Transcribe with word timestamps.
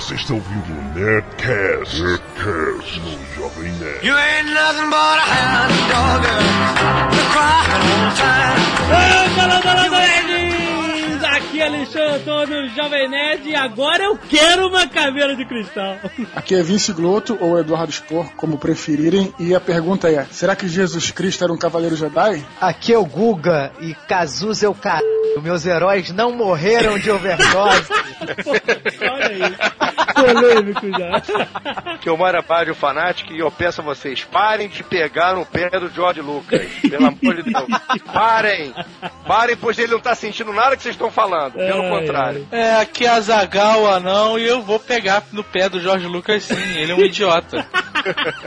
Você 0.00 0.14
está 0.14 0.32
ouvindo 0.32 0.72
o 0.72 0.82
Nerdcast, 0.98 2.02
Nerdcast 2.02 3.00
no 3.00 3.34
Jovem 3.36 3.70
Nerd. 3.72 4.06
You 4.06 4.16
ain't 4.16 4.50
nothing 4.50 4.88
but 4.88 4.96
a 4.96 5.26
hound 5.28 5.74
dog, 5.90 6.22
the 7.10 7.22
crying 7.30 7.84
old 7.84 8.16
time. 8.16 8.60
Fala, 9.36 9.60
fala, 9.60 9.88
nerds! 9.90 11.22
Aqui 11.22 11.60
é 11.60 11.66
Alexandre 11.66 12.14
Antônio, 12.16 12.68
Jovem 12.70 13.10
Nerd, 13.10 13.46
e 13.46 13.54
agora 13.54 14.02
eu 14.04 14.16
quero 14.16 14.69
uma 14.80 14.88
caveira 14.88 15.36
de 15.36 15.44
cristal. 15.44 15.96
Aqui 16.34 16.54
é 16.54 16.62
Vince 16.62 16.92
Gloto 16.92 17.36
ou 17.40 17.58
Eduardo 17.58 17.92
Spor, 17.92 18.32
como 18.36 18.58
preferirem, 18.58 19.32
e 19.38 19.54
a 19.54 19.60
pergunta 19.60 20.10
é: 20.10 20.24
será 20.30 20.56
que 20.56 20.68
Jesus 20.68 21.10
Cristo 21.10 21.44
era 21.44 21.52
um 21.52 21.58
cavaleiro 21.58 21.96
Jedi? 21.96 22.44
Aqui 22.60 22.92
é 22.92 22.98
o 22.98 23.04
Guga 23.04 23.72
e 23.80 23.94
Cazuza 23.94 24.66
é 24.66 24.68
o 24.68 24.74
cara. 24.74 25.04
Meus 25.42 25.64
heróis 25.64 26.10
não 26.10 26.32
morreram 26.32 26.98
de 26.98 27.10
overdose. 27.10 27.88
Olha 29.00 29.26
aí. 29.26 29.56
Polêmico 30.14 30.86
já. 30.90 31.96
que 31.98 32.08
eu 32.08 32.16
moro 32.16 32.38
a 32.38 32.70
o 32.70 32.74
fanático 32.74 33.32
e 33.32 33.38
eu 33.38 33.50
peço 33.50 33.80
a 33.80 33.84
vocês, 33.84 34.24
parem 34.24 34.68
de 34.68 34.82
pegar 34.82 35.34
no 35.34 35.46
pé 35.46 35.70
do 35.70 35.88
George 35.88 36.20
Lucas. 36.20 36.66
Pelo 36.82 37.06
amor 37.06 37.42
de 37.42 37.50
Deus. 37.50 37.66
Parem! 38.12 38.74
Parem, 39.26 39.56
pois 39.56 39.78
ele 39.78 39.92
não 39.92 40.00
tá 40.00 40.14
sentindo 40.14 40.52
nada 40.52 40.76
que 40.76 40.82
vocês 40.82 40.94
estão 40.94 41.10
falando. 41.10 41.54
Pelo 41.54 41.82
Ai, 41.82 41.90
contrário. 41.90 42.48
É, 42.50 42.76
aqui 42.76 43.06
é 43.06 43.08
a 43.08 43.20
Zagawa 43.20 44.00
não, 44.00 44.38
e 44.38 44.46
eu 44.46 44.62
vou 44.70 44.78
pegar 44.78 45.24
no 45.32 45.42
pé 45.42 45.68
do 45.68 45.80
Jorge 45.80 46.06
Lucas 46.06 46.44
sim, 46.44 46.76
ele 46.76 46.92
é 46.92 46.94
um 46.94 47.00
idiota. 47.00 47.66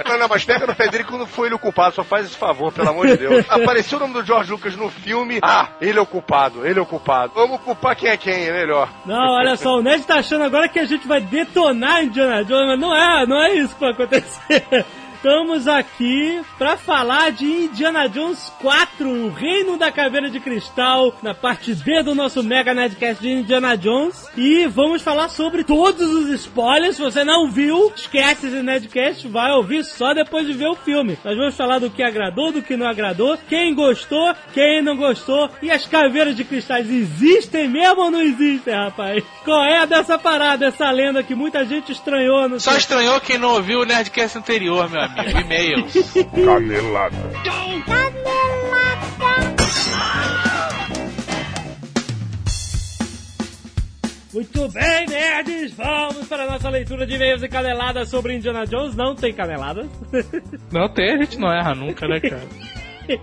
Não, 0.03 0.17
não, 0.17 0.27
mas 0.27 0.43
pega 0.43 0.65
no 0.65 0.73
pé 0.73 0.87
dele 0.87 1.03
que 1.03 1.11
não 1.11 1.27
foi 1.27 1.47
ele 1.47 1.53
o 1.53 1.59
culpado, 1.59 1.93
só 1.93 2.03
faz 2.03 2.25
esse 2.25 2.35
favor, 2.35 2.73
pelo 2.73 2.89
amor 2.89 3.05
de 3.05 3.17
Deus. 3.17 3.45
Apareceu 3.47 3.99
o 3.99 4.01
nome 4.01 4.15
do 4.15 4.25
George 4.25 4.51
Lucas 4.51 4.75
no 4.75 4.89
filme, 4.89 5.37
ah, 5.43 5.69
ele 5.79 5.99
é 5.99 6.01
o 6.01 6.07
culpado, 6.07 6.65
ele 6.65 6.79
é 6.79 6.81
o 6.81 6.87
culpado. 6.87 7.33
Vamos 7.35 7.61
culpar 7.61 7.95
quem 7.95 8.09
é 8.09 8.17
quem, 8.17 8.47
é 8.47 8.51
melhor. 8.51 8.89
Não, 9.05 9.35
olha 9.37 9.55
só, 9.55 9.75
o 9.75 9.83
Ned 9.83 10.03
tá 10.07 10.15
achando 10.15 10.43
agora 10.43 10.67
que 10.67 10.79
a 10.79 10.85
gente 10.85 11.07
vai 11.07 11.21
detonar 11.21 12.03
Indiana 12.03 12.43
Jones, 12.43 12.67
mas 12.67 12.79
não 12.79 12.95
é, 12.95 13.27
não 13.27 13.43
é 13.43 13.53
isso 13.53 13.75
que 13.75 13.81
vai 13.81 13.91
acontecer. 13.91 14.85
Estamos 15.23 15.69
aqui 15.69 16.41
pra 16.57 16.75
falar 16.75 17.31
de 17.31 17.45
Indiana 17.45 18.09
Jones 18.09 18.51
4, 18.59 19.09
o 19.09 19.29
Reino 19.31 19.77
da 19.77 19.89
Caveira 19.89 20.29
de 20.29 20.37
Cristal, 20.37 21.15
na 21.23 21.33
parte 21.33 21.73
B 21.73 22.03
do 22.03 22.13
nosso 22.13 22.43
Mega 22.43 22.73
Nerdcast 22.73 23.21
de 23.21 23.29
Indiana 23.29 23.77
Jones. 23.77 24.27
E 24.35 24.67
vamos 24.67 25.01
falar 25.01 25.29
sobre 25.29 25.63
todos 25.63 26.13
os 26.13 26.29
spoilers. 26.41 26.97
Se 26.97 27.01
você 27.01 27.23
não 27.23 27.49
viu, 27.49 27.89
esquece 27.95 28.47
esse 28.47 28.61
Nerdcast, 28.61 29.25
vai 29.29 29.49
ouvir 29.53 29.85
só 29.85 30.13
depois 30.13 30.45
de 30.45 30.51
ver 30.51 30.67
o 30.67 30.75
filme. 30.75 31.17
Nós 31.23 31.37
vamos 31.37 31.55
falar 31.55 31.79
do 31.79 31.89
que 31.89 32.03
agradou, 32.03 32.51
do 32.51 32.61
que 32.61 32.75
não 32.75 32.85
agradou, 32.85 33.37
quem 33.47 33.73
gostou, 33.73 34.35
quem 34.53 34.81
não 34.81 34.97
gostou. 34.97 35.49
E 35.61 35.71
as 35.71 35.87
caveiras 35.87 36.35
de 36.35 36.43
cristais 36.43 36.89
existem 36.91 37.69
mesmo 37.69 38.01
ou 38.01 38.11
não 38.11 38.21
existem, 38.21 38.73
rapaz? 38.73 39.23
Qual 39.45 39.63
é 39.63 39.87
dessa 39.87 40.19
parada, 40.19 40.65
essa 40.65 40.91
lenda 40.91 41.23
que 41.23 41.33
muita 41.33 41.63
gente 41.63 41.93
estranhou 41.93 42.59
Só 42.59 42.75
estranhou 42.75 43.21
quem 43.21 43.37
não 43.37 43.53
ouviu 43.53 43.79
o 43.79 43.85
Nerdcast 43.85 44.37
anterior, 44.37 44.89
meu 44.89 44.99
amigo. 44.99 45.12
E-mail. 45.17 45.85
Canelada. 46.45 47.17
Muito 54.33 54.67
bem, 54.69 55.05
nerds! 55.05 55.73
Vamos 55.73 56.27
para 56.27 56.43
a 56.43 56.49
nossa 56.49 56.67
leitura 56.67 57.05
de 57.05 57.13
e-mails 57.13 57.43
e 57.43 57.47
caneladas 57.47 58.09
sobre 58.09 58.35
Indiana 58.35 58.65
Jones. 58.65 58.95
Não 58.95 59.13
tem 59.13 59.31
caneladas. 59.31 59.87
Não 60.71 60.89
tem, 60.89 61.13
a 61.13 61.17
gente 61.17 61.37
não 61.37 61.51
erra 61.53 61.75
nunca, 61.75 62.07
né, 62.07 62.19
cara? 62.19 62.41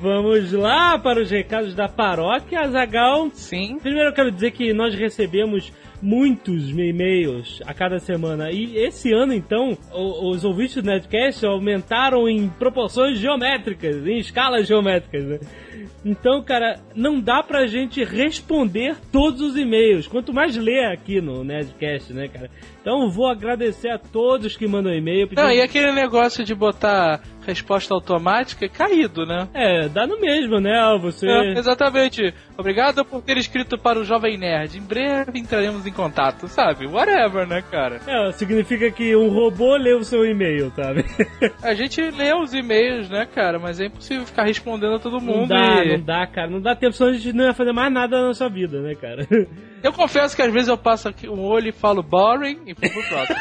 Vamos 0.00 0.52
lá 0.52 0.98
para 0.98 1.20
os 1.20 1.30
recados 1.30 1.76
da 1.76 1.88
paróquia, 1.88 2.60
Azagal. 2.60 3.30
Sim. 3.34 3.78
Primeiro 3.78 4.08
eu 4.08 4.12
quero 4.12 4.32
dizer 4.32 4.50
que 4.50 4.72
nós 4.72 4.94
recebemos 4.96 5.72
muitos 6.02 6.70
e-mails 6.70 7.60
a 7.66 7.74
cada 7.74 7.98
semana. 7.98 8.50
E 8.50 8.76
esse 8.76 9.12
ano, 9.12 9.32
então, 9.34 9.76
os 9.92 10.44
ouvintes 10.44 10.76
do 10.76 10.82
Netcast 10.82 11.44
aumentaram 11.46 12.28
em 12.28 12.48
proporções 12.48 13.18
geométricas, 13.18 14.06
em 14.06 14.18
escalas 14.18 14.66
geométricas, 14.66 15.24
né? 15.24 15.38
Então, 16.04 16.42
cara, 16.42 16.80
não 16.94 17.20
dá 17.20 17.42
pra 17.42 17.66
gente 17.66 18.02
responder 18.04 18.96
todos 19.12 19.40
os 19.42 19.56
e-mails. 19.56 20.06
Quanto 20.06 20.32
mais 20.32 20.56
ler 20.56 20.86
aqui 20.86 21.20
no 21.20 21.44
Nerdcast, 21.44 22.12
né, 22.14 22.26
cara? 22.28 22.50
Então, 22.80 23.10
vou 23.10 23.26
agradecer 23.28 23.90
a 23.90 23.98
todos 23.98 24.56
que 24.56 24.66
mandam 24.66 24.92
e-mail. 24.94 25.28
pedindo- 25.28 25.44
Não, 25.44 25.52
e 25.52 25.60
aquele 25.60 25.92
negócio 25.92 26.42
de 26.44 26.54
botar 26.54 27.20
resposta 27.46 27.92
automática 27.94 28.64
é 28.64 28.68
caído, 28.68 29.24
né? 29.26 29.48
É, 29.54 29.88
dá 29.88 30.06
no 30.06 30.20
mesmo, 30.20 30.60
né? 30.60 30.72
Você. 31.00 31.26
É, 31.28 31.52
exatamente. 31.58 32.32
Obrigado 32.56 33.04
por 33.04 33.22
ter 33.22 33.36
escrito 33.38 33.78
para 33.78 33.98
o 33.98 34.04
Jovem 34.04 34.36
Nerd. 34.38 34.76
Em 34.78 34.82
breve 34.82 35.38
entraremos 35.38 35.86
em 35.86 35.92
contato, 35.92 36.46
sabe? 36.48 36.86
Whatever, 36.86 37.46
né, 37.46 37.62
cara? 37.70 38.00
É, 38.06 38.32
significa 38.32 38.90
que 38.90 39.14
um 39.16 39.28
robô 39.28 39.76
lê 39.76 39.94
o 39.94 40.04
seu 40.04 40.24
e-mail, 40.24 40.70
sabe? 40.76 41.04
A 41.62 41.74
gente 41.74 42.00
lê 42.10 42.32
os 42.34 42.52
e-mails, 42.52 43.08
né, 43.08 43.26
cara? 43.26 43.58
Mas 43.58 43.80
é 43.80 43.86
impossível 43.86 44.26
ficar 44.26 44.44
respondendo 44.44 44.94
a 44.96 44.98
todo 44.98 45.18
Não 45.20 45.20
mundo. 45.20 45.48
dá, 45.48 45.84
e- 45.84 45.96
não 45.98 46.04
dá, 46.04 46.26
cara. 46.26 46.50
Não 46.50 46.60
dá 46.60 46.74
tempo, 46.76 46.92
senão 46.92 47.10
a 47.10 47.14
gente 47.14 47.32
não 47.32 47.44
ia 47.46 47.54
fazer 47.54 47.72
mais 47.72 47.92
nada 47.92 48.20
na 48.20 48.26
nossa 48.28 48.48
vida, 48.48 48.80
né, 48.80 48.94
cara? 48.94 49.26
Eu 49.82 49.92
confesso 49.92 50.36
que 50.36 50.42
às 50.42 50.52
vezes 50.52 50.68
eu 50.68 50.76
passo 50.76 51.08
aqui 51.08 51.28
um 51.28 51.40
olho 51.42 51.68
e 51.68 51.72
falo 51.72 52.02
boring 52.02 52.58
e 52.66 52.74
fico 52.74 53.00
pro 53.00 53.08
próximo. 53.08 53.36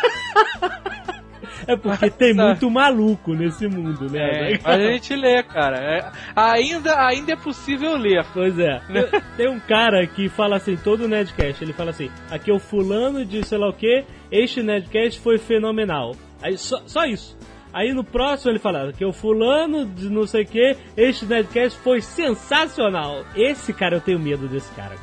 É 1.67 1.75
porque 1.75 2.09
tem 2.09 2.33
muito 2.33 2.69
maluco 2.69 3.33
nesse 3.33 3.67
mundo, 3.67 4.09
né? 4.09 4.19
É, 4.19 4.51
né, 4.53 4.59
mas 4.63 4.79
a 4.79 4.91
gente 4.91 5.15
lê, 5.15 5.43
cara. 5.43 5.77
É, 5.77 6.11
ainda, 6.35 7.05
ainda 7.05 7.33
é 7.33 7.35
possível 7.35 7.95
ler. 7.97 8.25
Pois 8.33 8.57
é. 8.57 8.79
Tem- 8.91 9.21
Tem 9.37 9.49
um 9.49 9.59
cara 9.59 10.05
que 10.07 10.29
fala 10.29 10.57
assim, 10.57 10.75
todo 10.75 11.07
Nerdcast, 11.07 11.63
ele 11.63 11.73
fala 11.73 11.89
assim, 11.91 12.09
aqui 12.29 12.49
é 12.51 12.53
o 12.53 12.59
fulano 12.59 13.25
de 13.25 13.45
sei 13.45 13.57
lá 13.57 13.69
o 13.69 13.73
que, 13.73 14.03
este 14.31 14.61
Nerdcast 14.63 15.19
foi 15.19 15.37
fenomenal. 15.37 16.15
Aí 16.41 16.57
só, 16.57 16.81
só 16.85 17.05
isso. 17.05 17.37
Aí 17.71 17.93
no 17.93 18.03
próximo 18.03 18.51
ele 18.51 18.59
fala, 18.59 18.91
que 18.91 19.03
é 19.03 19.07
o 19.07 19.13
fulano 19.13 19.85
de 19.85 20.09
não 20.09 20.25
sei 20.25 20.43
o 20.43 20.47
que, 20.47 20.75
este 20.97 21.25
Nerdcast 21.25 21.77
foi 21.79 22.01
sensacional. 22.01 23.23
Esse 23.35 23.71
cara, 23.73 23.97
eu 23.97 24.01
tenho 24.01 24.19
medo 24.19 24.47
desse 24.47 24.73
cara. 24.73 24.95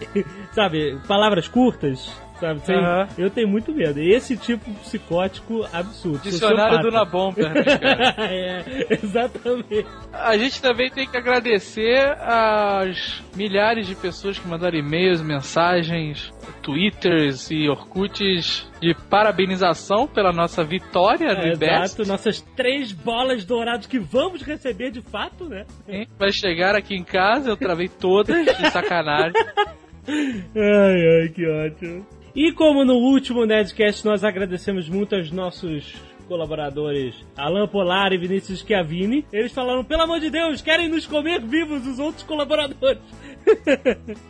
Sabe, 0.52 0.98
palavras 1.06 1.48
curtas, 1.48 2.10
sabe? 2.40 2.60
Tem-. 2.60 2.78
Eu 3.16 3.30
tenho 3.30 3.48
muito 3.48 3.72
medo. 3.72 4.00
Esse 4.00 4.36
tipo 4.36 4.70
psicótico 4.74 5.66
absurdo. 5.72 6.22
Dicionário 6.22 6.80
do. 6.80 6.90
Nabomber, 6.90 7.52
né, 7.52 7.62
cara? 7.62 8.14
é, 8.32 8.64
exatamente. 9.02 9.86
A 10.12 10.36
gente 10.36 10.60
também 10.60 10.90
tem 10.90 11.06
que 11.06 11.16
agradecer 11.16 11.98
às 12.20 13.22
milhares 13.36 13.86
de 13.86 13.94
pessoas 13.94 14.38
que 14.38 14.48
mandaram 14.48 14.78
e-mails, 14.78 15.20
mensagens, 15.22 16.32
twitters 16.62 17.50
e 17.50 17.68
orkuts 17.68 18.66
de 18.80 18.94
parabenização 19.10 20.06
pela 20.06 20.32
nossa 20.32 20.62
vitória 20.64 21.34
no 21.34 21.42
É, 21.42 21.52
IBEST. 21.52 21.84
exato, 22.00 22.08
nossas 22.08 22.40
três 22.56 22.92
bolas 22.92 23.44
douradas 23.44 23.86
que 23.86 23.98
vamos 23.98 24.42
receber 24.42 24.90
de 24.90 25.02
fato, 25.02 25.44
né? 25.48 25.64
Hein? 25.88 26.06
Vai 26.18 26.32
chegar 26.32 26.74
aqui 26.74 26.94
em 26.94 27.04
casa, 27.04 27.50
eu 27.50 27.56
travei 27.56 27.88
todas 27.88 28.44
de 28.46 28.70
sacanagem. 28.70 29.32
Ai, 30.08 31.22
ai, 31.22 31.28
que 31.28 31.46
ótimo. 31.46 32.06
E 32.40 32.52
como 32.52 32.84
no 32.84 32.94
último 32.94 33.44
Nerdcast 33.44 34.04
nós 34.04 34.22
agradecemos 34.22 34.88
muito 34.88 35.16
aos 35.16 35.32
nossos 35.32 35.92
colaboradores 36.28 37.16
Alan 37.36 37.66
Polar 37.66 38.12
e 38.12 38.16
Vinícius 38.16 38.60
Schiavini, 38.60 39.26
eles 39.32 39.50
falaram, 39.50 39.82
pelo 39.82 40.02
amor 40.02 40.20
de 40.20 40.30
Deus, 40.30 40.62
querem 40.62 40.88
nos 40.88 41.04
comer 41.04 41.40
vivos 41.40 41.84
os 41.84 41.98
outros 41.98 42.22
colaboradores. 42.22 43.02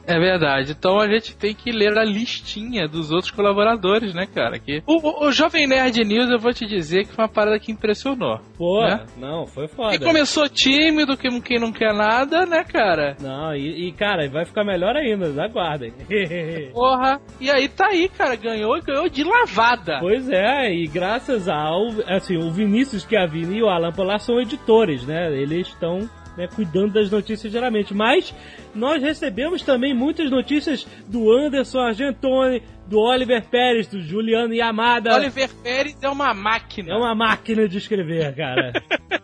É 0.06 0.19
verdade. 0.19 0.73
Então 0.79 0.99
a 1.01 1.09
gente 1.09 1.37
tem 1.37 1.55
que 1.55 1.71
ler 1.71 1.97
a 1.99 2.05
listinha 2.05 2.87
dos 2.89 3.11
outros 3.11 3.31
colaboradores, 3.31 4.15
né, 4.15 4.27
cara? 4.27 4.59
Que... 4.59 4.83
O, 4.87 4.97
o- 4.97 5.27
o 5.29 5.33
Jovem 5.33 5.67
Nerd 5.67 6.03
News, 6.05 6.31
eu 6.31 6.39
vou 6.39 6.53
te 6.53 6.67
dizer 6.67 7.05
que 7.06 7.12
foi 7.15 7.25
uma 7.25 7.31
parada 7.31 7.59
que 7.59 7.73
impressionou. 7.73 8.41
Pô, 8.56 8.83
Né? 8.83 9.05
não, 9.17 9.47
foi 9.47 9.69
foda. 9.69 9.95
E 9.95 9.99
começou 9.99 10.49
tímido, 10.49 11.17
que 11.17 11.29
quem 11.41 11.59
não 11.61 11.73
quer 11.73 11.95
nada, 11.95 12.45
né, 12.47 12.65
cara? 12.65 13.17
Não, 13.21 13.55
e, 13.55 13.89
e, 13.89 13.93
cara, 13.93 14.29
vai 14.29 14.45
ficar 14.45 14.65
melhor 14.65 14.97
ainda, 14.97 15.29
aguardem. 15.43 15.93
Porra. 16.73 17.21
E 17.41 17.50
aí 17.50 17.69
tá 17.69 17.87
aí, 17.89 18.09
cara. 18.09 18.37
Ganhou 18.37 18.77
e 18.77 18.81
ganhou 18.81 19.09
de 19.09 19.25
lavada. 19.25 19.99
Pois 20.00 20.29
é, 20.29 20.73
e 20.73 20.87
graças 20.87 21.49
ao. 21.49 21.88
Assim, 22.06 22.37
o 22.37 22.50
Vinícius 22.50 23.03
Chiavini 23.09 23.59
e 23.59 23.62
o 23.62 23.69
Alan 23.69 23.93
Polar 23.93 24.20
são 24.20 24.41
editores, 24.41 25.06
né? 25.06 25.32
Eles 25.32 25.69
estão 25.69 26.09
né, 26.38 26.46
cuidando 26.46 26.93
das 26.93 27.11
notícias 27.11 27.52
geralmente. 27.52 27.93
Mas 27.93 28.32
nós 28.73 29.02
recebemos 29.02 29.62
também 29.62 29.93
muitas 29.93 30.31
notícias 30.31 30.87
do 31.08 31.31
Anderson 31.32 31.81
Argentoni, 31.81 32.62
do 32.87 33.00
Oliver 33.00 33.44
Pérez, 33.44 33.88
do 33.88 34.00
Juliano 34.00 34.55
Yamada. 34.55 35.14
Oliver 35.14 35.50
Pérez 35.62 35.99
é 36.00 36.08
uma 36.08 36.32
máquina. 36.32 36.93
É 36.93 36.96
uma 36.96 37.14
máquina 37.14 37.69
de 37.69 37.76
escrever, 37.76 38.35
cara. 38.35 38.73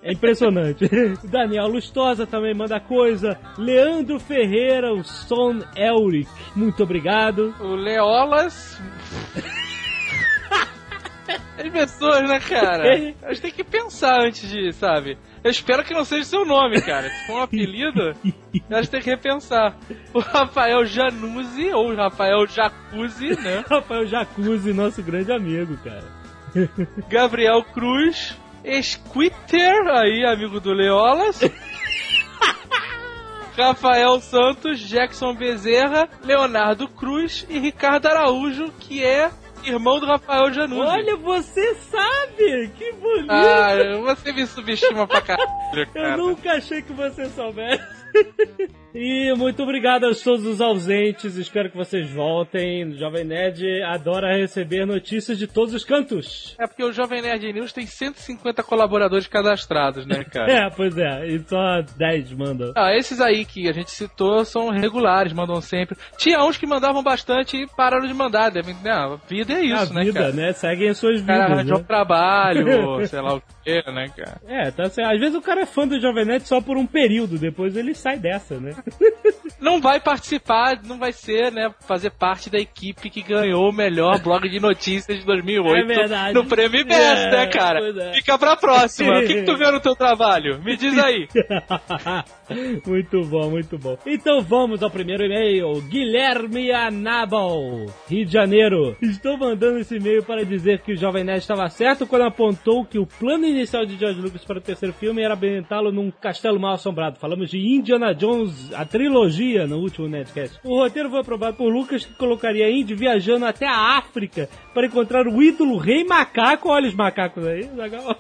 É 0.03 0.13
impressionante. 0.13 0.87
Daniel 1.25 1.69
Lustosa 1.69 2.27
também 2.27 2.53
manda 2.53 2.81
coisa. 2.81 3.39
Leandro 3.57 4.19
Ferreira, 4.19 4.93
o 4.93 5.05
Son 5.05 5.61
Elric. 5.77 6.29
Muito 6.57 6.83
obrigado. 6.83 7.55
O 7.61 7.77
Leolas. 7.77 8.79
As 11.29 11.69
pessoas, 11.71 12.29
né, 12.29 12.39
cara? 12.41 13.15
Elas 13.23 13.41
têm 13.41 13.51
que 13.51 13.65
pensar 13.65 14.21
antes 14.21 14.49
de, 14.49 14.73
sabe? 14.73 15.19
Eu 15.43 15.51
espero 15.51 15.85
que 15.85 15.95
não 15.95 16.05
seja 16.05 16.25
seu 16.25 16.45
nome, 16.45 16.81
cara. 16.81 17.09
Se 17.09 17.27
for 17.27 17.35
um 17.35 17.43
apelido, 17.43 18.15
elas 18.69 18.89
têm 18.89 19.01
que 19.01 19.11
repensar. 19.11 19.77
O 20.13 20.21
Rafael 20.21 20.85
Januzzi, 20.85 21.71
ou 21.71 21.91
o 21.91 21.97
Rafael 21.97 22.47
Jacuzzi, 22.47 23.41
né? 23.41 23.65
Rafael 23.69 24.07
Jacuzzi, 24.07 24.73
nosso 24.73 25.03
grande 25.03 25.33
amigo, 25.33 25.77
cara. 25.79 26.05
Gabriel 27.09 27.63
Cruz, 27.65 28.37
Squitter, 28.83 29.87
aí, 29.89 30.25
amigo 30.25 30.61
do 30.61 30.73
Leolas. 30.73 31.41
Rafael 33.57 34.21
Santos, 34.21 34.81
Jackson 34.81 35.33
Bezerra, 35.33 36.09
Leonardo 36.23 36.89
Cruz 36.89 37.47
e 37.49 37.59
Ricardo 37.59 38.07
Araújo, 38.07 38.73
que 38.81 39.05
é 39.05 39.31
irmão 39.67 39.99
do 40.01 40.07
Rafael 40.07 40.53
Januzzi. 40.53 40.81
Olha, 40.81 41.17
você 41.17 41.75
sabe! 41.91 42.69
Que 42.77 42.93
bonito! 42.93 43.31
Ah, 43.31 43.75
você 44.03 44.33
me 44.33 44.47
subestima 44.47 45.07
pra 45.07 45.21
caralho, 45.21 45.49
Eu 45.75 45.87
cara. 45.87 46.17
nunca 46.17 46.53
achei 46.53 46.83
que 46.83 46.93
você 46.93 47.27
soubesse. 47.31 48.04
E 48.97 49.35
muito 49.37 49.61
obrigado 49.65 50.05
a 50.07 50.15
todos 50.15 50.47
os 50.47 50.61
ausentes. 50.61 51.37
Espero 51.37 51.69
que 51.69 51.77
vocês 51.77 52.09
voltem. 52.11 52.85
O 52.85 52.97
Jovem 52.97 53.25
Nerd 53.25 53.83
adora 53.83 54.37
receber 54.37 54.87
notícias 54.87 55.37
de 55.37 55.49
todos 55.49 55.75
os 55.75 55.85
cantos. 55.85 56.55
É 56.61 56.67
porque 56.67 56.85
o 56.85 56.93
Jovem 56.93 57.21
Nerd 57.21 57.53
News 57.53 57.73
tem 57.73 57.87
150 57.87 58.63
colaboradores 58.63 59.27
cadastrados, 59.27 60.07
né, 60.07 60.23
cara? 60.25 60.45
É, 60.55 60.71
pois 60.71 60.97
é. 60.97 61.27
E 61.27 61.41
só 61.41 61.83
10 61.97 62.33
mandam. 62.35 62.73
Ah, 62.77 62.95
esses 62.95 63.21
aí 63.21 63.45
que 63.45 63.69
a 63.69 63.73
gente 63.73 63.91
citou 63.91 64.45
são 64.45 64.69
regulares, 64.71 65.33
mandam 65.33 65.61
sempre. 65.61 65.97
Tinha 66.17 66.45
uns 66.45 66.57
que 66.57 66.67
mandavam 66.67 67.03
bastante 67.03 67.57
e 67.57 67.67
pararam 67.67 68.07
de 68.07 68.15
mandar. 68.15 68.51
Devem, 68.51 68.77
né, 68.85 68.93
a 68.93 69.17
vida 69.29 69.55
é 69.55 69.65
isso, 69.65 69.91
a 69.93 69.95
né, 69.95 70.05
vida, 70.05 70.21
cara? 70.21 70.33
né? 70.33 70.53
Seguem 70.53 70.91
as 70.91 70.99
suas 70.99 71.21
cara 71.23 71.57
vidas. 71.57 71.71
um 71.77 71.79
Né? 71.81 71.85
trabalho, 71.87 73.07
sei 73.09 73.21
lá 73.21 73.35
o 73.35 73.43
quê, 73.65 73.83
né, 73.93 74.09
cara? 74.17 74.41
É, 74.47 74.71
tá 74.71 74.89
certo. 74.89 75.13
Às 75.15 75.19
vezes 75.19 75.35
o 75.35 75.43
cara 75.43 75.63
é 75.63 75.67
fã 75.67 75.89
do 75.89 76.01
Jovem 76.01 76.25
Nerd 76.25 76.47
só 76.47 76.61
por 76.61 76.77
um 76.77 76.87
período, 76.87 77.37
depois 77.39 77.77
ele 77.77 77.93
sai 78.05 78.19
dessa, 78.19 78.61
né? 78.61 78.75
Não 79.61 79.81
vai 79.81 79.99
participar, 79.99 80.79
não 80.85 80.99
vai 80.99 81.11
ser, 81.13 81.51
né, 81.51 81.73
fazer 81.89 82.11
parte 82.11 82.51
da 82.51 82.59
equipe 82.59 83.09
que 83.09 83.23
ganhou 83.23 83.71
o 83.71 83.73
melhor 83.73 84.21
blog 84.21 84.47
de 84.49 84.61
notícias 84.61 85.19
de 85.21 85.25
2008 85.25 85.77
É 85.77 85.85
verdade. 85.85 86.35
no 86.35 86.45
Prêmio 86.45 86.81
IBS, 86.81 86.95
É, 86.95 87.31
né, 87.31 87.47
cara? 87.47 87.81
é. 87.81 88.13
Fica 88.15 88.39
pra 88.39 88.57
próxima. 88.57 89.19
O 89.21 89.27
que, 89.27 89.35
que 89.37 89.43
tu 89.45 89.57
vê 89.57 89.71
no 89.71 89.81
teu 89.81 89.95
trabalho? 89.97 90.63
Me 90.63 90.77
diz 90.77 90.99
aí. 90.99 91.27
muito 92.87 93.23
bom, 93.23 93.51
muito 93.51 93.79
bom. 93.79 93.97
Então 94.07 94.43
vamos 94.43 94.83
ao 94.83 94.91
primeiro 94.91 95.25
e-mail. 95.25 95.81
Guilherme 95.89 96.71
Anabal, 96.71 97.87
Rio 98.09 98.27
de 98.27 98.33
Janeiro. 98.33 98.97
Estou 99.01 99.39
mandando 99.39 99.79
esse 99.79 99.97
e-mail 99.97 100.23
para 100.23 100.45
dizer 100.45 100.81
que 100.81 100.93
o 100.93 100.97
Jovem 100.97 101.25
Nerd 101.25 101.39
estava 101.41 101.69
certo 101.69 102.07
quando 102.07 102.23
apontou 102.27 102.85
que 102.85 102.99
o 102.99 103.07
plano 103.07 103.47
inicial 103.47 103.87
de 103.87 103.97
George 103.97 104.21
Lucas 104.21 104.45
para 104.45 104.59
o 104.59 104.63
terceiro 104.63 104.95
filme 104.95 105.23
era 105.23 105.35
ambientá-lo 105.35 105.91
num 105.91 106.11
castelo 106.11 106.61
mal 106.61 106.75
assombrado. 106.75 107.19
Falamos 107.19 107.51
de 107.51 107.59
Indiana 107.95 108.15
Jones, 108.15 108.73
a 108.75 108.85
trilogia, 108.85 109.67
no 109.67 109.79
último 109.79 110.09
Nerdcast. 110.09 110.59
O 110.65 110.79
roteiro 110.79 111.11
foi 111.11 111.21
aprovado 111.21 111.57
por 111.57 111.73
Lucas, 111.73 112.05
que 112.05 112.15
colocaria 112.15 112.71
Indy 112.71 112.95
viajando 112.95 113.47
até 113.47 113.67
a 113.67 113.99
África 113.99 114.49
para 114.73 114.87
encontrar 114.87 115.27
o 115.27 115.43
ídolo 115.43 115.77
Rei 115.77 116.05
Macaco. 116.05 116.69
Olha 116.69 116.89
os 116.89 116.95
macacos 116.95 117.47
aí, 117.47 117.69
legal. 117.75 118.17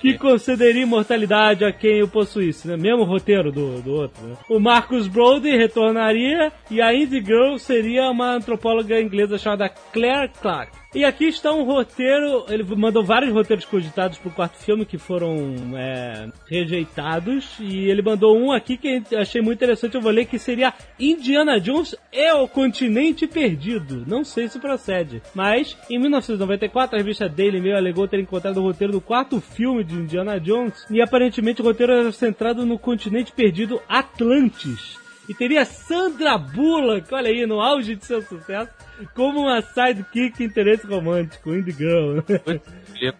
Que 0.00 0.16
concederia 0.16 0.82
imortalidade 0.82 1.64
a 1.64 1.72
quem 1.72 2.02
o 2.02 2.08
possuísse, 2.08 2.68
né? 2.68 2.76
Mesmo 2.76 3.04
roteiro 3.04 3.50
do, 3.50 3.80
do 3.82 3.92
outro, 3.92 4.24
né? 4.24 4.36
O 4.48 4.60
Marcus 4.60 5.08
Brody 5.08 5.50
retornaria 5.56 6.52
e 6.70 6.80
a 6.80 6.94
Indie 6.94 7.24
Girl 7.24 7.56
seria 7.58 8.10
uma 8.10 8.34
antropóloga 8.34 9.00
inglesa 9.00 9.38
chamada 9.38 9.68
Claire 9.68 10.30
Clark. 10.40 10.85
E 10.96 11.04
aqui 11.04 11.26
está 11.26 11.52
um 11.52 11.62
roteiro, 11.62 12.46
ele 12.48 12.64
mandou 12.74 13.04
vários 13.04 13.30
roteiros 13.30 13.66
cogitados 13.66 14.16
pro 14.16 14.30
quarto 14.30 14.56
filme 14.56 14.86
que 14.86 14.96
foram 14.96 15.54
é, 15.76 16.30
rejeitados, 16.48 17.58
e 17.60 17.90
ele 17.90 18.00
mandou 18.00 18.34
um 18.34 18.50
aqui 18.50 18.78
que 18.78 19.02
eu 19.10 19.20
achei 19.20 19.42
muito 19.42 19.58
interessante, 19.58 19.94
eu 19.94 20.00
vou 20.00 20.10
ler, 20.10 20.24
que 20.24 20.38
seria 20.38 20.72
Indiana 20.98 21.60
Jones 21.60 21.94
e 22.10 22.32
o 22.32 22.48
Continente 22.48 23.26
Perdido. 23.26 24.04
Não 24.06 24.24
sei 24.24 24.48
se 24.48 24.58
procede, 24.58 25.20
mas 25.34 25.76
em 25.90 25.98
1994 25.98 26.96
a 26.96 26.98
revista 26.98 27.28
Daily 27.28 27.60
Mail 27.60 27.76
alegou 27.76 28.08
ter 28.08 28.20
encontrado 28.20 28.56
o 28.56 28.62
roteiro 28.62 28.94
do 28.94 29.00
quarto 29.02 29.38
filme 29.38 29.84
de 29.84 29.96
Indiana 29.96 30.40
Jones, 30.40 30.86
e 30.90 31.02
aparentemente 31.02 31.60
o 31.60 31.64
roteiro 31.66 31.92
era 31.92 32.10
centrado 32.10 32.64
no 32.64 32.78
Continente 32.78 33.32
Perdido 33.32 33.82
Atlantis. 33.86 35.04
E 35.28 35.34
teria 35.34 35.64
Sandra 35.64 36.38
Bullock, 36.38 37.12
olha 37.12 37.28
aí, 37.30 37.44
no 37.46 37.60
auge 37.60 37.96
de 37.96 38.04
seu 38.04 38.22
sucesso, 38.22 38.70
como 39.14 39.40
uma 39.40 39.60
sidekick 39.60 40.42
interesse 40.44 40.86
romântico, 40.86 41.52
Indie 41.52 41.72
Girl. 41.72 42.20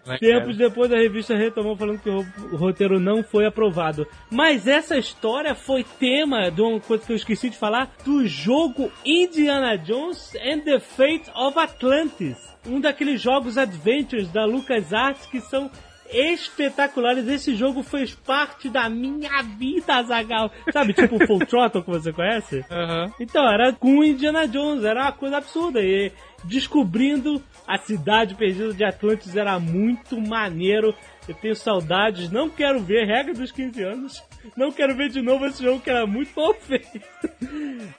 Né, 0.05 0.17
Tempos 0.19 0.57
depois 0.57 0.91
a 0.91 0.97
revista 0.97 1.35
retomou 1.35 1.75
falando 1.75 1.99
que 1.99 2.09
o 2.09 2.21
ro- 2.21 2.25
o 2.53 2.55
roteiro 2.55 2.99
não 2.99 3.21
foi 3.23 3.45
aprovado. 3.45 4.07
Mas 4.31 4.67
essa 4.67 4.97
história 4.97 5.53
foi 5.53 5.83
tema 5.83 6.49
de 6.49 6.61
uma 6.61 6.79
coisa 6.79 7.05
que 7.05 7.11
eu 7.11 7.15
esqueci 7.17 7.49
de 7.49 7.57
falar, 7.57 7.93
do 8.03 8.25
jogo 8.25 8.91
Indiana 9.05 9.77
Jones 9.77 10.33
and 10.43 10.61
the 10.61 10.79
Fate 10.79 11.29
of 11.35 11.59
Atlantis. 11.59 12.37
Um 12.65 12.79
daqueles 12.81 13.21
jogos 13.21 13.57
adventures 13.57 14.29
da 14.29 14.45
LucasArts 14.45 15.25
que 15.27 15.39
são 15.41 15.69
espetaculares. 16.11 17.27
Esse 17.27 17.55
jogo 17.55 17.83
fez 17.83 18.13
parte 18.13 18.69
da 18.69 18.89
minha 18.89 19.41
vida, 19.41 20.01
Zagal. 20.03 20.51
Sabe, 20.71 20.93
tipo 20.93 21.15
o 21.15 21.27
Full 21.27 21.39
Throttle 21.39 21.83
que 21.83 21.89
você 21.89 22.13
conhece? 22.13 22.65
Aham. 22.71 23.11
Então, 23.19 23.47
era 23.47 23.73
com 23.73 24.03
Indiana 24.03 24.47
Jones, 24.47 24.83
era 24.83 25.03
uma 25.03 25.11
coisa 25.11 25.37
absurda. 25.37 25.81
E 25.81 26.11
descobrindo 26.43 27.41
a 27.67 27.77
cidade 27.77 28.35
perdida 28.35 28.73
de 28.73 28.83
Atlantis 28.83 29.35
era 29.35 29.59
muito 29.59 30.19
maneiro. 30.19 30.93
Eu 31.27 31.35
tenho 31.35 31.55
saudades, 31.55 32.31
não 32.31 32.49
quero 32.49 32.79
ver 32.79 33.05
regra 33.05 33.33
dos 33.33 33.51
15 33.51 33.83
anos. 33.83 34.23
Não 34.55 34.71
quero 34.71 34.95
ver 34.95 35.09
de 35.09 35.21
novo 35.21 35.45
esse 35.45 35.63
jogo 35.63 35.79
que 35.79 35.89
era 35.89 36.05
muito 36.05 36.31
mal 36.39 36.53
feito. 36.53 36.99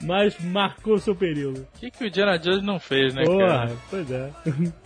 Mas 0.03 0.39
marcou 0.43 0.99
seu 0.99 1.15
período. 1.15 1.67
O 1.75 1.79
que, 1.79 1.91
que 1.91 2.05
o 2.05 2.07
Indiana 2.07 2.39
Jones 2.39 2.63
não 2.63 2.79
fez, 2.79 3.15
né, 3.15 3.25
Porra, 3.25 3.47
cara? 3.47 3.73
pois 3.91 4.11
é. 4.11 4.31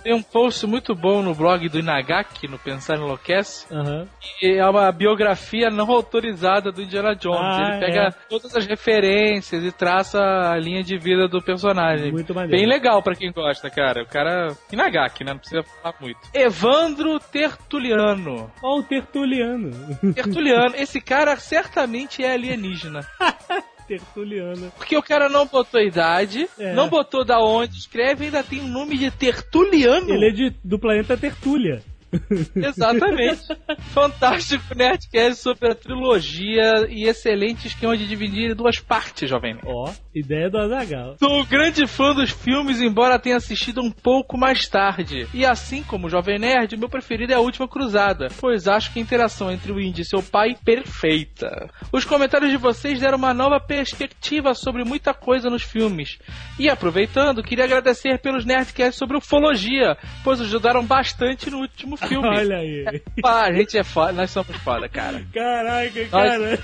Tem 0.02 0.14
um 0.14 0.22
post 0.22 0.66
muito 0.66 0.94
bom 0.94 1.22
no 1.22 1.34
blog 1.34 1.68
do 1.68 1.78
Inagaki, 1.78 2.48
no 2.48 2.58
Pensar 2.58 2.96
Enlouquece, 2.96 3.66
Aham. 3.72 4.06
que 4.38 4.58
é 4.58 4.66
uma 4.66 4.90
biografia 4.92 5.70
não 5.70 5.90
autorizada 5.90 6.70
do 6.72 6.82
Indiana 6.82 7.14
Jones. 7.14 7.38
Ah, 7.40 7.70
Ele 7.76 7.86
pega 7.86 8.00
é. 8.08 8.10
todas 8.28 8.54
as 8.56 8.66
referências 8.66 9.62
e 9.64 9.70
traça 9.72 10.18
a 10.20 10.56
linha 10.58 10.82
de 10.82 10.96
vida 10.98 11.28
do 11.28 11.40
personagem. 11.42 12.10
Muito 12.12 12.34
maneiro. 12.34 12.56
Bem 12.56 12.66
legal 12.66 13.02
pra 13.02 13.14
quem 13.14 13.30
gosta, 13.32 13.70
cara. 13.70 14.02
O 14.02 14.06
cara. 14.06 14.56
Inagaki, 14.72 15.24
né? 15.24 15.32
Não 15.32 15.38
precisa 15.38 15.62
falar 15.62 15.94
muito. 16.00 16.18
Evandro 16.34 17.18
Tertuliano. 17.20 18.50
Ó, 18.62 18.78
o 18.78 18.82
Tertuliano. 18.82 19.70
Tertuliano, 20.14 20.74
esse 20.76 21.00
cara 21.00 21.36
certamente 21.52 22.24
é 22.24 22.32
alienígena. 22.32 23.06
Tertuliano. 23.86 24.72
Porque 24.78 24.96
o 24.96 25.02
cara 25.02 25.28
não 25.28 25.46
botou 25.46 25.80
idade, 25.80 26.48
É. 26.58 26.72
não 26.72 26.88
botou 26.88 27.24
da 27.26 27.40
onde 27.40 27.76
escreve, 27.76 28.26
ainda 28.26 28.42
tem 28.42 28.60
o 28.60 28.66
nome 28.68 28.96
de 28.96 29.10
Tertuliano. 29.10 30.08
Ele 30.08 30.28
é 30.28 30.30
de, 30.30 30.56
do 30.64 30.78
planeta 30.78 31.14
Tertúlia. 31.16 31.82
Exatamente. 32.54 33.42
Fantástico 33.92 34.74
Nerdcast 34.74 35.42
sobre 35.42 35.70
a 35.70 35.74
trilogia 35.74 36.86
e 36.88 37.04
excelente 37.04 37.66
esquema 37.66 37.96
de 37.96 38.06
dividir 38.06 38.50
em 38.50 38.54
duas 38.54 38.78
partes, 38.78 39.28
jovem. 39.28 39.54
Nerd. 39.54 39.66
Ó, 39.66 39.92
ideia 40.14 40.50
do 40.50 40.58
Azagal. 40.58 41.16
Sou 41.18 41.40
um 41.40 41.44
grande 41.44 41.86
fã 41.86 42.14
dos 42.14 42.30
filmes, 42.30 42.80
embora 42.80 43.18
tenha 43.18 43.36
assistido 43.36 43.80
um 43.80 43.90
pouco 43.90 44.36
mais 44.36 44.68
tarde. 44.68 45.26
E 45.32 45.44
assim 45.44 45.82
como 45.82 46.06
o 46.06 46.10
Jovem 46.10 46.38
Nerd, 46.38 46.76
meu 46.76 46.88
preferido 46.88 47.32
é 47.32 47.36
a 47.36 47.40
Última 47.40 47.68
Cruzada, 47.68 48.28
pois 48.40 48.68
acho 48.68 48.92
que 48.92 48.98
a 48.98 49.02
interação 49.02 49.50
entre 49.50 49.72
o 49.72 49.80
Indy 49.80 50.02
e 50.02 50.04
seu 50.04 50.22
pai 50.22 50.50
é 50.50 50.64
perfeita. 50.64 51.70
Os 51.92 52.04
comentários 52.04 52.50
de 52.50 52.56
vocês 52.56 53.00
deram 53.00 53.18
uma 53.18 53.34
nova 53.34 53.60
perspectiva 53.60 54.54
sobre 54.54 54.84
muita 54.84 55.14
coisa 55.14 55.48
nos 55.48 55.62
filmes. 55.62 56.18
E 56.58 56.68
aproveitando, 56.68 57.42
queria 57.42 57.64
agradecer 57.64 58.18
pelos 58.20 58.44
Nerdcasts 58.44 58.98
sobre 58.98 59.16
ufologia, 59.16 59.96
pois 60.22 60.40
ajudaram 60.40 60.84
bastante 60.84 61.50
no 61.50 61.58
último 61.58 61.96
filme. 62.08 62.28
Olha 62.28 62.56
aí. 62.58 62.84
Ah, 63.24 63.44
a 63.44 63.52
gente 63.52 63.78
é 63.78 63.84
foda, 63.84 64.12
nós 64.12 64.30
somos 64.30 64.56
foda, 64.58 64.88
cara. 64.88 65.22
Caraca, 65.32 66.06
cara. 66.06 66.58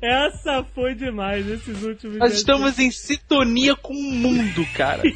Essa 0.00 0.64
foi 0.74 0.94
demais, 0.94 1.46
esses 1.48 1.82
últimos 1.82 2.18
Nós 2.18 2.34
estamos 2.34 2.78
em 2.78 2.90
sintonia 2.90 3.74
com 3.76 3.94
o 3.94 4.12
mundo, 4.12 4.66
cara. 4.74 5.02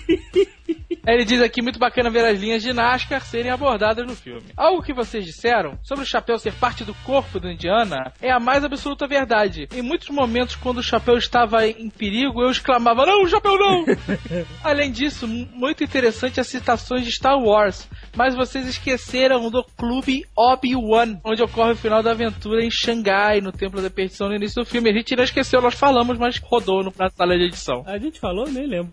Aí 1.08 1.14
ele 1.14 1.24
diz 1.24 1.40
aqui, 1.40 1.62
muito 1.62 1.78
bacana 1.78 2.10
ver 2.10 2.26
as 2.26 2.38
linhas 2.38 2.62
de 2.62 2.70
NASCAR 2.70 3.22
serem 3.22 3.50
abordadas 3.50 4.06
no 4.06 4.14
filme. 4.14 4.52
Algo 4.54 4.82
que 4.82 4.92
vocês 4.92 5.24
disseram 5.24 5.78
sobre 5.82 6.04
o 6.04 6.06
chapéu 6.06 6.38
ser 6.38 6.52
parte 6.52 6.84
do 6.84 6.92
corpo 6.96 7.40
do 7.40 7.50
Indiana 7.50 8.12
é 8.20 8.30
a 8.30 8.38
mais 8.38 8.62
absoluta 8.62 9.06
verdade. 9.06 9.66
Em 9.72 9.80
muitos 9.80 10.10
momentos, 10.10 10.54
quando 10.54 10.78
o 10.78 10.82
chapéu 10.82 11.16
estava 11.16 11.66
em 11.66 11.88
perigo, 11.88 12.42
eu 12.42 12.50
exclamava, 12.50 13.06
não, 13.06 13.22
o 13.22 13.26
chapéu 13.26 13.58
não! 13.58 13.86
Além 14.62 14.92
disso, 14.92 15.26
muito 15.26 15.82
interessante 15.82 16.40
as 16.40 16.46
citações 16.46 17.06
de 17.06 17.12
Star 17.12 17.38
Wars, 17.38 17.88
mas 18.14 18.34
vocês 18.34 18.68
esqueceram 18.68 19.50
do 19.50 19.64
Clube 19.78 20.26
Obi-Wan, 20.36 21.20
onde 21.24 21.42
ocorre 21.42 21.72
o 21.72 21.76
final 21.76 22.02
da 22.02 22.10
aventura 22.10 22.62
em 22.62 22.70
Xangai, 22.70 23.40
no 23.40 23.50
Templo 23.50 23.80
da 23.80 23.88
Perdição 23.88 24.28
no 24.28 24.36
início 24.36 24.62
do 24.62 24.68
filme. 24.68 24.90
A 24.90 24.92
gente 24.94 25.16
não 25.16 25.24
esqueceu, 25.24 25.62
nós 25.62 25.74
falamos, 25.74 26.18
mas 26.18 26.36
rodou 26.36 26.84
na 26.98 27.08
sala 27.08 27.38
de 27.38 27.44
edição. 27.44 27.82
A 27.86 27.96
gente 27.96 28.20
falou, 28.20 28.46
nem 28.46 28.66
lembro. 28.66 28.92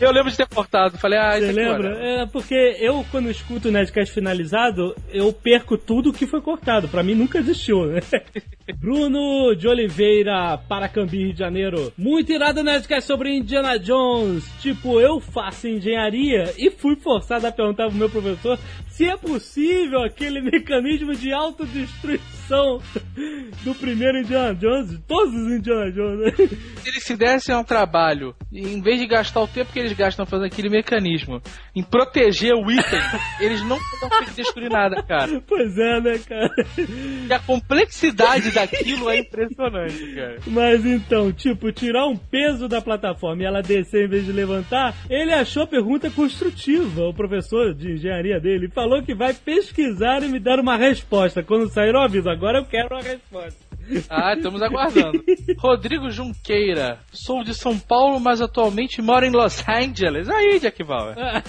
Eu 0.00 0.12
lembro 0.12 0.30
de 0.30 0.36
ter 0.36 0.46
cortado, 0.46 0.96
falei, 0.98 1.15
isso 1.16 1.46
Você 1.46 1.50
aqui, 1.50 1.52
lembra? 1.52 1.98
É 1.98 2.26
porque 2.26 2.76
eu, 2.80 3.04
quando 3.10 3.30
escuto 3.30 3.68
o 3.68 3.72
Nerdcast 3.72 4.12
finalizado, 4.12 4.94
eu 5.12 5.32
perco 5.32 5.76
tudo 5.76 6.12
que 6.12 6.26
foi 6.26 6.40
cortado. 6.40 6.88
Pra 6.88 7.02
mim 7.02 7.14
nunca 7.14 7.38
existiu, 7.38 7.86
né? 7.86 8.00
Bruno 8.78 9.54
de 9.54 9.68
Oliveira, 9.68 10.58
Paracambi, 10.68 11.18
Rio 11.18 11.32
de 11.32 11.38
Janeiro. 11.38 11.92
Muito 11.96 12.32
irado 12.32 12.62
Nerdcast 12.62 13.06
sobre 13.06 13.36
Indiana 13.36 13.78
Jones. 13.78 14.44
Tipo, 14.60 15.00
eu 15.00 15.20
faço 15.20 15.68
engenharia 15.68 16.52
e 16.58 16.70
fui 16.70 16.96
forçado 16.96 17.46
a 17.46 17.52
perguntar 17.52 17.88
pro 17.88 17.96
meu 17.96 18.10
professor 18.10 18.58
se 18.96 19.04
é 19.04 19.16
possível 19.16 20.02
aquele 20.02 20.40
mecanismo 20.40 21.14
de 21.14 21.30
autodestruição 21.30 22.80
do 23.62 23.74
primeiro 23.74 24.20
Indiana 24.20 24.54
Jones, 24.54 24.90
de 24.90 24.98
todos 25.00 25.34
os 25.34 25.52
Indiana 25.52 25.92
Jones. 25.92 26.34
Se 26.82 26.88
eles 26.88 27.04
se 27.04 27.14
dessem 27.14 27.54
ao 27.54 27.62
trabalho, 27.62 28.34
em 28.50 28.80
vez 28.80 28.98
de 28.98 29.06
gastar 29.06 29.42
o 29.42 29.48
tempo 29.48 29.70
que 29.70 29.78
eles 29.78 29.92
gastam 29.92 30.24
fazendo 30.24 30.46
aquele 30.46 30.70
mecanismo 30.70 31.05
em 31.74 31.82
proteger 31.82 32.54
o 32.54 32.70
item, 32.70 33.00
eles 33.40 33.62
não 33.62 33.78
podem 34.00 34.34
destruir 34.34 34.70
nada, 34.70 35.02
cara. 35.02 35.40
Pois 35.46 35.76
é, 35.78 36.00
né, 36.00 36.18
cara? 36.18 36.50
E 36.78 37.32
a 37.32 37.38
complexidade 37.38 38.50
daquilo 38.52 39.10
é 39.10 39.18
impressionante, 39.18 40.14
cara. 40.14 40.36
Mas 40.46 40.84
então, 40.84 41.32
tipo, 41.32 41.70
tirar 41.72 42.06
um 42.06 42.16
peso 42.16 42.68
da 42.68 42.80
plataforma 42.80 43.42
e 43.42 43.46
ela 43.46 43.62
descer 43.62 44.06
em 44.06 44.08
vez 44.08 44.24
de 44.24 44.32
levantar, 44.32 44.94
ele 45.08 45.32
achou 45.32 45.62
a 45.62 45.66
pergunta 45.66 46.10
construtiva, 46.10 47.08
o 47.08 47.14
professor 47.14 47.74
de 47.74 47.92
engenharia 47.92 48.40
dele, 48.40 48.68
falou 48.68 49.02
que 49.02 49.14
vai 49.14 49.34
pesquisar 49.34 50.22
e 50.22 50.28
me 50.28 50.38
dar 50.38 50.58
uma 50.60 50.76
resposta. 50.76 51.42
Quando 51.42 51.68
sair 51.68 51.94
o 51.94 52.00
aviso, 52.00 52.28
agora 52.28 52.58
eu 52.58 52.64
quero 52.64 52.94
uma 52.94 53.02
resposta. 53.02 53.65
Ah, 54.08 54.34
estamos 54.34 54.62
aguardando. 54.62 55.22
Rodrigo 55.58 56.10
Junqueira. 56.10 56.98
Sou 57.12 57.42
de 57.44 57.54
São 57.54 57.78
Paulo, 57.78 58.18
mas 58.20 58.40
atualmente 58.40 59.00
moro 59.02 59.24
em 59.24 59.30
Los 59.30 59.62
Angeles. 59.68 60.28
Aí, 60.28 60.58
Jack 60.60 60.82
Bauer. 60.84 61.16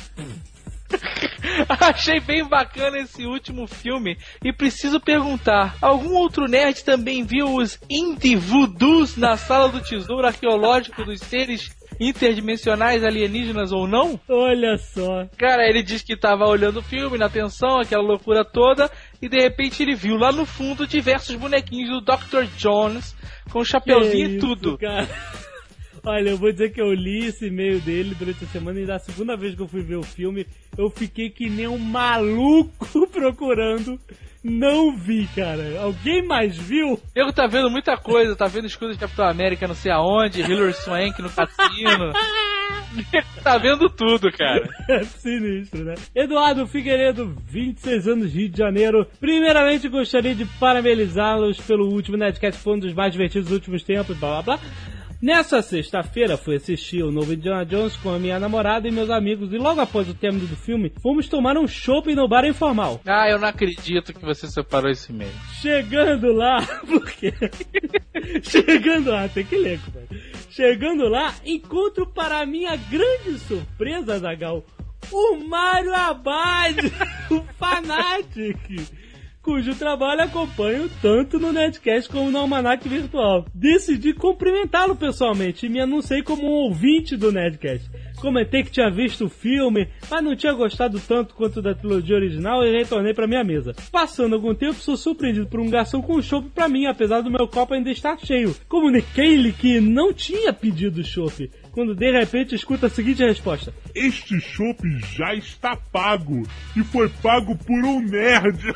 Achei 1.80 2.20
bem 2.20 2.48
bacana 2.48 3.00
esse 3.00 3.26
último 3.26 3.68
filme 3.68 4.18
e 4.44 4.54
preciso 4.54 5.00
perguntar: 5.00 5.76
algum 5.82 6.16
outro 6.16 6.46
nerd 6.46 6.84
também 6.84 7.24
viu 7.24 7.56
os 7.56 7.80
Indie 7.90 8.36
Voodoos 8.36 9.18
na 9.18 9.36
sala 9.38 9.70
do 9.70 9.82
tesouro 9.82 10.28
arqueológico 10.28 11.04
dos 11.04 11.20
seres 11.20 11.76
interdimensionais 12.00 13.04
alienígenas 13.04 13.72
ou 13.72 13.88
não? 13.88 14.20
Olha 14.30 14.78
só. 14.78 15.26
Cara, 15.38 15.68
ele 15.68 15.82
diz 15.82 16.02
que 16.02 16.16
tava 16.16 16.46
olhando 16.46 16.80
o 16.80 16.84
filme, 16.84 17.18
na 17.18 17.26
atenção, 17.26 17.80
aquela 17.80 18.04
loucura 18.04 18.46
toda, 18.46 18.90
e 19.22 19.28
de 19.30 19.40
repente 19.40 19.82
ele 19.84 19.96
viu 19.96 20.16
lá 20.16 20.32
no 20.32 20.46
fundo 20.46 20.86
diversos 20.88 21.36
bonequinhos 21.36 21.90
do 21.90 22.02
Dr. 22.02 22.46
Jones 22.58 23.16
com 23.52 23.64
chapeuzinho 23.64 24.30
Que 24.30 24.36
e 24.36 24.40
tudo. 24.40 24.78
cara. 24.78 25.08
Olha, 26.06 26.30
eu 26.30 26.38
vou 26.38 26.52
dizer 26.52 26.72
que 26.72 26.80
eu 26.80 26.94
li 26.94 27.26
esse 27.26 27.48
e-mail 27.48 27.82
dele 27.82 28.16
durante 28.16 28.46
a 28.46 28.48
semana 28.48 28.80
e 28.80 28.86
da 28.86 28.98
segunda 28.98 29.36
vez 29.36 29.56
que 29.56 29.62
eu 29.62 29.68
fui 29.68 29.82
ver 29.82 29.98
o 29.98 30.04
filme, 30.04 30.48
eu 30.78 30.90
fiquei 30.90 31.30
que 31.30 31.50
nem 31.50 31.68
um 31.68 31.78
maluco 31.78 33.08
procurando. 33.12 34.00
Não 34.42 34.96
vi, 34.96 35.28
cara. 35.36 35.82
Alguém 35.82 36.26
mais 36.26 36.56
viu? 36.56 36.98
Nego 37.14 37.34
tá 37.34 37.46
vendo 37.48 37.70
muita 37.70 37.98
coisa, 37.98 38.38
tá 38.38 38.46
vendo 38.46 38.68
escudo 38.68 38.94
de 38.94 39.00
Capitão 39.00 39.28
América 39.28 39.68
não 39.68 39.76
sei 39.76 39.92
aonde, 39.92 40.40
Hilary 40.42 40.72
Swank 40.74 41.22
no 41.22 41.30
cassino. 41.30 42.14
tá 43.44 43.58
vendo 43.58 43.90
tudo, 43.90 44.32
cara. 44.32 44.68
Sinistro, 45.18 45.84
né? 45.84 45.96
Eduardo 46.16 46.68
Figueiredo, 46.68 47.36
26 47.48 48.08
anos, 48.08 48.34
Rio 48.34 48.50
de 48.50 48.58
Janeiro. 48.58 49.08
Primeiramente, 49.20 49.88
gostaria 49.88 50.36
de 50.36 50.46
parabenizá-los 50.46 51.60
pelo 51.62 51.90
último 51.90 52.18
Nerdcast, 52.18 52.62
foi 52.62 52.76
um 52.76 52.80
dos 52.80 52.94
mais 52.94 53.12
divertidos 53.12 53.48
dos 53.48 53.58
últimos 53.58 53.84
tempos, 53.84 54.18
blá 54.18 54.42
blá 54.42 54.58
blá. 54.58 54.68
Nessa 55.20 55.64
sexta-feira, 55.64 56.38
fui 56.38 56.58
assistir 56.58 57.02
o 57.02 57.12
novo 57.12 57.34
Indiana 57.34 57.66
Jones 57.66 57.96
com 57.96 58.14
a 58.14 58.20
minha 58.20 58.40
namorada 58.40 58.88
e 58.88 58.92
meus 58.92 59.10
amigos, 59.10 59.52
e 59.52 59.58
logo 59.58 59.82
após 59.82 60.08
o 60.08 60.14
término 60.14 60.46
do 60.46 60.56
filme, 60.56 60.94
fomos 61.02 61.28
tomar 61.28 61.58
um 61.58 61.68
chopp 61.68 62.14
no 62.14 62.28
bar 62.28 62.46
informal. 62.46 63.02
Ah, 63.04 63.28
eu 63.28 63.40
não 63.40 63.48
acredito 63.48 64.14
que 64.14 64.24
você 64.24 64.48
separou 64.48 64.92
esse 64.92 65.12
e-mail. 65.12 65.32
Chegando 65.60 66.32
lá, 66.34 66.62
porque. 66.86 67.34
Chegando 68.44 69.10
lá, 69.10 69.28
tem 69.28 69.44
que 69.44 69.58
ler, 69.58 69.80
compadre. 69.80 70.08
Chegando 70.58 71.08
lá, 71.08 71.36
encontro 71.46 72.08
para 72.08 72.44
minha 72.44 72.76
grande 72.76 73.38
surpresa, 73.38 74.18
Zagal, 74.18 74.66
o 75.12 75.36
Mário 75.36 75.94
Abad, 75.94 76.78
o 77.30 77.44
Fanatic. 77.60 78.58
Cujo 79.48 79.74
trabalho 79.76 80.24
acompanho 80.24 80.90
tanto 81.02 81.40
no 81.40 81.54
Netcast 81.54 82.12
como 82.12 82.30
no 82.30 82.40
Almanac 82.40 82.86
Virtual. 82.90 83.46
Decidi 83.56 84.12
cumprimentá-lo 84.14 84.94
pessoalmente 84.94 85.66
e 85.66 85.70
me 85.70 85.80
anunciei 85.80 86.22
como 86.22 86.44
um 86.44 86.66
ouvinte 86.66 87.16
do 87.16 87.32
Nerdcast. 87.32 87.90
Comentei 88.20 88.64
que 88.64 88.72
tinha 88.72 88.90
visto 88.90 89.24
o 89.24 89.30
filme, 89.30 89.88
mas 90.12 90.22
não 90.22 90.36
tinha 90.36 90.52
gostado 90.52 91.00
tanto 91.00 91.34
quanto 91.34 91.62
da 91.62 91.74
trilogia 91.74 92.18
original 92.18 92.66
e 92.66 92.78
retornei 92.78 93.14
para 93.14 93.26
minha 93.26 93.44
mesa. 93.44 93.74
Passando 93.90 94.36
algum 94.36 94.54
tempo, 94.54 94.74
sou 94.74 94.98
surpreendido 94.98 95.48
por 95.48 95.62
um 95.62 95.70
garçom 95.70 96.02
com 96.02 96.22
chopp 96.22 96.50
para 96.50 96.68
mim, 96.68 96.86
apesar 96.86 97.22
do 97.22 97.32
meu 97.32 97.48
copo 97.48 97.74
ainda 97.74 97.90
estar 97.90 98.20
cheio. 98.20 98.54
Comuniquei-lhe 98.68 99.54
que 99.54 99.80
não 99.80 100.12
tinha 100.12 100.52
pedido 100.52 101.06
chopp. 101.06 101.50
Quando 101.78 101.94
de 101.94 102.12
repente 102.12 102.56
escuta 102.56 102.88
a 102.88 102.90
seguinte 102.90 103.24
resposta: 103.24 103.72
Este 103.94 104.40
chopp 104.42 104.82
já 105.16 105.36
está 105.36 105.76
pago 105.76 106.42
e 106.76 106.84
foi 106.84 107.08
pago 107.22 107.56
por 107.56 107.86
um 107.86 108.02
nerd. 108.02 108.74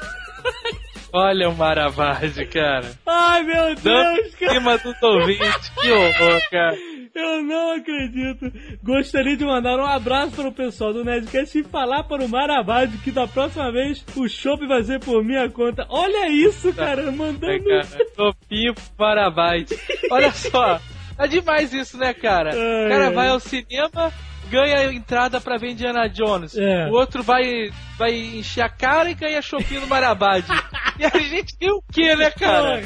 Olha 1.12 1.50
o 1.50 1.56
Maravage, 1.58 2.46
cara. 2.46 2.92
Ai 3.08 3.42
meu 3.42 3.74
Deus, 3.74 4.36
cara! 4.36 4.54
cima 4.54 4.78
dos 4.78 5.02
ouvintes, 5.02 5.70
que 5.70 5.92
horror, 5.92 6.42
cara. 6.52 6.78
Eu 7.16 7.42
não 7.42 7.72
acredito. 7.76 8.54
Gostaria 8.84 9.36
de 9.36 9.46
mandar 9.46 9.80
um 9.80 9.86
abraço 9.86 10.34
para 10.36 10.48
o 10.50 10.54
pessoal 10.54 10.94
do 10.94 11.04
Nerdcast 11.04 11.58
e 11.58 11.64
falar 11.64 12.04
para 12.04 12.24
o 12.24 12.30
Maravade 12.30 13.00
que 13.00 13.10
da 13.10 13.28
próxima 13.28 13.72
vez 13.72 14.06
o 14.16 14.30
shopping 14.30 14.68
vai 14.68 14.84
ser 14.84 15.00
por 15.00 15.24
minha 15.24 15.50
conta. 15.50 15.88
Olha 15.90 16.30
isso, 16.30 16.72
cara, 16.72 17.02
É, 17.10 17.12
mandando. 17.12 17.64
cara. 17.64 18.06
Topinho 18.16 18.76
Maravite. 18.98 19.76
Olha 20.12 20.32
só. 20.32 20.80
É 21.24 21.28
demais 21.28 21.74
isso, 21.74 21.98
né, 21.98 22.14
cara? 22.14 22.50
O 22.52 22.90
cara 22.90 23.08
ai. 23.08 23.14
vai 23.14 23.28
ao 23.30 23.40
cinema, 23.40 24.12
ganha 24.50 24.92
entrada 24.92 25.40
pra 25.40 25.58
ver 25.58 25.72
Indiana 25.72 26.08
Jones. 26.10 26.58
É. 26.58 26.88
O 26.88 26.94
outro 26.94 27.22
vai, 27.24 27.70
vai 27.98 28.12
encher 28.14 28.62
a 28.62 28.70
cara 28.70 29.10
e 29.10 29.14
ganha 29.14 29.42
shopping 29.42 29.80
no 29.80 29.88
Marabade. 29.88 30.48
e 31.00 31.06
a 31.06 31.18
gente 31.20 31.56
viu 31.60 31.76
o 31.76 31.84
que, 31.94 32.16
né, 32.16 32.32
cara? 32.32 32.82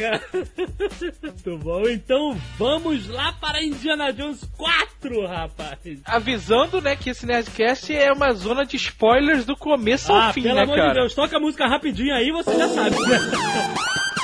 Muito 1.23 1.57
bom, 1.63 1.81
então 1.89 2.37
vamos 2.57 3.07
lá 3.07 3.33
para 3.39 3.63
Indiana 3.63 4.11
Jones 4.11 4.43
4, 4.57 5.25
rapaz. 5.27 5.77
Avisando, 6.05 6.81
né, 6.81 6.95
que 6.95 7.09
esse 7.11 7.25
Nerdcast 7.25 7.95
é 7.95 8.11
uma 8.11 8.33
zona 8.33 8.65
de 8.65 8.75
spoilers 8.75 9.45
do 9.45 9.55
começo 9.55 10.11
ao 10.11 10.19
Ah, 10.19 10.33
fim, 10.33 10.43
pelo 10.43 10.55
né, 10.55 10.63
amor 10.63 10.75
cara? 10.75 10.93
de 10.93 10.99
Deus, 10.99 11.15
toca 11.15 11.37
a 11.37 11.39
música 11.39 11.67
rapidinho 11.67 12.13
aí, 12.13 12.31
você 12.31 12.55
já 12.57 12.67
sabe. 12.69 12.95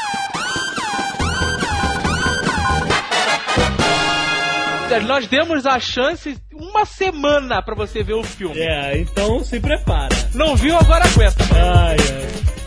Nós 5.00 5.28
demos 5.28 5.66
a 5.66 5.80
chance 5.80 6.38
uma 6.54 6.86
semana 6.86 7.62
pra 7.62 7.74
você 7.76 8.04
ver 8.04 8.14
o 8.14 8.24
filme. 8.24 8.60
É, 8.60 8.98
então 8.98 9.44
se 9.44 9.60
prepara. 9.60 10.16
Não 10.34 10.56
viu, 10.56 10.78
agora 10.78 11.06
aguenta. 11.06 11.44
Ai, 11.54 11.98
ai. 11.98 12.61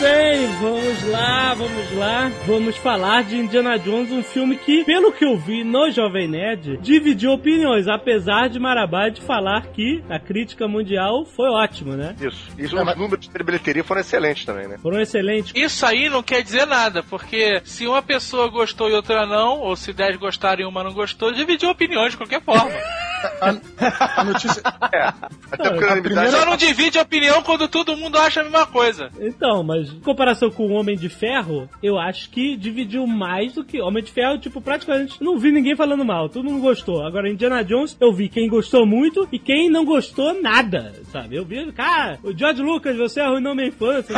Bem, 0.00 0.46
vamos 0.60 1.02
lá, 1.08 1.54
vamos 1.54 1.96
lá. 1.96 2.32
Vamos 2.46 2.76
falar 2.78 3.22
de 3.22 3.36
Indiana 3.36 3.78
Jones, 3.78 4.10
um 4.10 4.22
filme 4.22 4.56
que, 4.56 4.82
pelo 4.84 5.12
que 5.12 5.24
eu 5.24 5.36
vi 5.36 5.62
no 5.62 5.90
Jovem 5.90 6.26
Nerd, 6.26 6.78
dividiu 6.78 7.32
opiniões, 7.32 7.86
apesar 7.86 8.48
de 8.48 8.58
Marabade 8.58 9.20
falar 9.20 9.66
que 9.66 10.02
a 10.08 10.18
crítica 10.18 10.66
mundial 10.66 11.26
foi 11.26 11.50
ótimo, 11.50 11.96
né? 11.96 12.16
Isso. 12.18 12.50
E 12.56 12.64
os 12.64 12.72
números 12.72 13.28
de 13.28 13.44
bilheteria 13.44 13.84
foram 13.84 14.00
excelentes 14.00 14.44
também, 14.46 14.66
né? 14.66 14.78
Foram 14.78 15.00
excelentes. 15.00 15.52
Isso 15.54 15.84
aí 15.84 16.08
não 16.08 16.22
quer 16.22 16.42
dizer 16.42 16.66
nada, 16.66 17.02
porque 17.02 17.60
se 17.64 17.86
uma 17.86 18.02
pessoa 18.02 18.48
gostou 18.48 18.88
e 18.88 18.94
outra 18.94 19.26
não, 19.26 19.60
ou 19.60 19.76
se 19.76 19.92
dez 19.92 20.16
gostaram 20.16 20.62
e 20.62 20.64
uma 20.64 20.82
não 20.82 20.94
gostou, 20.94 21.30
dividiu 21.30 21.68
opiniões 21.68 22.12
de 22.12 22.16
qualquer 22.16 22.42
forma. 22.42 22.70
A, 23.40 24.20
a 24.20 24.24
notícia. 24.24 24.62
É. 24.92 25.08
Até 25.52 25.70
porque 25.70 25.84
a 25.84 25.92
a 25.94 26.00
primeira- 26.02 26.30
Só 26.30 26.44
não 26.46 26.56
divide 26.56 26.98
opinião 26.98 27.42
quando 27.42 27.68
todo 27.68 27.96
mundo 27.96 28.18
acha 28.18 28.40
a 28.40 28.44
mesma 28.44 28.66
coisa. 28.66 29.10
Então, 29.20 29.62
mas 29.62 29.90
em 29.92 30.00
comparação 30.00 30.50
com 30.50 30.66
o 30.66 30.72
Homem 30.72 30.96
de 30.96 31.08
Ferro, 31.08 31.68
eu 31.82 31.98
acho 31.98 32.30
que 32.30 32.56
dividiu 32.56 33.06
mais 33.06 33.52
do 33.54 33.64
que 33.64 33.80
Homem 33.80 34.02
de 34.02 34.10
Ferro, 34.12 34.38
tipo, 34.38 34.60
praticamente 34.60 35.22
não 35.22 35.38
vi 35.38 35.50
ninguém 35.52 35.76
falando 35.76 36.04
mal, 36.04 36.28
todo 36.28 36.44
mundo 36.44 36.60
gostou. 36.60 37.04
Agora, 37.06 37.28
Indiana 37.30 37.62
Jones, 37.64 37.96
eu 38.00 38.12
vi 38.12 38.28
quem 38.28 38.48
gostou 38.48 38.86
muito 38.86 39.28
e 39.32 39.38
quem 39.38 39.68
não 39.70 39.84
gostou 39.84 40.40
nada, 40.40 40.94
sabe? 41.12 41.36
Eu 41.36 41.44
vi, 41.44 41.70
cara, 41.72 42.18
o 42.22 42.36
George 42.36 42.62
Lucas, 42.62 42.96
você 42.96 43.20
arruinou 43.20 43.54
minha 43.54 43.68
infância. 43.68 44.14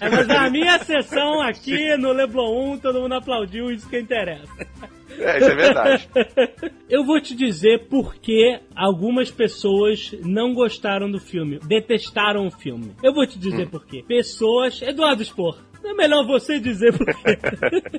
É, 0.00 0.08
mas 0.10 0.28
a 0.30 0.50
minha 0.50 0.78
sessão 0.78 1.40
aqui 1.42 1.96
no 1.96 2.12
Leblon 2.12 2.74
1, 2.74 2.78
todo 2.78 3.00
mundo 3.00 3.14
aplaudiu, 3.14 3.70
isso 3.70 3.88
que 3.88 3.98
interessa. 3.98 4.48
É, 5.18 5.38
isso 5.38 5.50
é 5.50 5.54
verdade. 5.54 6.08
Eu 6.88 7.04
vou 7.04 7.20
te 7.20 7.34
dizer 7.34 7.86
por 7.88 8.14
que 8.14 8.60
algumas 8.74 9.30
pessoas 9.30 10.14
não 10.24 10.54
gostaram 10.54 11.10
do 11.10 11.18
filme, 11.18 11.58
detestaram 11.66 12.46
o 12.46 12.50
filme. 12.50 12.92
Eu 13.02 13.14
vou 13.14 13.26
te 13.26 13.38
dizer 13.38 13.68
por 13.68 13.86
quê. 13.86 14.04
Pessoas. 14.06 14.80
Eduardo 14.82 15.24
Spor, 15.24 15.58
é 15.84 15.92
melhor 15.92 16.26
você 16.26 16.58
dizer 16.58 16.96
por 16.96 17.06
quê. 17.06 17.38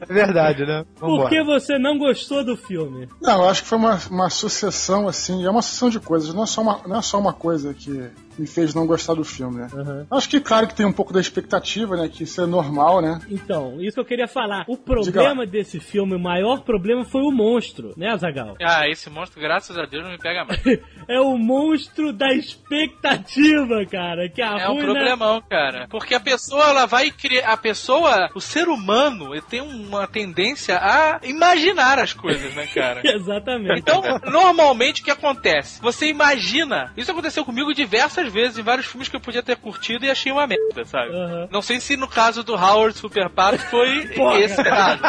É 0.10 0.14
verdade, 0.14 0.66
né? 0.66 0.86
por 1.00 1.10
Vambora. 1.10 1.30
que 1.30 1.44
você 1.44 1.78
não 1.78 1.98
gostou 1.98 2.44
do 2.44 2.58
filme? 2.58 3.08
Não, 3.22 3.44
eu 3.44 3.50
acho 3.50 3.64
que 3.64 3.70
foi 3.70 3.78
uma, 3.78 4.00
uma 4.10 4.30
sucessão, 4.30 5.08
assim, 5.08 5.46
é 5.46 5.50
uma 5.50 5.62
sucessão 5.62 5.90
de 5.90 6.00
coisas, 6.00 6.34
não 6.34 6.44
é 6.44 6.48
só 6.48 6.62
uma, 6.62 6.82
não 6.88 6.98
é 6.98 7.02
só 7.02 7.20
uma 7.20 7.34
coisa 7.34 7.74
que 7.74 8.10
me 8.38 8.48
fez 8.48 8.74
não 8.74 8.86
gostar 8.86 9.14
do 9.14 9.24
filme, 9.24 9.58
né? 9.58 9.68
Uhum. 9.74 10.06
Acho 10.12 10.30
que, 10.30 10.40
claro, 10.40 10.68
que 10.68 10.76
tem 10.76 10.86
um 10.86 10.94
pouco 10.94 11.14
da 11.14 11.20
expectativa, 11.20 11.96
né? 11.96 12.08
Que 12.08 12.24
isso 12.24 12.42
é 12.42 12.46
normal, 12.46 13.02
né? 13.02 13.22
Então, 13.30 13.82
isso 13.82 13.96
que 13.96 14.00
eu 14.02 14.06
queria 14.06 14.28
falar. 14.28 14.66
O 14.68 14.78
problema 14.78 15.46
desse 15.46 15.80
filme, 15.80 16.16
o 16.16 16.20
maior 16.20 16.62
problema 16.62 17.04
foi 17.04 17.22
o 17.22 17.32
monstro, 17.32 17.94
né, 17.98 18.10
Azagal? 18.12 18.56
Ah, 18.68 18.90
esse 18.90 19.10
monstro, 19.10 19.40
graças 19.40 19.78
a 19.78 19.86
Deus, 19.86 20.04
não 20.04 20.12
me 20.12 20.18
pega 20.18 20.44
mais. 20.44 20.62
É 21.08 21.20
o 21.20 21.38
monstro 21.38 22.12
da 22.12 22.34
expectativa, 22.34 23.86
cara, 23.86 24.28
que 24.28 24.42
É 24.42 24.68
um 24.70 24.78
problemão, 24.78 25.40
cara. 25.48 25.88
Porque 25.88 26.16
a 26.16 26.20
pessoa, 26.20 26.70
ela 26.70 26.86
vai 26.88 27.12
criar. 27.12 27.54
A 27.54 27.58
pessoa, 27.58 28.30
o 28.34 28.42
ser 28.42 28.68
humano, 28.68 29.34
ele 29.34 29.44
tem 29.44 29.62
uma 29.62 30.08
tendência 30.08 30.78
a 30.78 31.20
imaginar 31.24 32.00
as 32.00 32.12
coisas, 32.12 32.54
né, 32.56 32.66
cara? 32.68 33.02
Exatamente. 33.06 33.80
Então, 33.80 34.02
normalmente 34.26 35.02
o 35.02 35.06
que 35.06 35.12
acontece? 35.12 35.80
Você 35.82 36.08
imagina. 36.08 36.92
Isso 36.98 37.12
aconteceu 37.12 37.46
comigo 37.46 37.74
diversas 37.74 38.25
vezes 38.32 38.58
em 38.58 38.64
vários 38.64 38.86
filmes 38.88 39.08
que 39.10 39.16
eu 39.16 39.20
podia 39.20 39.44
ter 39.44 39.56
curtido 39.58 40.06
e 40.06 40.10
achei 40.12 40.32
uma 40.32 40.48
merda, 40.48 40.86
sabe? 40.86 41.10
Aham. 41.16 41.48
Não 41.52 41.62
sei 41.62 41.80
se 41.80 41.96
no 41.98 42.08
caso 42.08 42.44
do 42.44 42.54
Howard 42.56 42.98
Super 42.98 43.30
Pato 43.30 43.60
foi 43.70 44.10
esse 44.44 44.64
caso. 44.64 45.02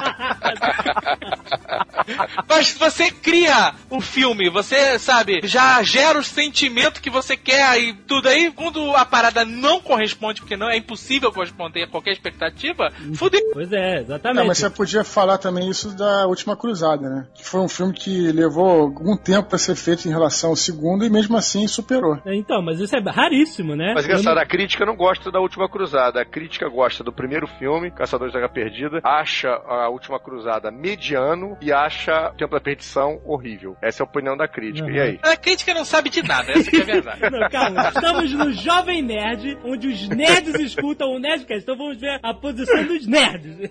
Mas 2.48 2.70
você 2.72 3.10
cria 3.10 3.74
um 3.90 4.00
filme, 4.00 4.48
você, 4.48 4.98
sabe, 4.98 5.40
já 5.44 5.82
gera 5.82 6.18
o 6.18 6.24
sentimento 6.24 7.00
que 7.00 7.10
você 7.10 7.36
quer 7.36 7.78
e 7.80 7.92
tudo 7.92 8.28
aí. 8.28 8.50
Quando 8.52 8.94
a 8.94 9.04
parada 9.04 9.44
não 9.44 9.80
corresponde, 9.80 10.40
porque 10.40 10.56
não 10.56 10.68
é 10.70 10.76
impossível 10.76 11.32
corresponder 11.32 11.82
a 11.84 11.86
qualquer 11.88 12.12
expectativa, 12.12 12.92
fudeu. 13.14 13.40
Pois 13.52 13.72
é, 13.72 13.94
Não, 13.96 14.00
exatamente. 14.02 14.46
mas 14.46 14.58
você 14.58 14.70
podia 14.70 15.04
falar 15.04 15.38
também 15.38 15.68
isso 15.68 15.94
da 15.96 16.26
Última 16.26 16.56
Cruzada, 16.56 17.08
né? 17.08 17.26
Que 17.34 17.44
foi 17.44 17.60
um 17.60 17.68
filme 17.68 17.92
que 17.92 18.30
levou 18.32 18.68
algum 18.82 19.16
tempo 19.16 19.48
pra 19.48 19.58
ser 19.58 19.74
feito 19.74 20.06
em 20.06 20.10
relação 20.10 20.50
ao 20.50 20.56
segundo 20.56 21.04
e 21.04 21.10
mesmo 21.10 21.36
assim 21.36 21.66
superou. 21.66 22.18
Então, 22.26 22.62
mas 22.62 22.78
isso 22.80 22.94
é 22.96 23.00
raríssimo, 23.10 23.74
né? 23.74 23.92
Mas 23.94 24.04
engraçado, 24.04 24.38
a 24.38 24.46
crítica 24.46 24.84
não 24.84 24.96
gosta 24.96 25.30
da 25.30 25.40
Última 25.40 25.68
Cruzada. 25.68 26.20
A 26.20 26.24
crítica 26.24 26.68
gosta 26.68 27.02
do 27.02 27.12
primeiro 27.12 27.46
filme, 27.46 27.90
Caçadores 27.90 28.32
da 28.32 28.40
Arca 28.40 28.52
Perdida, 28.52 29.00
acha 29.02 29.48
a 29.48 29.88
Última 29.88 30.18
Cruzada 30.18 30.70
mediano 30.70 31.56
e 31.60 31.72
acha 31.72 32.30
o 32.30 32.36
Tempo 32.36 32.54
da 32.54 32.60
Perdição 32.60 33.20
horrível. 33.24 33.76
Essa 33.82 34.02
é 34.02 34.04
a 34.04 34.08
opinião 34.08 34.36
da 34.36 34.48
crítica. 34.48 34.90
E 34.90 35.00
aí? 35.00 35.18
A 35.22 35.36
crítica 35.36 35.74
não 35.74 35.84
sabe 35.84 36.10
de 36.10 36.22
nada, 36.22 36.52
essa 36.52 36.70
que 36.70 36.76
é 36.76 36.82
a 36.82 36.84
verdade. 36.84 37.20
Não, 37.30 37.48
calma. 37.48 37.88
Estamos 37.88 38.32
no 38.32 38.52
Jovem 38.52 39.02
Nerd, 39.02 39.58
onde 39.64 39.88
os 39.88 40.08
nerds 40.08 40.54
escutam 40.56 41.10
o 41.14 41.18
Nerdcast. 41.18 41.62
Então 41.62 41.76
vamos 41.76 42.00
ver 42.00 42.18
a 42.22 42.34
posição 42.34 42.84
dos 42.84 43.06
nerds. 43.06 43.56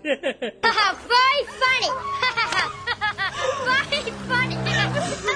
Very 1.05 1.45
funny. 1.47 1.89
Very 3.65 4.11
funny. 4.27 5.34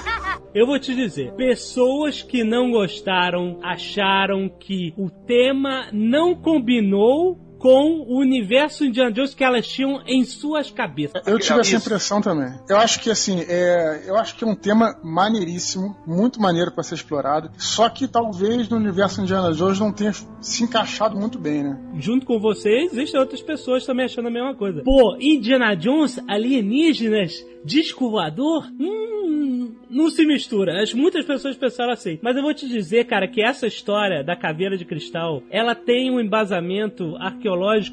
Eu 0.54 0.66
vou 0.66 0.80
te 0.80 0.96
dizer, 0.96 1.34
pessoas 1.34 2.24
que 2.24 2.44
não 2.44 2.72
gostaram 2.72 3.60
acharam 3.62 4.50
que 4.50 4.96
o 4.98 5.08
tema 5.08 5.90
não 5.94 6.34
combinou 6.34 7.38
com 7.60 8.06
o 8.08 8.18
universo 8.18 8.86
Indiana 8.86 9.12
Jones 9.12 9.36
que 9.36 9.44
elas 9.44 9.68
tinham 9.68 10.02
em 10.08 10.24
suas 10.24 10.72
cabeças. 10.72 11.22
Eu 11.28 11.38
tive 11.38 11.60
essa 11.60 11.76
impressão 11.76 12.22
também. 12.22 12.54
Eu 12.68 12.78
acho 12.78 13.02
que 13.02 13.12
assim, 13.12 13.44
é, 13.48 14.04
eu 14.08 14.18
acho 14.18 14.36
que 14.36 14.44
é 14.44 14.48
um 14.48 14.56
tema 14.56 14.98
maneiríssimo, 15.04 15.96
muito 16.08 16.42
maneiro 16.42 16.72
pra 16.72 16.84
ser 16.84 16.96
explorado. 16.96 17.52
Só 17.58 17.90
que 17.90 18.08
talvez 18.08 18.70
no 18.70 18.78
universo 18.78 19.22
Indiana 19.22 19.54
Jones 19.54 19.80
não 19.80 19.92
tenha 19.92 20.14
se 20.42 20.64
encaixado 20.64 21.20
muito 21.20 21.38
bem, 21.38 21.64
né? 21.64 21.78
Junto 22.00 22.26
com 22.26 22.40
vocês, 22.40 22.94
existem 22.94 23.20
outras 23.20 23.42
pessoas 23.42 23.86
também 23.86 24.06
achando 24.06 24.30
a 24.30 24.32
mesma 24.32 24.56
coisa. 24.56 24.82
Pô, 24.82 25.18
Indiana 25.20 25.76
Jones, 25.76 26.18
alienígenas, 26.28 27.46
disco 27.66 28.10
voador? 28.10 28.66
Hum, 28.80 29.76
não 29.90 30.10
se 30.10 30.26
mistura. 30.26 30.82
As, 30.82 30.94
muitas 30.94 31.26
pessoas 31.26 31.58
pensaram 31.58 31.92
assim. 31.92 32.20
Mas 32.22 32.38
eu 32.38 32.42
vou 32.42 32.54
te 32.54 32.68
dizer, 32.68 33.06
cara, 33.06 33.28
que 33.28 33.42
essa 33.42 33.68
história 33.68 34.24
da 34.24 34.36
caveira 34.36 34.78
de 34.78 34.86
cristal, 34.86 35.44
ela 35.50 35.76
tem 35.76 36.10
um 36.10 36.20
embasamento 36.20 37.16
arqueológico 37.18 37.49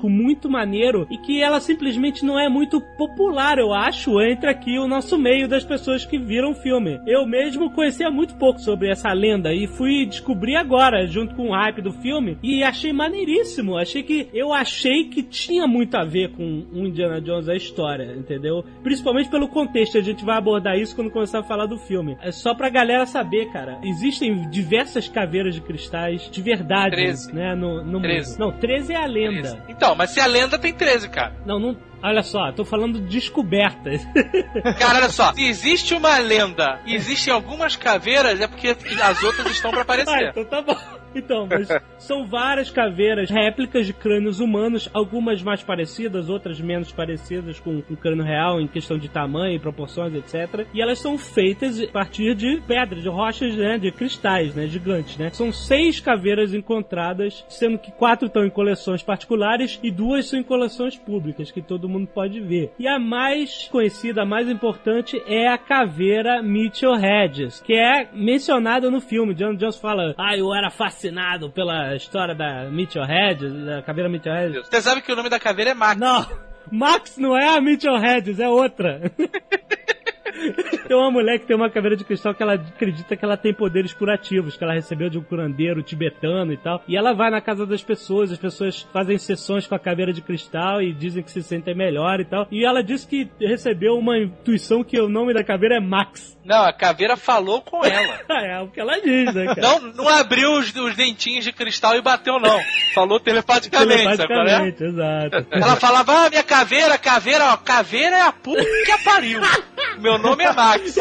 muito 0.09 0.51
maneiro 0.51 1.07
e 1.11 1.19
que 1.19 1.43
ela 1.43 1.61
simplesmente 1.61 2.25
não 2.25 2.39
é 2.39 2.49
muito 2.49 2.81
popular, 2.81 3.59
eu 3.59 3.73
acho, 3.73 4.21
entre 4.21 4.49
aqui 4.49 4.79
o 4.79 4.89
nosso 4.89 5.19
meio 5.19 5.49
das 5.49 5.65
pessoas 5.65 6.05
que 6.05 6.19
viram 6.19 6.51
o 6.51 6.55
filme. 6.55 7.01
Eu 7.07 7.27
mesmo 7.27 7.71
conhecia 7.71 8.11
muito 8.11 8.35
pouco 8.37 8.61
sobre 8.61 8.91
essa 8.91 9.13
lenda 9.13 9.53
e 9.53 9.67
fui 9.67 10.07
descobrir 10.07 10.57
agora, 10.57 11.07
junto 11.07 11.35
com 11.35 11.49
o 11.49 11.53
hype 11.53 11.83
do 11.83 11.93
filme, 11.93 12.39
e 12.43 12.63
achei 12.63 12.93
maneiríssimo. 12.93 13.77
Achei 13.77 14.03
que 14.03 14.29
eu 14.33 14.53
achei 14.53 15.05
que 15.05 15.23
tinha 15.23 15.67
muito 15.67 15.97
a 15.97 16.05
ver 16.05 16.31
com 16.33 16.65
o 16.73 16.87
Indiana 16.87 17.21
Jones 17.21 17.49
a 17.49 17.55
história, 17.55 18.15
entendeu? 18.17 18.65
Principalmente 18.83 19.31
pelo 19.31 19.49
contexto, 19.49 19.99
a 19.99 20.03
gente 20.03 20.25
vai 20.25 20.37
abordar 20.37 20.79
isso 20.79 20.95
quando 20.95 21.11
começar 21.11 21.41
a 21.41 21.45
falar 21.45 21.67
do 21.67 21.79
filme. 21.79 22.17
É 22.21 22.31
só 22.31 22.55
pra 22.55 22.69
galera 22.69 23.07
saber, 23.07 23.51
cara. 23.53 23.79
Existem 23.83 24.49
diversas 24.51 25.09
caveiras 25.09 25.55
de 25.55 25.61
cristais 25.61 26.29
de 26.31 26.43
verdade, 26.43 26.97
13. 26.97 27.35
né, 27.35 27.55
no, 27.55 27.85
no 27.85 28.01
13. 28.01 28.31
mundo. 28.31 28.39
Não, 28.39 28.59
13 28.59 28.93
é 28.93 28.97
a 28.97 29.07
lenda. 29.07 29.46
Então, 29.69 29.95
mas 29.95 30.11
se 30.11 30.21
a 30.21 30.27
lenda 30.27 30.59
tem 30.59 30.73
13, 30.73 31.09
cara. 31.09 31.35
Não, 31.47 31.59
não, 31.59 31.77
olha 32.03 32.23
só, 32.23 32.51
tô 32.53 32.65
falando 32.65 33.01
de 33.01 33.07
descobertas. 33.09 34.03
Cara, 34.79 34.99
olha 34.99 35.09
só, 35.11 35.33
se 35.33 35.45
existe 35.47 35.95
uma 35.95 36.17
lenda 36.19 36.81
e 36.87 36.95
existem 36.95 37.33
algumas 37.33 37.77
caveiras, 37.77 38.41
é 38.41 38.47
porque 38.47 38.77
as 39.03 39.23
outras 39.23 39.47
estão 39.51 39.71
pra 39.71 39.81
Ah, 39.81 39.83
aparecer. 39.83 40.29
então 40.31 40.45
tá 40.45 40.63
bom. 40.63 40.77
Então, 41.15 41.47
mas 41.49 41.69
são 41.99 42.27
várias 42.27 42.71
caveiras, 42.71 43.31
réplicas 43.31 43.87
de 43.87 43.93
crânios 43.93 44.41
humanos, 44.41 44.89
algumas 44.93 45.43
mais 45.43 45.63
parecidas, 45.63 46.29
outras 46.29 46.61
menos 46.61 46.93
parecidas 46.93 47.59
com 47.61 47.83
o 47.91 47.97
crânio 47.97 48.25
real 48.25 48.61
em 48.61 48.67
questão 48.67 48.99
de 48.99 49.09
tamanho, 49.09 49.61
proporções, 49.61 50.15
etc. 50.15 50.67
E 50.73 50.81
elas 50.81 50.99
são 50.99 51.19
feitas 51.19 51.81
a 51.81 51.87
partir 51.87 52.35
de 52.35 52.61
pedras, 52.67 53.03
de 53.03 53.09
rochas, 53.09 53.55
né, 53.55 53.79
de 53.79 53.91
cristais, 53.91 54.55
né, 54.55 54.67
gigantes, 54.67 55.17
né. 55.17 55.31
São 55.31 55.53
seis 55.53 56.01
caveiras 56.01 56.55
encontradas, 56.55 57.45
sendo 57.49 57.79
que 57.79 57.93
quatro 57.93 58.27
estão 58.27 58.45
em 58.45 58.51
coleções 58.51 59.03
particulares 59.03 59.79
e 59.83 59.91
duas 59.91 60.29
são 60.29 60.39
em 60.39 60.43
coleções 60.43 60.97
públicas, 60.97 61.51
que 61.51 61.63
todo 61.63 61.89
mundo 61.89 62.07
pode 62.07 62.41
ver. 62.41 62.73
E 62.79 62.87
a 62.87 62.99
mais 62.99 63.69
conhecida, 63.69 64.23
a 64.23 64.27
mais 64.27 64.49
importante, 64.49 65.23
é 65.27 65.49
a 65.49 65.59
caveira 65.59 66.43
Mitchell 66.43 66.95
Hedges, 66.95 67.61
que 67.61 67.75
é 67.75 68.09
mencionada 68.13 68.91
no 68.91 69.01
filme. 69.01 69.35
John 69.35 69.55
Jones 69.55 69.77
fala, 69.77 70.15
ah, 70.19 70.37
eu 70.37 70.55
era 70.55 70.71
fascinado 70.97 71.51
pela 71.51 71.95
história 71.95 72.35
da 72.35 72.65
Mitchell 72.71 73.05
Hedges, 73.05 73.53
da 73.65 73.83
caveira 73.83 74.09
Mitchell 74.09 74.35
Hedges. 74.35 74.67
Você 74.67 74.81
sabe 74.81 75.03
que 75.03 75.13
o 75.13 75.17
nome 75.17 75.29
da 75.29 75.39
caveira 75.39 75.73
é 75.73 75.75
Max. 75.75 76.01
Não, 76.01 76.27
Max 76.73 77.19
não 77.19 77.37
é 77.37 77.57
a 77.57 77.61
Mitchell 77.61 77.97
Hedges, 77.97 78.41
é 78.41 78.49
outra. 78.49 79.01
Tem 80.87 80.97
uma 80.97 81.11
mulher 81.11 81.39
que 81.39 81.47
tem 81.47 81.57
uma 81.57 81.71
caveira 81.71 81.97
de 81.97 82.05
cristal 82.05 82.35
que 82.35 82.43
ela 82.43 82.55
acredita 82.55 83.17
que 83.17 83.25
ela 83.25 83.37
tem 83.37 83.53
poderes 83.53 83.93
curativos, 83.93 84.57
que 84.57 84.65
ela 84.65 84.75
recebeu 84.75 85.09
de 85.09 85.19
um 85.19 85.23
curandeiro 85.23 85.83
tibetano 85.83 86.53
e 86.53 86.57
tal. 86.57 86.83
E 86.87 86.97
ela 86.97 87.13
vai 87.13 87.31
na 87.31 87.41
casa 87.41 87.67
das 87.67 87.83
pessoas, 87.83 88.31
as 88.31 88.39
pessoas 88.39 88.83
fazem 88.93 89.19
sessões 89.19 89.67
com 89.67 89.75
a 89.75 89.79
caveira 89.79 90.13
de 90.13 90.23
cristal 90.23 90.81
e 90.83 90.93
dizem 90.93 91.23
que 91.23 91.31
se 91.31 91.43
sentem 91.43 91.75
melhor 91.75 92.21
e 92.21 92.25
tal. 92.25 92.47
E 92.51 92.65
ela 92.65 92.83
disse 92.83 93.07
que 93.07 93.29
recebeu 93.41 93.99
uma 93.99 94.19
intuição 94.19 94.85
que 94.85 95.01
o 95.01 95.09
nome 95.09 95.35
da 95.35 95.43
caveira 95.43 95.77
é 95.77 95.81
Max. 95.81 96.37
Não, 96.45 96.65
a 96.65 96.73
caveira 96.73 97.17
falou 97.17 97.61
com 97.61 97.85
ela. 97.85 98.17
É 98.37 98.61
o 98.61 98.69
que 98.69 98.79
ela 98.79 99.01
diz, 99.01 99.35
né, 99.35 99.47
cara? 99.47 99.61
Não, 99.61 99.81
não 99.93 100.09
abriu 100.09 100.53
os, 100.53 100.75
os 100.75 100.95
dentinhos 100.95 101.45
de 101.45 101.53
cristal 101.53 101.97
e 101.97 102.03
bateu, 102.03 102.39
não. 102.39 102.61
Falou 102.95 103.19
telepaticamente, 103.19 104.17
sabe 104.17 104.27
qual 104.29 104.47
é? 104.47 104.73
Telepaticamente, 104.73 104.85
exato. 104.85 105.47
Ela 105.51 105.77
falava, 105.77 106.27
ah, 106.27 106.31
minha 106.31 106.43
caveira, 106.43 106.99
caveira, 106.99 107.53
ó, 107.53 107.57
caveira 107.57 108.17
é 108.17 108.23
a 108.23 108.33
puta 108.33 108.63
que 108.85 108.93
a 108.93 108.99
pariu. 108.99 109.41
Meu 109.99 110.16
nome 110.19 110.45
é 110.45 110.53
Max. 110.53 110.97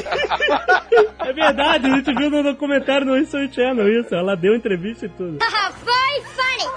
É 1.19 1.34
verdade, 1.34 1.88
a 1.88 1.95
gente 1.95 2.13
viu 2.13 2.30
no 2.30 2.43
documentário 2.43 3.06
no 3.06 3.17
History 3.17 3.51
Channel 3.51 4.01
isso. 4.01 4.13
Ela 4.13 4.36
deu 4.36 4.56
entrevista 4.56 5.06
e 5.06 5.10
tudo. 5.10 5.39
Very 5.39 6.21
funny. 6.36 6.69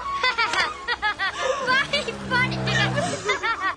Very 1.91 2.11
funny. 2.27 2.38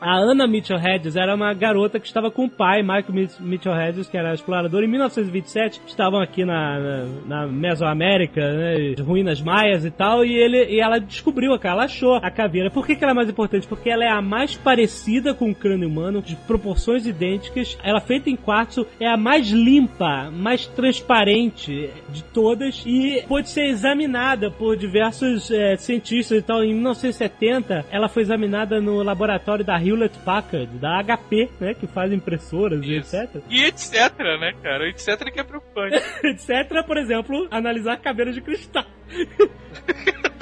A 0.02 0.16
Anna 0.16 0.48
Mitchell 0.48 0.78
Hedges 0.78 1.14
era 1.14 1.32
uma 1.32 1.54
garota 1.54 2.00
que 2.00 2.06
estava 2.08 2.28
com 2.28 2.46
o 2.46 2.50
pai, 2.50 2.82
Michael 2.82 3.12
Mitch- 3.12 3.38
Mitchell 3.38 3.72
Hedges, 3.72 4.08
que 4.08 4.16
era 4.18 4.34
explorador. 4.34 4.82
Em 4.82 4.88
1927, 4.88 5.80
estavam 5.86 6.20
aqui 6.20 6.44
na, 6.44 6.80
na, 6.80 7.06
na 7.24 7.46
Mesoamérica, 7.46 8.40
né, 8.40 8.94
ruínas 8.98 9.40
maias 9.40 9.84
e 9.84 9.92
tal, 9.92 10.24
e, 10.24 10.34
ele, 10.34 10.64
e 10.64 10.80
ela 10.80 10.98
descobriu, 10.98 11.52
ela 11.62 11.84
achou 11.84 12.16
a 12.16 12.32
caveira. 12.32 12.68
Por 12.68 12.84
que, 12.84 12.96
que 12.96 13.04
ela 13.04 13.12
é 13.12 13.14
mais 13.14 13.30
importante? 13.30 13.68
Porque 13.68 13.88
ela 13.88 14.04
é 14.04 14.08
a 14.08 14.20
mais 14.20 14.56
parecida 14.56 15.32
com 15.34 15.50
o 15.52 15.54
crânio 15.54 15.88
humano, 15.88 16.20
de 16.20 16.34
proporções 16.34 17.06
idênticas. 17.06 17.78
Ela 17.84 17.98
é 17.98 18.00
feita 18.00 18.28
em 18.28 18.34
quartzo, 18.34 18.84
é 18.98 19.06
a 19.06 19.16
mais 19.16 19.50
limpa, 19.50 20.32
mais 20.32 20.66
transparente 20.66 21.90
de 22.08 22.24
todas 22.24 22.82
e 22.84 23.22
pôde 23.28 23.48
ser 23.48 23.66
examinada 23.66 24.50
por 24.50 24.76
diversos 24.76 25.48
eh, 25.52 25.76
cientistas 25.76 26.38
e 26.38 26.42
tal. 26.42 26.64
Em 26.64 26.74
1970, 26.74 27.86
ela 27.88 28.08
foi 28.08 28.22
examinada 28.22 28.80
no 28.80 29.00
laboratório 29.00 29.64
da 29.64 29.76
Hewlett 29.92 30.18
Packard, 30.20 30.78
da 30.78 31.02
HP, 31.02 31.50
né, 31.60 31.74
que 31.74 31.86
faz 31.86 32.12
impressoras 32.12 32.80
Isso. 32.84 33.14
e 33.14 33.18
etc. 33.20 33.42
E 33.48 33.64
etc, 33.64 34.18
né, 34.40 34.52
cara? 34.62 34.88
Etc 34.88 35.32
que 35.32 35.40
é 35.40 35.44
preocupante. 35.44 35.96
etc, 36.24 36.84
por 36.86 36.96
exemplo, 36.96 37.46
analisar 37.50 37.98
cabelo 37.98 38.32
de 38.32 38.40
cristal. 38.40 38.84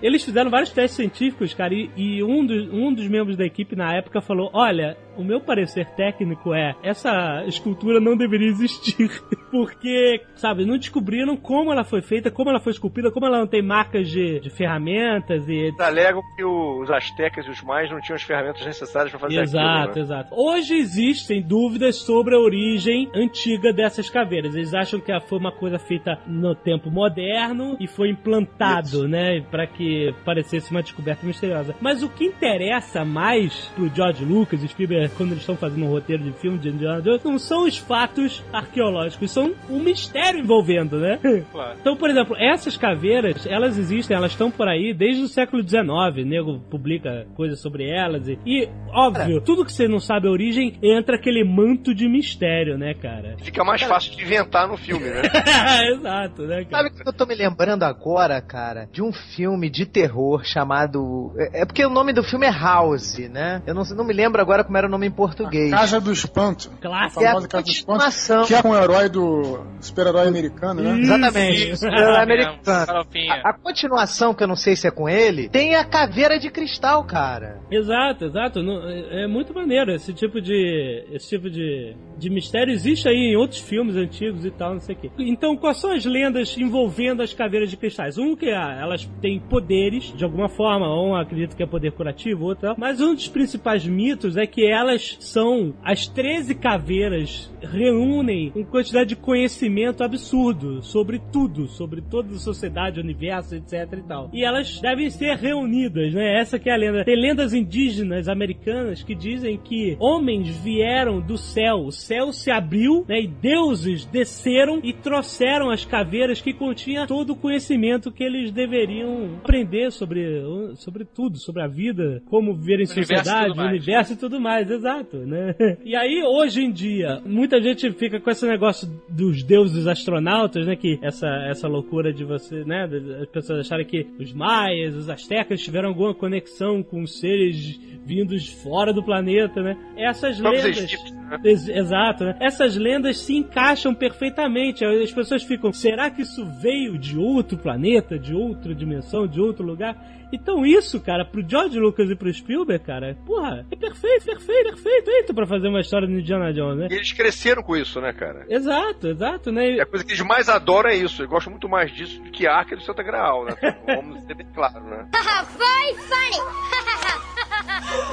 Eles 0.00 0.24
fizeram 0.24 0.50
vários 0.50 0.70
testes 0.70 0.96
científicos, 0.96 1.52
cara, 1.54 1.74
e, 1.74 1.90
e 1.96 2.22
um, 2.22 2.40
um 2.72 2.92
dos 2.92 3.08
membros 3.08 3.36
da 3.36 3.44
equipe 3.44 3.74
na 3.74 3.96
época 3.96 4.20
falou: 4.20 4.48
Olha, 4.52 4.96
o 5.18 5.24
meu 5.24 5.40
parecer 5.40 5.86
técnico 5.96 6.54
é 6.54 6.74
essa 6.82 7.44
escultura 7.46 8.00
não 8.00 8.16
deveria 8.16 8.48
existir. 8.48 9.10
Porque, 9.50 10.20
sabe, 10.36 10.64
não 10.64 10.76
descobriram 10.76 11.36
como 11.36 11.72
ela 11.72 11.82
foi 11.82 12.02
feita, 12.02 12.30
como 12.30 12.50
ela 12.50 12.60
foi 12.60 12.72
esculpida, 12.72 13.10
como 13.10 13.26
ela 13.26 13.38
não 13.38 13.46
tem 13.46 13.62
marcas 13.62 14.08
de, 14.08 14.40
de 14.40 14.50
ferramentas 14.50 15.48
e 15.48 15.72
alegam 15.80 16.22
que 16.36 16.44
os 16.44 16.90
astecas 16.90 17.46
e 17.46 17.50
os 17.50 17.62
mais 17.62 17.90
não 17.90 18.00
tinham 18.00 18.16
as 18.16 18.22
ferramentas 18.22 18.64
necessárias 18.64 19.10
pra 19.10 19.20
fazer 19.20 19.40
Exato, 19.40 19.90
aquilo. 19.90 19.94
né? 19.94 20.00
exato. 20.02 20.28
Hoje 20.32 20.74
existem 20.74 21.42
dúvidas 21.42 21.96
sobre 21.96 22.34
a 22.34 22.38
origem 22.38 23.10
antiga 23.14 23.72
dessas 23.72 24.10
caveiras. 24.10 24.54
Eles 24.54 24.74
acham 24.74 25.00
que 25.00 25.18
foi 25.20 25.38
uma 25.38 25.52
coisa 25.52 25.78
feita 25.78 26.18
no 26.26 26.54
tempo 26.54 26.90
moderno 26.90 27.76
e 27.80 27.86
foi 27.86 28.10
implantado, 28.10 29.08
né, 29.08 29.40
Pra 29.50 29.66
que 29.66 30.14
parecesse 30.24 30.70
uma 30.70 30.82
descoberta 30.82 31.26
misteriosa. 31.26 31.74
Mas 31.80 32.02
o 32.02 32.08
que 32.08 32.24
interessa 32.24 33.04
mais 33.04 33.66
pro 33.74 33.88
George 33.88 34.24
Lucas 34.24 34.62
e 34.62 34.68
Spielberg 34.68 35.07
quando 35.16 35.32
eles 35.32 35.42
estão 35.42 35.56
fazendo 35.56 35.84
um 35.84 35.90
roteiro 35.90 36.22
de 36.22 36.32
filme 36.32 36.58
de 36.58 36.68
Indiana 36.68 37.02
Jones 37.02 37.22
não 37.24 37.38
são 37.38 37.64
os 37.64 37.76
fatos 37.76 38.42
arqueológicos, 38.52 39.30
são 39.30 39.54
um 39.68 39.80
mistério 39.80 40.40
envolvendo, 40.40 40.98
né? 40.98 41.18
Claro. 41.52 41.78
Então, 41.80 41.96
por 41.96 42.10
exemplo, 42.10 42.36
essas 42.36 42.76
caveiras, 42.76 43.46
elas 43.46 43.78
existem, 43.78 44.16
elas 44.16 44.32
estão 44.32 44.50
por 44.50 44.68
aí 44.68 44.92
desde 44.92 45.22
o 45.22 45.28
século 45.28 45.66
XIX. 45.66 45.86
O 45.88 46.26
nego 46.26 46.58
publica 46.70 47.26
coisas 47.34 47.60
sobre 47.60 47.88
elas. 47.88 48.28
E, 48.28 48.38
e, 48.44 48.68
óbvio, 48.88 49.40
tudo 49.40 49.64
que 49.64 49.72
você 49.72 49.88
não 49.88 50.00
sabe 50.00 50.28
a 50.28 50.30
origem 50.30 50.78
entra 50.82 51.16
aquele 51.16 51.44
manto 51.44 51.94
de 51.94 52.08
mistério, 52.08 52.76
né, 52.76 52.92
cara? 52.94 53.36
Fica 53.38 53.64
mais 53.64 53.82
fácil 53.82 54.16
de 54.16 54.22
inventar 54.22 54.68
no 54.68 54.76
filme, 54.76 55.08
né? 55.08 55.22
Exato, 55.92 56.42
né, 56.42 56.64
cara? 56.64 56.84
Sabe 56.84 56.88
o 56.88 57.02
que 57.02 57.08
eu 57.08 57.12
tô 57.12 57.24
me 57.24 57.34
lembrando 57.34 57.84
agora, 57.84 58.40
cara? 58.42 58.88
De 58.92 59.02
um 59.02 59.12
filme 59.12 59.70
de 59.70 59.86
terror 59.86 60.44
chamado. 60.44 61.32
É 61.54 61.58
é 61.58 61.64
porque 61.64 61.84
o 61.84 61.90
nome 61.90 62.12
do 62.12 62.22
filme 62.22 62.46
é 62.46 62.52
House, 62.52 63.18
né? 63.30 63.60
Eu 63.66 63.74
não, 63.74 63.82
não 63.82 64.04
me 64.04 64.12
lembro 64.12 64.40
agora 64.40 64.62
como 64.62 64.76
era 64.78 64.86
o 64.86 64.90
nome 64.90 64.97
em 65.04 65.10
português. 65.10 65.70
Casa 65.70 66.00
do 66.00 66.12
Espanto. 66.12 66.70
A 66.78 66.82
Clássico. 66.82 67.22
É 67.22 67.26
a 67.26 67.32
Casa 67.34 67.62
do 67.62 67.70
Espanto. 67.70 67.98
continuação. 67.98 68.44
Que 68.44 68.54
é 68.54 68.62
com 68.62 68.70
o 68.70 68.76
herói 68.76 69.08
do 69.08 69.60
super-herói 69.80 70.28
americano, 70.28 70.82
né? 70.82 70.98
Exatamente. 71.00 71.84
É 71.84 72.22
americano. 72.22 73.06
A, 73.30 73.50
a 73.50 73.52
continuação, 73.52 74.34
que 74.34 74.42
eu 74.42 74.48
não 74.48 74.56
sei 74.56 74.76
se 74.76 74.86
é 74.86 74.90
com 74.90 75.08
ele, 75.08 75.48
tem 75.48 75.74
a 75.74 75.84
caveira 75.84 76.38
de 76.38 76.50
cristal, 76.50 77.04
cara. 77.04 77.60
Exato, 77.70 78.26
exato. 78.26 78.60
É 78.60 79.18
é 79.18 79.26
muito 79.26 79.54
maneiro 79.54 79.92
esse 79.92 80.12
tipo 80.12 80.40
de 80.40 81.04
esse 81.12 81.28
tipo 81.28 81.50
de, 81.50 81.94
de 82.16 82.30
mistério 82.30 82.72
existe 82.72 83.08
aí 83.08 83.32
em 83.32 83.36
outros 83.36 83.60
filmes 83.60 83.96
antigos 83.96 84.44
e 84.44 84.50
tal, 84.50 84.74
não 84.74 84.80
sei 84.80 84.94
o 84.94 84.98
quê. 84.98 85.10
Então, 85.18 85.56
quais 85.56 85.78
são 85.78 85.92
as 85.92 86.04
lendas 86.04 86.56
envolvendo 86.56 87.22
as 87.22 87.32
caveiras 87.32 87.70
de 87.70 87.76
cristais? 87.76 88.18
Um 88.18 88.36
que 88.36 88.50
ah, 88.50 88.78
elas 88.80 89.04
têm 89.20 89.40
poderes 89.40 90.12
de 90.14 90.24
alguma 90.24 90.48
forma, 90.48 90.86
um 90.88 91.14
acredita 91.14 91.56
que 91.56 91.62
é 91.62 91.66
poder 91.66 91.92
curativo, 91.92 92.44
outro, 92.44 92.68
tal. 92.68 92.76
mas 92.78 93.00
um 93.00 93.14
dos 93.14 93.28
principais 93.28 93.86
mitos 93.86 94.36
é 94.36 94.46
que 94.46 94.66
elas 94.78 95.16
são 95.20 95.74
as 95.82 96.06
13 96.06 96.54
caveiras 96.54 97.50
reúnem 97.60 98.52
uma 98.54 98.64
quantidade 98.64 99.10
de 99.10 99.16
conhecimento 99.16 100.04
absurdo 100.04 100.82
sobre 100.82 101.20
tudo, 101.32 101.66
sobre 101.66 102.00
toda 102.00 102.34
a 102.34 102.38
sociedade, 102.38 103.00
universo, 103.00 103.56
etc 103.56 103.92
e 103.92 104.02
tal. 104.02 104.30
E 104.32 104.44
elas 104.44 104.80
devem 104.80 105.10
ser 105.10 105.36
reunidas, 105.36 106.14
né? 106.14 106.38
Essa 106.38 106.58
que 106.58 106.70
é 106.70 106.74
a 106.74 106.76
lenda. 106.76 107.04
Tem 107.04 107.16
lendas 107.16 107.52
indígenas 107.52 108.28
americanas 108.28 109.02
que 109.02 109.14
dizem 109.14 109.58
que 109.58 109.96
homens 109.98 110.48
vieram 110.58 111.20
do 111.20 111.36
céu, 111.36 111.78
o 111.86 111.92
céu 111.92 112.32
se 112.32 112.50
abriu, 112.50 113.04
né? 113.08 113.20
E 113.20 113.26
deuses 113.26 114.04
desceram 114.04 114.80
e 114.82 114.92
trouxeram 114.92 115.70
as 115.70 115.84
caveiras 115.84 116.40
que 116.40 116.52
continham 116.52 117.06
todo 117.06 117.30
o 117.30 117.36
conhecimento 117.36 118.12
que 118.12 118.22
eles 118.22 118.52
deveriam 118.52 119.38
aprender 119.42 119.90
sobre, 119.90 120.40
sobre 120.76 121.04
tudo, 121.04 121.38
sobre 121.38 121.62
a 121.62 121.66
vida, 121.66 122.22
como 122.26 122.54
viver 122.54 122.80
em 122.80 122.84
e 122.84 122.86
sociedade, 122.86 123.58
universo 123.58 124.12
e 124.12 124.16
tudo 124.16 124.40
mais, 124.40 124.67
exato, 124.74 125.16
né? 125.18 125.54
E 125.84 125.94
aí, 125.96 126.22
hoje 126.22 126.62
em 126.62 126.70
dia, 126.72 127.20
muita 127.24 127.60
gente 127.60 127.90
fica 127.92 128.20
com 128.20 128.30
esse 128.30 128.46
negócio 128.46 128.88
dos 129.08 129.42
deuses 129.42 129.86
astronautas, 129.86 130.66
né? 130.66 130.76
Que 130.76 130.98
essa, 131.02 131.26
essa 131.48 131.68
loucura 131.68 132.12
de 132.12 132.24
você, 132.24 132.64
né? 132.64 132.88
As 133.22 133.28
pessoas 133.28 133.60
acharem 133.60 133.86
que 133.86 134.06
os 134.18 134.32
maias, 134.32 134.94
os 134.94 135.08
astecas 135.08 135.60
tiveram 135.60 135.88
alguma 135.88 136.14
conexão 136.14 136.82
com 136.82 137.06
seres 137.06 137.78
vindos 138.04 138.48
fora 138.62 138.92
do 138.92 139.02
planeta, 139.02 139.62
né? 139.62 139.76
Essas 139.96 140.38
lendas. 140.40 140.64
egípcios, 140.64 141.12
né? 141.12 141.38
Ex- 141.44 141.68
Exato, 141.68 142.24
né? 142.24 142.36
Essas 142.40 142.76
lendas 142.76 143.18
se 143.18 143.36
encaixam 143.36 143.94
perfeitamente. 143.94 144.84
As 144.84 145.12
pessoas 145.12 145.42
ficam, 145.42 145.72
será 145.72 146.10
que 146.10 146.22
isso 146.22 146.44
veio 146.62 146.98
de 146.98 147.18
outro 147.18 147.58
planeta, 147.58 148.18
de 148.18 148.34
outra 148.34 148.74
dimensão, 148.74 149.26
de 149.26 149.40
outro 149.40 149.64
lugar? 149.64 149.96
Então 150.32 150.64
isso, 150.66 151.00
cara, 151.00 151.24
pro 151.24 151.42
George 151.48 151.78
Lucas 151.78 152.10
e 152.10 152.14
pro 152.14 152.32
Spielberg, 152.32 152.84
cara, 152.84 153.16
porra, 153.26 153.66
é 153.70 153.76
perfeito, 153.76 154.24
perfeito, 154.26 154.64
perfeito, 154.74 155.04
perfeito 155.04 155.34
pra 155.34 155.46
fazer 155.46 155.68
uma 155.68 155.80
história 155.80 156.06
do 156.06 156.12
Indiana 156.12 156.52
Jones, 156.52 156.78
né? 156.78 156.88
E 156.90 156.94
eles 156.94 157.12
cresceram 157.12 157.62
com 157.62 157.76
isso, 157.76 158.00
né, 158.00 158.12
cara? 158.12 158.44
Exato, 158.48 159.08
exato, 159.08 159.50
E 159.50 159.52
né? 159.52 159.80
a 159.80 159.86
coisa 159.86 160.04
que 160.04 160.12
eles 160.12 160.22
mais 160.22 160.48
adoram 160.48 160.90
é 160.90 160.96
isso. 160.96 161.22
Eles 161.22 161.30
gostam 161.30 161.50
muito 161.50 161.68
mais 161.68 161.90
disso 161.92 162.22
do 162.22 162.30
que 162.30 162.46
a 162.46 162.54
Arca 162.54 162.76
do 162.76 162.82
Santa 162.82 163.02
Graal, 163.02 163.44
né? 163.44 163.54
Vamos 163.86 164.22
ser 164.24 164.34
bem 164.34 164.46
claro, 164.54 164.80
né? 164.84 165.08
Very 165.58 165.94
funny. 165.96 166.38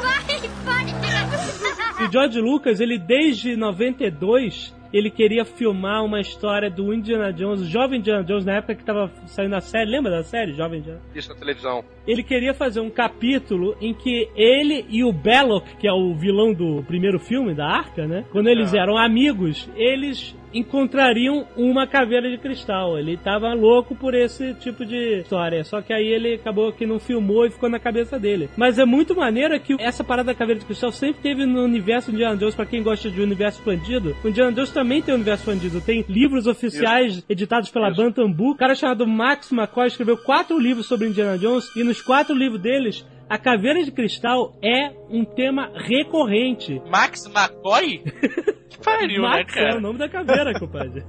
Very 0.01 0.49
funny. 0.63 1.84
E 1.97 2.11
George 2.11 2.41
Lucas, 2.41 2.81
ele 2.81 2.97
desde 2.97 3.55
92, 3.55 4.75
ele 4.91 5.09
queria 5.09 5.45
filmar 5.45 6.03
uma 6.03 6.19
história 6.19 6.69
do 6.69 6.93
Indiana 6.93 7.31
Jones, 7.31 7.61
o 7.61 7.65
jovem 7.65 7.99
Indiana 7.99 8.23
Jones, 8.23 8.45
na 8.45 8.55
época 8.55 8.75
que 8.75 8.83
tava 8.83 9.09
saindo 9.27 9.55
a 9.55 9.61
série, 9.61 9.89
lembra 9.89 10.11
da 10.11 10.23
série, 10.23 10.53
Jovem 10.53 10.79
Indiana? 10.79 11.01
Isso 11.13 11.29
na 11.29 11.35
televisão. 11.35 11.83
ele 12.05 12.21
queria 12.21 12.53
fazer 12.53 12.81
um 12.81 12.89
capítulo 12.89 13.77
em 13.79 13.93
que 13.93 14.29
ele 14.35 14.85
e 14.89 15.03
o 15.03 15.13
Belloc, 15.13 15.65
que 15.79 15.87
é 15.87 15.93
o 15.93 16.13
vilão 16.13 16.53
do 16.53 16.83
primeiro 16.83 17.17
filme 17.17 17.53
da 17.53 17.65
Arca, 17.65 18.05
né? 18.05 18.25
Quando 18.31 18.47
eles 18.47 18.73
eram 18.73 18.97
amigos, 18.97 19.69
eles 19.75 20.35
encontrariam 20.55 21.45
uma 21.57 21.85
caveira 21.85 22.29
de 22.31 22.37
cristal. 22.37 22.97
Ele 22.97 23.17
tava 23.17 23.53
louco 23.53 23.93
por 23.93 24.13
esse 24.13 24.53
tipo 24.55 24.85
de 24.85 25.19
história. 25.19 25.63
Só 25.65 25.81
que 25.81 25.93
aí 25.93 26.07
ele 26.07 26.35
acabou 26.35 26.71
que 26.71 26.85
não 26.85 26.99
filmou 26.99 27.45
e 27.45 27.51
ficou 27.51 27.69
na 27.69 27.79
cabeça 27.79 28.17
dele. 28.17 28.49
Mas 28.55 28.79
é 28.79 28.85
muito 28.85 29.15
maneiro 29.15 29.59
que 29.59 29.75
essa 29.79 30.03
parada 30.03 30.27
da 30.27 30.35
caveira 30.35 30.59
de 30.59 30.65
cristal 30.65 30.91
sempre 30.91 31.21
teve 31.21 31.45
no 31.45 31.63
universo 31.63 32.09
de 32.09 32.15
Indiana 32.15 32.37
Jones, 32.37 32.55
pra 32.55 32.65
quem 32.65 32.81
gosta 32.81 33.11
de 33.11 33.21
universo 33.21 33.59
expandido. 33.59 34.15
O 34.23 34.29
Indiana 34.29 34.53
Jones 34.53 34.71
também 34.71 35.01
tem 35.01 35.13
um 35.13 35.17
universo 35.17 35.43
expandido. 35.43 35.81
Tem 35.81 36.05
livros 36.07 36.47
oficiais 36.47 37.23
editados 37.27 37.69
pela 37.69 37.93
Bantam 37.93 38.31
Book. 38.31 38.55
O 38.55 38.57
cara 38.57 38.73
chamado 38.73 39.05
Max 39.05 39.51
McCoy 39.51 39.87
escreveu 39.87 40.17
quatro 40.17 40.57
livros 40.57 40.87
sobre 40.87 41.07
Indiana 41.07 41.37
Jones 41.37 41.65
e 41.75 41.83
nos 41.83 42.01
quatro 42.01 42.33
livros 42.33 42.61
deles 42.61 43.05
a 43.29 43.37
caveira 43.37 43.83
de 43.83 43.91
cristal 43.91 44.55
é 44.63 44.89
um 45.09 45.23
tema 45.25 45.71
recorrente. 45.75 46.81
Max 46.89 47.25
McCoy? 47.25 47.99
que 48.69 48.77
pariu, 48.83 49.21
né, 49.23 49.29
Max 49.29 49.55
é 49.55 49.61
o 49.61 49.63
cara? 49.67 49.79
nome 49.81 49.99
da 49.99 50.09
caveira, 50.09 50.59
compadre. 50.59 51.03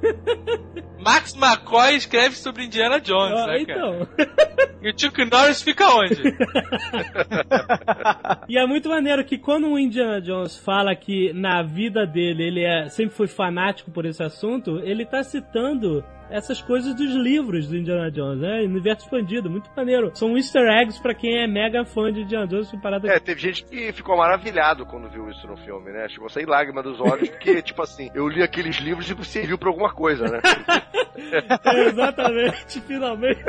Max 0.99 1.35
McCoy 1.37 1.97
escreve 1.97 2.35
sobre 2.37 2.65
Indiana 2.65 2.99
Jones, 3.01 3.39
Ah, 3.41 3.47
né, 3.47 3.65
cara? 3.65 3.79
então. 3.89 4.09
E 4.83 4.91
o 4.91 4.93
Chuck 5.01 5.25
Norris 5.25 5.63
fica 5.63 5.85
onde? 5.97 6.23
E 8.49 8.57
é 8.59 8.67
muito 8.67 8.89
maneiro 8.89 9.25
que 9.25 9.39
quando 9.39 9.69
o 9.69 9.79
Indiana 9.79 10.21
Jones 10.21 10.57
fala 10.59 10.95
que 10.95 11.33
na 11.33 11.63
vida 11.63 12.07
dele 12.07 12.45
ele 12.45 12.63
é, 12.65 12.89
sempre 12.89 13.15
foi 13.17 13.27
fanático 13.27 13.91
por 13.91 14.05
esse 14.05 14.23
assunto, 14.23 14.79
ele 14.85 15.05
tá 15.05 15.23
citando 15.25 16.05
essas 16.31 16.61
coisas 16.61 16.95
dos 16.95 17.13
livros 17.15 17.69
do 17.69 17.77
Indiana 17.77 18.11
Jones, 18.11 18.41
né? 18.41 18.63
Universo 18.63 19.05
expandido, 19.05 19.51
muito 19.51 19.71
maneiro. 19.77 20.11
São 20.15 20.37
easter 20.37 20.67
eggs 20.69 21.01
pra 21.01 21.15
quem 21.15 21.43
é 21.43 21.47
mega 21.47 21.85
fã 21.85 22.13
de 22.13 22.23
Indiana 22.23 22.47
Jones, 22.47 22.71
parada 22.83 23.09
É, 23.11 23.19
teve 23.19 23.41
gente 23.41 23.65
que 23.65 23.93
ficou 23.93 24.17
maravilhado 24.17 24.85
quando 24.87 25.09
viu 25.09 25.29
isso 25.31 25.47
no 25.47 25.57
filme, 25.57 25.91
né? 25.93 26.09
Chegou 26.09 26.27
a 26.27 26.31
sair 26.31 26.47
lágrima 26.47 26.83
dos 26.83 27.01
olhos, 27.01 27.29
porque, 27.29 27.61
tipo 27.63 27.83
assim, 27.83 28.11
eu 28.15 28.29
li 28.29 28.43
aqueles 28.43 28.77
livros 28.77 29.09
e 29.11 29.25
serviu 29.25 29.59
pra 29.59 29.69
alguma 29.69 29.93
coisa, 29.93 30.25
né? 30.25 30.41
É, 31.19 31.89
exatamente, 31.89 32.81
finalmente. 32.87 33.43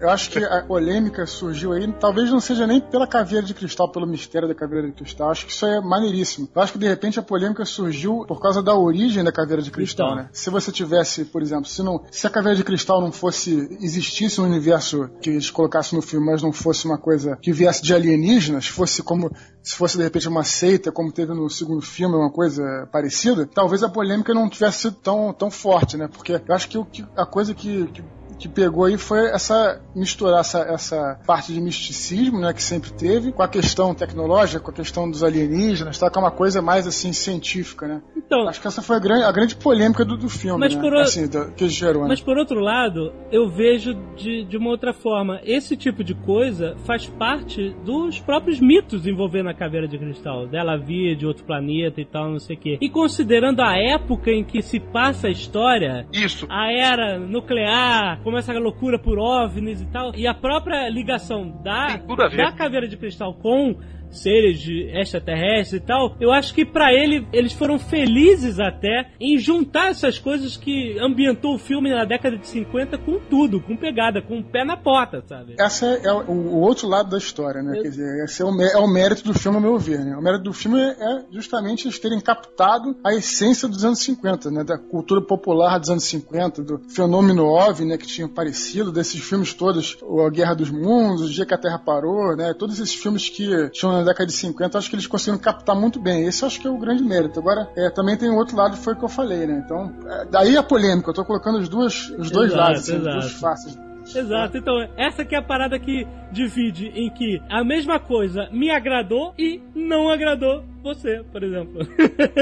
Eu, 0.00 0.10
acho 0.10 0.30
que 0.30 0.38
a 0.38 0.62
polêmica 0.62 1.26
surgiu 1.26 1.72
aí, 1.72 1.90
talvez 1.92 2.30
não 2.30 2.40
seja 2.40 2.66
nem 2.66 2.80
pela 2.80 3.06
caveira 3.06 3.46
de 3.46 3.54
cristal, 3.54 3.90
pelo 3.90 4.06
mistério 4.06 4.48
da 4.48 4.54
caveira 4.54 4.86
de 4.86 4.92
cristal. 4.92 5.30
Acho 5.30 5.46
que 5.46 5.52
isso 5.52 5.66
é 5.66 5.80
maneiríssimo. 5.80 6.48
Eu 6.54 6.62
acho 6.62 6.72
que 6.72 6.78
de 6.78 6.88
repente 6.88 7.18
a 7.18 7.22
polêmica 7.22 7.64
surgiu 7.64 8.24
por 8.26 8.40
causa 8.40 8.62
da 8.62 8.74
origem 8.74 9.22
da 9.22 9.32
caveira 9.32 9.62
de 9.62 9.70
cristal, 9.70 10.12
Então. 10.12 10.22
né? 10.24 10.28
Se 10.32 10.50
você 10.50 10.72
tivesse, 10.72 11.24
por 11.24 11.42
exemplo, 11.42 11.66
se, 11.66 11.82
não, 11.82 12.02
se 12.10 12.26
a 12.26 12.30
caveira 12.30 12.56
de 12.56 12.64
cristal 12.64 13.00
não 13.00 13.12
fosse, 13.12 13.68
existisse 13.80 14.40
um 14.40 14.44
universo 14.44 15.08
que 15.20 15.30
eles 15.30 15.50
colocassem 15.50 15.96
no 15.96 16.02
filme, 16.02 16.26
mas 16.26 16.42
não 16.42 16.52
fosse 16.52 16.86
uma 16.86 16.98
coisa 16.98 17.36
que 17.40 17.52
viesse 17.52 17.82
de 17.82 17.94
alienígenas, 17.94 18.66
fosse 18.66 19.02
como, 19.02 19.30
se 19.62 19.74
fosse 19.74 19.96
de 19.96 20.02
repente 20.02 20.28
uma 20.28 20.44
seita, 20.44 20.90
como 20.92 21.12
teve 21.12 21.32
no 21.32 21.48
segundo 21.48 21.82
filme, 21.82 22.14
uma 22.14 22.30
coisa 22.30 22.88
parecida, 22.92 23.46
talvez 23.46 23.82
a 23.82 23.88
polêmica 23.88 24.34
não 24.34 24.48
tivesse 24.48 24.82
sido 24.82 24.96
tão, 24.96 25.32
tão 25.32 25.50
forte, 25.50 25.96
né? 25.96 26.08
Porque 26.08 26.32
eu 26.32 26.54
acho 26.54 26.68
que, 26.68 26.78
o 26.78 26.84
que 26.84 27.04
a 27.16 27.26
coisa 27.26 27.54
que, 27.54 27.86
que 27.88 28.02
que 28.38 28.48
pegou 28.48 28.84
aí 28.84 28.96
foi 28.98 29.30
essa 29.30 29.80
misturar 29.94 30.40
essa, 30.40 30.58
essa 30.60 31.18
parte 31.26 31.52
de 31.52 31.60
misticismo, 31.60 32.38
né, 32.40 32.52
que 32.52 32.62
sempre 32.62 32.90
teve, 32.92 33.32
com 33.32 33.42
a 33.42 33.48
questão 33.48 33.94
tecnológica, 33.94 34.60
com 34.60 34.70
a 34.70 34.74
questão 34.74 35.10
dos 35.10 35.22
alienígenas, 35.22 35.98
tá, 35.98 36.10
que 36.10 36.18
é 36.18 36.20
uma 36.20 36.30
coisa 36.30 36.60
mais 36.60 36.86
assim 36.86 37.12
científica, 37.12 37.86
né? 37.88 38.02
Então, 38.16 38.46
Acho 38.48 38.60
que 38.60 38.66
essa 38.68 38.82
foi 38.82 38.96
a 38.96 38.98
grande, 38.98 39.24
a 39.24 39.32
grande 39.32 39.56
polêmica 39.56 40.04
do, 40.04 40.16
do 40.16 40.28
filme, 40.28 40.60
Mas 40.60 40.74
né? 40.74 40.80
por 40.80 40.92
o- 40.92 40.98
assim, 40.98 41.26
do- 41.28 41.50
que 41.52 41.68
gerou, 41.68 42.02
né? 42.02 42.08
Mas 42.08 42.20
por 42.20 42.36
outro 42.36 42.60
lado, 42.60 43.12
eu 43.32 43.48
vejo 43.48 43.94
de, 44.16 44.44
de 44.44 44.56
uma 44.56 44.70
outra 44.70 44.92
forma. 44.92 45.40
Esse 45.44 45.76
tipo 45.76 46.02
de 46.04 46.14
coisa 46.14 46.76
faz 46.84 47.06
parte 47.06 47.74
dos 47.84 48.18
próprios 48.20 48.60
mitos 48.60 49.06
envolvendo 49.06 49.48
a 49.48 49.54
caveira 49.54 49.86
de 49.88 49.96
cristal. 49.98 50.46
Dela 50.46 50.76
vir 50.76 51.16
de 51.16 51.24
outro 51.26 51.44
planeta 51.44 52.00
e 52.00 52.04
tal, 52.04 52.30
não 52.30 52.38
sei 52.40 52.56
o 52.56 52.58
quê. 52.58 52.78
E 52.80 52.88
considerando 52.90 53.60
a 53.60 53.76
época 53.78 54.30
em 54.30 54.44
que 54.44 54.60
se 54.60 54.78
passa 54.80 55.28
a 55.28 55.30
história, 55.30 56.06
Isso. 56.12 56.46
a 56.50 56.70
era 56.72 57.18
nuclear, 57.18 58.20
começa 58.26 58.52
a 58.52 58.58
loucura 58.58 58.98
por 58.98 59.20
OVNIs 59.20 59.82
e 59.82 59.86
tal, 59.86 60.12
e 60.16 60.26
a 60.26 60.34
própria 60.34 60.88
ligação 60.88 61.48
da, 61.62 61.96
da 61.96 62.50
caveira 62.50 62.88
de 62.88 62.96
cristal 62.96 63.32
com 63.34 63.76
seres 64.16 64.58
de 64.58 64.84
extraterrestres 64.98 65.80
e 65.82 65.84
tal, 65.84 66.16
eu 66.20 66.32
acho 66.32 66.54
que 66.54 66.64
pra 66.64 66.92
ele 66.92 67.26
eles 67.32 67.52
foram 67.52 67.78
felizes 67.78 68.58
até 68.60 69.10
em 69.20 69.38
juntar 69.38 69.90
essas 69.90 70.18
coisas 70.18 70.56
que 70.56 70.98
ambientou 71.00 71.54
o 71.54 71.58
filme 71.58 71.90
na 71.90 72.04
década 72.04 72.36
de 72.36 72.46
50 72.46 72.98
com 72.98 73.18
tudo, 73.18 73.60
com 73.60 73.76
pegada, 73.76 74.20
com 74.22 74.38
o 74.38 74.44
pé 74.44 74.64
na 74.64 74.76
porta, 74.76 75.22
sabe? 75.26 75.54
Essa 75.58 75.86
é 75.86 76.12
o, 76.12 76.30
o 76.30 76.60
outro 76.60 76.88
lado 76.88 77.10
da 77.10 77.18
história, 77.18 77.62
né? 77.62 77.78
Eu- 77.78 77.82
Quer 77.82 77.88
dizer, 77.90 78.24
esse 78.24 78.42
é 78.42 78.44
o, 78.44 78.60
é 78.62 78.78
o 78.78 78.86
mérito 78.88 79.24
do 79.24 79.34
filme, 79.34 79.58
a 79.58 79.60
meu 79.60 79.78
ver, 79.78 80.04
né? 80.04 80.16
O 80.16 80.22
mérito 80.22 80.44
do 80.44 80.52
filme 80.52 80.80
é, 80.80 81.24
justamente 81.30 81.86
eles 81.86 81.98
terem 81.98 82.20
captado 82.20 82.96
a 83.04 83.14
essência 83.14 83.68
dos 83.68 83.84
anos 83.84 83.98
50, 84.00 84.50
né? 84.50 84.64
Da 84.64 84.76
cultura 84.78 85.20
popular 85.20 85.78
dos 85.78 85.90
anos 85.90 86.04
50, 86.04 86.62
do 86.62 86.78
fenômeno 86.88 87.44
OVNI, 87.46 87.86
né? 87.90 87.98
Que 87.98 88.06
tinha 88.06 88.26
aparecido, 88.26 88.90
desses 88.92 89.20
filmes 89.22 89.52
todos, 89.54 89.96
o 90.02 90.20
A 90.22 90.30
Guerra 90.30 90.54
dos 90.54 90.70
Mundos, 90.70 91.22
O 91.28 91.30
Dia 91.32 91.46
que 91.46 91.54
a 91.54 91.58
Terra 91.58 91.78
Parou, 91.78 92.36
né? 92.36 92.54
Todos 92.54 92.78
esses 92.80 92.94
filmes 92.94 93.28
que 93.28 93.70
tinham 93.70 93.92
década 94.06 94.26
de 94.26 94.32
50, 94.32 94.78
acho 94.78 94.88
que 94.88 94.96
eles 94.96 95.06
conseguiram 95.06 95.38
captar 95.38 95.76
muito 95.76 96.00
bem. 96.00 96.24
Esse 96.26 96.44
acho 96.44 96.60
que 96.60 96.66
é 96.66 96.70
o 96.70 96.78
grande 96.78 97.02
mérito. 97.02 97.38
Agora, 97.38 97.68
é, 97.76 97.90
também 97.90 98.16
tem 98.16 98.30
o 98.30 98.36
outro 98.36 98.56
lado, 98.56 98.76
foi 98.76 98.94
o 98.94 98.96
que 98.96 99.04
eu 99.04 99.08
falei, 99.08 99.46
né? 99.46 99.62
Então, 99.64 99.92
é, 100.08 100.24
daí 100.30 100.56
a 100.56 100.62
polêmica. 100.62 101.10
Eu 101.10 101.14
tô 101.14 101.24
colocando 101.24 101.58
os, 101.58 101.68
duas, 101.68 102.08
os 102.18 102.30
dois 102.30 102.50
Exato, 102.52 102.56
lados, 102.62 102.80
assim, 102.80 102.92
as 102.94 103.00
exato. 103.00 103.18
duas 103.18 103.32
faces. 103.32 103.78
Exato, 104.14 104.56
então 104.56 104.88
essa 104.96 105.24
que 105.24 105.34
é 105.34 105.38
a 105.38 105.42
parada 105.42 105.76
que 105.80 106.06
divide 106.30 106.86
em 106.94 107.10
que 107.10 107.42
a 107.50 107.64
mesma 107.64 107.98
coisa 107.98 108.48
me 108.52 108.70
agradou 108.70 109.34
e 109.36 109.60
não 109.74 110.08
agradou 110.08 110.62
você, 110.80 111.24
por 111.32 111.42
exemplo. 111.42 111.80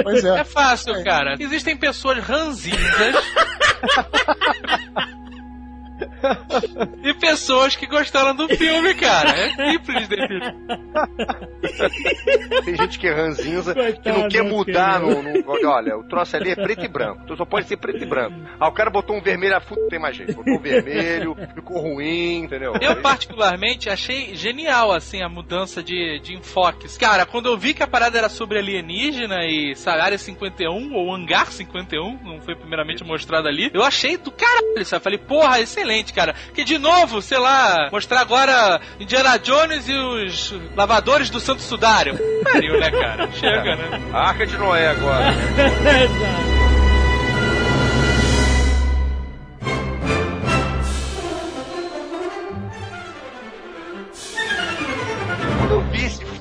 Pois 0.03 0.23
é. 0.23 0.41
É 0.41 0.45
fácil, 0.45 0.95
É. 0.97 1.03
cara. 1.03 1.37
Existem 1.41 1.75
pessoas 1.75 2.19
ranzinhas. 2.19 2.79
e 7.03 7.15
pessoas 7.15 7.77
que 7.77 7.87
gostaram 7.87 8.35
do 8.35 8.49
filme, 8.49 8.95
cara. 8.95 9.31
É 9.31 9.51
simples 9.73 10.09
definir. 10.09 10.55
Tem 12.65 12.77
gente 12.77 12.99
que 12.99 13.07
é 13.09 13.13
ranzinza, 13.15 13.75
que 13.75 14.09
não 14.11 14.29
quer 14.29 14.43
mudar 14.43 15.01
querido. 15.01 15.23
no, 15.23 15.33
no- 15.63 15.69
Olha, 15.69 15.97
o 15.97 16.05
troço 16.05 16.37
ali 16.37 16.51
é 16.51 16.55
preto 16.55 16.85
e 16.85 16.89
branco. 16.89 17.21
Então 17.25 17.37
só 17.37 17.45
pode 17.45 17.67
ser 17.67 17.77
preto 17.77 18.03
e 18.03 18.07
branco. 18.07 18.37
Ah, 18.61 18.69
o 18.69 18.73
cara 18.73 18.91
botou 18.91 19.17
um 19.17 19.21
vermelho, 19.23 19.57
a 19.57 19.61
puta, 19.61 19.89
tem 19.89 19.99
mais 19.99 20.17
jeito. 20.17 20.35
Botou 20.35 20.55
um 20.55 20.59
vermelho, 20.61 21.37
ficou 21.55 21.81
ruim, 21.81 22.43
entendeu? 22.45 22.75
Eu, 22.81 23.01
particularmente, 23.01 23.89
achei 23.89 24.35
genial, 24.35 24.93
assim, 24.93 25.23
a 25.23 25.29
mudança 25.29 25.83
de, 25.83 26.21
de 26.21 26.35
enfoques. 26.35 26.97
Cara, 26.99 27.25
quando 27.27 27.47
eu 27.47 27.57
vi 27.57 27.73
que 27.75 27.83
a 27.83 27.87
parada 27.87 28.19
era 28.19 28.29
sobre 28.29 28.59
alienígena 28.59 29.45
e, 29.47 29.75
sabe, 29.75 30.01
Área 30.01 30.19
51, 30.19 30.93
ou 30.95 31.13
Hangar 31.15 31.51
51, 31.51 32.19
não 32.23 32.41
foi 32.41 32.55
primeiramente 32.55 33.03
mostrado 33.05 33.49
ali, 33.49 33.71
eu 33.73 33.83
achei 33.83 34.17
do 34.17 34.31
caralho, 34.31 34.85
sabe? 34.85 35.03
Falei, 35.03 35.19
porra, 35.19 35.61
excelente, 35.61 36.04
cara. 36.13 36.35
Que, 36.55 36.65
de 36.65 36.79
novo, 36.79 37.23
sei 37.23 37.39
lá, 37.39 37.89
mostrar 37.91 38.21
agora 38.21 38.81
Indiana 38.99 39.39
Jones 39.39 39.89
e 39.89 39.95
os 39.95 40.55
lavadores 40.77 41.31
do 41.31 41.41
Santo 41.41 41.63
Sudário. 41.63 42.19
Pariu, 42.43 42.79
né, 42.79 42.91
cara? 42.91 43.31
Chega, 43.33 43.77
né? 43.77 44.01
A 44.13 44.29
Arca 44.29 44.47
de 44.47 44.57
Noé 44.57 44.89
agora. 44.89 45.33
Exato. 46.05 46.54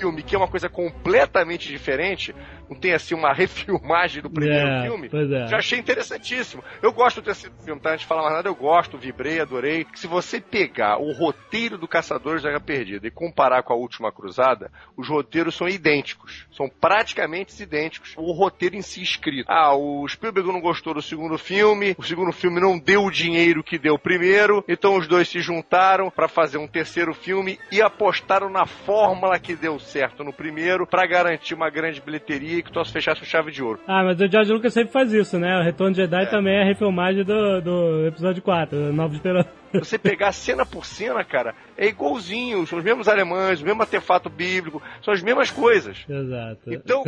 Filme, 0.03 0.21
que 0.21 0.35
é 0.35 0.37
uma 0.37 0.49
coisa 0.49 0.67
completamente 0.67 1.69
diferente, 1.69 2.35
não 2.69 2.77
tem 2.77 2.93
assim 2.93 3.15
uma 3.15 3.31
refilmagem 3.33 4.21
do 4.21 4.29
primeiro 4.29 4.67
É, 4.67 4.83
filme, 4.83 5.09
é. 5.13 5.47
já 5.47 5.57
achei 5.57 5.79
interessantíssimo. 5.79 6.61
Eu 6.81 6.91
gosto 6.91 7.21
desse 7.21 7.49
filme, 7.63 7.79
tá? 7.79 7.91
Antes 7.91 8.01
de 8.01 8.05
falar 8.07 8.23
mais 8.23 8.33
nada, 8.35 8.49
eu 8.49 8.55
gosto, 8.55 8.97
vibrei, 8.97 9.39
adorei. 9.39 9.85
Se 9.95 10.05
você 10.07 10.41
pegar 10.41 10.97
o 10.97 11.13
roteiro 11.13 11.77
do 11.77 11.87
Caçadores 11.87 12.43
da 12.43 12.49
Arca 12.49 12.59
Perdida 12.59 13.07
e 13.07 13.11
comparar 13.11 13.63
com 13.63 13.71
a 13.71 13.77
Última 13.77 14.11
Cruzada, 14.11 14.69
os 14.97 15.07
roteiros 15.07 15.55
são 15.55 15.69
idênticos. 15.69 16.45
São 16.51 16.67
praticamente 16.67 17.61
idênticos. 17.61 18.13
O 18.17 18.31
roteiro 18.33 18.75
em 18.75 18.81
si 18.81 19.01
escrito. 19.01 19.49
Ah, 19.49 19.73
o 19.75 20.05
Spielberg 20.07 20.51
não 20.51 20.59
gostou 20.59 20.93
do 20.93 21.01
segundo 21.01 21.37
filme, 21.37 21.95
o 21.97 22.03
segundo 22.03 22.33
filme 22.33 22.59
não 22.59 22.77
deu 22.77 23.03
o 23.03 23.11
dinheiro 23.11 23.63
que 23.63 23.77
deu 23.79 23.93
o 23.93 23.99
primeiro, 23.99 24.63
então 24.67 24.97
os 24.97 25.07
dois 25.07 25.29
se 25.29 25.39
juntaram 25.39 26.09
para 26.09 26.27
fazer 26.27 26.57
um 26.57 26.67
terceiro 26.67 27.13
filme 27.13 27.57
e 27.71 27.81
apostaram 27.81 28.49
na 28.49 28.65
fórmula 28.65 29.39
que 29.39 29.55
deu 29.55 29.79
certo 29.79 29.92
no 30.23 30.33
primeiro 30.33 30.87
para 30.87 31.05
garantir 31.05 31.53
uma 31.53 31.69
grande 31.69 32.01
bilheteria 32.01 32.59
e 32.59 32.63
que 32.63 32.69
o 32.69 32.73
troço 32.73 32.91
fechasse 32.91 33.19
com 33.19 33.25
chave 33.25 33.51
de 33.51 33.63
ouro. 33.63 33.79
Ah, 33.87 34.03
mas 34.03 34.19
o 34.19 34.27
George 34.27 34.51
Lucas 34.51 34.73
sempre 34.73 34.91
faz 34.91 35.13
isso, 35.13 35.37
né? 35.37 35.59
O 35.59 35.63
Retorno 35.63 35.93
de 35.93 36.01
Jedi 36.01 36.29
também 36.29 36.57
é 36.57 36.61
a 36.61 36.65
refilmagem 36.65 37.23
do, 37.23 37.61
do 37.61 38.07
episódio 38.07 38.41
4, 38.41 38.93
Nova 38.93 39.13
Esperança. 39.13 39.49
Você 39.73 39.97
pegar 39.97 40.31
cena 40.31 40.65
por 40.65 40.85
cena, 40.85 41.23
cara, 41.23 41.55
é 41.75 41.87
igualzinho. 41.87 42.65
São 42.67 42.77
os 42.77 42.85
mesmos 42.85 43.07
alemães, 43.07 43.61
o 43.61 43.65
mesmo 43.65 43.81
artefato 43.81 44.29
bíblico, 44.29 44.81
são 45.01 45.13
as 45.13 45.23
mesmas 45.23 45.49
coisas. 45.49 46.05
Exato. 46.07 46.71
Então, 46.71 47.03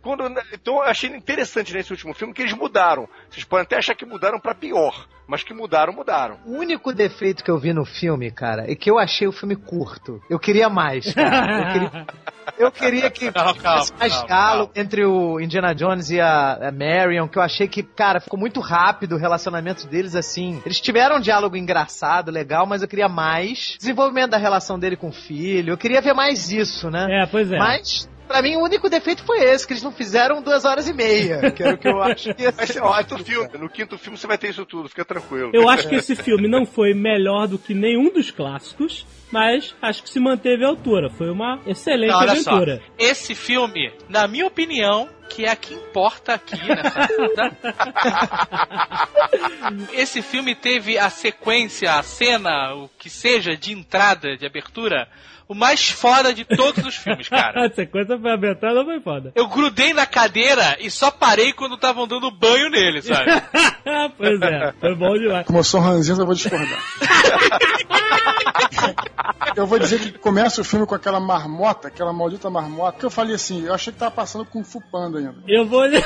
quando, 0.00 0.24
então 0.52 0.76
eu 0.76 0.82
achei 0.82 1.10
interessante 1.10 1.74
nesse 1.74 1.92
último 1.92 2.14
filme 2.14 2.32
que 2.32 2.42
eles 2.42 2.54
mudaram. 2.54 3.08
Vocês 3.28 3.44
podem 3.44 3.64
até 3.64 3.76
achar 3.76 3.94
que 3.94 4.06
mudaram 4.06 4.40
pra 4.40 4.54
pior, 4.54 5.06
mas 5.26 5.42
que 5.42 5.52
mudaram, 5.52 5.92
mudaram. 5.92 6.38
O 6.46 6.52
único 6.52 6.92
defeito 6.92 7.42
que 7.42 7.50
eu 7.50 7.58
vi 7.58 7.72
no 7.72 7.84
filme, 7.84 8.30
cara, 8.30 8.70
é 8.70 8.74
que 8.74 8.90
eu 8.90 8.98
achei 8.98 9.26
o 9.26 9.32
filme 9.32 9.56
curto. 9.56 10.20
Eu 10.30 10.38
queria 10.38 10.68
mais, 10.68 11.12
cara. 11.12 11.56
Eu 11.56 11.72
queria, 11.72 12.06
eu 12.58 12.72
queria 12.72 13.10
que 13.10 13.30
calma, 13.32 13.52
tivesse 13.54 13.92
mais 13.98 14.12
calma, 14.12 14.26
diálogo 14.26 14.72
entre 14.76 15.04
o 15.04 15.40
Indiana 15.40 15.74
Jones 15.74 16.10
e 16.10 16.20
a, 16.20 16.68
a 16.68 16.72
Marion, 16.72 17.28
que 17.28 17.38
eu 17.38 17.42
achei 17.42 17.66
que, 17.66 17.82
cara, 17.82 18.20
ficou 18.20 18.38
muito 18.38 18.60
rápido 18.60 19.16
o 19.16 19.18
relacionamento 19.18 19.86
deles, 19.86 20.14
assim. 20.14 20.62
Eles 20.64 20.80
tiveram 20.80 21.16
um 21.16 21.20
diálogo 21.20 21.56
engraçado, 21.56 22.30
legal, 22.30 22.66
mas 22.66 22.82
eu 22.82 22.88
queria 22.88 23.08
mais. 23.08 23.76
Desenvolvimento 23.78 24.30
da 24.30 24.38
relação 24.38 24.78
dele 24.78 24.96
com 24.96 25.08
o 25.08 25.12
filho. 25.12 25.72
Eu 25.72 25.78
queria 25.78 26.00
ver 26.00 26.14
mais 26.14 26.50
isso, 26.50 26.90
né? 26.90 27.22
É, 27.22 27.26
pois 27.26 27.50
é. 27.50 27.58
Mas, 27.58 28.08
pra 28.26 28.42
mim, 28.42 28.56
o 28.56 28.62
único 28.64 28.88
defeito 28.90 29.24
foi 29.24 29.38
esse, 29.44 29.66
que 29.66 29.72
eles 29.72 29.82
não 29.82 29.92
fizeram 29.92 30.42
duas 30.42 30.64
horas 30.64 30.88
e 30.88 30.92
meia. 30.92 31.50
Que 31.50 31.62
era 31.62 31.74
o 31.74 31.78
que 31.78 31.88
eu 31.88 32.00
acho 32.02 32.34
que 32.34 32.42
ia 32.42 32.52
Vai 32.52 32.66
ser 32.66 32.74
ser 32.74 32.80
no 32.80 32.86
quinto 32.88 33.14
ótimo. 33.14 33.24
filme. 33.24 33.50
No 33.58 33.68
quinto 33.68 33.98
filme 33.98 34.18
você 34.18 34.26
vai 34.26 34.38
ter 34.38 34.50
isso 34.50 34.64
tudo, 34.66 34.88
fica 34.88 35.04
tranquilo. 35.04 35.50
Eu 35.54 35.68
acho 35.68 35.88
que 35.88 35.94
esse 35.94 36.14
filme 36.16 36.48
não 36.48 36.66
foi 36.66 36.92
melhor 36.94 37.46
do 37.46 37.58
que 37.58 37.74
nenhum 37.74 38.12
dos 38.12 38.30
clássicos, 38.30 39.06
mas 39.30 39.74
acho 39.80 40.02
que 40.02 40.10
se 40.10 40.20
manteve 40.20 40.64
à 40.64 40.68
altura. 40.68 41.08
Foi 41.10 41.30
uma 41.30 41.60
excelente 41.66 42.10
Não, 42.12 42.18
olha 42.18 42.36
só. 42.36 42.50
aventura. 42.50 42.82
Esse 42.98 43.34
filme, 43.34 43.92
na 44.08 44.26
minha 44.26 44.46
opinião, 44.46 45.08
que 45.28 45.44
é 45.44 45.50
a 45.50 45.56
que 45.56 45.74
importa 45.74 46.34
aqui 46.34 46.56
nessa 46.56 47.08
esse 49.92 50.22
filme 50.22 50.54
teve 50.54 50.98
a 50.98 51.10
sequência, 51.10 51.92
a 51.94 52.02
cena, 52.02 52.74
o 52.74 52.88
que 52.98 53.10
seja 53.10 53.56
de 53.56 53.72
entrada, 53.72 54.36
de 54.36 54.46
abertura, 54.46 55.08
o 55.48 55.54
mais 55.54 55.88
foda 55.88 56.34
de 56.34 56.44
todos 56.44 56.84
os 56.84 56.96
filmes, 56.96 57.28
cara. 57.28 57.66
A 57.66 57.70
sequência 57.70 58.18
foi 58.18 58.32
abençoada, 58.32 58.84
foi 58.84 59.00
foda. 59.00 59.32
Eu 59.34 59.48
grudei 59.48 59.94
na 59.94 60.06
cadeira 60.06 60.76
e 60.80 60.90
só 60.90 61.10
parei 61.10 61.52
quando 61.52 61.74
estavam 61.76 62.06
dando 62.06 62.30
banho 62.30 62.70
nele, 62.70 63.02
sabe? 63.02 63.26
pois 64.16 64.40
é, 64.42 64.72
foi 64.80 64.94
bom 64.94 65.18
demais. 65.18 65.46
Como 65.46 65.58
eu 65.58 65.64
sou 65.64 65.80
ranzinza, 65.80 66.22
eu 66.22 66.26
vou 66.26 66.34
discordar. 66.34 66.66
eu 69.56 69.66
vou 69.66 69.78
dizer 69.78 70.00
que 70.00 70.18
começa 70.18 70.60
o 70.60 70.64
filme 70.64 70.86
com 70.86 70.94
aquela 70.94 71.20
marmota, 71.20 71.88
aquela 71.88 72.12
maldita 72.12 72.50
marmota, 72.50 72.98
que 72.98 73.06
eu 73.06 73.10
falei 73.10 73.34
assim, 73.34 73.66
eu 73.66 73.74
achei 73.74 73.92
que 73.92 73.98
tava 73.98 74.10
passando 74.10 74.44
com 74.44 74.64
Fu 74.64 74.80
Panda 74.90 75.18
ainda. 75.18 75.36
Eu 75.46 75.66
vou. 75.66 75.84
Eu 75.86 76.02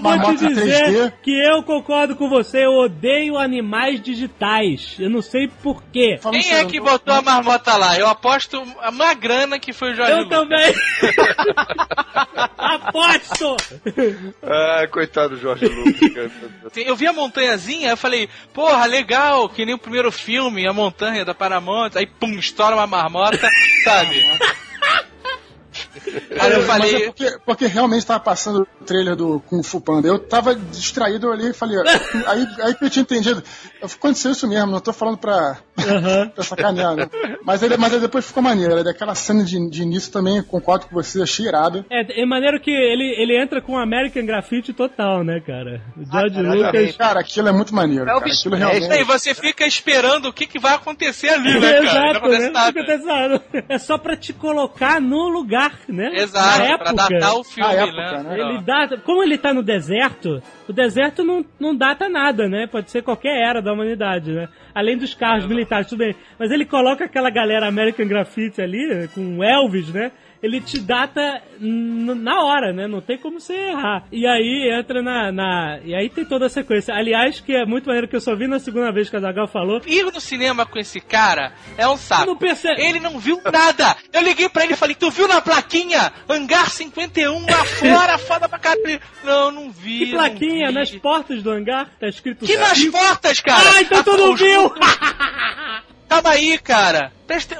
vou 0.00 0.36
te 0.36 0.46
dizer 0.48 0.84
3D. 0.88 1.12
que 1.22 1.30
eu 1.30 1.62
concordo 1.62 2.16
com 2.16 2.28
você, 2.28 2.64
eu 2.64 2.72
odeio 2.72 3.38
animais 3.38 4.00
digitais. 4.00 4.96
Eu 4.98 5.10
não 5.10 5.22
sei 5.22 5.48
porquê. 5.62 6.18
Quem 6.30 6.52
é 6.54 6.64
que 6.64 6.80
botou 6.80 7.14
a 7.14 7.22
marmota 7.22 7.76
lá? 7.76 7.98
Eu 7.98 8.06
aposto 8.06 8.60
uma 8.60 9.14
grana 9.14 9.58
que 9.58 9.72
foi 9.72 9.92
o 9.92 9.94
Jorge 9.94 10.12
Eu 10.12 10.18
Lucas. 10.18 10.38
também! 10.38 10.74
Aposto! 12.58 13.56
Ah, 14.42 14.86
coitado 14.90 15.30
do 15.36 15.40
Jorge 15.40 15.66
Lucas. 15.66 16.32
Eu 16.76 16.96
vi 16.96 17.06
a 17.06 17.12
montanhazinha, 17.12 17.90
eu 17.90 17.96
falei, 17.96 18.28
porra, 18.52 18.84
legal, 18.86 19.48
que 19.48 19.64
nem 19.64 19.74
o 19.74 19.78
primeiro 19.78 20.10
filme, 20.12 20.66
a 20.68 20.72
montanha 20.72 21.24
da 21.24 21.34
Paramount, 21.34 21.90
aí 21.94 22.06
pum, 22.06 22.32
estoura 22.38 22.76
uma 22.76 22.86
marmota, 22.86 23.48
sabe? 23.84 24.24
Aí 26.06 26.52
eu 26.52 26.58
Mas 26.58 26.62
é 26.62 26.62
falei, 26.62 27.06
porque, 27.06 27.38
porque 27.44 27.66
realmente 27.66 28.06
tava 28.06 28.20
passando 28.20 28.66
o 28.80 28.84
trailer 28.84 29.16
do 29.16 29.40
Kung 29.40 29.62
Fu 29.62 29.80
Panda. 29.80 30.08
Eu 30.08 30.18
tava 30.18 30.54
distraído, 30.54 31.28
olhei 31.28 31.50
e 31.50 31.52
falei, 31.52 31.78
aí, 32.26 32.46
aí 32.62 32.74
que 32.74 32.84
eu 32.84 32.90
tinha 32.90 33.02
entendido. 33.02 33.42
Eu, 33.80 33.86
aconteceu 33.86 34.32
isso 34.32 34.48
mesmo, 34.48 34.70
não 34.70 34.80
tô 34.80 34.92
falando 34.92 35.18
pra, 35.18 35.58
Aham. 35.78 36.28
pra 36.28 36.44
sacanear, 36.44 36.94
né? 36.96 37.08
Mas, 37.44 37.62
aí, 37.62 37.76
mas 37.76 37.94
aí 37.94 38.00
depois 38.00 38.26
ficou 38.26 38.42
maneiro. 38.42 38.82
Daquela 38.82 39.14
cena 39.14 39.44
de, 39.44 39.68
de 39.70 39.82
início 39.82 40.12
também, 40.12 40.42
concordo 40.42 40.86
com 40.86 40.94
você, 40.94 41.22
achei 41.22 41.46
irado. 41.46 41.84
É, 41.90 42.22
é 42.22 42.26
maneiro 42.26 42.60
que 42.60 42.70
ele, 42.70 43.14
ele 43.20 43.40
entra 43.40 43.60
com 43.60 43.76
American 43.78 44.24
Graffiti 44.26 44.72
total, 44.72 45.22
né, 45.24 45.40
cara? 45.40 45.82
O 45.96 46.04
George 46.10 46.40
Lucas. 46.42 46.96
Cara, 46.96 47.20
aquilo 47.20 47.48
é 47.48 47.52
muito 47.52 47.74
maneiro. 47.74 48.04
É 48.08 48.12
o 48.12 48.18
cara. 48.18 48.24
bicho 48.24 48.48
Aquilo 48.48 48.56
mestre. 48.58 48.74
aí 48.76 48.88
realmente. 48.88 49.06
você 49.06 49.34
fica 49.34 49.66
esperando 49.66 50.26
o 50.28 50.32
que, 50.32 50.46
que 50.46 50.58
vai 50.58 50.74
acontecer 50.74 51.28
ali, 51.28 51.58
né, 51.58 51.82
cara? 51.82 51.82
Não 51.82 51.88
Exato, 51.88 52.16
acontece 52.18 53.04
né? 53.04 53.04
nada. 53.04 53.42
É 53.68 53.78
só 53.78 53.98
pra 53.98 54.16
te 54.16 54.32
colocar 54.32 55.00
no 55.00 55.28
lugar, 55.28 55.72
né? 55.92 56.10
Exato, 56.14 56.46
Na 56.46 56.56
pra 56.78 56.90
época. 56.90 56.92
datar 56.94 57.34
o 57.34 57.44
filme, 57.44 57.74
Na 57.74 57.82
época, 57.82 58.22
né? 58.22 58.30
né? 58.30 58.40
Ele 58.40 58.62
data, 58.62 58.96
como 58.98 59.22
ele 59.22 59.38
tá 59.38 59.52
no 59.52 59.62
deserto, 59.62 60.42
o 60.68 60.72
deserto 60.72 61.24
não, 61.24 61.44
não 61.58 61.74
data 61.74 62.08
nada, 62.08 62.48
né? 62.48 62.66
Pode 62.66 62.90
ser 62.90 63.02
qualquer 63.02 63.36
era 63.42 63.60
da 63.60 63.72
humanidade, 63.72 64.32
né? 64.32 64.48
Além 64.74 64.96
dos 64.96 65.14
carros 65.14 65.46
militares, 65.46 65.88
tudo 65.88 65.98
bem. 66.00 66.14
Mas 66.38 66.50
ele 66.50 66.64
coloca 66.64 67.04
aquela 67.04 67.30
galera 67.30 67.66
American 67.66 68.06
Graffiti 68.06 68.60
ali, 68.60 68.86
né? 68.86 69.08
com 69.14 69.42
Elvis, 69.42 69.92
né? 69.92 70.12
Ele 70.42 70.60
te 70.60 70.78
data 70.78 71.42
na 71.60 72.44
hora, 72.44 72.72
né? 72.72 72.86
Não 72.86 73.00
tem 73.00 73.18
como 73.18 73.40
você 73.40 73.54
errar. 73.54 74.04
E 74.12 74.26
aí 74.26 74.70
entra 74.72 75.02
na, 75.02 75.32
na. 75.32 75.80
E 75.84 75.94
aí 75.94 76.08
tem 76.08 76.24
toda 76.24 76.46
a 76.46 76.48
sequência. 76.48 76.94
Aliás, 76.94 77.40
que 77.40 77.52
é 77.54 77.66
muito 77.66 77.86
maneiro 77.86 78.08
que 78.08 78.16
eu 78.16 78.20
só 78.20 78.36
vi 78.36 78.46
na 78.46 78.58
segunda 78.58 78.92
vez 78.92 79.10
que 79.10 79.16
a 79.16 79.20
Zagal 79.20 79.48
falou. 79.48 79.80
Ir 79.86 80.04
no 80.04 80.20
cinema 80.20 80.64
com 80.64 80.78
esse 80.78 81.00
cara 81.00 81.52
é 81.76 81.88
um 81.88 81.96
saco. 81.96 82.26
Não 82.26 82.36
percebe. 82.36 82.80
Ele 82.80 83.00
não 83.00 83.18
viu 83.18 83.40
nada. 83.44 83.96
Eu 84.12 84.22
liguei 84.22 84.48
pra 84.48 84.64
ele 84.64 84.74
e 84.74 84.76
falei, 84.76 84.94
tu 84.94 85.10
viu 85.10 85.26
na 85.26 85.40
plaquinha? 85.40 86.12
Hangar 86.28 86.70
51 86.70 87.40
lá 87.40 87.64
fora, 87.64 88.18
foda 88.18 88.48
pra 88.48 88.58
caralho. 88.58 89.00
Não, 89.24 89.50
não 89.50 89.70
vi. 89.70 90.06
Que 90.06 90.12
plaquinha 90.12 90.68
vi. 90.68 90.74
nas 90.74 90.90
portas 90.90 91.42
do 91.42 91.50
hangar? 91.50 91.90
Tá 91.98 92.08
escrito. 92.08 92.46
Que 92.46 92.56
nas 92.56 92.84
portas, 92.84 93.40
cara! 93.40 93.70
Ah, 93.74 93.80
então 93.82 94.02
tu 94.02 94.16
não 94.16 94.36
viu! 94.36 94.72
Calma 96.08 96.30
aí, 96.30 96.58
cara. 96.58 97.12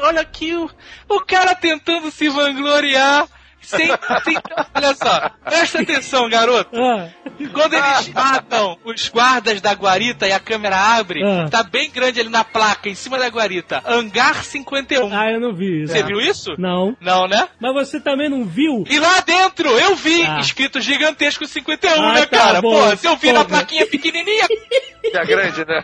Olha 0.02 0.22
aqui 0.22 0.54
o, 0.54 0.70
o 1.08 1.20
cara 1.20 1.54
tentando 1.54 2.10
se 2.10 2.28
vangloriar. 2.28 3.28
Sem, 3.68 3.86
sem- 4.24 4.38
olha 4.74 4.94
só, 4.94 5.30
presta 5.44 5.82
atenção, 5.82 6.28
garoto. 6.28 6.70
Ah, 6.74 7.08
Quando 7.52 7.74
eles 7.74 8.08
matam 8.08 8.78
os 8.84 9.08
guardas 9.08 9.60
da 9.60 9.72
guarita 9.72 10.26
e 10.26 10.32
a 10.32 10.40
câmera 10.40 10.76
abre, 10.76 11.22
Ah. 11.22 11.48
tá 11.50 11.62
bem 11.62 11.90
grande 11.90 12.18
ali 12.20 12.28
na 12.30 12.42
placa, 12.44 12.88
em 12.88 12.94
cima 12.94 13.18
da 13.18 13.28
guarita. 13.28 13.82
Hangar 13.86 14.42
51. 14.42 15.12
ah, 15.12 15.30
eu 15.30 15.38
não 15.40 15.52
vi 15.54 15.82
isso. 15.84 15.92
Você 15.92 16.02
viu 16.02 16.18
isso? 16.20 16.54
Não. 16.58 16.96
Não, 17.00 17.28
né? 17.28 17.46
Mas 17.60 17.74
você 17.74 18.00
também 18.00 18.28
não 18.28 18.44
viu? 18.44 18.84
E 18.88 18.98
lá 18.98 19.20
dentro, 19.20 19.68
eu 19.68 19.94
vi, 19.94 20.22
Ah. 20.22 20.40
escrito 20.40 20.80
gigantesco 20.80 21.46
51, 21.46 22.02
Ah, 22.02 22.12
né, 22.14 22.20
tá 22.26 22.38
cara? 22.38 22.60
bom, 22.62 22.70
Pô, 22.90 22.96
se 22.96 23.06
eu 23.06 23.16
vi 23.16 23.32
na 23.32 23.44
plaquinha 23.44 23.86
pequenininha, 23.86 24.46
É 25.14 25.24
grande, 25.24 25.64
né? 25.64 25.82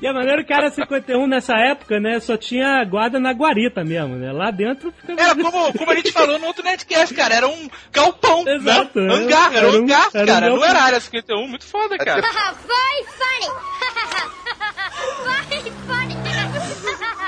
E 0.00 0.06
a 0.08 0.12
maneira 0.12 0.42
que 0.42 0.52
era 0.52 0.70
51 0.70 1.26
nessa 1.26 1.54
época, 1.56 2.00
né? 2.00 2.18
Só 2.20 2.36
tinha 2.36 2.82
guarda 2.84 3.20
na 3.20 3.32
guarita 3.32 3.84
mesmo, 3.84 4.16
né? 4.16 4.32
Lá 4.32 4.50
dentro 4.50 4.92
fica. 5.00 5.12
era 5.22 5.34
como, 5.36 5.72
como 5.72 5.90
a 5.92 5.94
gente 5.94 6.10
falou 6.10 6.35
no 6.38 6.46
outro 6.46 6.62
Netcast, 6.64 7.14
cara. 7.14 7.34
Era 7.34 7.48
um 7.48 7.68
galpão, 7.92 8.46
Exato, 8.46 8.98
né? 9.00 9.04
era- 9.14 9.14
Hangar, 9.24 9.50
era, 9.54 9.58
era 9.58 9.68
um 9.68 9.70
um- 9.70 9.76
hangar, 9.84 10.08
era 10.14 10.22
um 10.22 10.26
cara. 10.26 10.40
Não 10.48 10.56
galpão. 10.58 10.68
era 10.70 10.82
área 10.82 11.00
51, 11.00 11.46
muito 11.48 11.64
foda, 11.64 11.96
cara. 11.98 12.20
Very 12.66 13.04
funny. 13.06 13.46
Very 15.54 15.70
funny. 15.86 16.16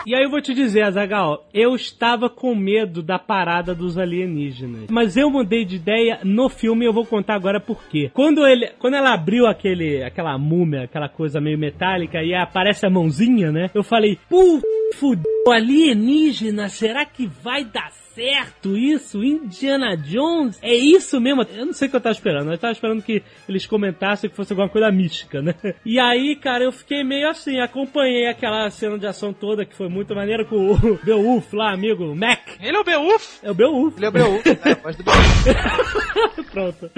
E 0.07 0.15
aí 0.15 0.23
eu 0.23 0.31
vou 0.31 0.41
te 0.41 0.55
dizer, 0.55 0.83
Azagal, 0.85 1.47
eu 1.53 1.75
estava 1.75 2.31
com 2.31 2.55
medo 2.55 3.03
da 3.03 3.19
parada 3.19 3.75
dos 3.75 3.99
alienígenas. 3.99 4.87
Mas 4.91 5.19
eu 5.19 5.29
mudei 5.31 5.67
de 5.67 5.77
ideia 5.77 6.21
no 6.25 6.49
filme 6.49 6.85
e 6.87 6.89
eu 6.89 6.95
vou 6.95 7.05
contar 7.05 7.35
agora 7.35 7.61
por 7.61 7.85
quê. 7.89 8.11
Quando, 8.15 8.47
ele, 8.47 8.69
quando 8.79 8.95
ela 8.95 9.13
abriu 9.13 9.47
aquele, 9.47 10.03
aquela 10.03 10.39
múmia, 10.39 10.85
aquela 10.85 11.11
coisa 11.11 11.41
meio 11.43 11.59
metálica 11.59 12.23
e 12.23 12.35
aparece 12.35 12.87
a 12.87 12.91
mãozinha, 12.91 13.53
né? 13.53 13.71
Eu 13.75 13.83
falei, 13.83 14.19
puta, 14.31 14.67
fudeu, 14.95 15.53
alienígena, 15.53 16.69
será 16.69 17.05
que 17.05 17.27
vai 17.27 17.65
dar 17.65 17.91
certo 18.19 18.77
isso? 18.77 19.23
Indiana 19.23 19.97
Jones? 19.97 20.59
É 20.61 20.75
isso 20.75 21.21
mesmo? 21.21 21.43
Eu 21.57 21.67
não 21.67 21.73
sei 21.73 21.87
o 21.87 21.91
que 21.91 21.97
eu 21.97 22.01
tava 22.01 22.15
esperando. 22.15 22.51
Eu 22.51 22.59
tava 22.59 22.73
esperando 22.73 23.01
que 23.01 23.23
eles 23.49 23.65
comentassem 23.65 24.29
que 24.29 24.35
fosse 24.35 24.53
alguma 24.53 24.69
coisa 24.69 24.91
mística, 24.91 25.41
né? 25.41 25.55
E 25.85 26.01
aí, 26.01 26.35
cara, 26.35 26.65
eu 26.65 26.73
fiquei 26.73 27.05
meio 27.05 27.29
assim, 27.29 27.61
acompanhei 27.61 28.27
aquela 28.27 28.69
cena 28.71 28.99
de 28.99 29.07
ação 29.07 29.33
toda 29.33 29.65
que 29.65 29.77
foi 29.77 29.89
muito 29.89 30.15
maneira 30.15 30.45
com 30.45 30.73
o 30.73 30.99
Beowulf 31.05 31.53
lá, 31.53 31.73
amigo, 31.73 32.15
Mac. 32.15 32.41
Ele 32.61 32.77
é 32.77 32.81
o 32.81 32.85
Beowulf. 32.85 33.39
É 33.43 33.51
o 33.51 33.55
Beowulf. 33.55 33.97
Ele 33.97 34.07
é 34.07 34.09
o 34.09 34.13
Beowulf? 34.13 34.45
Voz 34.83 34.97
do 34.97 35.05
Beowulf. 35.05 36.51
Pronto. 36.51 36.91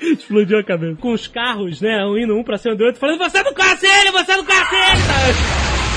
Explodiu 0.00 0.58
a 0.58 0.64
cabeça. 0.64 0.96
Com 1.00 1.12
os 1.12 1.26
carros, 1.26 1.80
né, 1.80 2.04
um 2.04 2.18
indo 2.18 2.36
um 2.36 2.44
pra 2.44 2.58
cima 2.58 2.74
do 2.74 2.84
outro, 2.84 3.00
falando, 3.00 3.18
você 3.18 3.42
não 3.42 3.54
conhece 3.54 3.86
ele, 3.86 4.10
você 4.10 4.36
não 4.36 4.44
conhece 4.44 4.74
ele! 4.74 5.87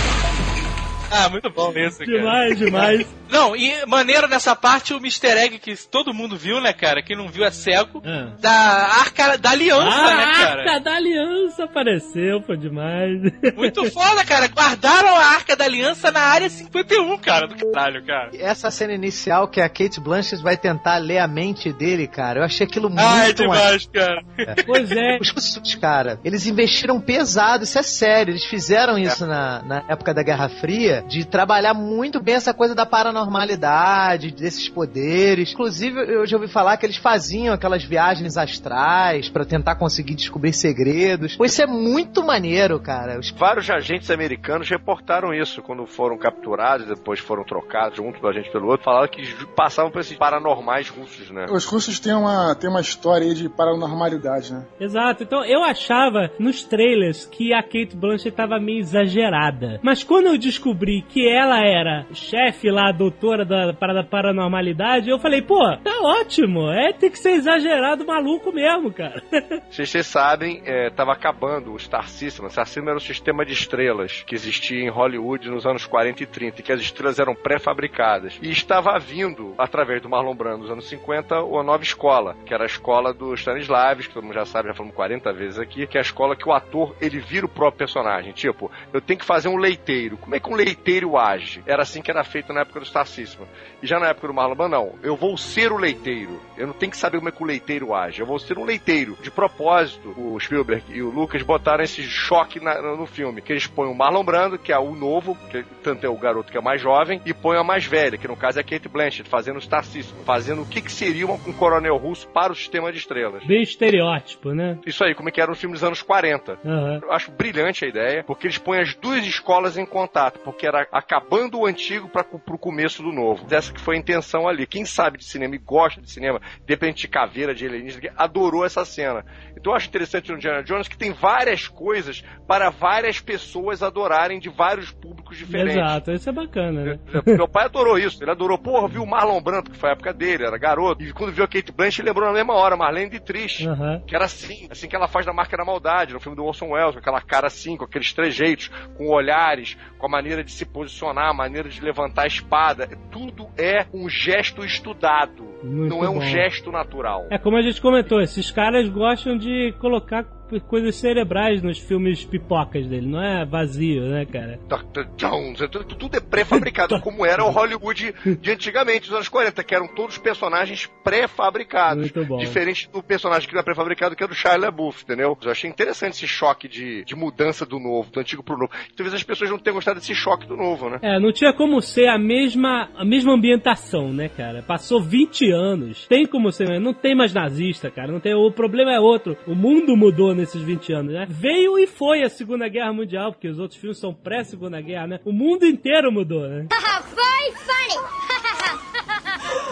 Ah, 1.21 1.30
muito 1.30 1.50
bom 1.50 1.71
isso, 1.76 2.00
cara. 2.00 2.12
Demais, 2.12 2.58
demais. 2.58 3.08
Não, 3.30 3.56
e 3.56 3.86
maneiro 3.86 4.28
nessa 4.28 4.56
parte 4.56 4.93
o 4.93 4.97
Mr. 4.97 5.28
Egg 5.38 5.60
que 5.60 5.76
todo 5.89 6.13
mundo 6.13 6.38
viu, 6.38 6.60
né, 6.60 6.74
cara? 6.74 7.02
Quem 7.02 7.15
não 7.15 7.30
viu 7.30 7.45
é 7.45 7.52
cego. 7.52 8.04
Ah. 8.06 8.34
Da 8.39 8.52
arca 8.52 9.38
da 9.38 9.52
aliança, 9.52 10.04
né, 10.04 10.24
a 10.24 10.32
cara? 10.34 10.62
arca 10.62 10.80
da 10.82 10.95
aliança 10.95 11.63
apareceu, 11.63 12.41
foi 12.45 12.58
demais. 12.58 13.21
Muito 13.56 13.89
foda, 13.89 14.26
cara. 14.26 14.47
Guardaram 14.47 15.15
a 15.15 15.28
arca 15.28 15.56
da 15.56 15.63
aliança 15.63 16.12
na 16.12 16.19
área 16.19 16.50
51, 16.50 17.17
cara, 17.19 17.47
do 17.47 17.56
caralho, 17.71 18.06
cara. 18.06 18.32
Essa 18.34 18.69
cena 18.69 18.93
inicial 18.93 19.47
que 19.47 19.62
a 19.62 19.69
Kate 19.69 20.02
Blanchett 20.02 20.43
vai 20.43 20.58
tentar 20.58 20.97
ler 20.97 21.19
a 21.19 21.28
mente 21.28 21.71
dele, 21.71 22.08
cara, 22.08 22.41
eu 22.41 22.43
achei 22.43 22.67
aquilo 22.67 22.89
muito 22.89 23.02
Ah, 23.02 23.30
é 23.30 23.34
demais, 23.34 23.86
cara. 23.86 24.21
Pois 24.65 24.91
é. 24.91 25.19
Os 25.21 25.76
cara, 25.76 26.19
eles 26.26 26.45
investiram 26.45 27.00
pesado, 27.00 27.63
isso 27.63 27.80
é 27.80 27.84
sério. 27.84 28.34
Eles 28.34 28.45
fizeram 28.45 28.97
isso 28.97 29.26
na, 29.26 29.62
na 29.63 29.84
época 29.88 30.13
da 30.13 30.21
Guerra 30.21 30.50
Fria, 30.50 31.01
de 31.08 31.26
trabalhar 31.26 31.74
muito 31.74 32.20
bem 32.22 32.36
essa 32.36 32.54
coisa 32.54 32.74
da 32.76 32.86
paranormalidade, 32.86 34.32
desses 34.32 34.70
poderes. 34.70 35.52
Inclusive, 35.54 36.00
eu 36.00 36.26
já 36.26 36.38
ouvi 36.38 36.48
falar 36.48 36.78
que 36.78 36.86
eles 36.86 36.98
faziam 36.98 37.54
aquelas 37.54 37.84
viagens 37.84 38.38
astrais 38.38 39.30
pra 39.30 39.46
tentar 39.46 39.76
conseguir 39.76 40.16
descobrir 40.16 40.54
segredos. 40.54 41.36
Pô, 41.36 41.46
isso 41.46 41.62
é 41.62 41.68
muito 41.68 42.24
maneiro, 42.24 42.80
cara. 42.80 43.20
Os- 43.20 43.32
Vários 43.32 43.70
agentes 43.70 44.10
americanos 44.12 44.70
reportaram 44.70 45.34
isso 45.34 45.62
quando 45.62 45.86
foram 45.88 46.18
capturados, 46.18 46.86
depois 46.88 47.20
foram 47.20 47.44
trocados 47.44 48.00
um 48.00 48.12
do 48.12 48.28
agente 48.28 48.52
pelo 48.52 48.68
outro, 48.68 48.84
falaram 48.86 49.08
que 49.08 49.22
passavam 49.56 49.90
por 49.92 50.02
esses 50.02 50.16
paranormais 50.18 50.90
russos, 50.90 51.30
né? 51.32 51.46
Os 51.50 51.66
russos 51.66 52.00
têm 52.00 52.14
uma, 52.14 52.54
têm 52.56 52.70
uma 52.70 52.82
história 52.82 53.26
aí 53.28 53.34
de 53.34 53.50
paranormalidade, 53.50 54.54
né? 54.54 54.66
Exato, 54.80 55.24
então 55.24 55.44
eu 55.46 55.64
achava 55.64 56.30
nos 56.40 56.64
trailers 56.64 57.26
que 57.26 57.54
a 57.54 57.64
Kate 57.64 57.96
Blanchett 57.96 58.36
tava 58.36 58.60
meio 58.60 58.80
exagerada. 58.80 59.80
Mas 59.82 60.04
quando 60.04 60.28
eu 60.28 60.38
descobri 60.38 60.91
que 61.00 61.30
ela 61.30 61.60
era 61.64 62.08
chefe 62.14 62.72
lá, 62.72 62.90
a 62.90 62.92
doutora 62.92 63.46
da 63.46 63.72
parada 63.74 64.04
paranormalidade, 64.04 65.10
eu 65.10 65.20
falei, 65.20 65.42
pô, 65.42 65.60
tá 65.84 66.02
ótimo, 66.02 66.72
é 66.72 66.92
tem 66.92 67.12
que 67.12 67.20
ser 67.20 67.34
exagerado 67.34 68.06
maluco 68.06 68.52
mesmo, 68.52 68.92
cara. 68.92 69.22
Vocês 69.70 70.08
sabem, 70.08 70.62
é, 70.66 70.90
tava 70.90 71.14
acabando 71.14 71.74
o 71.74 71.80
Star 71.80 72.08
System. 72.10 72.46
O 72.46 72.50
Star 72.50 72.66
System 72.66 72.88
era 72.88 72.98
o 72.98 73.02
sistema 73.02 73.46
de 73.46 73.54
estrelas 73.54 74.24
que 74.24 74.34
existia 74.34 74.82
em 74.82 74.90
Hollywood 74.90 75.50
nos 75.50 75.66
anos 75.66 75.86
40 75.86 76.24
e 76.24 76.26
30, 76.26 76.62
que 76.64 76.72
as 76.72 76.82
estrelas 76.82 77.20
eram 77.20 77.36
pré-fabricadas. 77.36 78.40
E 78.42 78.50
estava 78.50 78.98
vindo, 78.98 79.54
através 79.58 80.02
do 80.02 80.10
Marlon 80.10 80.36
Brando 80.36 80.60
nos 80.60 80.72
anos 80.72 80.90
50, 80.90 81.44
uma 81.44 81.64
nova 81.64 81.84
escola, 81.84 82.36
que 82.46 82.54
era 82.54 82.64
a 82.64 82.66
escola 82.66 83.14
do 83.14 83.34
Stanislavski, 83.34 84.08
que 84.08 84.14
todo 84.14 84.24
mundo 84.24 84.34
já 84.34 84.46
sabe, 84.46 84.70
já 84.70 84.74
falamos 84.74 84.96
40 84.96 85.32
vezes 85.34 85.60
aqui, 85.60 85.86
que 85.86 85.98
é 85.98 86.02
a 86.02 86.04
escola 86.04 86.36
que 86.36 86.48
o 86.48 86.54
ator, 86.54 86.96
ele 87.00 87.20
vira 87.20 87.46
o 87.46 87.50
próprio 87.50 87.80
personagem. 87.80 88.32
Tipo, 88.32 88.72
eu 88.94 89.02
tenho 89.02 89.20
que 89.20 89.26
fazer 89.26 89.48
um 89.48 89.58
leiteiro. 89.58 90.18
Como 90.18 90.36
é 90.36 90.40
que 90.40 90.50
um 90.50 90.56
leiteiro 90.56 90.81
leiteiro 90.82 91.17
age. 91.17 91.63
Era 91.65 91.84
assim 91.84 92.02
que 92.02 92.12
era 92.12 92.24
feito 92.24 92.52
na 92.52 92.62
época 92.62 92.80
do. 92.80 92.86
E 92.86 93.48
já 93.88 94.00
na 94.00 94.08
época 94.10 94.28
do 94.28 94.34
Marlon 94.34 94.56
Brando, 94.56 94.72
não. 94.72 94.94
Eu 95.04 95.15
vou 95.15 95.38
ser 95.38 95.72
o 95.72 95.78
leiteiro. 95.78 96.39
Eu 96.58 96.67
não 96.67 96.74
tenho 96.74 96.91
que 96.91 96.98
saber 96.98 97.17
como 97.17 97.30
é 97.30 97.32
que 97.32 97.41
o 97.41 97.46
leiteiro 97.46 97.94
age. 97.94 98.20
Eu 98.22 98.26
vou 98.26 98.38
ser 98.39 98.58
um 98.58 98.63
leiteiro. 98.63 99.17
De 99.22 99.32
propósito, 99.32 100.13
o 100.17 100.39
Spielberg 100.39 100.84
e 100.89 101.02
o 101.02 101.10
Lucas 101.10 101.41
botaram 101.44 101.84
esse 101.84 102.04
choque 102.04 102.60
na- 102.60 102.82
no 102.82 103.06
filme. 103.06 103.41
Que 103.41 103.54
eles 103.54 103.67
põem 103.67 103.89
o 103.91 103.96
Marlon 103.96 104.24
Brando, 104.24 104.58
que 104.58 104.72
é 104.72 104.78
o 104.78 104.96
novo, 104.96 105.36
que 105.50 105.63
tanto 105.84 106.06
é 106.06 106.10
o 106.10 106.17
garoto 106.17 106.52
que 106.52 106.58
é 106.58 106.62
mais 106.62 106.82
jovem, 106.82 107.22
e 107.26 107.34
põem 107.34 107.58
a 107.58 107.63
mais 107.63 107.86
velha, 107.86 108.17
que 108.17 108.28
no 108.28 108.36
caso 108.38 108.60
é 108.60 108.62
a 108.62 108.63
Kate 108.63 108.88
Blanchett, 108.89 109.30
fazendo 109.30 109.58
o 109.58 109.62
Star 109.62 109.84
System. 109.84 110.24
Fazendo 110.24 110.62
o 110.62 110.65
que, 110.65 110.82
que 110.82 110.91
seria 110.91 111.26
um, 111.28 111.34
um 111.34 111.54
coronel 111.54 111.98
russo 111.98 112.28
para 112.28 112.52
o 112.52 112.56
sistema 112.56 112.91
de 112.91 112.98
estrelas. 113.00 113.44
Bem 113.46 113.62
estereótipo, 113.63 114.52
né? 114.54 114.78
Isso 114.86 115.04
aí, 115.04 115.13
como 115.15 115.30
é 115.30 115.32
que 115.32 115.41
era 115.41 115.50
no 115.50 115.56
filme 115.58 115.74
dos 115.74 115.84
anos 115.84 116.02
40. 116.02 116.58
Aham. 116.65 117.00
Eu 117.02 117.12
acho 117.12 117.32
brilhante 117.32 117.86
a 117.86 117.88
ideia, 117.88 118.24
porque 118.24 118.48
eles 118.48 118.58
põem 118.58 118.80
as 118.82 118.94
duas 118.96 119.26
escolas 119.26 119.78
em 119.78 119.86
contato, 119.86 120.39
porque 120.44 120.65
era 120.67 120.88
acabando 120.91 121.60
o 121.60 121.65
antigo 121.65 122.08
para 122.08 122.24
pro 122.24 122.58
começo 122.58 123.02
do 123.04 123.12
novo. 123.12 123.46
Essa 123.50 123.71
que 123.72 123.82
foi 123.82 123.96
a 123.96 124.00
intenção 124.00 124.48
ali. 124.48 124.66
Quem 124.66 124.86
sabe 124.86 125.18
de 125.18 125.26
cinema 125.26 125.56
e 125.56 125.58
gosta 125.58 126.02
de 126.02 126.10
cinema, 126.10 126.42
depende 126.66 127.02
de 127.02 127.08
caveira, 127.08 127.54
de 127.54 127.66
alienígena, 127.66 128.14
adorou 128.18 128.66
essa 128.66 128.86
cena. 128.86 129.26
Então 129.56 129.74
eu 129.74 129.78
acho 129.78 129.88
interessante 129.88 130.30
no 130.30 130.38
Indiana 130.38 130.64
Jones 130.64 130.88
que 130.88 130.98
tem 130.98 131.12
várias 131.12 131.68
coisas 131.68 132.24
para 132.48 132.70
várias 132.70 133.20
pessoas 133.20 133.84
adorarem 133.84 134.39
de 134.39 134.50
vários 134.50 134.91
públicos 134.91 135.38
diferentes. 135.38 135.78
Exato, 135.78 136.12
isso 136.12 136.30
é 136.30 136.34
bacana, 136.34 136.84
né? 136.84 137.00
Meu 137.26 137.48
pai 137.48 137.66
adorou 137.66 137.98
isso. 137.98 138.24
Ele 138.24 138.32
adorou, 138.32 138.58
porra, 138.58 138.88
viu 138.88 139.04
o 139.04 139.08
Marlon 139.08 139.41
Brando, 139.41 139.72
que 139.72 139.78
foi 139.78 139.89
a 139.89 139.93
época 139.93 140.14
dele, 140.14 140.45
era 140.45 140.58
garoto. 140.58 141.04
E 141.04 141.14
quando 141.14 141.32
viu 141.32 141.43
a 141.43 141.48
Kate 141.48 141.72
Blanchett, 141.72 142.02
ele 142.02 142.10
lembrou 142.10 142.28
na 142.28 142.34
mesma 142.34 142.54
hora, 142.54 142.76
Marlene 142.76 143.10
Dietrich. 143.10 143.68
Aham. 143.68 144.02
Que 144.06 144.16
era 144.16 144.26
assim, 144.26 144.68
assim 144.70 144.88
que 144.88 144.95
ela 144.95 145.08
faz 145.08 145.26
na 145.26 145.34
Marca 145.34 145.56
da 145.58 145.66
Maldade, 145.66 146.14
no 146.14 146.20
filme 146.20 146.36
do 146.36 146.43
Orson 146.43 146.70
Welles, 146.70 146.93
com 146.93 147.00
aquela 147.00 147.22
cara 147.22 147.48
assim, 147.48 147.78
com 147.78 147.86
aqueles 147.86 148.14
trejeitos, 148.14 148.70
com 148.98 149.10
olhares, 149.10 149.78
com 149.98 150.06
a 150.06 150.10
maneira 150.10 150.43
de 150.43 150.52
se 150.52 150.66
posicionar, 150.66 151.30
a 151.30 151.34
maneira 151.34 151.70
de 151.70 151.82
levantar 151.82 152.24
a 152.24 152.28
espada. 152.28 152.88
Tudo 153.12 153.50
é 153.62 153.86
um 153.93 154.09
gesto 154.09 154.66
estudado, 154.66 155.43
Muito 155.64 155.89
não 155.95 156.03
é 156.03 156.09
um 156.09 156.16
bom. 156.16 156.22
gesto 156.22 156.72
natural. 156.72 157.28
É 157.30 157.38
como 157.38 157.57
a 157.57 157.62
gente 157.62 157.80
comentou, 157.82 158.20
esses 158.20 158.49
caras 158.49 158.89
gostam 158.89 159.38
de 159.38 159.74
colocar 159.80 160.24
coisas 160.60 160.95
cerebrais 160.95 161.62
nos 161.62 161.78
filmes 161.78 162.26
pipocas 162.26 162.88
dele, 162.88 163.08
não 163.08 163.22
é 163.22 163.45
vazio, 163.45 164.04
né, 164.04 164.26
cara? 164.26 164.60
Dr. 164.68 165.06
Jones, 165.18 165.60
tudo, 165.70 165.95
tudo 165.95 166.18
é 166.18 166.20
pré-fabricado, 166.20 166.99
como 167.02 167.26
era 167.26 167.43
o 167.43 167.49
Hollywood 167.49 168.14
de 168.39 168.52
antigamente, 168.52 169.08
dos 169.08 169.16
anos 169.16 169.30
40, 169.30 169.64
que 169.64 169.76
eram 169.76 169.88
todos 169.88 170.18
personagens 170.18 170.89
pré-fabricados. 171.04 172.12
Muito 172.12 172.26
bom. 172.26 172.38
Diferente 172.38 172.89
do 172.91 173.02
personagem 173.02 173.47
que 173.47 173.54
não 173.54 173.62
é 173.62 173.64
pré-fabricado, 173.64 174.16
que 174.16 174.24
é 174.24 174.28
do 174.28 174.36
Shia 174.36 174.58
LaBeouf, 174.58 175.04
entendeu? 175.04 175.38
Eu 175.41 175.52
achei 175.52 175.70
interessante 175.70 176.14
esse 176.14 176.28
choque 176.28 176.68
de, 176.68 177.04
de 177.04 177.16
mudança 177.16 177.66
do 177.66 177.80
novo, 177.80 178.12
do 178.12 178.20
antigo 178.20 178.43
pro 178.43 178.58
novo. 178.58 178.72
Talvez 178.95 179.14
as 179.14 179.24
pessoas 179.24 179.49
não 179.49 179.58
tenham 179.58 179.76
gostado 179.76 179.99
desse 179.99 180.16
choque 180.16 180.47
do 180.47 180.56
novo, 180.56 180.89
né? 180.89 180.99
É, 181.02 181.20
não 181.20 181.32
tinha 181.32 181.54
como 181.54 181.82
ser 181.82 182.08
a 182.08 182.18
mesma, 182.18 182.89
a 182.95 183.06
mesma 183.06 183.34
ambientação, 183.34 184.12
né, 184.14 184.30
cara? 184.30 184.62
Passou 184.62 185.02
20 185.02 185.52
anos. 185.52 186.08
Tem 186.08 186.26
como 186.26 186.52
ser, 186.52 186.80
não 186.80 186.93
tem 186.93 187.16
mais 187.16 187.34
nazista, 187.34 187.89
cara. 187.89 188.12
Não 188.12 188.20
tem, 188.20 188.34
o 188.34 188.52
problema 188.52 188.91
é 188.91 188.99
outro. 188.99 189.38
O 189.47 189.56
mundo 189.56 189.95
mudou 189.95 190.34
nesses 190.42 190.62
20 190.62 190.94
anos, 190.94 191.14
né? 191.14 191.26
Veio 191.30 191.78
e 191.78 191.88
foi 191.88 192.24
a 192.24 192.30
Segunda 192.30 192.68
Guerra 192.68 192.92
Mundial, 192.92 193.32
porque 193.32 193.48
os 193.48 193.60
outros 193.60 193.80
filmes 193.80 194.00
são 194.00 194.14
pré-Segunda 194.14 194.82
Guerra, 194.82 195.08
né? 195.08 195.20
O 195.24 195.32
mundo 195.32 195.66
inteiro 195.66 196.12
mudou, 196.12 196.48
né? 196.48 196.68
Very 197.16 197.54
funny. 197.56 197.98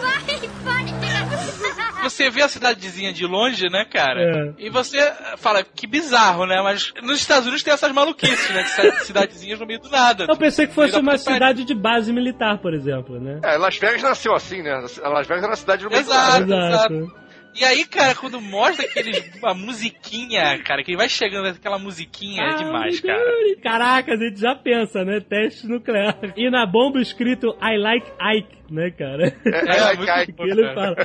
Very 0.00 0.48
funny. 0.64 0.90
Você 2.02 2.30
vê 2.30 2.42
a 2.42 2.48
cidadezinha 2.48 3.12
de 3.12 3.26
longe, 3.26 3.68
né, 3.68 3.84
cara? 3.84 4.20
É. 4.22 4.54
E 4.58 4.70
você 4.70 4.98
fala, 5.36 5.62
que 5.62 5.86
bizarro, 5.86 6.46
né? 6.46 6.60
Mas 6.62 6.92
nos 7.02 7.20
Estados 7.20 7.44
Unidos 7.44 7.62
tem 7.62 7.74
essas 7.74 7.92
maluquices, 7.92 8.48
né? 8.50 8.62
De 8.62 9.04
cidadezinhas 9.04 9.60
no 9.60 9.66
meio 9.66 9.80
do 9.80 9.90
nada. 9.90 10.24
Eu 10.26 10.36
pensei 10.36 10.66
que 10.66 10.74
fosse 10.74 10.98
uma 10.98 11.18
cidade 11.18 11.62
de 11.62 11.74
base 11.74 12.10
militar, 12.10 12.58
por 12.58 12.72
exemplo, 12.72 13.20
né? 13.20 13.40
É, 13.44 13.58
Las 13.58 13.76
Vegas 13.76 14.02
nasceu 14.02 14.34
assim, 14.34 14.62
né? 14.62 14.82
Las 15.02 15.26
Vegas 15.26 15.42
era 15.42 15.50
uma 15.50 15.56
cidade 15.56 15.84
no 15.84 15.90
meio 15.90 16.02
do 16.02 16.10
Exato. 16.10 16.46
nada. 16.46 16.68
Exato. 16.68 17.20
E 17.54 17.64
aí, 17.64 17.84
cara, 17.84 18.14
quando 18.14 18.40
mostra 18.40 18.86
aqueles, 18.86 19.30
a 19.42 19.54
musiquinha, 19.54 20.58
cara, 20.62 20.82
que 20.82 20.96
vai 20.96 21.08
chegando 21.08 21.48
aquela 21.48 21.78
musiquinha, 21.78 22.42
é 22.42 22.54
demais, 22.54 23.00
cara. 23.00 23.20
Caraca, 23.62 24.14
a 24.14 24.16
gente 24.16 24.40
já 24.40 24.54
pensa, 24.54 25.04
né? 25.04 25.20
Teste 25.20 25.66
nuclear. 25.66 26.16
E 26.36 26.48
na 26.50 26.64
bomba 26.64 27.00
escrito 27.00 27.56
I 27.60 27.76
like 27.76 28.06
Ike, 28.36 28.56
né, 28.70 28.90
cara? 28.90 29.28
É, 29.44 30.22
é, 30.22 30.26
muito 30.26 30.42
ele 30.44 30.74
fala. 30.74 30.96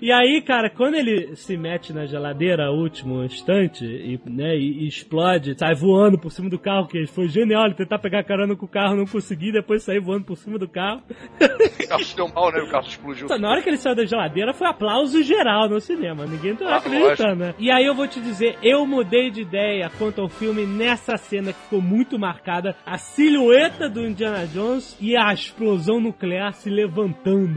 E 0.00 0.12
aí, 0.12 0.42
cara, 0.42 0.68
quando 0.70 0.94
ele 0.94 1.34
se 1.36 1.56
mete 1.56 1.92
na 1.92 2.06
geladeira 2.06 2.70
último 2.70 3.22
instante 3.24 3.84
e, 3.84 4.20
né, 4.28 4.56
e, 4.56 4.84
e 4.84 4.88
explode, 4.88 5.58
sai 5.58 5.74
voando 5.74 6.18
por 6.18 6.30
cima 6.30 6.50
do 6.50 6.58
carro, 6.58 6.86
que 6.86 7.06
foi 7.06 7.28
genial 7.28 7.66
ele 7.66 7.74
tentar 7.74 7.98
pegar 7.98 8.24
carona 8.24 8.56
com 8.56 8.66
o 8.66 8.68
carro, 8.68 8.96
não 8.96 9.06
conseguir, 9.06 9.52
depois 9.52 9.82
sair 9.82 10.00
voando 10.00 10.24
por 10.24 10.36
cima 10.36 10.58
do 10.58 10.68
carro. 10.68 11.02
o 11.40 11.86
carro 11.88 12.04
se 12.04 12.16
deu 12.16 12.28
mal, 12.28 12.50
né? 12.52 12.60
O 12.60 12.70
carro 12.70 12.86
explodiu. 12.86 13.28
Na 13.38 13.50
hora 13.50 13.62
que 13.62 13.68
ele 13.68 13.76
saiu 13.76 13.94
da 13.96 14.04
geladeira 14.04 14.52
foi 14.52 14.66
aplauso 14.68 15.22
geral 15.22 15.68
no 15.68 15.80
cinema. 15.80 16.26
Ninguém 16.26 16.54
tá 16.56 16.66
Ah, 16.68 16.76
acreditando, 16.76 17.36
né? 17.36 17.54
E 17.58 17.70
aí 17.70 17.84
eu 17.84 17.94
vou 17.94 18.06
te 18.08 18.20
dizer, 18.20 18.56
eu 18.62 18.86
mudei 18.86 19.30
de 19.30 19.42
ideia 19.42 19.90
quanto 19.98 20.20
ao 20.20 20.28
filme 20.28 20.66
nessa 20.66 21.16
cena 21.16 21.52
que 21.52 21.60
ficou 21.60 21.80
muito 21.80 22.18
marcada. 22.18 22.74
A 22.84 22.98
silhueta 22.98 23.88
do 23.88 24.06
Indiana 24.06 24.46
Jones 24.46 24.96
e 25.00 25.16
a 25.16 25.32
explosão 25.32 26.00
nuclear 26.00 26.52
se 26.52 26.70
levantando 26.70 27.11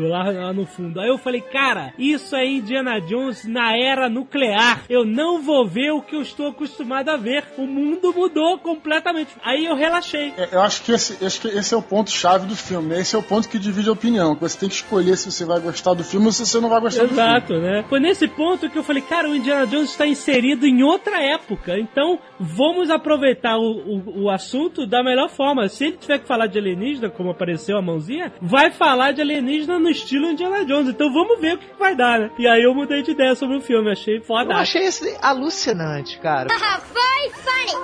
lá, 0.08 0.30
lá 0.30 0.54
no 0.54 0.66
fundo. 0.66 1.00
Aí 1.00 1.08
eu 1.08 1.18
falei, 1.18 1.42
cara, 1.42 1.94
isso 1.98 2.36
é 2.36 2.46
Indiana 2.46 3.00
Jones 3.00 3.46
na 3.46 3.76
era 3.76 4.10
nuclear. 4.10 4.84
Eu 4.90 5.06
não 5.06 5.42
vou 5.42 5.68
ver 5.68 5.92
o 5.92 6.02
que 6.02 6.16
eu 6.16 6.22
estou 6.22 6.48
acostumado 6.48 7.10
a 7.10 7.18
ver. 7.18 7.44
O 7.58 7.66
mundo 7.66 8.14
mudou 8.14 8.58
completamente. 8.60 9.30
Aí 9.44 9.66
eu 9.66 9.76
relaxei. 9.76 10.34
É, 10.38 10.50
Eu 10.52 10.62
acho 10.62 10.84
que 10.84 10.92
esse, 10.92 11.24
acho 11.26 11.42
que 11.42 11.48
esse 11.48 11.74
é 11.74 11.78
o 11.78 11.82
ponto 11.82 12.12
chave 12.12 12.48
do 12.48 12.56
filme, 12.56 12.90
né? 12.90 13.00
Esse 13.00 13.16
é 13.16 13.20
o 13.20 13.24
ponto 13.24 13.48
que 13.50 13.60
divide 13.60 13.90
a 13.90 13.94
opinião. 13.94 14.36
Você 14.40 14.58
tem 14.60 14.70
que 14.70 14.76
escolher 14.76 15.18
se 15.18 15.32
você 15.32 15.46
vai 15.46 15.60
gostar 15.60 15.94
do 15.94 16.04
filme 16.04 16.26
ou 16.28 16.32
se 16.32 16.46
você 16.46 16.60
não 16.60 16.70
vai 16.70 16.80
gostar 16.82 17.04
do 17.04 17.10
filme. 17.10 17.22
Exato, 17.22 17.54
né? 17.60 17.86
Foi 17.90 18.00
nesse 18.00 18.28
ponto 18.28 18.70
que 18.70 18.78
eu 18.78 18.84
falei, 18.84 19.02
cara, 19.02 19.30
o 19.30 19.36
Indiana 19.36 19.66
Jones 19.68 19.92
está 19.92 20.06
inserido 20.06 20.66
em 20.66 20.84
outra 20.84 21.22
época, 21.22 21.78
então 21.78 22.20
vamos 22.40 22.90
aproveitar 22.90 23.58
o, 23.58 23.64
o, 23.64 24.24
o 24.24 24.30
assunto 24.30 24.86
da 24.86 25.04
melhor 25.04 25.30
forma. 25.30 25.68
Se 25.68 25.86
ele 25.86 25.98
tiver 25.98 26.20
que 26.20 26.28
falar 26.28 26.48
de 26.48 26.58
alienígena, 26.58 27.10
como 27.10 27.32
apareceu 27.32 27.78
a 27.78 27.82
mãozinha, 27.82 28.34
vai 28.42 28.72
falar 28.72 29.12
de 29.12 29.22
alienígena 29.22 29.45
no 29.80 29.90
estilo 29.90 30.30
Indiana 30.32 30.66
Jones. 30.66 30.90
Então 30.90 31.12
vamos 31.14 31.40
ver 31.40 31.56
o 31.56 31.58
que, 31.58 31.68
vai 31.80 31.96
dar, 31.96 32.20
né? 32.20 32.32
E 32.38 32.48
aí 32.48 32.64
eu 32.64 32.74
mudei 32.74 33.02
de 33.04 33.12
ideia 33.12 33.36
sobre 33.36 33.58
o 33.58 33.62
filme, 33.62 33.92
achei 33.92 34.18
Eu 34.18 34.24
foda. 34.24 34.56
achei 34.56 34.86
isso 34.86 35.06
alucinante, 35.22 36.20
cara. 36.20 36.48
Very 36.94 37.30
funny. 37.34 37.76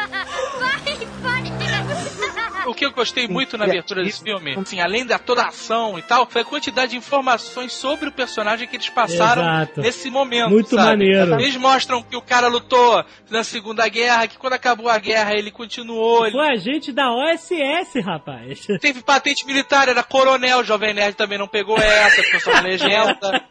O 2.66 2.74
que 2.74 2.84
eu 2.86 2.92
gostei 2.92 3.28
muito 3.28 3.56
na 3.58 3.64
abertura 3.64 4.02
desse 4.02 4.22
filme, 4.22 4.56
assim, 4.58 4.80
além 4.80 5.04
da 5.06 5.18
toda 5.18 5.42
a 5.42 5.48
ação 5.48 5.98
e 5.98 6.02
tal, 6.02 6.26
foi 6.26 6.42
a 6.42 6.44
quantidade 6.44 6.92
de 6.92 6.96
informações 6.96 7.72
sobre 7.72 8.08
o 8.08 8.12
personagem 8.12 8.66
que 8.66 8.76
eles 8.76 8.88
passaram 8.88 9.42
Exato. 9.42 9.80
nesse 9.80 10.10
momento. 10.10 10.50
Muito 10.50 10.70
sabe? 10.74 10.82
maneiro. 10.90 11.34
Eles 11.40 11.56
mostram 11.56 12.02
que 12.02 12.16
o 12.16 12.22
cara 12.22 12.48
lutou 12.48 13.04
na 13.30 13.44
Segunda 13.44 13.86
Guerra, 13.88 14.26
que 14.26 14.38
quando 14.38 14.54
acabou 14.54 14.88
a 14.88 14.98
guerra 14.98 15.32
ele 15.34 15.50
continuou, 15.50 16.26
ele 16.26 16.32
Foi 16.36 16.48
agente 16.48 16.92
da 16.92 17.10
OSS, 17.12 18.00
rapaz. 18.00 18.66
teve 18.80 19.02
patente 19.02 19.46
militar, 19.46 19.88
era 19.88 20.02
coronel, 20.02 20.60
o 20.60 20.64
Jovem 20.64 20.94
Nerd 20.94 21.14
também 21.16 21.38
não 21.38 21.48
pegou 21.48 21.76
essa, 21.78 22.22
porque 22.22 22.36
eu 22.36 22.40
sou 22.40 22.52
uma 22.52 22.62
legenda. 22.62 23.44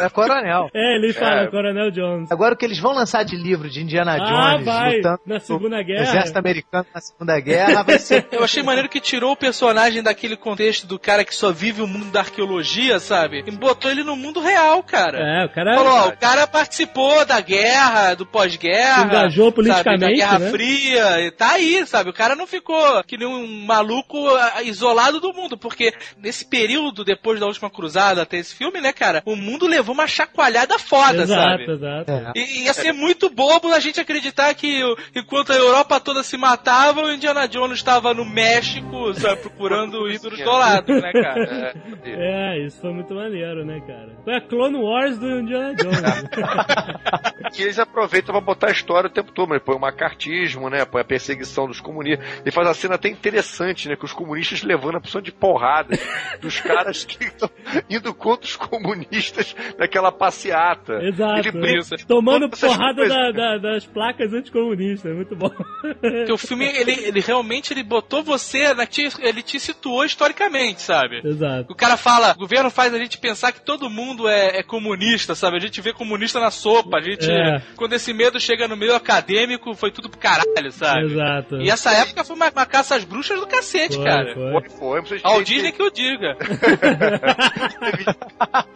É 0.00 0.08
coronel. 0.08 0.68
É, 0.74 0.96
ele 0.96 1.12
fala, 1.12 1.42
É. 1.42 1.46
Coronel 1.48 1.90
Jones. 1.90 2.30
Agora 2.30 2.54
o 2.54 2.56
que 2.56 2.64
eles 2.64 2.78
vão 2.78 2.92
lançar 2.92 3.24
de 3.24 3.36
livro 3.36 3.68
de 3.70 3.80
Indiana 3.82 4.14
Ah, 4.20 4.52
Jones 4.54 4.64
vai. 4.66 4.96
lutando 4.96 5.20
Na 5.26 5.40
Segunda 5.40 5.82
Guerra. 5.82 6.02
exército 6.02 6.38
americano 6.38 6.86
na 6.94 7.00
Segunda 7.00 7.40
Guerra 7.40 7.82
vai 7.82 7.98
ser 7.98 8.26
Eu 8.30 8.42
achei 8.52 8.62
maneiro 8.62 8.88
que 8.88 9.00
tirou 9.00 9.32
o 9.32 9.36
personagem 9.36 10.02
daquele 10.02 10.36
contexto 10.36 10.86
do 10.86 10.98
cara 10.98 11.24
que 11.24 11.34
só 11.34 11.50
vive 11.50 11.80
o 11.80 11.86
mundo 11.86 12.10
da 12.10 12.20
arqueologia, 12.20 13.00
sabe? 13.00 13.42
E 13.46 13.50
botou 13.50 13.90
ele 13.90 14.04
no 14.04 14.14
mundo 14.14 14.40
real, 14.40 14.82
cara. 14.82 15.18
É, 15.18 15.46
o 15.46 15.48
cara... 15.48 15.74
Falou, 15.74 15.92
ó, 15.92 16.08
o 16.08 16.16
cara 16.16 16.46
participou 16.46 17.24
da 17.24 17.40
guerra, 17.40 18.14
do 18.14 18.26
pós-guerra. 18.26 19.04
Engajou 19.04 19.46
sabe, 19.46 19.54
politicamente, 19.54 20.00
Da 20.00 20.10
Guerra 20.10 20.38
né? 20.38 20.50
Fria. 20.50 21.20
E 21.20 21.30
tá 21.30 21.52
aí, 21.52 21.86
sabe? 21.86 22.10
O 22.10 22.12
cara 22.12 22.36
não 22.36 22.46
ficou 22.46 23.02
que 23.04 23.16
nem 23.16 23.26
um 23.26 23.64
maluco 23.64 24.18
isolado 24.64 25.20
do 25.20 25.32
mundo. 25.32 25.56
Porque 25.56 25.94
nesse 26.18 26.44
período, 26.44 27.04
depois 27.04 27.40
da 27.40 27.46
última 27.46 27.70
cruzada 27.70 28.22
até 28.22 28.36
esse 28.36 28.54
filme, 28.54 28.80
né, 28.80 28.92
cara? 28.92 29.22
O 29.24 29.34
mundo 29.34 29.66
levou 29.66 29.94
uma 29.94 30.06
chacoalhada 30.06 30.78
foda, 30.78 31.22
Exato, 31.22 31.40
sabe? 31.40 31.70
exato. 31.70 32.10
É. 32.10 32.32
E 32.36 32.64
ia 32.64 32.72
ser 32.74 32.92
muito 32.92 33.30
bobo 33.30 33.72
a 33.72 33.80
gente 33.80 34.00
acreditar 34.00 34.54
que 34.54 34.82
enquanto 35.14 35.52
a 35.52 35.56
Europa 35.56 35.98
toda 36.00 36.22
se 36.22 36.36
matava, 36.36 37.02
o 37.02 37.12
Indiana 37.12 37.48
Jones 37.48 37.78
estava 37.78 38.12
no 38.12 38.24
México, 38.42 39.14
sabe, 39.14 39.40
procurando 39.42 40.08
ídolos 40.10 40.38
dolados, 40.40 41.00
né, 41.02 41.12
cara? 41.12 41.74
É, 42.04 42.52
É, 42.54 42.66
isso 42.66 42.80
foi 42.80 42.92
muito 42.92 43.14
maneiro, 43.14 43.64
né, 43.64 43.80
cara? 43.86 44.10
Foi 44.24 44.34
a 44.34 44.40
Clone 44.40 44.76
Wars 44.76 45.18
do 45.18 45.40
Indiana 45.40 45.74
Jones. 45.74 46.02
E 47.58 47.62
eles 47.62 47.78
aproveitam 47.78 48.32
pra 48.32 48.40
botar 48.40 48.68
a 48.68 48.70
história 48.70 49.08
o 49.08 49.12
tempo 49.12 49.30
todo. 49.32 49.52
Ele 49.52 49.60
põe 49.60 49.74
o 49.76 49.78
macartismo, 49.78 50.70
né? 50.70 50.84
Põe 50.86 51.02
a 51.02 51.04
perseguição 51.04 51.66
dos 51.66 51.80
comunistas. 51.80 52.24
Ele 52.40 52.50
faz 52.50 52.66
uma 52.66 52.72
cena 52.74 52.94
até 52.94 53.08
interessante, 53.08 53.88
né? 53.88 53.96
Que 53.96 54.04
os 54.04 54.12
comunistas 54.12 54.62
levando 54.62 54.94
a 54.94 54.98
opção 54.98 55.20
de 55.20 55.30
porrada 55.32 55.98
dos 56.40 56.60
caras 56.60 57.04
que 57.04 57.24
estão 57.24 57.50
indo 57.90 58.14
contra 58.14 58.46
os 58.46 58.56
comunistas 58.56 59.54
naquela 59.78 60.10
passeata. 60.10 60.94
Exato. 61.02 61.40
Ele 61.40 61.50
brinca 61.52 61.96
Tomando 62.06 62.48
porrada 62.48 63.06
da- 63.06 63.30
da- 63.32 63.58
das 63.58 63.84
placas 63.86 64.32
anticomunistas. 64.32 65.14
Muito 65.14 65.36
bom. 65.36 65.50
Porque 66.00 66.32
o 66.32 66.38
filme, 66.38 66.64
ele, 66.64 66.92
ele 66.92 67.20
realmente 67.20 67.72
ele 67.74 67.82
botou 67.82 68.22
você, 68.32 68.72
na, 68.74 68.86
te- 68.86 69.12
ele 69.20 69.42
te 69.42 69.58
situou 69.60 70.04
historicamente, 70.04 70.80
sabe? 70.82 71.20
Exato. 71.24 71.72
O 71.72 71.74
cara 71.76 71.96
fala, 71.96 72.32
o 72.32 72.38
governo 72.38 72.70
faz 72.70 72.92
a 72.94 72.98
gente 72.98 73.18
pensar 73.18 73.52
que 73.52 73.60
todo 73.60 73.90
mundo 73.90 74.28
é, 74.28 74.58
é 74.58 74.62
comunista, 74.62 75.34
sabe? 75.34 75.56
A 75.56 75.60
gente 75.60 75.80
vê 75.80 75.92
comunista 75.92 76.40
na 76.40 76.50
sopa, 76.50 76.98
a 76.98 77.00
gente. 77.02 77.30
É. 77.30 77.60
Quando 77.76 77.92
esse 77.92 78.12
medo 78.12 78.40
chega 78.40 78.66
no 78.66 78.76
meio 78.76 78.94
acadêmico, 78.94 79.74
foi 79.74 79.90
tudo 79.90 80.08
pro 80.08 80.18
caralho, 80.18 80.72
sabe? 80.72 81.06
Exato. 81.12 81.56
E 81.60 81.70
essa 81.70 81.90
época 81.92 82.24
foi 82.24 82.36
uma, 82.36 82.48
uma 82.50 82.66
caça 82.66 82.96
às 82.96 83.04
bruxas 83.04 83.38
do 83.38 83.46
cacete, 83.46 83.96
Foi, 83.96 84.04
cara. 84.04 84.34
foi. 84.34 84.52
Foi, 84.52 84.68
foi. 84.78 85.00
Vocês 85.02 85.20
Ao 85.24 85.42
Disney 85.42 85.72
que 85.72 85.82
eu 85.82 85.90
diga. 85.90 86.36
teve, 87.92 88.04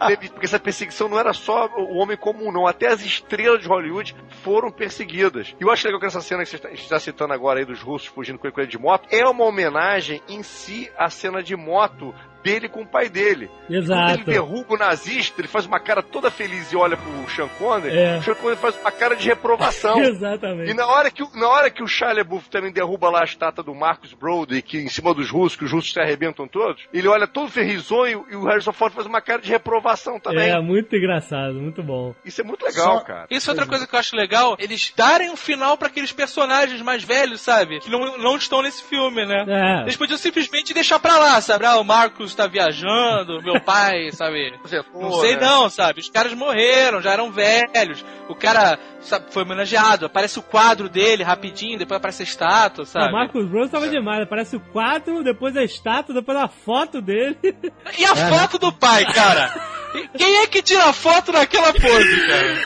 teve- 0.07 0.29
porque 0.29 0.45
essa 0.45 0.59
perseguição 0.59 1.07
não 1.09 1.19
era 1.19 1.33
só 1.33 1.67
o 1.77 1.97
homem 1.97 2.17
comum, 2.17 2.51
não. 2.51 2.67
Até 2.67 2.87
as 2.87 3.01
estrelas 3.03 3.61
de 3.61 3.67
Hollywood 3.67 4.15
foram 4.43 4.71
perseguidas. 4.71 5.53
E 5.59 5.63
eu 5.63 5.71
acho 5.71 5.85
legal 5.85 5.99
que 5.99 6.05
essa 6.05 6.21
cena 6.21 6.43
que 6.43 6.49
você 6.49 6.55
está, 6.57 6.71
está 6.71 6.99
citando 6.99 7.33
agora 7.33 7.59
aí 7.59 7.65
dos 7.65 7.81
russos 7.81 8.07
fugindo 8.07 8.37
com 8.39 8.47
ele 8.47 8.67
de 8.67 8.77
moto 8.77 9.07
é 9.11 9.25
uma 9.25 9.45
homenagem 9.47 10.21
em 10.27 10.43
si 10.43 10.91
à 10.97 11.09
cena 11.09 11.41
de 11.41 11.55
moto 11.55 12.13
dele 12.43 12.69
com 12.69 12.81
o 12.81 12.87
pai 12.87 13.09
dele. 13.09 13.47
Quando 13.67 13.69
ele 13.75 13.79
Exato. 13.79 14.23
derruba 14.25 14.73
o 14.75 14.77
nazista, 14.77 15.41
ele 15.41 15.47
faz 15.47 15.65
uma 15.65 15.79
cara 15.79 16.01
toda 16.01 16.31
feliz 16.31 16.71
e 16.71 16.75
olha 16.77 16.95
pro 16.97 17.29
Sean 17.35 17.47
Connery. 17.59 17.97
É. 17.97 18.17
O 18.17 18.23
Sean 18.23 18.35
Connery 18.35 18.59
faz 18.59 18.79
uma 18.79 18.91
cara 18.91 19.15
de 19.15 19.27
reprovação. 19.27 19.97
E 20.07 20.09
Exatamente. 20.09 20.73
na 20.73 20.85
hora, 20.87 21.09
que, 21.11 21.23
na 21.37 21.47
hora 21.49 21.69
que 21.69 21.83
o 21.83 21.87
Shia 21.87 22.13
LaBeouf 22.13 22.49
também 22.49 22.71
derruba 22.71 23.09
lá 23.09 23.21
a 23.21 23.25
estátua 23.25 23.63
do 23.63 23.73
Marcus 23.75 24.13
Brody, 24.13 24.61
que 24.61 24.77
em 24.77 24.89
cima 24.89 25.13
dos 25.13 25.29
russos, 25.29 25.57
que 25.57 25.65
os 25.65 25.71
russos 25.71 25.91
se 25.91 25.99
arrebentam 25.99 26.47
todos, 26.47 26.83
ele 26.93 27.07
olha 27.07 27.27
todo 27.27 27.49
ferrizonho 27.49 28.25
e 28.29 28.35
o 28.35 28.45
Harrison 28.45 28.71
Ford 28.73 28.93
faz 28.93 29.05
uma 29.05 29.21
cara 29.21 29.41
de 29.41 29.49
reprovação 29.49 30.19
também. 30.19 30.49
É, 30.49 30.59
muito 30.61 30.95
engraçado, 30.95 31.55
muito 31.55 31.83
bom. 31.83 32.13
Isso 32.23 32.41
é 32.41 32.43
muito 32.43 32.63
legal, 32.65 32.99
Só- 32.99 33.03
cara. 33.03 33.27
Isso 33.29 33.49
é 33.49 33.51
outra 33.51 33.65
coisa 33.65 33.85
que 33.87 33.93
eu 33.95 33.99
acho 33.99 34.15
legal, 34.15 34.55
eles 34.59 34.93
darem 34.95 35.29
um 35.31 35.35
final 35.35 35.77
pra 35.77 35.87
aqueles 35.87 36.11
personagens 36.11 36.81
mais 36.81 37.03
velhos, 37.03 37.41
sabe? 37.41 37.79
Que 37.79 37.89
não, 37.89 38.17
não 38.17 38.37
estão 38.37 38.61
nesse 38.61 38.83
filme, 38.83 39.25
né? 39.25 39.45
É. 39.47 39.81
Eles 39.83 39.95
podiam 39.97 40.17
simplesmente 40.17 40.73
deixar 40.73 40.99
pra 40.99 41.17
lá, 41.17 41.39
sabe? 41.41 41.65
Ah, 41.65 41.77
o 41.77 41.83
Marcos 41.83 42.33
tá 42.37 42.47
viajando, 42.47 43.41
meu 43.41 43.59
pai, 43.59 44.11
sabe? 44.15 44.53
Não 44.93 45.13
sei 45.19 45.35
né? 45.35 45.41
não, 45.41 45.69
sabe? 45.69 45.99
Os 45.99 46.09
caras 46.09 46.33
morreram, 46.33 47.01
já 47.01 47.11
eram 47.11 47.31
velhos. 47.31 48.05
O 48.29 48.35
cara 48.35 48.77
sabe, 49.01 49.25
foi 49.31 49.43
homenageado. 49.43 50.05
Aparece 50.05 50.39
o 50.39 50.43
quadro 50.43 50.87
dele 50.87 51.23
rapidinho, 51.23 51.79
depois 51.79 51.97
aparece 51.97 52.23
a 52.23 52.25
estátua, 52.25 52.83
O 52.83 52.87
sabe? 52.87 53.11
Marcos 53.11 53.45
Bros 53.47 53.69
tava 53.69 53.89
demais. 53.89 54.21
Aparece 54.21 54.55
o 54.55 54.59
quadro, 54.59 55.23
depois 55.23 55.57
a 55.57 55.63
estátua, 55.63 56.13
depois 56.13 56.37
a 56.37 56.47
foto 56.47 57.01
dele. 57.01 57.37
E 57.97 58.05
a 58.05 58.15
foto 58.15 58.57
do 58.57 58.71
pai, 58.71 59.05
cara? 59.05 59.53
Quem 60.15 60.37
é 60.37 60.47
que 60.47 60.61
tira 60.61 60.93
foto 60.93 61.31
naquela 61.31 61.73
pose, 61.73 62.27
cara? 62.27 62.63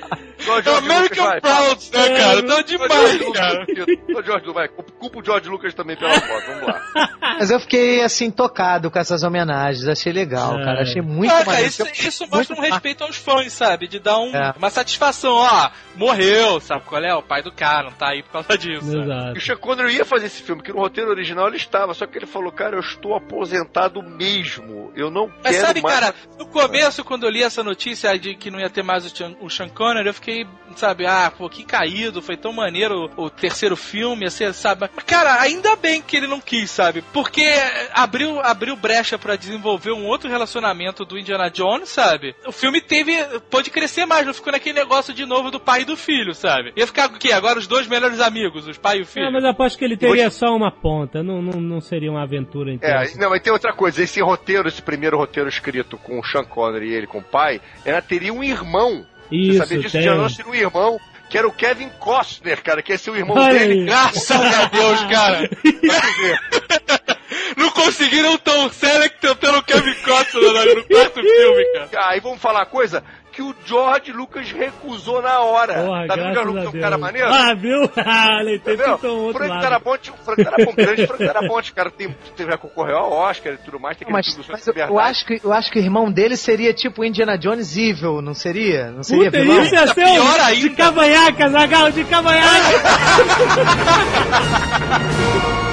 O 0.40 0.52
É 0.52 0.52
o 0.52 0.56
Lucas 0.56 0.78
American 0.78 1.26
vai. 1.26 1.40
Proud, 1.40 1.90
né, 1.92 2.18
cara? 2.18 2.42
Tá 2.42 2.48
Só 2.48 2.60
o 2.60 2.64
demais, 2.64 3.32
cara. 3.32 3.66
O 3.66 4.22
George 4.22 4.46
Lucas, 4.46 4.54
vai. 4.54 4.68
Culpa 4.68 5.18
o 5.18 5.24
George 5.24 5.48
Lucas 5.48 5.74
também 5.74 5.96
pela 5.96 6.20
foto, 6.20 6.46
vamos 6.46 6.66
lá. 6.66 6.82
Mas 7.20 7.50
eu 7.50 7.60
fiquei, 7.60 8.02
assim, 8.02 8.30
tocado 8.30 8.90
com 8.90 8.98
essas 8.98 9.22
homenagens. 9.22 9.86
Achei 9.86 10.12
legal, 10.12 10.58
É. 10.58 10.64
cara. 10.64 10.82
Achei 10.82 11.02
muito 11.02 11.32
Ah, 11.32 11.44
cara, 11.44 11.60
isso, 11.62 11.86
isso 11.92 12.26
mostra 12.30 12.56
um 12.56 12.60
respeito 12.60 13.04
aos 13.04 13.16
fãs, 13.16 13.52
sabe? 13.52 13.86
De 13.88 13.98
dar 13.98 14.18
um- 14.18 14.34
É. 14.34 14.52
uma 14.56 14.70
satisfação, 14.70 15.34
ó, 15.34 15.70
morreu, 15.96 16.60
sabe 16.60 16.82
qual 16.84 17.02
é? 17.02 17.14
O 17.14 17.22
pai 17.22 17.42
do 17.42 17.52
cara, 17.52 17.84
não 17.84 17.92
tá 17.92 18.08
aí 18.10 18.22
por 18.22 18.32
causa 18.32 18.56
disso. 18.58 18.86
sabe? 18.86 18.96
E 18.96 18.98
o 18.98 19.02
Exato. 19.04 19.40
Sean 19.40 19.56
Connery 19.56 19.96
ia 19.96 20.04
fazer 20.04 20.26
esse 20.26 20.42
filme, 20.42 20.62
que 20.62 20.72
no 20.72 20.78
roteiro 20.78 21.10
original 21.10 21.46
ele 21.48 21.56
estava, 21.56 21.92
só 21.94 22.06
que 22.06 22.16
ele 22.18 22.26
falou, 22.26 22.50
cara, 22.52 22.76
eu 22.76 22.80
estou 22.80 23.14
aposentado 23.14 24.02
mesmo. 24.02 24.90
Eu 24.96 25.10
não 25.10 25.28
Mas 25.42 25.56
quero 25.56 25.66
sabe, 25.66 25.82
mais. 25.82 25.94
cara, 26.00 26.14
no 26.38 26.46
começo, 26.46 27.04
quando 27.04 27.24
eu 27.24 27.30
li 27.30 27.42
essa 27.42 27.62
notícia 27.62 28.18
de 28.18 28.34
que 28.34 28.50
não 28.50 28.58
ia 28.60 28.70
ter 28.70 28.82
mais 28.82 29.04
o, 29.04 29.14
Sean- 29.14 29.34
o 29.40 29.48
Sean 29.50 29.68
Connery, 29.68 30.08
eu 30.08 30.14
fiquei, 30.14 30.46
sabe, 30.76 31.06
ah, 31.06 31.32
pô, 31.36 31.48
que 31.48 31.64
caído, 31.64 32.22
foi 32.22 32.36
tão 32.36 32.52
maneiro 32.52 33.10
o, 33.16 33.24
o 33.24 33.30
terceiro 33.30 33.76
filme, 33.76 34.26
assim, 34.26 34.52
sabe? 34.52 34.88
Mas, 34.94 35.04
cara, 35.04 35.40
ainda 35.40 35.76
bem 35.76 36.02
que 36.02 36.16
ele 36.16 36.26
não 36.26 36.40
quis, 36.40 36.70
sabe? 36.70 37.02
Porque 37.12 37.46
abriu, 37.92 38.40
abriu 38.40 38.76
brecha 38.76 39.18
pra 39.18 39.36
desenvolver 39.36 39.92
um 39.92 40.06
outro 40.06 40.28
relacionamento 40.28 41.04
do 41.04 41.18
Indiana 41.18 41.50
Jones, 41.50 41.88
sabe? 41.88 42.34
O 42.46 42.52
filme 42.52 42.80
teve, 42.80 43.12
pôde 43.50 43.70
crescer 43.70 44.06
mais, 44.06 44.26
não 44.26 44.34
ficou 44.34 44.52
naquele 44.52 44.78
negócio 44.78 45.12
de 45.12 45.24
novo 45.24 45.50
do 45.50 45.60
pai 45.60 45.82
e 45.82 45.84
do 45.84 45.96
filho, 45.96 46.34
sabe? 46.34 46.72
Ia 46.76 46.86
ficar 46.86 47.08
o 47.08 47.18
quê? 47.18 47.32
Agora 47.32 47.58
os 47.58 47.66
dois 47.66 47.86
melhores 47.86 48.20
amigos, 48.20 48.66
os 48.66 48.78
pai 48.78 48.98
e 48.98 49.02
o 49.02 49.06
filho. 49.06 49.26
É, 49.26 49.30
mas 49.30 49.42
eu 49.42 49.50
aposto 49.50 49.78
que 49.78 49.84
ele 49.84 49.96
teria 49.96 50.30
só 50.30 50.54
uma 50.54 50.70
ponta. 50.70 51.22
Não, 51.22 51.42
não, 51.42 51.60
não 51.60 51.80
seria 51.80 52.10
uma 52.10 52.22
aventura 52.22 52.72
inteira. 52.72 53.04
É, 53.04 53.16
não, 53.16 53.30
mas 53.30 53.42
tem 53.42 53.52
outra 53.52 53.72
coisa. 53.72 54.02
Esse 54.02 54.20
roteiro, 54.20 54.68
esse 54.68 54.82
primeiro 54.82 55.16
roteiro 55.16 55.48
escrito 55.48 55.96
com 55.98 56.18
o 56.18 56.24
Sean 56.24 56.44
Connery 56.44 56.90
e 56.90 56.94
ele 56.94 57.06
com 57.06 57.18
o 57.18 57.24
pai, 57.24 57.60
ela 57.84 58.00
teria 58.02 58.32
um 58.32 58.42
irmão. 58.42 59.06
Você 59.30 59.36
Isso, 59.36 59.58
sabia 59.58 59.78
disso? 59.78 59.92
tem. 59.92 60.02
Teria 60.02 60.48
um 60.48 60.54
irmão, 60.54 61.00
que 61.28 61.38
era 61.38 61.46
o 61.46 61.52
Kevin 61.52 61.88
Costner, 61.98 62.62
cara, 62.62 62.82
que 62.82 62.92
ia 62.92 62.98
ser 62.98 63.10
o 63.10 63.16
irmão 63.16 63.36
Olha 63.36 63.58
dele. 63.58 63.84
Graças 63.84 64.30
a 64.30 64.64
Deus, 64.66 65.00
cara. 65.04 65.48
Não 67.56 67.70
conseguiram 67.70 68.36
tão 68.38 68.70
sério 68.70 69.08
que 69.10 69.18
tentando 69.18 69.58
o 69.58 69.62
Kevin 69.62 69.94
Costner 69.94 70.52
no, 70.52 70.74
no 70.76 70.84
quarto 70.84 71.20
filme, 71.20 71.64
cara. 71.72 72.08
Aí 72.08 72.20
vamos 72.20 72.40
falar 72.40 72.60
uma 72.60 72.66
coisa 72.66 73.04
que 73.30 73.42
o 73.42 73.54
George 73.64 74.12
Lucas 74.12 74.50
recusou 74.52 75.22
na 75.22 75.40
hora. 75.40 75.74
Porra, 75.84 76.06
tá 76.06 76.14
vendo 76.16 76.30
o 76.30 76.34
George 76.34 76.48
a 76.50 76.52
Lucas 76.52 76.64
é 76.64 76.68
um 76.76 76.80
cara 76.80 76.98
maneiro? 76.98 77.28
Ah, 77.32 77.54
viu? 77.54 77.90
Ah, 78.04 78.40
Leitei 78.42 78.76
tudo 78.76 79.08
um 79.14 79.18
outro 79.24 79.38
Frank 79.38 79.50
lado. 79.50 79.62
Darabonte, 79.62 80.10
o 80.10 80.14
Frank 80.24 80.42
Darabonte, 80.44 80.76
grande 80.84 81.06
Frank 81.06 81.24
Darabonte, 81.24 81.72
cara, 81.72 81.90
tem, 81.90 82.14
tem, 82.36 82.46
já 82.46 82.56
concorreu 82.58 82.96
ao 82.98 83.12
Oscar 83.12 83.52
e 83.54 83.56
tudo 83.58 83.78
mais, 83.78 83.96
tem 83.96 84.04
aquele 84.06 84.16
Mas, 84.18 84.26
filme 84.26 84.42
do 84.44 84.52
mas 84.52 84.66
eu, 84.66 84.74
eu 84.74 84.98
acho 84.98 85.24
que, 85.26 85.40
eu 85.44 85.52
acho 85.52 85.70
que 85.70 85.78
o 85.78 85.82
irmão 85.82 86.10
dele 86.10 86.36
seria 86.36 86.72
tipo 86.74 87.04
Indiana 87.04 87.38
Jones 87.38 87.76
evil, 87.76 88.20
não 88.20 88.34
seria? 88.34 88.90
Não 88.90 89.02
seria 89.02 89.30
Puta, 89.30 89.42
vilão? 89.42 89.62
isso 89.62 89.74
ia 89.74 89.86
ser 89.86 89.94
Pior 89.94 90.20
um 90.20 90.32
de 90.34 90.40
ainda. 90.40 90.76
cavanhaca, 90.76 91.48
Zagal, 91.50 91.90
de 91.92 92.04
cavanhaca. 92.04 92.80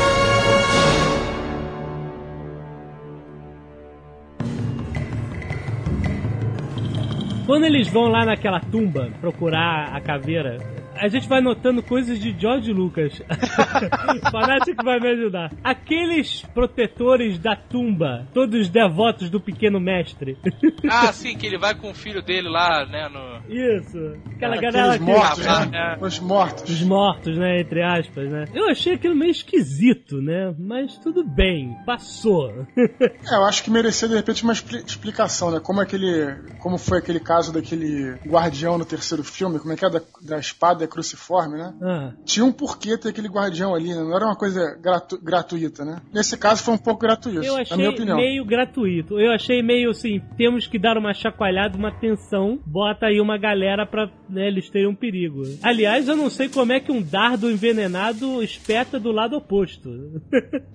Quando 7.51 7.65
eles 7.65 7.89
vão 7.89 8.07
lá 8.07 8.23
naquela 8.23 8.61
tumba 8.61 9.09
procurar 9.19 9.93
a 9.93 9.99
caveira, 9.99 10.55
a 10.95 11.07
gente 11.07 11.27
vai 11.27 11.41
notando 11.41 11.81
coisas 11.83 12.19
de 12.19 12.35
George 12.39 12.71
Lucas. 12.71 13.19
o 13.21 14.31
fanático 14.31 14.83
vai 14.83 14.99
me 14.99 15.07
ajudar. 15.09 15.51
Aqueles 15.63 16.41
protetores 16.53 17.37
da 17.39 17.55
tumba, 17.55 18.27
todos 18.33 18.69
devotos 18.69 19.29
do 19.29 19.39
pequeno 19.39 19.79
mestre. 19.79 20.37
Ah, 20.93 21.13
sim, 21.13 21.37
que 21.37 21.45
ele 21.45 21.57
vai 21.57 21.73
com 21.75 21.91
o 21.91 21.93
filho 21.93 22.21
dele 22.21 22.49
lá, 22.49 22.85
né, 22.85 23.07
no... 23.07 23.53
Isso. 23.53 23.97
Aquela 24.35 24.57
galera 24.57 24.97
que... 24.97 25.03
mortos, 25.03 25.47
Ah, 25.47 25.65
né? 25.65 25.97
é. 25.99 26.05
Os 26.05 26.19
mortos. 26.19 26.69
Os 26.69 26.81
mortos, 26.83 27.37
né? 27.37 27.61
Entre 27.61 27.81
aspas, 27.83 28.29
né? 28.29 28.45
Eu 28.53 28.67
achei 28.69 28.93
aquilo 28.95 29.15
meio 29.15 29.31
esquisito, 29.31 30.21
né? 30.21 30.53
Mas 30.59 30.97
tudo 30.97 31.23
bem, 31.23 31.75
passou. 31.85 32.51
É, 33.31 33.35
eu 33.35 33.45
acho 33.45 33.63
que 33.63 33.69
merecia 33.69 34.07
de 34.07 34.15
repente 34.15 34.43
uma 34.43 34.53
expli- 34.53 34.83
explicação, 34.85 35.51
né? 35.51 35.59
Como 35.59 35.79
aquele, 35.79 36.35
como 36.59 36.77
foi 36.77 36.97
aquele 36.97 37.19
caso 37.19 37.53
daquele 37.53 38.13
guardião 38.27 38.77
no 38.77 38.85
terceiro 38.85 39.23
filme, 39.23 39.59
como 39.59 39.71
é 39.73 39.75
que 39.77 39.85
é 39.85 39.89
da, 39.89 40.01
da 40.21 40.37
espada 40.39 40.80
cruciforme, 40.87 41.57
né? 41.57 41.73
ah, 41.81 42.11
Tinha 42.25 42.45
um 42.45 42.51
porquê 42.51 42.97
ter 42.97 43.09
aquele 43.09 43.27
guardião 43.27 43.73
ali, 43.75 43.89
né? 43.89 44.01
Não 44.01 44.15
era 44.15 44.25
uma 44.25 44.35
coisa 44.35 44.75
gratu- 44.81 45.19
gratuita, 45.21 45.83
né? 45.85 46.01
Nesse 46.13 46.37
caso 46.37 46.63
foi 46.63 46.73
um 46.73 46.77
pouco 46.77 47.01
gratuito, 47.01 47.43
eu 47.43 47.55
na 47.55 47.61
achei 47.61 47.77
minha 47.77 47.89
opinião. 47.89 48.17
meio 48.17 48.45
gratuito. 48.45 49.19
Eu 49.19 49.31
achei 49.33 49.61
meio 49.61 49.89
assim, 49.91 50.21
temos 50.37 50.67
que 50.67 50.77
dar 50.79 50.97
uma 50.97 51.13
chacoalhada, 51.13 51.77
uma 51.77 51.89
atenção, 51.89 52.59
bota 52.65 53.07
aí 53.07 53.19
uma 53.21 53.37
galera 53.37 53.85
pra 53.85 54.07
né, 54.29 54.47
eles 54.47 54.69
terem 54.69 54.87
um 54.87 54.95
perigo. 54.95 55.41
Aliás, 55.63 56.07
eu 56.07 56.15
não 56.15 56.29
sei 56.29 56.49
como 56.49 56.71
é 56.73 56.79
que 56.79 56.91
um 56.91 57.01
dardo 57.01 57.49
envenenado 57.51 58.41
espeta 58.43 58.99
do 58.99 59.11
lado 59.11 59.35
oposto. 59.37 59.89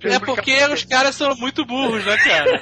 É 0.03 0.19
porque 0.19 0.53
os 0.73 0.83
caras 0.83 1.15
são 1.15 1.35
muito 1.37 1.65
burros, 1.65 2.05
né, 2.05 2.15
cara? 2.17 2.61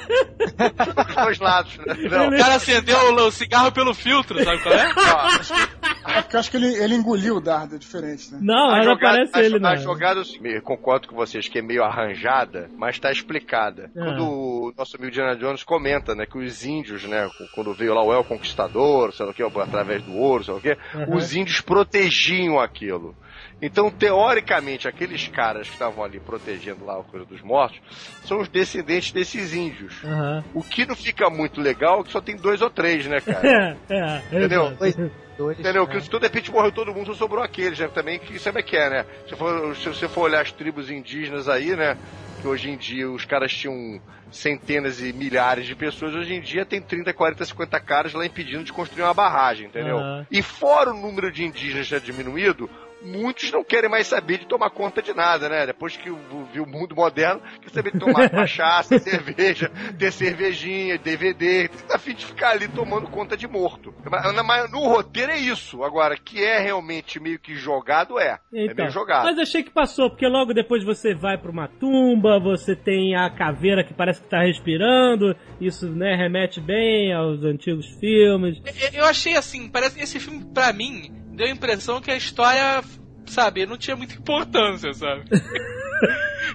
Dos 1.06 1.14
dois 1.14 1.38
lados, 1.38 1.76
né? 1.78 1.84
Não, 2.10 2.28
O 2.28 2.36
cara 2.36 2.54
acendeu 2.56 2.96
o, 3.14 3.30
cigarro 3.30 3.72
pelo 3.72 3.92
filtro, 3.94 4.42
sabe 4.44 4.62
qual 4.62 4.74
é? 4.74 4.88
ó, 4.96 6.10
É 6.10 6.22
porque 6.22 6.36
eu 6.36 6.40
acho 6.40 6.50
que 6.50 6.56
ele, 6.56 6.74
ele 6.76 6.94
engoliu 6.94 7.35
o 7.36 7.40
dardo, 7.40 7.74
é 7.76 7.78
diferente, 7.78 8.32
né? 8.32 8.38
Não, 8.40 8.68
a 8.70 8.76
mas 8.76 8.84
jogada, 8.84 9.14
aparece 9.24 9.36
a, 9.38 9.42
ele, 9.42 9.56
a 9.56 9.60
não. 9.60 9.76
jogada, 9.76 10.22
eu 10.44 10.62
concordo 10.62 11.08
com 11.08 11.16
vocês 11.16 11.48
que 11.48 11.58
é 11.58 11.62
meio 11.62 11.82
arranjada, 11.82 12.70
mas 12.76 12.98
tá 12.98 13.10
explicada. 13.10 13.90
Ah. 13.96 14.04
Quando 14.04 14.22
o 14.24 14.72
nosso 14.76 14.96
amigo 14.96 15.10
Indiana 15.10 15.36
Jones 15.36 15.62
comenta, 15.64 16.14
né, 16.14 16.26
que 16.26 16.38
os 16.38 16.64
índios, 16.64 17.04
né, 17.04 17.28
quando 17.54 17.72
veio 17.72 17.94
lá 17.94 18.02
o 18.02 18.12
El 18.12 18.24
Conquistador, 18.24 19.12
sei 19.12 19.26
lá 19.26 19.32
o 19.32 19.34
que, 19.34 19.42
através 19.42 20.02
do 20.02 20.14
ouro, 20.14 20.44
sei 20.44 20.52
lá 20.54 20.58
o 20.58 20.62
que, 20.62 20.76
Uhum. 20.94 21.16
os 21.16 21.34
índios 21.34 21.60
protegiam 21.60 22.58
aquilo. 22.60 23.14
Então, 23.60 23.90
teoricamente, 23.90 24.86
aqueles 24.86 25.28
caras 25.28 25.66
que 25.66 25.72
estavam 25.72 26.04
ali 26.04 26.20
protegendo 26.20 26.84
lá 26.84 27.00
a 27.00 27.02
coisa 27.02 27.24
dos 27.24 27.40
mortos 27.40 27.80
são 28.24 28.40
os 28.40 28.48
descendentes 28.48 29.12
desses 29.12 29.54
índios. 29.54 29.94
Aham. 30.04 30.44
O 30.52 30.62
que 30.62 30.84
não 30.84 30.94
fica 30.94 31.30
muito 31.30 31.60
legal 31.60 32.00
é 32.00 32.04
que 32.04 32.12
só 32.12 32.20
tem 32.20 32.36
dois 32.36 32.60
ou 32.60 32.68
três, 32.68 33.06
né, 33.06 33.18
cara? 33.24 33.48
É, 33.48 33.76
é, 33.94 34.18
Entendeu? 34.30 34.66
exato. 34.82 35.10
Dois, 35.38 35.58
Entendeu? 35.58 35.86
né? 35.86 35.92
Que 35.92 36.00
se 36.00 36.08
de 36.08 36.18
repente 36.18 36.50
morreu 36.50 36.72
todo 36.72 36.94
mundo, 36.94 37.06
só 37.08 37.14
sobrou 37.14 37.42
aqueles, 37.44 37.78
né? 37.78 37.88
Também 37.88 38.18
que 38.18 38.38
sabe 38.38 38.60
o 38.60 38.64
que 38.64 38.74
é, 38.76 38.88
né? 38.88 39.06
Se, 39.28 39.36
for- 39.36 39.76
se 39.76 39.86
você 39.88 40.08
for 40.08 40.22
olhar 40.22 40.40
as 40.40 40.50
tribos 40.50 40.90
indígenas 40.90 41.46
aí, 41.46 41.76
né? 41.76 41.96
Que 42.40 42.48
hoje 42.48 42.70
em 42.70 42.76
dia 42.76 43.10
os 43.10 43.26
caras 43.26 43.52
tinham 43.52 44.00
centenas 44.30 45.02
e 45.02 45.12
milhares 45.12 45.66
de 45.66 45.74
pessoas, 45.74 46.14
hoje 46.14 46.32
em 46.34 46.40
dia 46.40 46.64
tem 46.64 46.80
30, 46.80 47.12
40, 47.12 47.44
50 47.44 47.80
caras 47.80 48.14
lá 48.14 48.24
impedindo 48.24 48.64
de 48.64 48.72
construir 48.72 49.02
uma 49.02 49.12
barragem, 49.14 49.66
entendeu? 49.66 49.98
Aham. 49.98 50.26
E 50.30 50.42
fora 50.42 50.90
o 50.90 50.96
número 50.98 51.30
de 51.30 51.44
indígenas 51.44 51.86
já 51.86 51.98
diminuído, 51.98 52.68
muitos 53.06 53.50
não 53.52 53.62
querem 53.64 53.88
mais 53.90 54.06
saber 54.06 54.38
de 54.38 54.46
tomar 54.46 54.70
conta 54.70 55.00
de 55.00 55.14
nada, 55.14 55.48
né? 55.48 55.66
Depois 55.66 55.96
que 55.96 56.10
o- 56.10 56.18
viu 56.52 56.64
o 56.64 56.68
mundo 56.68 56.94
moderno, 56.96 57.40
quer 57.62 57.70
saber 57.70 57.92
de 57.92 57.98
tomar 57.98 58.28
cachaça, 58.30 58.98
cerveja, 58.98 59.70
ter 59.98 60.12
cervejinha, 60.12 60.98
DVD, 60.98 61.68
tá 61.88 61.96
a 61.96 61.98
fim 61.98 62.14
de 62.14 62.24
ficar 62.26 62.50
ali 62.50 62.68
tomando 62.68 63.06
conta 63.08 63.36
de 63.36 63.46
morto. 63.46 63.94
Mas, 64.10 64.42
mas 64.44 64.70
no 64.70 64.80
roteiro 64.88 65.32
é 65.32 65.38
isso. 65.38 65.82
Agora, 65.82 66.16
que 66.16 66.42
é 66.42 66.58
realmente 66.58 67.20
meio 67.20 67.38
que 67.38 67.54
jogado, 67.54 68.18
é. 68.18 68.38
é 68.52 68.64
Então, 68.64 68.76
meio 68.76 68.90
jogado. 68.90 69.24
mas 69.24 69.38
achei 69.38 69.62
que 69.62 69.70
passou, 69.70 70.10
porque 70.10 70.26
logo 70.26 70.52
depois 70.52 70.84
você 70.84 71.14
vai 71.14 71.38
pra 71.38 71.50
uma 71.50 71.68
tumba, 71.68 72.38
você 72.40 72.74
tem 72.74 73.14
a 73.16 73.30
caveira 73.30 73.84
que 73.84 73.94
parece 73.94 74.20
que 74.22 74.28
tá 74.28 74.42
respirando, 74.42 75.34
isso, 75.60 75.88
né, 75.88 76.14
remete 76.16 76.60
bem 76.60 77.12
aos 77.12 77.42
antigos 77.44 77.86
filmes. 78.00 78.58
Eu- 78.64 79.00
Eu 79.00 79.04
achei 79.04 79.36
assim, 79.36 79.68
parece 79.68 79.96
que 79.96 80.02
esse 80.02 80.18
filme, 80.18 80.44
pra 80.52 80.72
mim, 80.72 81.12
deu 81.36 81.46
a 81.46 81.50
impressão 81.50 82.00
que 82.00 82.10
a 82.10 82.16
história, 82.16 82.82
sabe, 83.26 83.66
não 83.66 83.76
tinha 83.76 83.94
muita 83.94 84.14
importância, 84.14 84.92
sabe? 84.94 85.24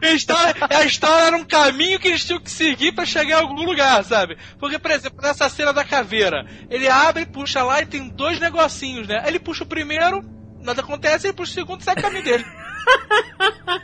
A 0.02 0.12
história, 0.12 0.56
a 0.70 0.86
história 0.86 1.26
era 1.26 1.36
um 1.36 1.44
caminho 1.44 2.00
que 2.00 2.08
eles 2.08 2.24
tinham 2.24 2.40
que 2.40 2.50
seguir 2.50 2.94
pra 2.94 3.06
chegar 3.06 3.40
em 3.40 3.44
algum 3.44 3.64
lugar, 3.64 4.04
sabe? 4.06 4.38
Porque, 4.58 4.80
por 4.80 4.90
exemplo, 4.90 5.22
nessa 5.22 5.50
cena 5.50 5.74
da 5.74 5.84
caveira, 5.84 6.46
ele 6.70 6.88
abre, 6.88 7.26
puxa 7.26 7.62
lá 7.62 7.82
e 7.82 7.86
tem 7.86 8.08
dois 8.08 8.40
negocinhos, 8.40 9.08
né? 9.08 9.24
Ele 9.28 9.40
puxa 9.40 9.64
o 9.64 9.68
primeiro, 9.68 10.24
nada 10.62 10.82
acontece, 10.82 11.28
ele 11.28 11.34
puxa 11.34 11.52
o 11.52 11.56
segundo 11.56 11.82
e 11.82 11.84
segue 11.84 12.00
o 12.00 12.04
caminho 12.04 12.24
dele. 12.24 12.46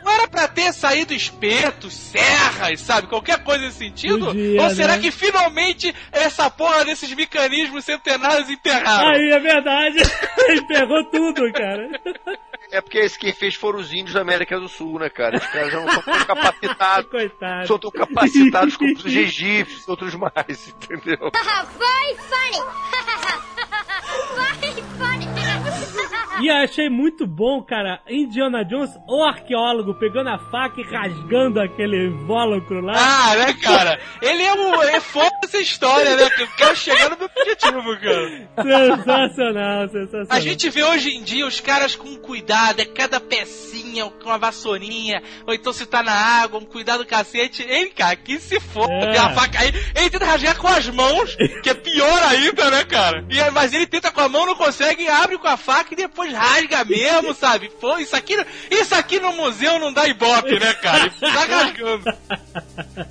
Não 0.04 0.12
era 0.12 0.28
pra 0.28 0.48
ter 0.48 0.72
saído 0.72 1.12
espetos, 1.12 1.92
serras, 1.92 2.80
sabe? 2.80 3.08
Qualquer 3.08 3.42
coisa 3.42 3.64
nesse 3.64 3.78
sentido? 3.78 4.26
Podia, 4.26 4.62
Ou 4.62 4.70
será 4.70 4.96
né? 4.96 5.02
que 5.02 5.10
finalmente 5.10 5.94
essa 6.12 6.50
porra 6.50 6.84
desses 6.84 7.12
mecanismos 7.14 7.84
centenários 7.84 8.48
enterraram? 8.48 9.10
Aí 9.10 9.30
é 9.30 9.38
verdade, 9.38 9.98
pegou 10.68 11.04
tudo, 11.10 11.52
cara. 11.52 11.88
É 12.70 12.80
porque 12.80 12.98
esse 12.98 13.18
quem 13.18 13.32
fez 13.32 13.54
foram 13.54 13.78
os 13.78 13.92
índios 13.92 14.14
da 14.14 14.20
América 14.20 14.58
do 14.60 14.68
Sul, 14.68 14.98
né, 14.98 15.08
cara? 15.08 15.38
Os 15.38 15.46
caras 15.46 15.72
já 15.72 15.80
não 15.80 15.90
são 15.90 16.02
tão 16.02 16.24
capacitados. 16.24 17.10
Coitado. 17.10 17.66
São 17.66 17.78
tão 17.78 17.90
capacitados 17.90 18.76
como 18.76 18.92
os 18.92 19.06
egípcios 19.06 19.86
e 19.86 19.90
outros 19.90 20.14
mais, 20.14 20.68
entendeu? 20.68 21.30
Very 21.78 22.16
funny. 22.28 22.62
Very 24.60 24.82
funny. 24.98 25.37
E 26.40 26.50
achei 26.50 26.88
muito 26.88 27.26
bom, 27.26 27.62
cara, 27.62 28.00
Indiana 28.08 28.64
Jones, 28.64 28.90
o 29.08 29.22
arqueólogo, 29.24 29.94
pegando 29.94 30.28
a 30.30 30.38
faca 30.38 30.80
e 30.80 30.84
rasgando 30.84 31.60
aquele 31.60 32.06
invólucro 32.06 32.80
lá. 32.80 32.94
Ah, 32.96 33.34
né, 33.36 33.52
cara? 33.54 33.98
Ele 34.22 34.42
é 34.42 34.54
um. 34.54 34.82
É 34.82 35.00
foda 35.00 35.30
essa 35.44 35.58
história, 35.58 36.16
né? 36.16 36.28
Porque 36.28 36.42
eu 36.42 36.48
quero 36.56 36.76
chegar 36.76 37.10
no 37.10 37.16
meu 37.16 37.26
objetivo, 37.36 38.00
cara. 38.00 38.96
Sensacional, 38.96 39.88
sensacional. 39.88 40.26
A 40.30 40.40
gente 40.40 40.68
vê 40.70 40.82
hoje 40.84 41.10
em 41.16 41.22
dia 41.22 41.46
os 41.46 41.60
caras 41.60 41.94
com 41.96 42.16
cuidado, 42.16 42.80
é 42.80 42.84
cada 42.84 43.20
pecinha, 43.20 44.04
com 44.22 44.28
uma 44.28 44.38
vassourinha, 44.38 45.22
ou 45.46 45.54
então 45.54 45.72
se 45.72 45.86
tá 45.86 46.02
na 46.02 46.12
água, 46.12 46.60
um 46.60 46.64
cuidado 46.64 47.00
do 47.00 47.06
cacete. 47.06 47.62
Ele, 47.62 47.90
cara, 47.90 48.16
que 48.16 48.38
se 48.38 48.60
for, 48.60 48.88
É. 48.90 49.12
tem 49.12 49.20
a 49.20 49.30
faca 49.30 49.58
aí. 49.60 49.68
Ele 49.94 50.10
tenta 50.10 50.24
rasgar 50.24 50.56
com 50.58 50.68
as 50.68 50.88
mãos, 50.88 51.36
que 51.62 51.70
é 51.70 51.74
pior 51.74 52.22
ainda, 52.28 52.70
né, 52.70 52.84
cara? 52.84 53.24
E, 53.28 53.50
mas 53.50 53.72
ele 53.72 53.86
tenta 53.86 54.10
com 54.10 54.20
a 54.20 54.28
mão, 54.28 54.46
não 54.46 54.54
consegue, 54.54 55.08
abre 55.08 55.38
com 55.38 55.48
a 55.48 55.56
faca 55.56 55.92
e 55.92 55.96
depois 55.96 56.27
rasga 56.32 56.84
mesmo, 56.84 57.34
sabe? 57.34 57.70
Pô, 57.80 57.98
isso 57.98 58.16
aqui, 58.16 58.34
isso 58.70 58.94
aqui 58.94 59.18
no 59.20 59.32
museu 59.32 59.78
não 59.78 59.92
dá 59.92 60.06
ibope, 60.06 60.58
né, 60.58 60.74
cara? 60.74 61.10
Tá 61.20 61.44
rasgando. 61.44 62.04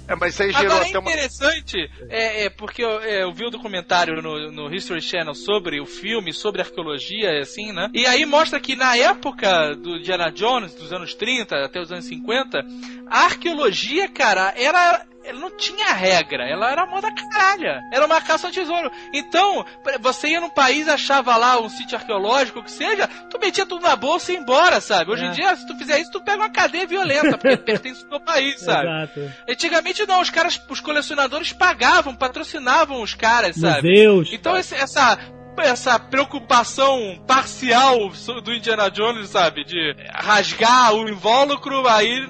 É, 0.07 0.15
mas 0.15 0.33
isso 0.33 0.43
aí 0.43 0.51
gerou 0.51 0.65
Agora 0.67 0.85
é 0.85 0.89
até 0.89 0.99
uma. 0.99 1.11
interessante, 1.11 1.91
é, 2.09 2.45
é, 2.45 2.49
porque 2.49 2.83
eu, 2.83 3.01
é, 3.01 3.23
eu 3.23 3.33
vi 3.33 3.45
o 3.45 3.49
documentário 3.49 4.21
no, 4.21 4.51
no 4.51 4.73
History 4.73 5.01
Channel 5.01 5.35
sobre 5.35 5.79
o 5.79 5.85
filme, 5.85 6.33
sobre 6.33 6.61
arqueologia, 6.61 7.39
assim, 7.39 7.71
né? 7.71 7.89
E 7.93 8.05
aí 8.05 8.25
mostra 8.25 8.59
que 8.59 8.75
na 8.75 8.95
época 8.95 9.75
do 9.75 9.97
Indiana 9.97 10.31
Jones, 10.31 10.73
dos 10.73 10.91
anos 10.93 11.13
30 11.13 11.65
até 11.65 11.79
os 11.79 11.91
anos 11.91 12.05
50, 12.05 12.65
a 13.09 13.25
arqueologia, 13.25 14.07
cara, 14.07 14.53
era. 14.55 15.05
Ela 15.27 15.39
não 15.39 15.55
tinha 15.57 15.91
regra, 15.93 16.47
ela 16.47 16.71
era 16.71 16.85
moda 16.85 17.09
caralha. 17.11 17.81
Era 17.91 18.05
uma 18.05 18.21
caça 18.21 18.47
ao 18.47 18.53
tesouro. 18.53 18.89
Então, 19.13 19.65
você 19.99 20.29
ia 20.29 20.39
num 20.41 20.49
país, 20.49 20.87
achava 20.87 21.35
lá 21.35 21.59
um 21.59 21.69
sítio 21.69 21.97
arqueológico, 21.97 22.59
o 22.59 22.63
que 22.63 22.71
seja, 22.71 23.07
tu 23.29 23.37
metia 23.39 23.65
tudo 23.65 23.81
na 23.83 23.95
bolsa 23.95 24.31
e 24.31 24.35
ia 24.35 24.41
embora, 24.41 24.79
sabe? 24.79 25.11
Hoje 25.11 25.25
É. 25.25 25.27
em 25.27 25.31
dia, 25.31 25.55
se 25.55 25.67
tu 25.67 25.75
fizer 25.77 25.99
isso, 25.99 26.11
tu 26.11 26.21
pega 26.21 26.37
uma 26.37 26.49
cadeia 26.49 26.87
violenta, 26.87 27.37
porque 27.37 27.57
pertence 27.57 28.03
ao 28.03 28.09
teu 28.09 28.19
país, 28.21 28.59
sabe? 28.61 28.87
Exato. 28.87 29.31
Antigamente 29.49 30.05
não, 30.07 30.21
os 30.21 30.29
caras, 30.29 30.61
os 30.69 30.79
colecionadores 30.79 31.51
pagavam, 31.53 32.15
patrocinavam 32.15 33.01
os 33.01 33.13
caras, 33.13 33.55
sabe? 33.57 33.87
Museus. 33.89 34.29
Então 34.31 34.55
esse- 34.57 34.75
essa 34.75 35.17
essa 35.59 35.97
preocupação 35.99 37.19
parcial 37.27 38.09
do 38.43 38.53
Indiana 38.53 38.89
Jones, 38.91 39.29
sabe, 39.29 39.63
de 39.63 39.95
rasgar 40.13 40.93
o 40.93 41.09
invólucro, 41.09 41.87
aí 41.87 42.27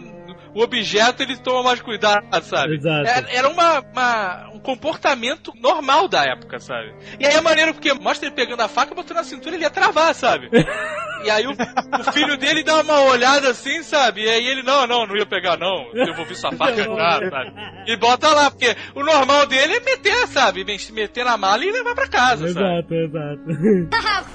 o 0.58 0.64
objeto 0.64 1.22
ele 1.24 1.38
toma 1.38 1.64
mais 1.64 1.82
cuidado, 1.82 2.26
sabe? 2.43 2.76
Exato. 2.76 3.08
Era, 3.08 3.28
era 3.32 3.49
uma, 3.49 3.80
uma- 3.80 4.49
um 4.53 4.60
comportamento 4.60 5.53
normal 5.62 6.08
da 6.08 6.24
época, 6.24 6.60
sabe? 6.60 6.93
E 7.20 7.26
aí 7.26 7.36
é 7.36 7.41
maneiro 7.41 7.74
porque 7.74 7.93
mostra 7.93 8.28
ele 8.28 8.36
pegando 8.36 8.62
a 8.62 8.68
faca, 8.68 8.95
botando 8.95 9.18
na 9.18 9.24
cintura, 9.24 9.55
ele 9.55 9.64
ia 9.64 9.70
travar, 9.70 10.14
sabe? 10.16 10.49
E 11.24 11.32
aí 11.32 11.47
o, 11.47 11.51
o 11.51 12.12
filho 12.14 12.38
dele 12.38 12.62
dá 12.64 12.80
uma 12.80 13.01
olhada 13.01 13.49
assim, 13.49 13.82
sabe? 13.82 14.22
E 14.22 14.30
aí 14.30 14.45
ele, 14.45 14.62
não, 14.62 14.86
não, 14.86 15.08
não 15.08 15.18
ia 15.18 15.26
pegar 15.26 15.58
não, 15.58 15.89
eu 15.91 16.05
devolvi 16.05 16.36
sua 16.36 16.51
faca 16.51 16.76
já, 16.76 16.84
sabe? 16.86 17.53
E 17.88 17.97
bota 17.97 18.30
lá, 18.30 18.51
porque 18.51 18.76
o 18.93 19.03
normal 19.03 19.47
dele 19.47 19.78
é 19.78 19.80
meter, 19.80 20.28
sabe? 20.28 20.64
Se 20.78 20.93
meter 20.93 21.26
na 21.26 21.36
mala 21.36 21.66
e 21.66 21.72
levar 21.72 21.95
pra 21.95 22.08
casa, 22.08 22.47
sabe? 22.53 22.66
Exato, 22.68 22.93
exato. 22.93 23.41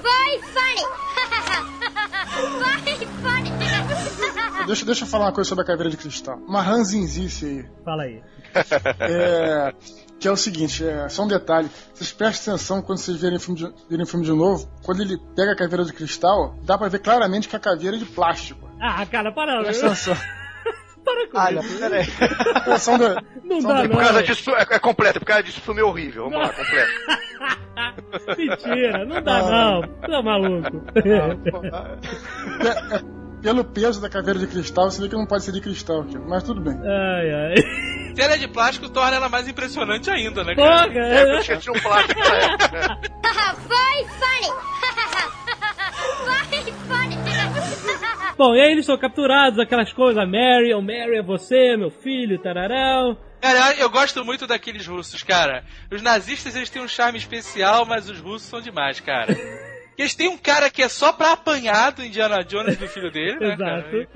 Very 0.03 0.41
funny. 0.43 0.83
Very 2.83 3.05
funny. 3.23 4.32
Deixa, 4.65 4.85
deixa 4.85 5.03
eu 5.03 5.07
falar 5.07 5.25
uma 5.25 5.31
coisa 5.31 5.47
sobre 5.47 5.63
a 5.63 5.67
caveira 5.67 5.89
de 5.89 5.97
cristal. 5.97 6.37
Uma 6.47 6.61
ranzinzice 6.61 7.45
aí. 7.45 7.65
Fala 7.83 8.03
aí. 8.03 8.21
É, 8.99 9.73
que 10.19 10.27
é 10.27 10.31
o 10.31 10.37
seguinte, 10.37 10.85
é, 10.85 11.09
só 11.09 11.23
um 11.23 11.27
detalhe. 11.27 11.69
Vocês 11.93 12.11
prestem 12.11 12.53
atenção 12.53 12.81
quando 12.81 12.99
vocês 12.99 13.17
verem 13.19 13.37
o 13.37 13.39
filme 13.39 13.59
de, 13.59 13.73
verem 13.89 14.05
filme 14.05 14.25
de 14.25 14.31
novo. 14.31 14.69
Quando 14.83 15.01
ele 15.01 15.17
pega 15.35 15.51
a 15.51 15.55
caveira 15.55 15.83
de 15.83 15.91
cristal, 15.93 16.55
dá 16.63 16.77
pra 16.77 16.87
ver 16.87 16.99
claramente 16.99 17.47
que 17.49 17.55
a 17.55 17.59
caveira 17.59 17.95
é 17.95 17.99
de 17.99 18.05
plástico. 18.05 18.69
Ah, 18.79 19.05
cara, 19.05 19.31
para. 19.31 19.61
Presta 19.63 19.87
atenção. 19.87 20.15
Para 21.03 21.27
com 21.27 21.37
Olha, 21.37 21.59
isso. 21.59 21.79
peraí. 21.79 22.07
É, 22.07 23.43
Não 23.43 23.59
dá, 23.59 23.81
um 23.81 23.87
Por 23.89 23.89
não. 23.89 23.97
causa 23.97 24.23
disso, 24.23 24.51
é, 24.51 24.61
é 24.61 24.79
completo, 24.79 25.19
por 25.19 25.25
causa 25.25 25.43
disso 25.43 25.59
o 25.59 25.61
filme 25.61 25.81
é 25.81 25.83
horrível. 25.83 26.29
Vamos 26.29 26.47
lá, 26.47 26.53
completo. 26.53 26.91
Mentira, 28.37 29.03
não 29.03 29.21
dá 29.21 29.41
não. 29.41 29.81
Tá 29.81 30.21
maluco. 30.21 30.81
é, 31.03 32.95
é, 32.95 33.22
pelo 33.43 33.63
peso 33.65 34.01
da 34.01 34.09
caveira 34.09 34.39
de 34.39 34.47
cristal, 34.47 34.89
você 34.89 35.01
vê 35.01 35.09
que 35.09 35.15
não 35.15 35.27
pode 35.27 35.43
ser 35.43 35.51
de 35.51 35.59
cristal 35.59 36.01
aqui. 36.01 36.17
Mas 36.17 36.43
tudo 36.43 36.61
bem. 36.61 36.73
Ai, 36.81 37.29
ai. 37.29 37.55
Se 38.15 38.21
ela 38.21 38.35
é 38.35 38.37
de 38.37 38.47
plástico, 38.47 38.89
torna 38.89 39.17
ela 39.17 39.27
mais 39.27 39.47
impressionante 39.47 40.09
ainda, 40.09 40.43
né, 40.45 40.55
cara? 40.55 40.87
Porra, 40.87 40.99
É, 40.99 41.29
é, 41.29 41.37
eu 41.37 41.41
tinha 41.43 41.57
tinha 41.57 41.73
um 41.75 41.79
plástico 41.81 42.19
na 42.19 42.35
época, 42.37 42.71
né? 42.71 43.01
Very 43.67 44.07
funny. 44.07 44.53
Very 46.49 46.71
funny. 46.87 47.17
Bom, 48.37 48.55
e 48.55 48.61
aí 48.61 48.71
eles 48.71 48.85
são 48.85 48.97
capturados, 48.97 49.59
aquelas 49.59 49.91
coisas, 49.93 50.23
Mary, 50.27 50.73
oh 50.73 50.81
Mary 50.81 51.17
é 51.17 51.21
você, 51.21 51.75
meu 51.77 51.91
filho, 51.91 52.41
tararão. 52.41 53.17
Cara, 53.41 53.75
eu 53.75 53.89
gosto 53.89 54.23
muito 54.23 54.47
daqueles 54.47 54.87
russos, 54.87 55.21
cara. 55.21 55.63
Os 55.91 56.01
nazistas, 56.01 56.55
eles 56.55 56.69
têm 56.69 56.81
um 56.81 56.87
charme 56.87 57.17
especial, 57.17 57.85
mas 57.85 58.09
os 58.09 58.19
russos 58.19 58.47
são 58.47 58.61
demais, 58.61 58.99
cara. 59.01 59.35
Eles 59.97 60.15
têm 60.15 60.27
um 60.27 60.37
cara 60.37 60.69
que 60.69 60.81
é 60.81 60.89
só 60.89 61.11
pra 61.13 61.33
apanhar 61.33 61.91
do 61.91 62.03
Indiana 62.03 62.43
Jones 62.43 62.77
do 62.77 62.87
filho 62.87 63.11
dele, 63.11 63.39
né, 63.39 63.57
cara? 63.57 63.85
Exato. 63.93 64.07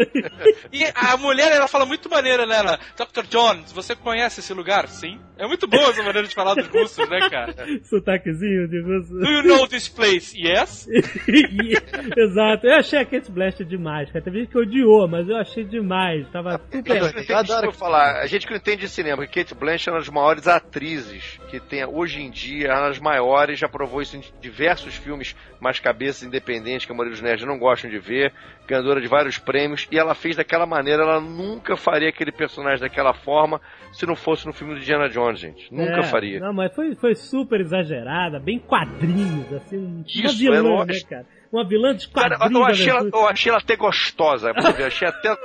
E 0.71 0.83
a 0.95 1.17
mulher, 1.17 1.51
ela 1.51 1.67
fala 1.67 1.85
muito 1.85 2.09
maneira, 2.09 2.45
né? 2.45 2.57
Ela, 2.57 2.79
Dr. 2.95 3.25
Jones, 3.29 3.71
você 3.71 3.95
conhece 3.95 4.39
esse 4.39 4.53
lugar? 4.53 4.87
Sim. 4.87 5.19
É 5.37 5.47
muito 5.47 5.67
boa 5.67 5.89
essa 5.89 6.03
maneira 6.03 6.27
de 6.27 6.33
falar 6.33 6.55
dos 6.55 6.67
russos, 6.67 7.07
né, 7.09 7.29
cara? 7.29 7.53
Sotaquezinho 7.83 8.67
de 8.67 8.81
russo. 8.81 9.13
Do 9.13 9.29
you 9.29 9.43
know 9.43 9.67
this 9.67 9.87
place? 9.87 10.35
Yes? 10.37 10.87
Exato. 12.17 12.67
Eu 12.67 12.75
achei 12.75 12.99
a 12.99 13.05
Kate 13.05 13.31
Blanchett 13.31 13.65
demais, 13.65 14.11
cara. 14.11 14.23
Teve 14.23 14.39
gente 14.39 14.49
que 14.49 14.57
odiou, 14.57 15.07
mas 15.07 15.27
eu 15.29 15.37
achei 15.37 15.63
demais. 15.63 16.27
Tava 16.29 16.59
super... 16.71 16.79
entende, 16.79 17.29
Eu 17.29 17.37
adoro 17.37 17.67
eu 17.67 17.71
falar, 17.71 18.21
a 18.21 18.27
gente 18.27 18.45
que 18.45 18.51
não 18.51 18.57
entende 18.57 18.81
de 18.81 18.89
cinema, 18.89 19.17
porque 19.17 19.43
Kate 19.43 19.55
Blanchett 19.55 19.89
é 19.89 19.91
uma 19.91 19.99
das 19.99 20.09
maiores 20.09 20.47
atrizes 20.47 21.39
que 21.49 21.59
tem 21.59 21.85
hoje 21.85 22.21
em 22.21 22.29
dia, 22.29 22.67
é 22.67 22.73
uma 22.73 22.87
das 22.87 22.99
maiores, 22.99 23.59
já 23.59 23.67
provou 23.67 24.01
isso 24.01 24.17
em 24.17 24.23
diversos 24.41 24.95
filmes 24.95 25.35
mais 25.59 25.79
cabeças 25.79 26.23
independentes 26.23 26.85
que 26.85 26.91
a 26.91 26.95
maioria 26.95 27.13
dos 27.13 27.21
nerds 27.21 27.45
não 27.45 27.57
gostam 27.57 27.89
de 27.89 27.99
ver, 27.99 28.33
ganhadora 28.67 29.01
de 29.01 29.07
vários 29.07 29.37
prêmios, 29.37 29.87
e 29.91 29.97
ela 29.97 30.13
fez 30.13 30.35
daquela 30.35 30.65
maneira, 30.65 31.03
ela 31.03 31.21
nunca 31.21 31.75
faria 31.75 32.09
aquele 32.09 32.31
personagem 32.31 32.79
daquela 32.79 33.13
forma 33.13 33.61
se 33.91 34.05
não 34.05 34.15
fosse 34.15 34.45
no 34.45 34.53
filme 34.53 34.75
do 34.75 34.79
Indiana 34.79 35.09
Jones, 35.09 35.26
gente. 35.35 35.73
Nunca 35.73 35.99
É, 35.99 36.03
faria. 36.03 36.39
Não, 36.39 36.53
mas 36.53 36.73
foi, 36.73 36.95
foi 36.95 37.15
super 37.15 37.59
exagerada, 37.61 38.39
bem 38.39 38.59
quadrinhos, 38.59 39.51
assim. 39.53 39.77
Uma 39.77 40.03
Isso, 40.07 40.37
vilã, 40.37 40.81
é 40.81 40.85
né, 40.85 40.99
cara? 41.09 41.25
Uma 41.51 41.63
vilã 41.67 41.95
de 41.95 42.07
Cara, 42.09 42.37
quadrinhos. 42.37 42.59
eu 42.61 42.65
achei, 42.65 42.89
ela, 42.89 43.09
eu 43.13 43.27
achei 43.27 43.49
ela 43.49 43.59
até 43.59 43.75
gostosa, 43.75 44.51
ver, 44.71 44.83
achei 44.85 45.07
até. 45.07 45.35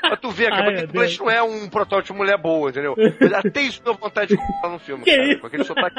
Pra 0.00 0.16
tu 0.16 0.30
ver, 0.30 0.50
cara, 0.50 0.64
Ai, 0.68 0.72
porque 0.82 0.92
Blanche 0.92 1.18
não 1.20 1.30
é 1.30 1.42
um 1.42 1.68
protótipo 1.68 2.12
de 2.14 2.18
mulher 2.18 2.38
boa, 2.38 2.70
entendeu? 2.70 2.94
Mas 3.20 3.32
até 3.32 3.62
isso 3.62 3.82
deu 3.82 3.94
vontade 3.94 4.28
de 4.28 4.36
colocar 4.36 4.68
no 4.68 4.78
filme, 4.78 5.04
Que 5.04 5.10
cara, 5.16 5.28
isso? 5.32 5.40
com 5.40 5.46
aquele 5.46 5.64
sotaque. 5.64 5.96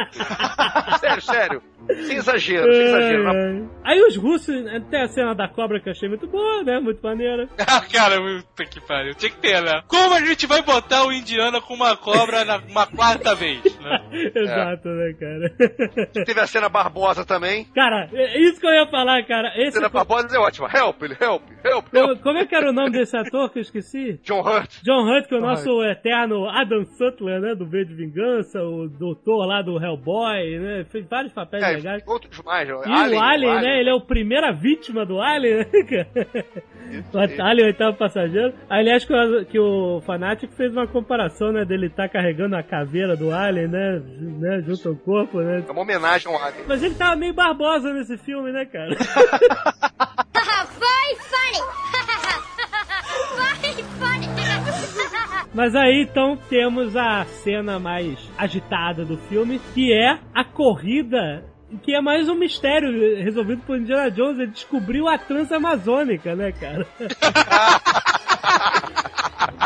sério, 1.00 1.22
sério. 1.22 1.62
Sem 2.06 2.18
exagero, 2.18 2.72
sem 2.74 2.84
exagero. 2.86 3.24
Na-. 3.24 3.68
Aí 3.84 4.02
os 4.02 4.16
russos, 4.16 4.56
tem 4.92 5.02
a 5.02 5.08
cena 5.08 5.34
da 5.34 5.48
cobra 5.48 5.80
que 5.80 5.90
eu 5.90 5.92
achei 5.92 6.08
muito 6.08 6.28
boa, 6.28 6.64
né? 6.64 6.80
Muito 6.80 7.02
maneira. 7.02 7.48
Ah, 7.72 7.82
cara, 7.82 8.16
puta 8.20 8.66
que 8.66 8.80
pariu. 8.82 9.14
Tinha 9.16 9.30
que 9.32 9.38
ter, 9.38 9.62
né? 9.62 9.82
Como 9.88 10.14
a 10.14 10.20
gente 10.26 10.46
vai 10.48 10.62
botar 10.62 11.06
o 11.06 11.14
indiano 11.14 11.62
com 11.62 11.74
uma 11.76 11.96
cobra 11.96 12.44
na 12.44 12.58
uma 12.58 12.88
quarta 12.88 13.36
vez, 13.36 13.62
né? 13.80 14.00
Exato, 14.36 14.90
né, 14.90 15.14
cara? 15.20 16.06
Teve 16.26 16.40
a 16.40 16.48
cena 16.48 16.68
Barbosa 16.70 17.24
também. 17.26 17.66
cara, 17.76 18.10
é 18.12 18.40
isso 18.42 18.60
que 18.60 18.66
eu 18.68 18.72
ia 18.72 18.88
falar, 18.88 19.24
cara. 19.26 19.50
A 19.50 19.58
Esse. 19.62 19.74
cena 19.74 19.88
Barbosa 19.90 20.36
é 20.36 20.40
ótima. 20.40 20.68
Help, 20.74 21.02
ele, 21.04 21.16
help, 21.20 21.44
help, 21.64 21.86
help. 21.94 22.08
Como, 22.10 22.20
como 22.20 22.38
é 22.40 22.46
que 22.46 22.56
era 22.56 22.70
o 22.70 22.74
nome 22.74 22.92
desse 22.92 23.16
ator 23.18 23.52
que 23.52 23.60
eu 23.60 23.64
esqueci? 23.64 23.99
John 24.24 24.42
Hurt. 24.42 24.82
John 24.84 25.04
Hunt, 25.08 25.28
que 25.28 25.36
é 25.36 25.38
o 25.38 25.42
nosso 25.42 25.84
eterno 25.84 26.48
Adam 26.50 26.86
Sutler, 26.86 27.40
né? 27.40 27.56
Do 27.56 27.66
V 27.66 27.86
de 27.86 27.94
Vingança, 27.94 28.62
o 28.62 28.88
doutor 28.88 29.46
lá 29.46 29.62
do 29.62 29.78
Hellboy, 29.84 30.60
né? 30.60 30.86
Fez 30.90 31.06
vários 31.08 31.34
papéis 31.34 31.64
É, 31.64 31.72
legais. 31.72 32.04
outros 32.08 32.42
mais. 32.44 32.68
E 32.68 32.72
o 32.72 32.82
Alien, 33.20 33.62
né? 33.62 33.80
Ele 33.80 33.90
é 33.90 33.94
o 33.94 34.02
primeira 34.02 34.52
vítima 34.52 35.06
do 35.06 35.22
Alien, 35.22 35.58
né, 35.58 35.66
cara? 35.90 36.46
O 37.14 37.24
isso. 37.24 37.42
Alien, 37.42 37.66
o 37.66 37.68
oitavo 37.68 37.98
passageiro. 37.98 38.54
Aliás, 38.70 39.06
que 39.06 39.14
o, 39.14 39.46
que 39.46 39.60
o 39.60 40.02
Fanatic 40.02 40.52
fez 40.54 40.72
uma 40.72 40.88
comparação, 40.88 41.52
né? 41.52 41.66
Dele 41.66 41.88
estar 41.88 42.10
carregando 42.10 42.56
a 42.56 42.64
caveira 42.64 43.16
do 43.16 43.32
Alien, 43.32 43.68
né? 43.68 44.02
né 44.40 44.62
junto 44.66 44.90
ao 44.90 44.96
corpo, 44.96 45.40
né? 45.40 45.64
É 45.68 45.72
uma 45.72 45.82
homenagem 45.82 46.34
ao 46.34 46.42
Alien. 46.42 46.66
Mas 46.68 46.84
ele 46.84 46.96
tava 46.96 47.16
meio 47.16 47.34
barbosa 47.34 47.94
nesse 47.94 48.18
filme, 48.18 48.52
né, 48.52 48.66
cara? 48.66 48.96
Funny. 51.50 52.59
Mas 55.54 55.76
aí 55.76 56.04
então 56.04 56.38
temos 56.50 56.96
a 56.96 57.26
cena 57.26 57.80
mais 57.80 58.18
agitada 58.38 59.04
do 59.04 59.18
filme, 59.18 59.60
que 59.74 59.92
é 59.92 60.20
a 60.34 60.44
corrida. 60.44 61.44
Que 61.84 61.96
é 61.96 62.02
mais 62.02 62.28
um 62.28 62.36
mistério 62.36 63.24
resolvido 63.24 63.62
por 63.62 63.78
Indiana 63.78 64.10
Jones. 64.10 64.40
Ele 64.40 64.52
descobriu 64.52 65.08
a 65.08 65.20
Transamazônica, 65.20 66.36
né, 66.36 66.52
cara? 66.52 66.88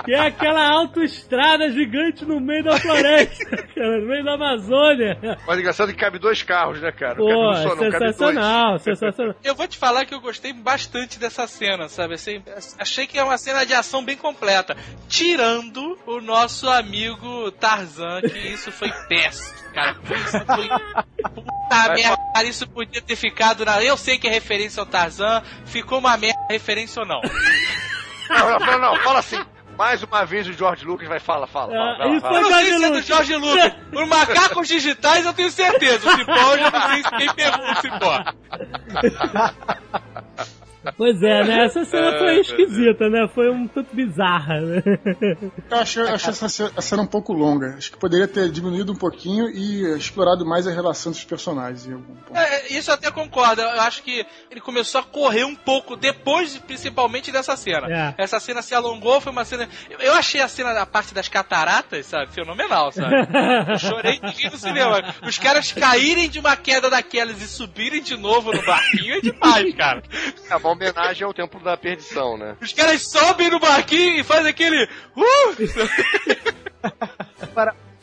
que 0.05 0.13
é 0.13 0.19
aquela 0.19 0.67
autoestrada 0.69 1.69
gigante 1.71 2.25
no 2.25 2.39
meio 2.39 2.63
da 2.63 2.79
floresta, 2.79 3.57
cara, 3.73 3.99
no 3.99 4.07
meio 4.07 4.23
da 4.23 4.33
Amazônia. 4.33 5.17
Mas 5.45 5.59
engraçado 5.59 5.89
que 5.89 5.99
cabe 5.99 6.19
dois 6.19 6.41
carros, 6.43 6.81
né, 6.81 6.91
cara? 6.91 7.15
Não 7.15 7.25
Pô, 7.25 7.51
cabe 7.51 7.59
um 7.59 7.63
só, 7.63 7.75
não, 7.75 7.91
cabe 7.91 7.91
dois. 7.91 8.15
sensacional, 8.15 8.79
sensacional. 8.79 9.35
Eu 9.43 9.55
vou 9.55 9.67
te 9.67 9.77
falar 9.77 10.05
que 10.05 10.13
eu 10.13 10.21
gostei 10.21 10.53
bastante 10.53 11.19
dessa 11.19 11.47
cena, 11.47 11.87
sabe? 11.89 12.15
Assim, 12.15 12.41
achei 12.77 13.07
que 13.07 13.17
é 13.17 13.23
uma 13.23 13.37
cena 13.37 13.65
de 13.65 13.73
ação 13.73 14.03
bem 14.03 14.17
completa. 14.17 14.75
Tirando 15.07 15.97
o 16.05 16.21
nosso 16.21 16.69
amigo 16.69 17.51
Tarzan, 17.51 18.21
que 18.21 18.39
isso 18.39 18.71
foi 18.71 18.91
péssimo, 19.07 19.57
cara. 19.73 19.95
Isso 20.25 20.45
foi. 20.45 20.69
Puta 21.33 21.93
merda, 21.93 22.17
cara, 22.33 22.47
isso 22.47 22.67
podia 22.67 23.01
ter 23.01 23.15
ficado 23.15 23.65
na. 23.65 23.83
Eu 23.83 23.97
sei 23.97 24.17
que 24.17 24.27
é 24.27 24.31
referência 24.31 24.79
ao 24.81 24.85
Tarzan, 24.85 25.41
ficou 25.65 25.99
uma 25.99 26.15
merda 26.17 26.39
referência 26.49 27.01
ou 27.01 27.07
não. 27.07 27.21
Não, 28.29 28.59
não, 28.59 28.79
não, 28.79 28.95
fala 29.03 29.19
assim. 29.19 29.39
Mais 29.77 30.03
uma 30.03 30.25
vez 30.25 30.47
o 30.47 30.53
George 30.53 30.85
Lucas 30.85 31.07
vai 31.07 31.19
falar, 31.19 31.47
fala, 31.47 31.73
fala. 31.73 31.97
Lá, 31.97 32.07
isso 32.07 32.21
fala. 32.21 32.35
Eu 32.37 32.41
não 32.41 32.51
sei 32.51 32.77
se 32.77 32.83
é 32.83 32.89
do. 32.89 33.01
Jorge 33.01 33.35
Lucas. 33.35 33.73
Os 33.93 34.07
macacos 34.07 34.67
digitais 34.67 35.25
eu 35.25 35.33
tenho 35.33 35.51
certeza. 35.51 36.09
O 36.09 36.15
Cipó 36.15 36.31
eu 36.31 36.59
já 36.59 36.71
não 36.71 36.89
sei 36.89 37.03
se 37.03 37.09
quem 37.09 37.33
pegou 37.33 37.71
o 37.71 37.75
Cipó. 37.81 38.23
Pois 40.97 41.21
é, 41.21 41.43
né? 41.43 41.65
Essa 41.65 41.85
cena 41.85 42.09
Ai, 42.09 42.17
foi 42.17 42.31
meu 42.33 42.41
esquisita, 42.41 43.09
né? 43.09 43.27
Foi 43.33 43.49
um 43.49 43.67
tanto 43.67 43.95
bizarra, 43.95 44.59
né? 44.61 44.83
Eu 45.69 45.77
achei, 45.77 46.03
eu 46.03 46.13
achei 46.15 46.29
essa 46.29 46.49
cena 46.81 47.01
um 47.01 47.07
pouco 47.07 47.33
longa. 47.33 47.75
Acho 47.77 47.91
que 47.91 47.97
poderia 47.97 48.27
ter 48.27 48.49
diminuído 48.49 48.91
um 48.91 48.95
pouquinho 48.95 49.49
e 49.49 49.83
explorado 49.97 50.45
mais 50.45 50.67
a 50.67 50.71
relação 50.71 51.11
dos 51.11 51.23
personagens. 51.23 51.85
Em 51.87 51.93
algum 51.93 52.15
ponto. 52.15 52.37
É, 52.37 52.67
isso 52.73 52.89
eu 52.89 52.95
até 52.95 53.09
concordo. 53.11 53.61
Eu 53.61 53.81
acho 53.81 54.03
que 54.03 54.25
ele 54.51 54.59
começou 54.61 54.99
a 55.01 55.03
correr 55.03 55.43
um 55.43 55.55
pouco 55.55 55.95
depois, 55.95 56.57
principalmente 56.57 57.31
dessa 57.31 57.55
cena. 57.55 57.87
É. 58.17 58.23
Essa 58.23 58.39
cena 58.39 58.61
se 58.61 58.75
alongou, 58.75 59.21
foi 59.21 59.31
uma 59.31 59.45
cena. 59.45 59.67
Eu- 59.99 60.13
achei 60.13 60.41
a 60.41 60.47
cena 60.47 60.73
da 60.73 60.85
parte 60.85 61.13
das 61.13 61.27
cataratas, 61.27 62.05
sabe, 62.05 62.31
fenomenal, 62.31 62.91
sabe? 62.91 63.13
Eu 63.67 63.79
chorei 63.79 64.19
de 64.19 64.31
rir 64.31 64.51
no 64.51 64.57
cinema. 64.57 65.01
Os 65.27 65.37
caras 65.37 65.71
caírem 65.71 66.29
de 66.29 66.39
uma 66.39 66.55
queda 66.55 66.89
daquelas 66.89 67.41
e 67.41 67.47
subirem 67.47 68.01
de 68.01 68.15
novo 68.15 68.51
no 68.53 68.63
barquinho 68.63 69.15
é 69.15 69.21
demais, 69.21 69.73
cara. 69.75 70.03
É 70.49 70.55
uma 70.55 70.72
homenagem 70.73 71.25
ao 71.25 71.33
Templo 71.33 71.59
da 71.59 71.77
Perdição, 71.77 72.37
né? 72.37 72.55
Os 72.61 72.73
caras 72.73 73.09
sobem 73.09 73.49
no 73.49 73.59
barquinho 73.59 74.19
e 74.19 74.23
fazem 74.23 74.49
aquele. 74.49 74.87
Uh! 75.15 75.23
O 77.41 77.47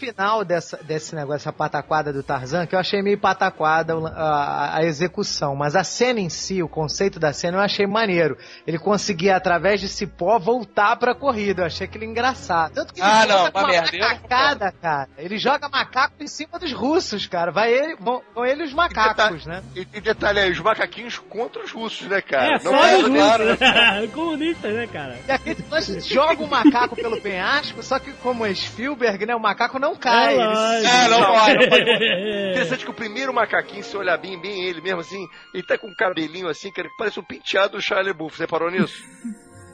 final 0.01 0.45
dessa, 0.45 0.79
desse 0.79 1.15
negócio, 1.15 1.43
essa 1.43 1.53
pataquada 1.53 2.13
do 2.13 2.23
Tarzan, 2.23 2.67
que 2.67 2.75
eu 2.75 2.79
achei 2.79 3.03
meio 3.03 3.19
pataquada 3.19 3.95
a, 4.09 4.79
a 4.79 4.85
execução, 4.85 5.55
mas 5.55 5.77
a 5.77 5.85
cena 5.85 6.19
em 6.19 6.31
si, 6.31 6.63
o 6.63 6.69
conceito 6.69 7.21
da 7.21 7.33
cena, 7.33 7.59
eu 7.59 7.61
achei 7.61 7.87
maneiro. 7.87 8.39
Ele 8.67 8.79
conseguia, 8.79 9.37
através 9.37 9.81
de 9.81 9.89
cipó, 9.89 10.39
voltar 10.39 10.97
pra 10.97 11.15
corrida. 11.15 11.63
Eu 11.63 11.67
achei 11.67 11.87
aquele 11.87 12.07
engraçado. 12.07 12.73
Tanto 12.73 12.95
que 12.95 13.01
ele 13.01 13.09
Ah, 13.09 13.27
não, 13.27 13.51
com 13.51 13.59
uma 13.59 13.61
uma 13.61 13.69
merda, 13.69 13.91
não 13.93 14.09
macacada, 14.09 14.73
cara. 14.73 15.09
Ele 15.19 15.39
joga 15.39 15.69
macaco 15.69 16.15
em 16.21 16.27
cima 16.27 16.59
dos 16.59 16.73
russos, 16.73 17.27
cara. 17.27 17.51
Vai 17.53 17.73
ele, 17.73 17.97
vão, 18.01 18.23
vão 18.35 18.47
ele 18.47 18.65
os 18.65 18.73
macacos, 18.73 19.45
né? 19.45 19.63
E, 19.77 19.87
e 19.93 20.01
detalhe 20.01 20.41
aí, 20.41 20.51
os 20.51 20.61
macaquinhos 20.61 21.19
contra 21.19 21.63
os 21.63 21.71
russos, 21.71 22.07
né, 22.09 22.23
cara? 22.23 22.55
É, 22.55 22.59
só 22.59 22.85
é, 22.85 22.97
dos 22.97 23.09
claro, 23.09 23.45
né? 23.45 23.51
russos. 23.51 24.15
Comunistas, 24.15 24.75
né, 24.75 24.87
cara? 24.87 25.19
E 25.29 25.31
aquele 25.31 25.65
lance 25.71 26.01
joga 26.01 26.43
o 26.43 26.49
macaco 26.49 26.97
pelo 26.97 27.21
penhasco, 27.21 27.83
só 27.83 27.99
que 27.99 28.13
como 28.15 28.47
é 28.47 28.55
Spielberg, 28.55 29.27
né, 29.27 29.35
o 29.35 29.41
macaco 29.41 29.79
não 29.79 29.90
cai. 29.97 30.35
ele 30.35 30.37
lógico. 30.37 30.95
É, 30.95 31.09
não 31.09 31.25
pode, 31.25 31.59
não 31.59 31.69
pode. 31.69 32.51
Interessante 32.51 32.85
que 32.85 32.91
o 32.91 32.95
primeiro 32.95 33.33
macaquinho, 33.33 33.85
se 33.85 33.97
olhar 33.97 34.19
bem, 34.19 34.41
bem 34.41 34.65
ele 34.65 34.81
mesmo 34.81 35.01
assim, 35.01 35.27
ele 35.55 35.63
tá 35.63 35.79
com 35.79 35.89
um 35.89 35.95
cabelinho 35.95 36.49
assim, 36.49 36.71
que 36.71 36.81
ele 36.81 36.91
parece 36.99 37.19
um 37.21 37.25
penteado 37.25 37.77
do 37.77 37.83
Charlie 37.83 38.13
Buff. 38.13 38.37
Você 38.37 38.47
parou 38.47 38.71
nisso? 38.71 39.03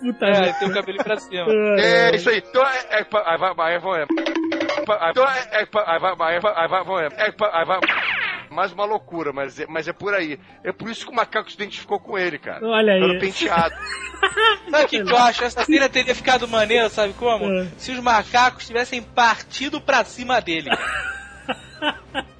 Puta 0.00 0.26
É, 0.26 0.52
tem 0.52 0.68
o 0.68 0.74
cabelinho 0.74 1.04
pra 1.04 1.16
cima. 1.16 1.46
É, 1.78 2.14
isso 2.14 2.28
aí. 2.28 2.38
Então 2.38 2.62
é. 2.66 3.00
é. 3.96 4.06
Então 5.10 5.28
é. 5.28 5.46
é 5.52 5.66
vai, 5.98 6.14
vai, 6.14 6.84
vai. 6.84 7.06
É 7.06 7.34
aí 7.52 7.64
vai. 7.64 7.80
Mais 8.50 8.72
uma 8.72 8.84
loucura, 8.84 9.32
mas 9.32 9.58
é, 9.60 9.66
mas 9.68 9.86
é 9.88 9.92
por 9.92 10.14
aí. 10.14 10.38
É 10.64 10.72
por 10.72 10.88
isso 10.90 11.04
que 11.06 11.12
o 11.12 11.14
macaco 11.14 11.48
se 11.50 11.56
identificou 11.56 11.98
com 12.00 12.18
ele, 12.18 12.38
cara. 12.38 12.64
Olha 12.66 12.92
aí. 12.94 13.00
Pelo 13.00 13.18
penteado. 13.18 13.74
Sabe 14.70 14.84
o 14.84 14.88
que, 14.88 15.04
que 15.04 15.12
eu 15.12 15.16
acho? 15.16 15.44
Essa 15.44 15.64
cena 15.64 15.88
teria 15.88 16.14
ficado 16.14 16.48
maneira, 16.48 16.88
sabe 16.88 17.12
como? 17.14 17.44
É. 17.44 17.66
Se 17.76 17.92
os 17.92 18.00
macacos 18.00 18.66
tivessem 18.66 19.02
partido 19.02 19.80
pra 19.80 20.04
cima 20.04 20.40
dele. 20.40 20.70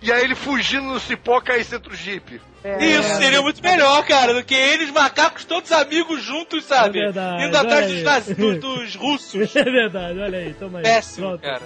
E 0.01 0.11
aí 0.11 0.23
ele 0.25 0.35
fugindo 0.35 0.85
no 0.85 0.99
cipó 0.99 1.41
caísse 1.41 1.73
dentro 1.73 1.91
do 1.91 1.97
jipe. 1.97 2.41
Isso 2.81 3.17
seria 3.19 3.43
muito 3.43 3.63
melhor, 3.63 4.05
cara, 4.07 4.33
do 4.33 4.43
que 4.43 4.55
eles, 4.55 4.91
macacos, 4.91 5.45
todos 5.45 5.71
amigos 5.71 6.23
juntos, 6.23 6.65
sabe? 6.65 6.99
É 7.01 7.03
verdade, 7.05 7.45
Indo 7.45 7.57
atrás 7.59 8.27
dos, 8.27 8.37
do- 8.37 8.59
dos 8.59 8.95
russos. 8.95 9.55
É 9.55 9.63
verdade, 9.65 10.19
olha 10.19 10.39
aí, 10.39 10.55
toma 10.55 10.79
aí. 10.79 10.85
Péssimo, 10.85 11.39
Pronto. 11.39 11.43
cara. 11.43 11.61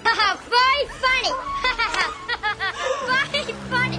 Very 0.50 0.88
funny. 1.00 1.34
very 3.30 3.54
funny. 3.70 3.89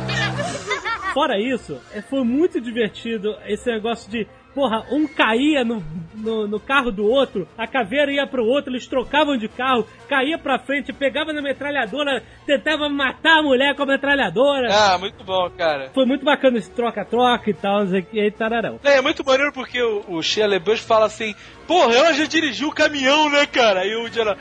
Fora 1.13 1.39
isso, 1.39 1.79
é, 1.93 2.01
foi 2.01 2.23
muito 2.23 2.59
divertido 2.59 3.35
esse 3.45 3.69
negócio 3.71 4.09
de. 4.09 4.27
Porra, 4.53 4.85
um 4.91 5.07
caía 5.07 5.63
no, 5.63 5.81
no, 6.13 6.45
no 6.45 6.59
carro 6.59 6.91
do 6.91 7.05
outro, 7.05 7.47
a 7.57 7.65
caveira 7.65 8.11
ia 8.11 8.27
pro 8.27 8.45
outro, 8.45 8.69
eles 8.69 8.85
trocavam 8.85 9.37
de 9.37 9.47
carro, 9.47 9.87
caía 10.09 10.37
pra 10.37 10.59
frente, 10.59 10.91
pegava 10.91 11.31
na 11.31 11.41
metralhadora, 11.41 12.21
tentava 12.45 12.89
matar 12.89 13.39
a 13.39 13.43
mulher 13.43 13.73
com 13.77 13.83
a 13.83 13.85
metralhadora. 13.85 14.67
Ah, 14.69 14.97
muito 14.97 15.23
bom, 15.23 15.49
cara. 15.51 15.89
Foi 15.93 16.05
muito 16.05 16.25
bacana 16.25 16.57
esse 16.57 16.69
troca-troca 16.69 17.49
e 17.49 17.53
tal, 17.53 17.85
e 18.11 18.31
tararão. 18.31 18.77
É, 18.83 18.97
é 18.97 19.01
muito 19.01 19.23
maneiro 19.25 19.53
porque 19.53 19.81
o, 19.81 20.03
o 20.09 20.21
Shia 20.21 20.45
LaBeouf 20.45 20.83
fala 20.83 21.05
assim, 21.05 21.33
porra, 21.65 21.93
ela 21.93 22.11
já 22.11 22.25
dirigiu 22.25 22.67
o 22.67 22.73
caminhão, 22.75 23.29
né, 23.29 23.45
cara? 23.45 23.85
E 23.85 23.95
o 23.95 24.05
Indiana, 24.05 24.37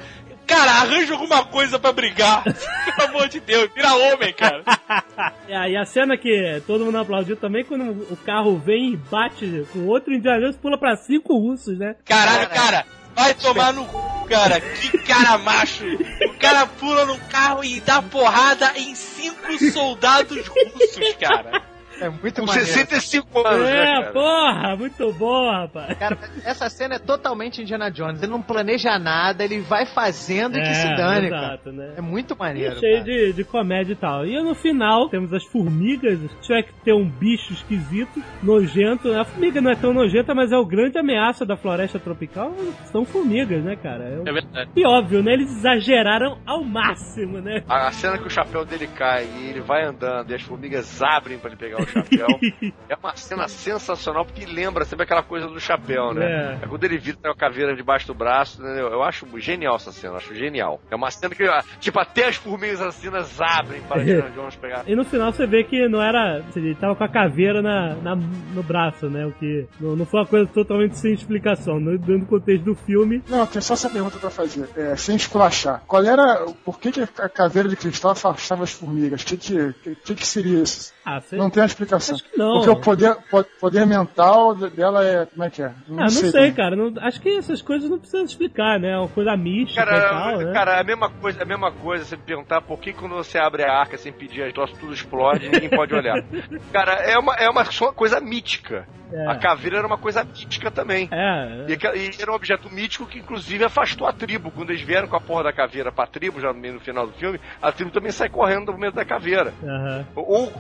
cara, 0.50 0.70
arranja 0.72 1.12
alguma 1.12 1.44
coisa 1.44 1.78
pra 1.78 1.92
brigar. 1.92 2.42
Pelo 2.84 3.08
amor 3.08 3.28
de 3.28 3.38
Deus, 3.38 3.70
vira 3.72 3.94
homem, 3.94 4.32
cara. 4.34 4.64
É, 5.46 5.70
e 5.70 5.76
a 5.76 5.84
cena 5.84 6.16
que 6.16 6.62
todo 6.66 6.84
mundo 6.84 6.98
aplaudiu 6.98 7.36
também, 7.36 7.64
quando 7.64 7.90
o 7.90 8.16
carro 8.16 8.56
vem 8.56 8.92
e 8.92 8.96
bate 8.96 9.66
com 9.72 9.86
outro 9.86 10.14
Indiana 10.14 10.40
Jones, 10.40 10.56
pula 10.56 10.78
pra 10.78 10.96
cinco 10.96 11.36
russos, 11.36 11.76
né? 11.76 11.96
Caralho, 12.04 12.48
cara, 12.48 12.86
vai 13.16 13.34
tomar 13.34 13.72
no 13.72 13.84
cu, 13.84 14.28
cara. 14.28 14.60
Que 14.60 14.96
cara 14.98 15.36
macho. 15.38 15.84
O 15.84 16.38
cara 16.38 16.66
pula 16.66 17.04
num 17.04 17.18
carro 17.28 17.64
e 17.64 17.80
dá 17.80 18.00
porrada 18.00 18.72
em 18.76 18.94
cinco 18.94 19.58
soldados 19.72 20.46
russos, 20.46 21.14
cara. 21.20 21.62
É 22.00 22.08
muito 22.08 22.40
Com 22.40 22.46
maneiro. 22.46 22.66
65 22.68 23.46
anos, 23.46 23.64
né, 23.66 23.80
É, 23.82 24.00
cara? 24.00 24.12
porra, 24.12 24.76
muito 24.76 25.12
bom, 25.12 25.50
rapaz. 25.50 25.98
Cara, 25.98 26.18
essa 26.44 26.68
cena 26.70 26.94
é 26.96 26.98
totalmente 26.98 27.60
Indiana 27.62 27.90
Jones. 27.90 28.22
Ele 28.22 28.30
não 28.32 28.40
planeja 28.42 28.98
nada, 28.98 29.44
ele 29.44 29.60
vai 29.60 29.86
fazendo 29.86 30.56
e 30.58 30.62
que 30.62 30.74
se 30.74 30.88
dane, 30.96 31.28
cara. 31.30 31.46
exato, 31.54 31.72
né? 31.72 31.94
É 31.96 32.00
muito 32.00 32.34
E 32.34 32.38
maneiro. 32.38 32.78
cheio 32.78 32.98
cara. 33.00 33.04
de, 33.04 33.32
de 33.34 33.44
comédia 33.44 33.92
e 33.92 33.96
tal. 33.96 34.26
E 34.26 34.40
no 34.42 34.54
final, 34.54 35.08
temos 35.08 35.32
as 35.32 35.44
formigas. 35.44 36.18
Se 36.20 36.40
tiver 36.42 36.62
que 36.62 36.72
ter 36.84 36.94
um 36.94 37.08
bicho 37.08 37.52
esquisito, 37.52 38.22
nojento. 38.42 39.12
A 39.12 39.24
formiga 39.24 39.60
não 39.60 39.70
é 39.70 39.76
tão 39.76 39.92
nojenta, 39.92 40.34
mas 40.34 40.52
é 40.52 40.56
o 40.56 40.64
grande 40.64 40.98
ameaça 40.98 41.44
da 41.44 41.56
floresta 41.56 41.98
tropical. 41.98 42.54
São 42.86 43.04
formigas, 43.04 43.62
né, 43.62 43.76
cara? 43.76 44.04
É, 44.04 44.28
É 44.28 44.32
verdade. 44.32 44.70
E 44.76 44.86
óbvio, 44.86 45.22
né? 45.22 45.32
Eles 45.34 45.50
exageraram 45.50 46.38
ao 46.46 46.62
máximo, 46.64 47.40
né? 47.40 47.62
A 47.68 47.90
a 47.90 47.92
cena 47.92 48.18
que 48.18 48.26
o 48.26 48.30
chapéu 48.30 48.64
dele 48.64 48.86
cai 48.86 49.24
e 49.24 49.48
ele 49.50 49.60
vai 49.60 49.84
andando 49.84 50.30
e 50.30 50.34
as 50.34 50.42
formigas 50.42 51.02
abrem 51.02 51.38
pra 51.38 51.48
ele 51.50 51.58
pegar 51.58 51.82
o 51.82 51.86
chapéu 51.90 52.26
é 52.88 52.94
uma 52.96 53.16
cena 53.16 53.48
sensacional 53.48 54.24
porque 54.24 54.44
lembra 54.46 54.84
sempre 54.84 55.04
aquela 55.04 55.22
coisa 55.22 55.46
do 55.46 55.60
chapéu, 55.60 56.12
né? 56.14 56.26
É. 56.26 56.64
É. 56.64 56.66
Quando 56.68 56.84
ele 56.84 56.98
vira 56.98 57.16
tem 57.20 57.30
uma 57.30 57.36
caveira 57.36 57.74
debaixo 57.76 58.06
do 58.06 58.14
braço, 58.14 58.60
entendeu? 58.62 58.88
Eu 58.88 59.02
acho 59.02 59.26
genial 59.38 59.76
essa 59.76 59.92
cena, 59.92 60.14
eu 60.14 60.16
acho 60.18 60.34
genial. 60.34 60.80
É 60.90 60.96
uma 60.96 61.10
cena 61.10 61.34
que, 61.34 61.44
tipo, 61.80 61.98
até 61.98 62.28
as 62.28 62.36
formigas 62.36 62.80
assassinas 62.80 63.40
abrem 63.40 63.80
para 63.82 64.02
Indiana 64.02 64.30
Jones 64.30 64.56
pegar. 64.56 64.84
E 64.86 64.94
no 64.94 65.04
final 65.04 65.32
você 65.32 65.46
vê 65.46 65.64
que 65.64 65.88
não 65.88 66.00
era. 66.02 66.42
Ele 66.56 66.74
tava 66.74 66.94
com 66.96 67.04
a 67.04 67.08
caveira 67.08 67.60
na, 67.62 67.94
na- 67.96 68.16
no 68.16 68.62
braço, 68.62 69.08
né? 69.08 69.26
O 69.26 69.32
que 69.32 69.66
não, 69.80 69.96
não 69.96 70.06
foi 70.06 70.20
uma 70.20 70.26
coisa 70.26 70.46
totalmente 70.46 70.96
sem 70.98 71.12
explicação. 71.12 71.78
No, 71.80 71.96
dentro 71.98 72.20
do 72.20 72.26
contexto 72.26 72.64
do 72.64 72.74
filme, 72.74 73.22
Não, 73.28 73.46
tem 73.46 73.60
só 73.60 73.74
essa 73.74 73.88
pergunta 73.90 74.18
pra 74.18 74.30
fazer. 74.30 74.68
É, 74.76 74.96
sem 74.96 75.16
esculachar. 75.16 75.82
Qual 75.86 76.02
era. 76.04 76.46
Por 76.64 76.78
que, 76.78 76.90
que 76.92 77.00
a 77.00 77.28
caveira 77.28 77.68
de 77.68 77.76
cristal 77.76 78.12
afastava 78.12 78.64
as 78.64 78.72
formigas? 78.72 79.22
O 79.22 79.26
que, 79.26 79.36
que, 79.36 79.72
que, 80.04 80.14
que 80.14 80.26
seria 80.26 80.62
isso? 80.62 80.92
ah, 81.04 81.20
Não 81.32 81.50
tem 81.50 81.60
uma 81.62 81.66
explicação. 81.84 82.14
Acho 82.16 82.24
que 82.24 82.38
não. 82.38 82.52
Porque 82.54 82.70
o 82.70 82.76
poder, 82.76 83.16
po- 83.30 83.44
poder 83.60 83.86
mental 83.86 84.54
dela 84.54 85.04
é. 85.04 85.26
Como 85.26 85.44
é 85.44 85.50
que 85.50 85.62
é? 85.62 85.66
Ah, 85.66 85.72
não 85.88 86.08
sei, 86.08 86.30
como. 86.32 86.54
cara. 86.54 86.76
Não- 86.76 86.92
acho 87.00 87.20
que 87.20 87.28
essas 87.36 87.62
coisas 87.62 87.88
não 87.90 87.98
precisam 87.98 88.24
explicar, 88.24 88.78
né? 88.78 88.92
É 88.92 88.98
uma 88.98 89.08
coisa 89.08 89.36
mística 89.36 89.82
e 89.82 89.84
Cara, 89.84 90.08
tal, 90.08 90.38
né? 90.38 90.52
cara, 90.52 90.72
é 90.76 90.80
a 90.80 90.84
mesma 90.84 91.08
coisa, 91.10 91.42
a 91.42 91.46
mesma 91.46 91.72
coisa 91.72 92.04
você 92.04 92.16
me 92.16 92.22
perguntar 92.22 92.60
por 92.62 92.78
que 92.78 92.92
quando 92.92 93.14
você 93.14 93.38
abre 93.38 93.62
a 93.64 93.72
arca 93.72 93.96
sem 93.98 94.12
pedir 94.12 94.42
as 94.42 94.52
troças 94.52 94.76
tudo 94.78 94.92
explode 94.92 95.46
e 95.46 95.48
ninguém 95.48 95.70
pode 95.70 95.94
olhar. 95.94 96.22
Cara, 96.72 96.92
é 96.94 97.18
uma, 97.18 97.34
é 97.34 97.48
uma 97.48 97.64
só 97.64 97.92
coisa 97.92 98.20
mítica. 98.20 98.86
É. 99.12 99.26
A 99.26 99.34
caveira 99.34 99.78
era 99.78 99.86
uma 99.88 99.98
coisa 99.98 100.22
mítica 100.22 100.70
também. 100.70 101.08
É, 101.10 101.64
E, 101.68 101.72
aquela- 101.72 101.96
e 101.96 102.10
era 102.20 102.30
um 102.30 102.34
objeto 102.34 102.70
mítico 102.72 103.06
que, 103.06 103.18
inclusive, 103.18 103.64
afastou 103.64 104.06
a 104.06 104.12
tribo. 104.12 104.52
Quando 104.52 104.70
eles 104.70 104.82
vieram 104.82 105.08
com 105.08 105.16
a 105.16 105.20
porra 105.20 105.42
da 105.44 105.52
caveira 105.52 105.90
pra 105.90 106.06
tribo, 106.06 106.40
já 106.40 106.52
no 106.52 106.60
meio 106.60 106.74
no 106.74 106.80
final 106.80 107.08
do 107.08 107.12
filme, 107.14 107.40
a 107.60 107.72
tribo 107.72 107.90
também 107.90 108.12
sai 108.12 108.28
correndo 108.28 108.66
do 108.70 108.78
meio 108.78 108.92
da 108.92 109.04
caveira. 109.04 109.52
aham. 109.64 110.06
Ou 110.14 110.52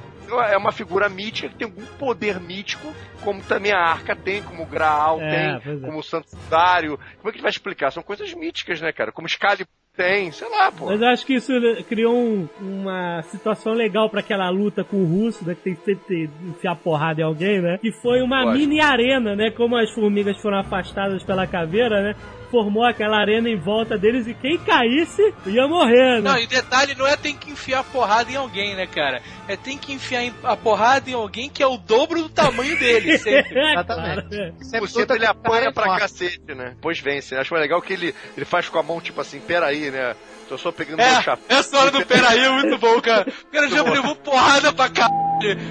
é 0.48 0.56
uma 0.56 0.72
figura 0.72 1.08
mítica 1.10 1.48
que 1.48 1.56
tem 1.56 1.66
algum 1.66 1.84
poder 1.98 2.40
mítico, 2.40 2.94
como 3.22 3.42
também 3.42 3.72
a 3.72 3.78
arca 3.80 4.16
tem, 4.16 4.42
como 4.42 4.62
o 4.62 4.66
Graal 4.66 5.20
É, 5.20 5.58
tem, 5.58 5.72
é. 5.74 5.80
como 5.80 5.98
o 5.98 6.02
Santuário. 6.02 6.98
Como 7.18 7.28
é 7.28 7.32
que 7.32 7.36
ele 7.38 7.42
vai 7.42 7.50
explicar? 7.50 7.90
São 7.90 8.02
coisas 8.02 8.32
míticas, 8.32 8.80
né, 8.80 8.92
cara? 8.92 9.12
Como 9.12 9.26
Excalibur 9.26 9.66
tem, 9.96 10.30
sei 10.30 10.48
lá, 10.48 10.70
pô. 10.72 10.86
Mas 10.86 11.00
eu 11.02 11.08
acho 11.08 11.26
que 11.26 11.34
isso 11.34 11.52
criou 11.88 12.14
um- 12.16 12.48
uma 12.60 13.22
situação 13.24 13.72
legal 13.74 14.08
pra 14.08 14.20
aquela 14.20 14.48
luta 14.48 14.82
com 14.84 14.96
o 14.98 15.04
russo, 15.04 15.44
né? 15.46 15.54
Que 15.54 15.62
tem 15.62 15.74
que 15.74 15.84
sempre 15.84 16.04
ter- 16.06 16.30
enfiar 16.48 16.76
porrada 16.76 17.20
em 17.20 17.24
alguém, 17.24 17.60
né? 17.60 17.76
Que 17.82 17.92
foi 18.00 18.22
uma 18.22 18.44
Lógico. 18.44 18.58
mini 18.58 18.80
arena, 18.80 19.34
né? 19.36 19.50
Como 19.50 19.76
as 19.76 19.90
formigas 19.92 20.40
foram 20.40 20.58
afastadas 20.60 21.22
pela 21.24 21.46
caveira, 21.46 22.00
né? 22.02 22.14
Formou 22.50 22.84
aquela 22.84 23.18
arena 23.18 23.48
em 23.48 23.56
volta 23.56 23.96
deles 23.96 24.26
e 24.26 24.34
quem 24.34 24.58
caísse 24.58 25.32
ia 25.46 25.68
morrer, 25.68 26.20
né? 26.20 26.30
Não, 26.30 26.38
e 26.38 26.46
detalhe, 26.46 26.94
não 26.96 27.06
é 27.06 27.16
tem 27.16 27.36
que 27.36 27.50
enfiar 27.50 27.84
porrada 27.84 28.30
em 28.30 28.36
alguém, 28.36 28.74
né, 28.74 28.86
cara? 28.86 29.22
É 29.46 29.56
tem 29.56 29.78
que 29.78 29.92
enfiar 29.92 30.32
a 30.42 30.56
porrada 30.56 31.08
em 31.08 31.14
alguém 31.14 31.48
que 31.48 31.62
é 31.62 31.66
o 31.66 31.76
dobro 31.76 32.22
do 32.22 32.28
tamanho 32.28 32.76
dele, 32.78 33.16
sempre. 33.18 33.58
É, 33.58 33.72
Exatamente. 33.74 34.28
claro, 34.28 34.34
é. 34.34 34.52
Sempre 34.64 34.80
Por 34.80 34.88
cento 34.88 35.10
ele 35.12 35.20
cara 35.20 35.30
apanha 35.30 35.72
pra 35.72 35.84
forte. 35.84 36.00
cacete, 36.00 36.54
né? 36.54 36.74
Pois 36.80 36.98
vence. 36.98 37.36
Acho 37.36 37.54
mais 37.54 37.62
legal 37.62 37.80
que 37.80 37.92
ele, 37.92 38.14
ele 38.36 38.44
faz 38.44 38.68
com 38.68 38.78
a 38.78 38.82
mão, 38.82 39.00
tipo 39.00 39.20
assim, 39.20 39.38
peraí, 39.40 39.90
né? 39.90 40.16
Tô 40.48 40.58
só 40.58 40.72
pegando 40.72 40.96
meu 40.96 41.06
É, 41.06 41.22
chapéu. 41.22 41.44
essa 41.56 41.78
hora 41.78 41.90
do 41.92 42.04
peraí 42.04 42.40
é 42.40 42.50
muito 42.50 42.76
bom, 42.78 43.00
cara. 43.00 43.26
O 43.48 43.52
cara 43.52 43.68
já 43.68 43.82
levou 43.84 44.16
porrada 44.16 44.72
pra 44.72 44.88
caralho. 44.88 45.20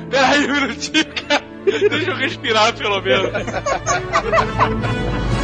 Peraí 0.10 0.50
um 0.50 0.54
minutinho, 0.62 1.06
cara. 1.28 1.44
Deixa 1.66 2.10
eu 2.12 2.16
respirar, 2.16 2.74
pelo 2.78 3.02
menos. 3.02 3.32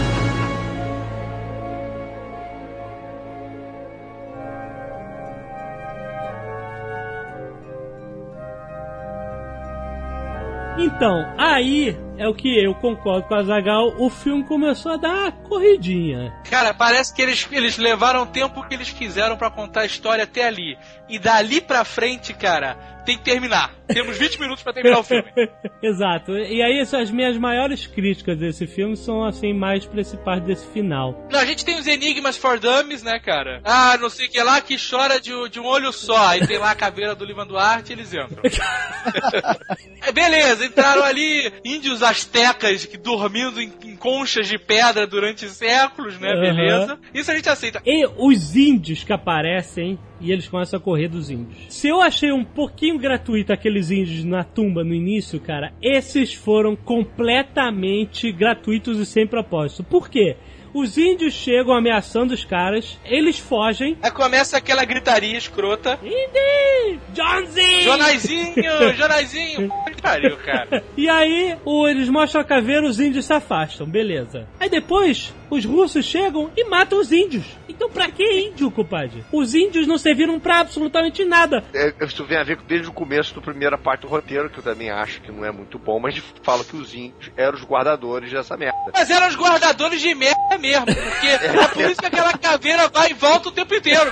Então, 10.78 11.26
aí 11.38 11.98
é 12.18 12.28
o 12.28 12.34
que 12.34 12.64
eu 12.64 12.74
concordo 12.76 13.28
com 13.28 13.36
a 13.36 13.44
Zagal, 13.44 13.94
o 13.98 14.10
filme 14.10 14.44
começou 14.44 14.94
a 14.94 14.98
dar 14.98 15.10
uma 15.10 15.32
corridinha. 15.32 16.34
Cara, 16.50 16.74
parece 16.74 17.14
que 17.14 17.22
eles, 17.22 17.48
eles 17.52 17.78
levaram 17.78 18.24
o 18.24 18.28
tempo 18.28 18.66
que 18.68 18.74
eles 18.74 18.92
quiseram 18.92 19.38
pra 19.38 19.50
contar 19.50 19.82
a 19.82 19.86
história 19.86 20.24
até 20.24 20.46
ali. 20.46 20.78
E 21.08 21.20
dali 21.20 21.62
pra 21.62 21.86
frente, 21.86 22.34
cara, 22.34 22.76
tem 23.06 23.18
que 23.18 23.24
terminar. 23.24 23.74
Temos 23.88 24.18
20 24.18 24.40
minutos 24.40 24.64
pra 24.64 24.74
terminar 24.74 25.00
o 25.00 25.04
filme. 25.04 25.26
Exato. 25.82 26.36
E 26.36 26.62
aí 26.62 26.80
as 26.80 27.12
minhas 27.12 27.38
maiores 27.38 27.86
críticas 27.86 28.38
desse 28.38 28.66
filme 28.66 28.98
são 28.98 29.24
assim 29.24 29.54
mais 29.54 29.86
pra 29.86 30.02
esse 30.02 30.18
parte 30.18 30.46
desse 30.46 30.66
final. 30.68 31.28
Não, 31.32 31.40
a 31.40 31.46
gente 31.46 31.64
tem 31.64 31.78
os 31.78 31.86
Enigmas 31.86 32.36
for 32.36 32.60
Dummies, 32.60 33.04
né, 33.04 33.20
cara? 33.20 33.62
Ah, 33.64 33.98
não 34.00 34.10
sei 34.10 34.26
o 34.26 34.30
que 34.30 34.42
lá, 34.42 34.60
que 34.60 34.76
chora 34.78 35.22
de, 35.22 35.32
de 35.50 35.60
um 35.60 35.66
olho 35.66 35.94
só. 35.94 36.30
Aí 36.30 36.48
tem 36.48 36.58
lá 36.58 36.72
a 36.72 36.76
caveira 36.76 37.14
do 37.14 37.24
Livan 37.24 37.46
Duarte 37.46 37.92
e 37.92 37.94
eles 37.94 38.14
entram. 38.14 38.42
É, 40.06 40.12
beleza, 40.12 40.64
entraram 40.66 41.04
ali 41.04 41.52
índios 41.64 42.04
astecas 42.06 42.86
que 42.86 42.98
dormindo 42.98 43.62
em, 43.62 43.72
em 43.84 43.96
conchas 43.96 44.48
de 44.48 44.58
pedra 44.58 45.06
durante 45.06 45.50
séculos, 45.50 46.20
né? 46.20 46.30
Aham. 46.30 46.42
Beleza. 46.42 47.00
Isso 47.14 47.32
a 47.32 47.36
gente 47.36 47.50
aceita. 47.50 47.82
E 47.86 48.08
os 48.18 48.56
índios 48.56 49.04
que 49.04 49.12
aparecem 49.12 50.00
e 50.22 50.32
eles 50.32 50.48
começam 50.48 50.80
a 50.80 50.82
correr 50.82 51.08
dos 51.08 51.30
índios. 51.30 51.66
Se 51.70 51.88
eu 51.88 52.02
achei 52.02 52.32
um 52.32 52.44
pouquinho 52.44 52.98
gratuito 52.98 53.52
aqueles 53.52 53.92
índios 53.92 54.24
na 54.24 54.44
tumba 54.44 54.84
no 54.84 54.94
início, 54.94 55.40
cara, 55.40 55.74
esses 55.82 56.34
foram 56.34 56.76
completamente 56.76 58.32
gratuitos 58.32 58.98
e 58.98 59.06
sem 59.06 59.28
propósito. 59.28 59.84
Por 59.84 60.10
quê? 60.10 60.38
Os 60.76 60.98
índios 60.98 61.34
chegam 61.34 61.74
ameaçando 61.74 62.34
os 62.34 62.44
caras, 62.44 63.00
eles 63.06 63.40
fogem. 63.40 63.98
Aí 64.04 64.12
começa 64.12 64.58
aquela 64.58 64.84
gritaria 64.84 65.38
escrota. 65.38 65.98
Indy! 66.04 67.00
Johnzy! 67.14 67.82
Jonaizinho, 67.84 68.94
Jonaizinho. 68.98 69.72
Que 69.96 70.02
Pariu, 70.02 70.36
cara. 70.38 70.84
E 70.98 71.08
aí, 71.10 71.56
o- 71.64 71.88
eles 71.88 72.10
mostram 72.10 72.42
a 72.42 72.44
caveira, 72.44 72.86
os 72.86 73.00
índios 73.00 73.26
se 73.26 73.34
afastam, 73.34 73.88
beleza. 73.88 74.46
Aí 74.60 74.70
depois, 74.70 75.34
os 75.50 75.64
russos 75.66 76.06
chegam 76.06 76.50
e 76.56 76.64
matam 76.70 77.00
os 77.00 77.12
índios. 77.12 77.46
Então 77.68 77.90
pra 77.90 78.10
que 78.10 78.24
índio, 78.24 78.72
compadre? 78.72 79.24
Os 79.32 79.54
índios 79.54 79.86
não 79.88 79.98
serviram 79.98 80.40
pra 80.40 80.60
absolutamente 80.60 81.24
nada. 81.26 81.64
É, 81.74 81.94
isso 82.06 82.24
vem 82.26 82.38
a 82.38 82.44
ver 82.44 82.58
com- 82.58 82.66
desde 82.66 82.88
o 82.88 82.94
começo 82.94 83.36
da 83.36 83.42
primeira 83.42 83.78
parte 83.78 84.02
do 84.02 84.08
roteiro, 84.08 84.50
que 84.50 84.60
eu 84.60 84.64
também 84.64 84.90
acho 84.90 85.22
que 85.22 85.32
não 85.32 85.46
é 85.46 85.52
muito 85.52 85.78
bom, 85.78 86.00
mas 86.00 86.22
fala 86.44 86.64
que 86.64 86.76
os 86.76 86.94
índios 86.94 87.32
eram 87.36 87.56
os 87.58 87.64
guardadores 87.64 88.32
dessa 88.32 88.56
merda. 88.58 88.76
Mas 88.94 89.10
eram 89.10 89.28
os 89.28 89.36
guardadores 89.36 90.00
de 90.02 90.14
merda 90.16 90.58
mesmo, 90.60 90.86
porque 90.86 91.28
é 91.28 91.68
por 91.68 91.82
isso 91.92 92.00
que 92.00 92.06
aquela 92.06 92.34
caveira 92.38 92.88
vai 92.90 93.12
e 93.12 93.14
volta 93.14 93.50
o 93.50 93.52
tempo 93.52 93.74
inteiro. 93.76 94.12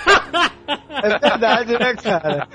É 0.89 1.19
verdade, 1.19 1.73
né, 1.77 1.95
cara? 1.95 2.47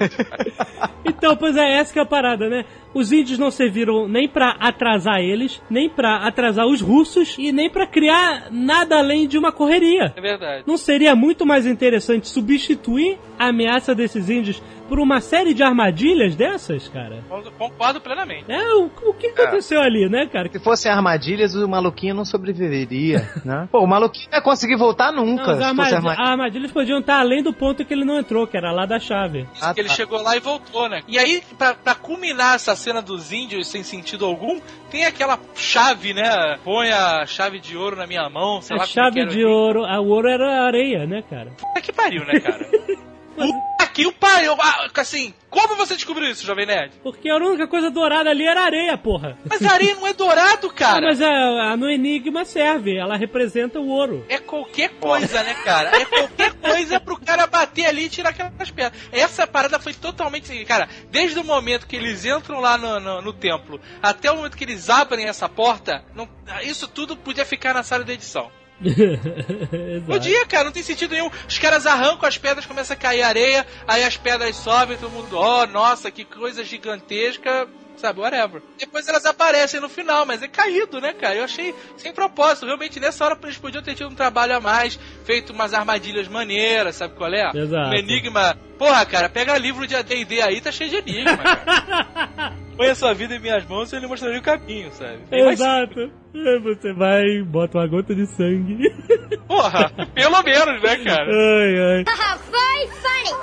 Então, 1.04 1.36
pois 1.36 1.56
é, 1.56 1.78
essa 1.78 1.92
que 1.92 1.98
é 1.98 2.02
a 2.02 2.06
parada, 2.06 2.48
né? 2.48 2.64
Os 2.94 3.12
índios 3.12 3.38
não 3.38 3.50
serviram 3.50 4.08
nem 4.08 4.26
pra 4.26 4.56
atrasar 4.58 5.20
eles, 5.20 5.60
nem 5.68 5.88
pra 5.88 6.26
atrasar 6.26 6.66
os 6.66 6.80
russos 6.80 7.36
e 7.38 7.52
nem 7.52 7.68
pra 7.68 7.86
criar 7.86 8.48
nada 8.50 8.98
além 8.98 9.28
de 9.28 9.38
uma 9.38 9.52
correria. 9.52 10.12
É 10.16 10.20
verdade. 10.20 10.64
Não 10.66 10.76
seria 10.76 11.14
muito 11.14 11.44
mais 11.44 11.66
interessante 11.66 12.28
substituir 12.28 13.18
a 13.38 13.48
ameaça 13.48 13.94
desses 13.94 14.28
índios 14.28 14.62
por 14.88 14.98
uma 14.98 15.20
série 15.20 15.52
de 15.54 15.62
armadilhas 15.62 16.34
dessas, 16.34 16.88
cara? 16.88 17.22
Concordo 17.58 18.00
plenamente. 18.00 18.50
É, 18.50 18.74
o, 18.74 18.86
o 19.06 19.14
que 19.14 19.28
aconteceu 19.28 19.80
ali, 19.80 20.08
né, 20.08 20.26
cara? 20.26 20.48
Se 20.50 20.58
fossem 20.58 20.90
armadilhas, 20.90 21.54
o 21.54 21.68
maluquinho 21.68 22.14
não 22.14 22.24
sobreviveria, 22.24 23.28
né? 23.44 23.68
Pô, 23.70 23.80
o 23.80 23.86
maluquinho 23.86 24.28
não 24.30 24.38
ia 24.38 24.42
conseguir 24.44 24.76
voltar 24.76 25.12
Não, 25.12 25.24
nunca. 25.26 25.42
as 25.42 25.48
se 25.48 25.52
fosse 25.54 25.64
armadilhas, 25.64 25.94
armadilha. 26.04 26.30
armadilhas 26.30 26.72
podiam 26.72 26.98
estar 27.00 27.20
além 27.20 27.42
do 27.42 27.52
ponto 27.52 27.84
que 27.84 27.92
ele 27.92 28.04
não 28.04 28.18
entrou, 28.18 28.46
que 28.46 28.56
era 28.56 28.72
lá 28.72 28.86
da 28.86 28.98
chave. 28.98 29.46
Isso 29.54 29.64
Ah, 29.64 29.74
que 29.74 29.80
ele 29.80 29.88
tá. 29.88 29.94
chegou 29.94 30.22
lá 30.22 30.36
e 30.36 30.40
voltou, 30.40 30.88
né? 30.88 31.00
E 31.06 31.18
aí, 31.18 31.42
pra, 31.58 31.74
pra 31.74 31.94
culminar 31.94 32.54
essa 32.56 32.74
cena 32.74 33.02
dos 33.02 33.30
índios 33.32 33.68
sem 33.68 33.82
sentido 33.82 34.24
algum, 34.24 34.60
tem 34.90 35.04
aquela 35.04 35.38
chave, 35.54 36.14
né? 36.14 36.56
Põe 36.64 36.90
a 36.90 37.26
chave 37.26 37.58
de 37.60 37.76
ouro 37.76 37.96
na 37.96 38.06
minha 38.06 38.28
mão, 38.30 38.62
sei 38.62 38.76
A 38.76 38.80
lá 38.80 38.86
chave 38.86 39.12
que 39.12 39.20
era. 39.20 39.28
de 39.30 39.44
ouro, 39.44 39.84
a 39.84 40.00
ouro 40.00 40.28
era 40.28 40.64
areia, 40.66 41.06
né, 41.06 41.22
cara? 41.28 41.50
Puta 41.58 41.80
que 41.80 41.92
pariu, 41.92 42.24
né, 42.24 42.40
cara? 42.40 42.66
Puta 43.46 43.86
que 43.92 44.06
o 44.06 44.12
pai, 44.12 44.46
eu- 44.46 44.56
ah, 44.60 44.88
assim, 44.96 45.34
como 45.50 45.74
você 45.76 45.94
descobriu 45.94 46.30
isso, 46.30 46.44
Jovem 46.46 46.66
Nerd? 46.66 46.92
Porque 47.02 47.28
a 47.28 47.36
única 47.36 47.66
coisa 47.66 47.90
dourada 47.90 48.30
ali 48.30 48.44
era 48.46 48.62
areia, 48.62 48.96
porra. 48.98 49.36
Mas 49.48 49.62
a 49.64 49.72
areia 49.72 49.94
não 49.94 50.06
é 50.06 50.12
dourado, 50.12 50.70
cara. 50.70 51.06
mas 51.06 51.20
a, 51.22 51.72
a 51.72 51.76
no 51.76 51.90
Enigma 51.90 52.44
serve, 52.44 52.96
ela 52.96 53.16
representa 53.16 53.80
o 53.80 53.88
ouro. 53.88 54.24
É 54.28 54.38
qualquer 54.38 54.90
coisa, 55.00 55.42
né, 55.42 55.54
cara? 55.64 55.96
É 55.96 56.04
qualquer 56.04 56.52
coisa 56.54 57.00
pro 57.00 57.18
cara 57.18 57.46
bater 57.46 57.86
ali 57.86 58.04
e 58.04 58.08
tirar 58.08 58.30
aquelas 58.30 58.70
pedras. 58.70 59.00
Essa 59.10 59.46
parada 59.46 59.78
foi 59.80 59.94
totalmente. 59.94 60.64
Cara, 60.64 60.88
desde 61.10 61.38
o 61.38 61.44
momento 61.44 61.86
que 61.86 61.96
eles 61.96 62.24
entram 62.24 62.60
lá 62.60 62.76
no, 62.78 63.00
no, 63.00 63.22
no 63.22 63.32
templo 63.32 63.80
até 64.02 64.30
o 64.30 64.36
momento 64.36 64.56
que 64.56 64.64
eles 64.64 64.88
abrem 64.90 65.26
essa 65.26 65.48
porta, 65.48 66.04
não- 66.14 66.28
isso 66.62 66.86
tudo 66.88 67.16
podia 67.16 67.44
ficar 67.44 67.74
na 67.74 67.82
sala 67.82 68.04
de 68.04 68.12
edição. 68.12 68.50
Podia, 70.06 70.46
cara, 70.46 70.64
não 70.64 70.72
tem 70.72 70.82
sentido 70.82 71.12
nenhum. 71.12 71.30
Os 71.48 71.58
caras 71.58 71.86
arrancam 71.86 72.28
as 72.28 72.38
pedras, 72.38 72.66
começa 72.66 72.94
a 72.94 72.96
cair 72.96 73.22
areia, 73.22 73.66
aí 73.86 74.04
as 74.04 74.16
pedras 74.16 74.56
sobem, 74.56 74.96
todo 74.96 75.10
mundo, 75.10 75.36
oh, 75.36 75.66
nossa, 75.66 76.10
que 76.10 76.24
coisa 76.24 76.64
gigantesca. 76.64 77.68
Sabe, 77.96 78.20
whatever. 78.20 78.62
Depois 78.78 79.08
elas 79.08 79.26
aparecem 79.26 79.80
no 79.80 79.88
final, 79.88 80.24
mas 80.24 80.40
é 80.40 80.46
caído, 80.46 81.00
né, 81.00 81.12
cara? 81.12 81.34
Eu 81.34 81.42
achei 81.42 81.74
sem 81.96 82.12
propósito. 82.12 82.64
Realmente, 82.64 83.00
nessa 83.00 83.24
hora 83.24 83.36
eles 83.42 83.58
podiam 83.58 83.82
ter 83.82 83.96
tido 83.96 84.08
um 84.08 84.14
trabalho 84.14 84.54
a 84.54 84.60
mais, 84.60 84.96
feito 85.24 85.52
umas 85.52 85.74
armadilhas 85.74 86.28
maneiras, 86.28 86.94
sabe 86.94 87.16
qual 87.16 87.34
é? 87.34 87.50
Exato. 87.52 87.90
Um 87.90 87.94
enigma. 87.94 88.56
Porra, 88.78 89.04
cara, 89.04 89.28
pega 89.28 89.58
livro 89.58 89.84
de 89.84 89.96
AD&D 89.96 90.40
aí, 90.40 90.60
tá 90.60 90.70
cheio 90.70 90.90
de 90.90 90.96
enigma, 90.98 91.36
cara. 91.38 92.54
Põe 92.78 92.90
a 92.90 92.94
sua 92.94 93.12
vida 93.12 93.34
em 93.34 93.40
minhas 93.40 93.66
mãos 93.66 93.92
e 93.92 93.96
ele 93.96 94.06
mostraria 94.06 94.38
o 94.38 94.42
caminho, 94.42 94.92
sabe? 94.92 95.18
Bem 95.28 95.44
mais 95.44 95.58
Exato. 95.58 96.12
Aí 96.32 96.60
Você 96.60 96.92
vai, 96.92 97.42
bota 97.42 97.76
uma 97.78 97.88
gota 97.88 98.14
de 98.14 98.24
sangue. 98.36 98.88
Porra, 99.48 99.90
pelo 100.14 100.42
menos, 100.44 100.80
né, 100.80 100.96
cara? 100.98 101.28
Ai, 101.28 101.78
ai. 101.80 102.04
Very 102.54 102.88
funny. 103.02 103.34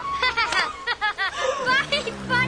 Very 1.91 2.11
funny. 2.29 2.44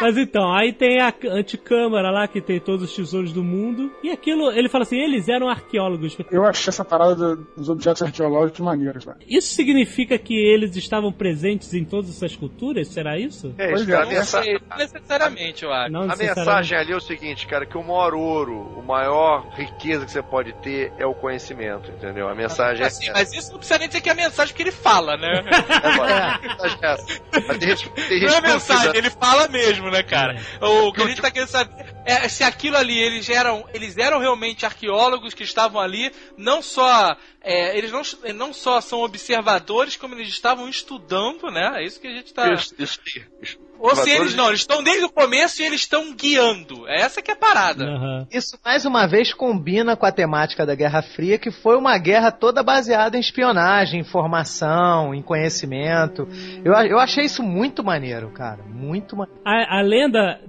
Mas 0.00 0.16
então, 0.16 0.52
aí 0.54 0.72
tem 0.72 1.00
a 1.00 1.12
anticâmara 1.30 2.10
lá 2.10 2.28
que 2.28 2.40
tem 2.40 2.60
todos 2.60 2.88
os 2.88 2.94
tesouros 2.94 3.32
do 3.32 3.42
mundo. 3.42 3.90
E 4.02 4.10
aquilo, 4.10 4.50
ele 4.52 4.68
fala 4.68 4.82
assim: 4.84 4.98
eles 4.98 5.28
eram 5.28 5.48
arqueólogos. 5.48 6.16
Eu 6.30 6.44
achei 6.44 6.68
essa 6.70 6.84
parada 6.84 7.14
do- 7.14 7.46
dos 7.56 7.68
objetos 7.68 8.02
arqueológicos 8.02 8.60
maneiros, 8.60 9.04
velho. 9.04 9.16
Isso 9.28 9.48
significa 9.54 10.18
que 10.18 10.34
eles 10.34 10.76
estavam 10.76 11.12
presentes 11.12 11.74
em 11.74 11.84
todas 11.84 12.10
essas 12.10 12.36
culturas? 12.36 12.88
Será 12.88 13.18
isso? 13.18 13.54
É, 13.58 13.68
Pois 13.70 13.82
isso, 13.82 13.90
é, 13.92 13.96
a 13.96 14.00
Não 14.04 14.08
mensa- 14.08 14.42
sei, 14.42 14.58
não 14.70 14.76
necessariamente, 14.76 15.64
eu 15.64 15.72
acho. 15.72 15.92
Não 15.92 16.02
A 16.10 16.16
mensagem 16.16 16.78
ali 16.78 16.92
é 16.92 16.96
o 16.96 17.00
seguinte, 17.00 17.46
cara, 17.46 17.66
que 17.66 17.76
o 17.76 17.82
maior 17.82 18.14
ouro, 18.14 18.54
o 18.78 18.82
maior 18.82 19.46
riqueza 19.54 20.04
que 20.04 20.12
você 20.12 20.22
pode 20.22 20.52
ter 20.62 20.92
é 20.98 21.06
o 21.06 21.14
conhecimento, 21.14 21.90
entendeu? 21.90 22.28
A 22.28 22.34
mensagem 22.34 22.84
é 22.84 22.86
Assim, 22.86 23.04
essa. 23.04 23.12
mas 23.12 23.32
isso 23.32 23.50
não 23.52 23.58
precisa 23.58 23.78
nem 23.78 23.88
dizer 23.88 24.00
que 24.00 24.08
é 24.08 24.12
a 24.12 24.14
mensagem 24.14 24.54
que 24.54 24.62
ele 24.62 24.72
fala, 24.72 25.16
né? 25.16 25.42
Agora, 25.82 26.34
a 26.34 26.38
mensagem 26.40 26.78
é 26.82 26.92
essa. 26.92 27.20
Mas 27.48 27.58
tem 27.58 27.68
gente, 27.76 27.90
tem 27.90 28.20
Não 28.22 28.34
é 28.34 28.40
mensagem, 28.40 28.86
duvida. 28.86 28.98
ele 28.98 29.10
fala 29.10 29.48
mesmo, 29.48 29.87
né, 29.90 30.02
cara? 30.02 30.40
O 30.60 30.92
que 30.92 31.02
a 31.02 31.06
gente 31.06 31.20
tá 31.20 31.30
querendo 31.30 31.48
saber 31.48 31.94
é 32.04 32.28
se 32.28 32.42
aquilo 32.42 32.76
ali, 32.76 32.98
eles 32.98 33.28
eram, 33.28 33.68
eles 33.72 33.96
eram 33.98 34.18
realmente 34.18 34.64
arqueólogos 34.64 35.34
que 35.34 35.42
estavam 35.42 35.80
ali, 35.80 36.12
não 36.36 36.62
só. 36.62 37.16
é, 37.42 37.76
eles 37.76 37.90
não, 37.92 38.02
não 38.34 38.52
só 38.52 38.80
são 38.80 39.00
observadores, 39.00 39.96
como 39.96 40.14
eles 40.14 40.28
estavam 40.28 40.68
estudando, 40.68 41.50
né? 41.50 41.82
É 41.82 41.84
isso 41.84 42.00
que 42.00 42.06
a 42.06 42.12
gente 42.12 42.32
tá. 42.32 42.52
Isso, 42.52 42.74
isso, 42.78 43.00
isso. 43.42 43.67
Ou 43.78 43.94
se 43.94 44.10
eles 44.10 44.34
não, 44.34 44.48
eles 44.48 44.60
estão 44.60 44.82
desde 44.82 45.04
o 45.04 45.08
começo 45.08 45.62
e 45.62 45.64
eles 45.64 45.80
estão 45.80 46.14
guiando. 46.14 46.86
É 46.88 47.02
essa 47.02 47.22
que 47.22 47.30
é 47.30 47.34
a 47.34 47.36
parada. 47.36 47.84
Aham. 47.84 48.26
Isso 48.30 48.58
mais 48.64 48.84
uma 48.84 49.06
vez 49.06 49.32
combina 49.32 49.96
com 49.96 50.04
a 50.04 50.12
temática 50.12 50.66
da 50.66 50.74
Guerra 50.74 51.02
Fria, 51.02 51.38
que 51.38 51.50
foi 51.50 51.76
uma 51.76 51.96
guerra 51.98 52.30
toda 52.30 52.62
baseada 52.62 53.16
em 53.16 53.20
espionagem, 53.20 54.00
informação, 54.00 55.14
em 55.14 55.22
conhecimento. 55.22 56.28
Eu, 56.64 56.72
eu 56.72 56.98
achei 56.98 57.24
isso 57.24 57.42
muito 57.42 57.84
maneiro, 57.84 58.30
cara. 58.30 58.62
Muito 58.64 59.16
maneiro. 59.16 59.40
A, 59.44 59.78
a 59.78 59.82
lenda 59.82 60.40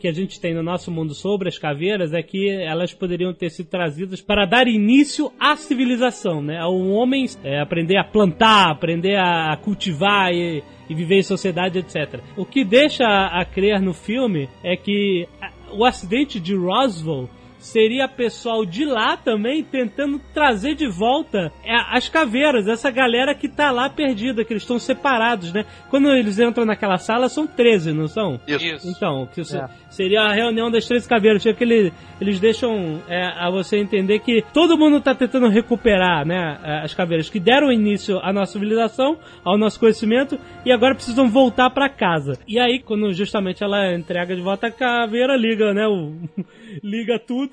que 0.00 0.08
a 0.08 0.12
gente 0.12 0.40
tem 0.40 0.54
no 0.54 0.62
nosso 0.62 0.90
mundo 0.90 1.14
sobre 1.14 1.48
as 1.48 1.58
caveiras 1.58 2.12
é 2.12 2.22
que 2.22 2.50
elas 2.50 2.94
poderiam 2.94 3.34
ter 3.34 3.50
sido 3.50 3.68
trazidas 3.68 4.20
para 4.20 4.46
dar 4.46 4.66
início 4.66 5.32
à 5.38 5.56
civilização, 5.56 6.40
né? 6.42 6.58
Ao 6.58 6.74
homem 6.74 7.26
é, 7.42 7.60
aprender 7.60 7.96
a 7.96 8.04
plantar, 8.04 8.70
aprender 8.70 9.16
a 9.16 9.56
cultivar 9.62 10.32
e, 10.32 10.62
e 10.90 10.94
viver 10.94 11.18
em 11.18 11.22
sociedade, 11.22 11.78
etc. 11.78 12.20
O 12.36 12.44
que 12.44 12.64
deixa 12.64 13.04
a, 13.06 13.44
crer 13.44 13.80
no 13.80 13.94
filme 13.94 14.48
é 14.62 14.76
que 14.76 15.28
o 15.72 15.84
acidente 15.84 16.40
de 16.40 16.52
Roswell 16.56 17.30
seria 17.60 18.08
pessoal 18.08 18.64
de 18.64 18.84
lá 18.84 19.16
também 19.16 19.62
tentando 19.62 20.18
trazer 20.34 20.74
de 20.74 20.88
volta 20.88 21.52
é, 21.64 21.74
as 21.96 22.08
caveiras, 22.08 22.66
essa 22.66 22.90
galera 22.90 23.34
que 23.34 23.48
tá 23.48 23.70
lá 23.70 23.88
perdida, 23.88 24.44
que 24.44 24.52
eles 24.52 24.62
estão 24.62 24.78
separados, 24.78 25.52
né? 25.52 25.64
Quando 25.88 26.10
eles 26.10 26.38
entram 26.38 26.64
naquela 26.64 26.98
sala, 26.98 27.28
são 27.28 27.46
13, 27.46 27.92
não 27.92 28.08
são? 28.08 28.40
Isso. 28.48 28.88
Então, 28.88 29.28
que 29.32 29.42
isso 29.42 29.56
É. 29.56 29.68
seria 29.90 30.22
a 30.22 30.32
reunião 30.32 30.70
das 30.70 30.86
13 30.86 31.08
caveiras. 31.08 31.42
Tinha 31.42 31.54
que 31.54 31.62
ele- 31.62 31.92
eles 32.20 32.40
deixam 32.40 33.00
é, 33.08 33.26
a 33.26 33.50
você 33.50 33.76
entender 33.78 34.18
que 34.20 34.42
todo 34.52 34.76
mundo 34.78 35.00
tá 35.00 35.14
tentando 35.14 35.48
recuperar, 35.48 36.26
né? 36.26 36.58
é, 36.64 36.80
As 36.80 36.94
caveiras 36.94 37.28
que 37.28 37.38
deram 37.38 37.70
início 37.70 38.18
à 38.20 38.32
nossa 38.32 38.52
civilização, 38.52 39.18
ao 39.44 39.58
nosso 39.58 39.78
conhecimento, 39.78 40.38
e 40.64 40.72
agora 40.72 40.94
precisam 40.94 41.28
voltar 41.28 41.68
pra 41.70 41.88
casa. 41.88 42.38
E 42.48 42.58
aí, 42.58 42.78
quando 42.80 43.12
justamente 43.12 43.62
ela 43.62 43.94
entrega 43.94 44.34
de 44.34 44.40
volta 44.42 44.68
a 44.68 44.70
caveira, 44.70 45.36
liga, 45.36 45.74
né? 45.74 45.86
O, 45.86 46.14
liga 46.82 47.18
tudo. 47.18 47.49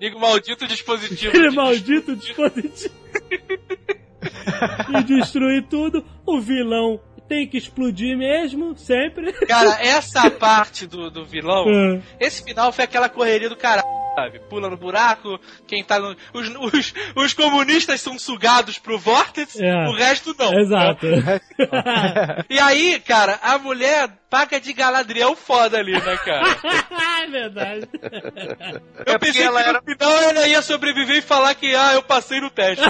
Liga 0.00 0.16
o 0.16 0.20
maldito 0.20 0.66
dispositivo. 0.66 1.28
Aquele 1.28 1.50
de- 1.50 1.56
maldito 1.56 2.16
dispositivo. 2.16 2.94
e 4.98 5.02
destruir 5.04 5.66
tudo. 5.68 6.04
O 6.26 6.40
vilão 6.40 7.00
tem 7.28 7.46
que 7.46 7.58
explodir 7.58 8.16
mesmo, 8.16 8.76
sempre. 8.76 9.32
Cara, 9.46 9.78
essa 9.84 10.30
parte 10.30 10.86
do, 10.86 11.10
do 11.10 11.24
vilão, 11.24 11.66
É. 11.68 12.00
esse 12.20 12.42
final 12.42 12.72
foi 12.72 12.84
aquela 12.84 13.08
correria 13.08 13.48
do 13.48 13.56
caralho, 13.56 13.86
sabe? 14.14 14.38
Pula 14.48 14.68
no 14.70 14.76
buraco, 14.76 15.38
quem 15.66 15.84
tá 15.84 15.98
no. 15.98 16.16
Os, 16.32 16.48
os, 16.74 16.94
os 17.14 17.32
comunistas 17.34 18.00
são 18.00 18.18
sugados 18.18 18.78
pro 18.78 18.98
vórtice, 18.98 19.62
É. 19.64 19.88
o 19.88 19.92
resto 19.92 20.34
não. 20.38 20.58
Exato. 20.58 21.06
E 22.48 22.58
aí, 22.58 23.00
cara, 23.00 23.38
a 23.42 23.58
mulher 23.58 24.08
paga 24.30 24.60
de 24.60 24.72
galadriel 24.72 25.34
foda 25.36 25.78
ali, 25.78 25.92
né, 25.92 26.16
cara? 26.18 26.44
é 27.24 27.26
verdade. 27.26 27.88
Eu 29.06 29.14
É 29.14 29.18
pensei 29.18 29.42
ela 29.42 29.62
que 29.62 29.68
era- 29.68 29.80
no 29.80 29.84
final 29.84 30.16
ela 30.22 30.48
ia 30.48 30.62
sobreviver 30.62 31.16
e 31.18 31.22
falar 31.22 31.54
que, 31.54 31.74
ah, 31.74 31.94
eu 31.94 32.02
passei 32.02 32.40
no 32.40 32.50
teste. 32.50 32.84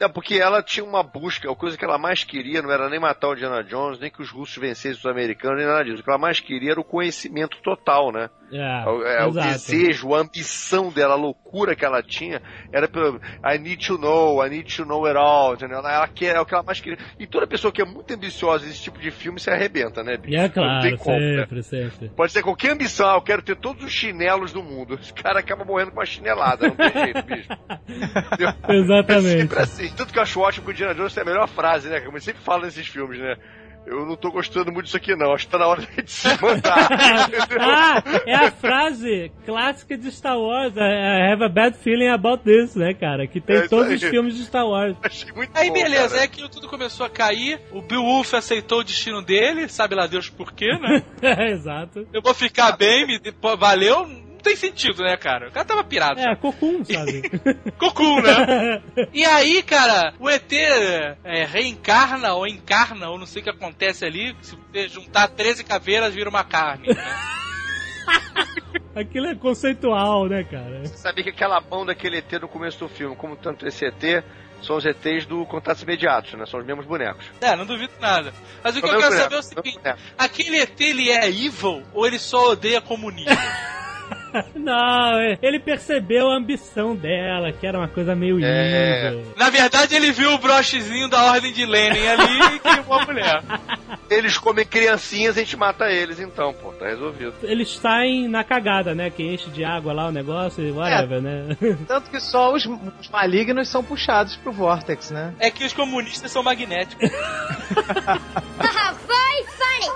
É 0.00 0.08
porque 0.08 0.34
ela 0.34 0.62
tinha 0.62 0.84
uma 0.84 1.02
busca, 1.02 1.50
a 1.50 1.56
coisa 1.56 1.78
que 1.78 1.84
ela 1.84 1.96
mais 1.96 2.24
queria 2.24 2.60
não 2.60 2.70
era 2.70 2.90
nem 2.90 3.00
matar 3.00 3.28
o 3.28 3.32
Indiana 3.32 3.62
Jones, 3.64 3.98
nem 3.98 4.10
que 4.10 4.20
os 4.20 4.30
russos 4.30 4.56
vencessem 4.56 4.98
os 4.98 5.06
americanos, 5.06 5.58
nem 5.58 5.66
nada 5.66 5.84
disso. 5.84 6.00
O 6.00 6.04
que 6.04 6.10
ela 6.10 6.18
mais 6.18 6.40
queria 6.40 6.72
era 6.72 6.80
o 6.80 6.84
conhecimento 6.84 7.56
total, 7.62 8.12
né? 8.12 8.28
É, 8.52 8.84
O- 8.88 9.02
é, 9.06 9.24
o 9.26 9.30
desejo, 9.32 10.14
a 10.14 10.18
ambição 10.20 10.90
dela, 10.92 11.14
a 11.14 11.16
loucura 11.16 11.74
que 11.74 11.84
ela 11.84 12.02
tinha, 12.02 12.40
era 12.72 12.86
pelo 12.86 13.20
I 13.44 13.58
need 13.58 13.86
to 13.86 13.96
know, 13.98 14.44
I 14.44 14.50
need 14.50 14.76
to 14.76 14.84
know 14.84 15.06
it 15.06 15.16
all, 15.16 15.54
entendeu? 15.54 15.78
Ela, 15.78 16.06
quer, 16.06 16.36
é 16.36 16.40
o 16.40 16.46
que 16.46 16.54
ela 16.54 16.62
mais 16.62 16.78
queria. 16.80 16.98
E 17.18 17.26
toda 17.26 17.46
pessoa 17.46 17.72
que 17.72 17.80
é 17.82 17.84
muito 17.84 18.12
ambiciosa 18.14 18.66
nesse 18.66 18.82
tipo 18.82 19.00
de 19.00 19.10
filme 19.10 19.40
se 19.40 19.50
arrebenta, 19.50 20.02
né, 20.04 20.16
bicho? 20.16 20.36
É 20.36 20.42
Não 20.42 20.80
tem 20.82 20.96
claro, 20.96 21.20
né? 21.20 21.36
sempre, 21.38 21.62
sempre. 21.62 22.08
Pode 22.10 22.32
ser 22.32 22.42
qualquer 22.42 22.72
ambição, 22.72 23.08
ah, 23.10 23.14
eu 23.16 23.22
quero 23.22 23.42
ter 23.42 23.56
todos 23.56 23.82
os 23.84 23.90
chinelos 23.92 24.52
do 24.52 24.62
mundo. 24.62 24.98
Esse 25.00 25.12
cara 25.12 25.40
acaba 25.40 25.64
morrendo 25.64 25.90
com 25.92 25.98
uma 26.00 26.06
chinelada, 26.06 26.68
não 26.68 26.76
tem 26.76 26.92
jeito, 26.92 27.22
bicho. 27.22 27.48
Entendeu? 27.88 28.54
É 28.68 28.74
Exatamente. 28.76 29.40
sempre 29.40 29.58
assim. 29.58 29.88
Tanto 29.96 30.12
que 30.12 30.18
eu 30.18 30.22
acho 30.22 30.40
ótimo 30.40 30.64
que 30.66 30.70
o 30.70 30.74
Indiana 30.74 30.94
Jones 30.94 31.14
tem 31.14 31.22
a 31.22 31.26
melhor 31.26 31.48
frase, 31.48 31.88
né? 31.88 32.00
Como 32.00 32.16
ele 32.16 32.24
sempre 32.24 32.42
fala 32.42 32.64
nesses 32.64 32.86
filmes, 32.86 33.18
né? 33.18 33.36
Eu 33.86 34.06
não 34.06 34.16
tô 34.16 34.30
gostando 34.30 34.72
muito 34.72 34.86
disso 34.86 34.96
aqui, 34.96 35.14
não. 35.14 35.32
Acho 35.32 35.44
que 35.46 35.52
tá 35.52 35.58
na 35.58 35.66
hora 35.66 35.82
de 35.82 36.10
se 36.10 36.28
mandar. 36.42 36.88
ah, 37.60 38.02
é 38.26 38.34
a 38.34 38.50
frase 38.50 39.30
clássica 39.44 39.96
de 39.96 40.10
Star 40.10 40.38
Wars. 40.38 40.74
I 40.76 41.32
have 41.32 41.44
a 41.44 41.48
bad 41.48 41.76
feeling 41.78 42.08
about 42.08 42.42
this, 42.44 42.74
né, 42.74 42.94
cara? 42.94 43.26
Que 43.26 43.40
tem 43.40 43.56
É 43.56 43.68
todos 43.68 43.88
aí. 43.88 43.96
os 43.96 44.02
filmes 44.02 44.36
de 44.36 44.44
Star 44.44 44.66
Wars. 44.66 44.96
Achei 45.04 45.30
muito 45.32 45.50
Aí 45.54 45.68
bom, 45.68 45.74
beleza, 45.74 46.08
cara. 46.14 46.22
é 46.22 46.26
que 46.28 46.48
tudo 46.48 46.68
começou 46.68 47.04
a 47.04 47.10
cair, 47.10 47.60
o 47.72 47.82
Beowulf 47.82 48.32
aceitou 48.34 48.80
o 48.80 48.84
destino 48.84 49.20
dele, 49.22 49.68
sabe 49.68 49.94
lá 49.94 50.06
Deus 50.06 50.28
por 50.30 50.52
quê, 50.52 50.70
né? 50.80 51.02
É, 51.22 51.50
exato. 51.52 52.06
Eu 52.12 52.22
vou 52.22 52.32
ficar 52.34 52.72
bem, 52.76 53.06
me 53.06 53.20
valeu, 53.58 54.06
tem 54.44 54.54
sentido, 54.54 55.02
né, 55.02 55.16
cara? 55.16 55.48
O 55.48 55.50
cara 55.50 55.64
tava 55.64 55.82
pirado. 55.82 56.20
É, 56.20 56.36
Cocum, 56.36 56.84
sabe? 56.84 57.22
Cocum, 57.78 58.20
né? 58.20 58.82
E 59.12 59.24
aí, 59.24 59.62
cara, 59.62 60.14
o 60.20 60.28
ET 60.28 60.52
é, 60.52 61.44
reencarna 61.44 62.34
ou 62.34 62.46
encarna, 62.46 63.08
ou 63.08 63.18
não 63.18 63.26
sei 63.26 63.40
o 63.40 63.44
que 63.44 63.50
acontece 63.50 64.04
ali. 64.04 64.36
Se 64.42 64.54
você 64.54 64.88
juntar 64.88 65.28
13 65.28 65.64
caveiras, 65.64 66.14
vira 66.14 66.28
uma 66.28 66.44
carne. 66.44 66.88
né? 66.88 67.16
Aquilo 68.94 69.26
é 69.26 69.34
conceitual, 69.34 70.28
né, 70.28 70.44
cara? 70.44 70.82
Você 70.84 70.96
sabia 70.96 71.24
que 71.24 71.30
aquela 71.30 71.60
mão 71.60 71.84
daquele 71.84 72.18
ET 72.18 72.32
no 72.34 72.46
começo 72.46 72.78
do 72.78 72.88
filme, 72.88 73.16
como 73.16 73.34
tanto 73.36 73.66
esse 73.66 73.84
ET, 73.84 74.22
são 74.62 74.76
os 74.76 74.84
ETs 74.84 75.26
do 75.26 75.44
Contatos 75.46 75.82
Imediatos, 75.82 76.34
né? 76.34 76.46
São 76.46 76.60
os 76.60 76.66
mesmos 76.66 76.86
bonecos. 76.86 77.24
É, 77.40 77.56
não 77.56 77.66
duvido 77.66 77.92
nada. 78.00 78.32
Mas 78.62 78.76
o 78.76 78.80
que 78.80 78.86
eu 78.86 78.98
quero 78.98 79.14
saber 79.16 79.34
é 79.34 79.38
o 79.38 79.42
seguinte: 79.42 79.80
aquele 80.16 80.58
ET 80.58 80.80
ele 80.80 81.10
é 81.10 81.28
evil 81.28 81.82
ou 81.92 82.06
ele 82.06 82.18
só 82.18 82.50
odeia 82.50 82.80
comunismo? 82.80 83.30
Não, 84.54 85.20
ele 85.40 85.60
percebeu 85.60 86.30
a 86.30 86.36
ambição 86.36 86.96
dela, 86.96 87.52
que 87.52 87.66
era 87.66 87.78
uma 87.78 87.88
coisa 87.88 88.14
meio 88.14 88.38
É. 88.42 89.22
Na 89.36 89.50
verdade, 89.50 89.94
ele 89.94 90.12
viu 90.12 90.32
o 90.32 90.38
brochezinho 90.38 91.08
da 91.08 91.24
Ordem 91.24 91.52
de 91.52 91.64
Lenin 91.64 92.06
ali 92.06 92.56
e 92.56 92.58
queimou 92.62 92.98
a 92.98 93.06
mulher. 93.06 93.42
Eles 94.10 94.36
comem 94.36 94.66
criancinhas, 94.66 95.36
a 95.36 95.40
gente 95.40 95.56
mata 95.56 95.90
eles 95.90 96.20
então, 96.20 96.52
pô, 96.52 96.72
tá 96.72 96.86
resolvido. 96.86 97.34
Eles 97.42 97.76
saem 97.76 98.28
na 98.28 98.44
cagada, 98.44 98.94
né? 98.94 99.10
Que 99.10 99.22
enche 99.22 99.50
de 99.50 99.64
água 99.64 99.92
lá 99.92 100.08
o 100.08 100.12
negócio 100.12 100.62
e 100.62 100.70
whatever, 100.70 101.20
né? 101.20 101.56
Tanto 101.86 102.10
que 102.10 102.20
só 102.20 102.52
os, 102.52 102.66
os 102.66 103.08
malignos 103.10 103.68
são 103.68 103.82
puxados 103.82 104.36
pro 104.36 104.52
Vortex, 104.52 105.10
né? 105.10 105.34
É 105.38 105.50
que 105.50 105.64
os 105.64 105.72
comunistas 105.72 106.30
são 106.30 106.42
magnéticos. 106.42 107.08
Very 107.08 109.46
funny. 109.46 109.90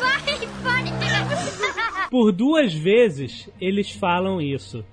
Very 0.00 0.46
funny. 0.62 0.90
Por 2.10 2.32
duas 2.32 2.74
vezes 2.74 3.48
eles 3.60 3.92
falam 3.92 4.40
isso. 4.40 4.84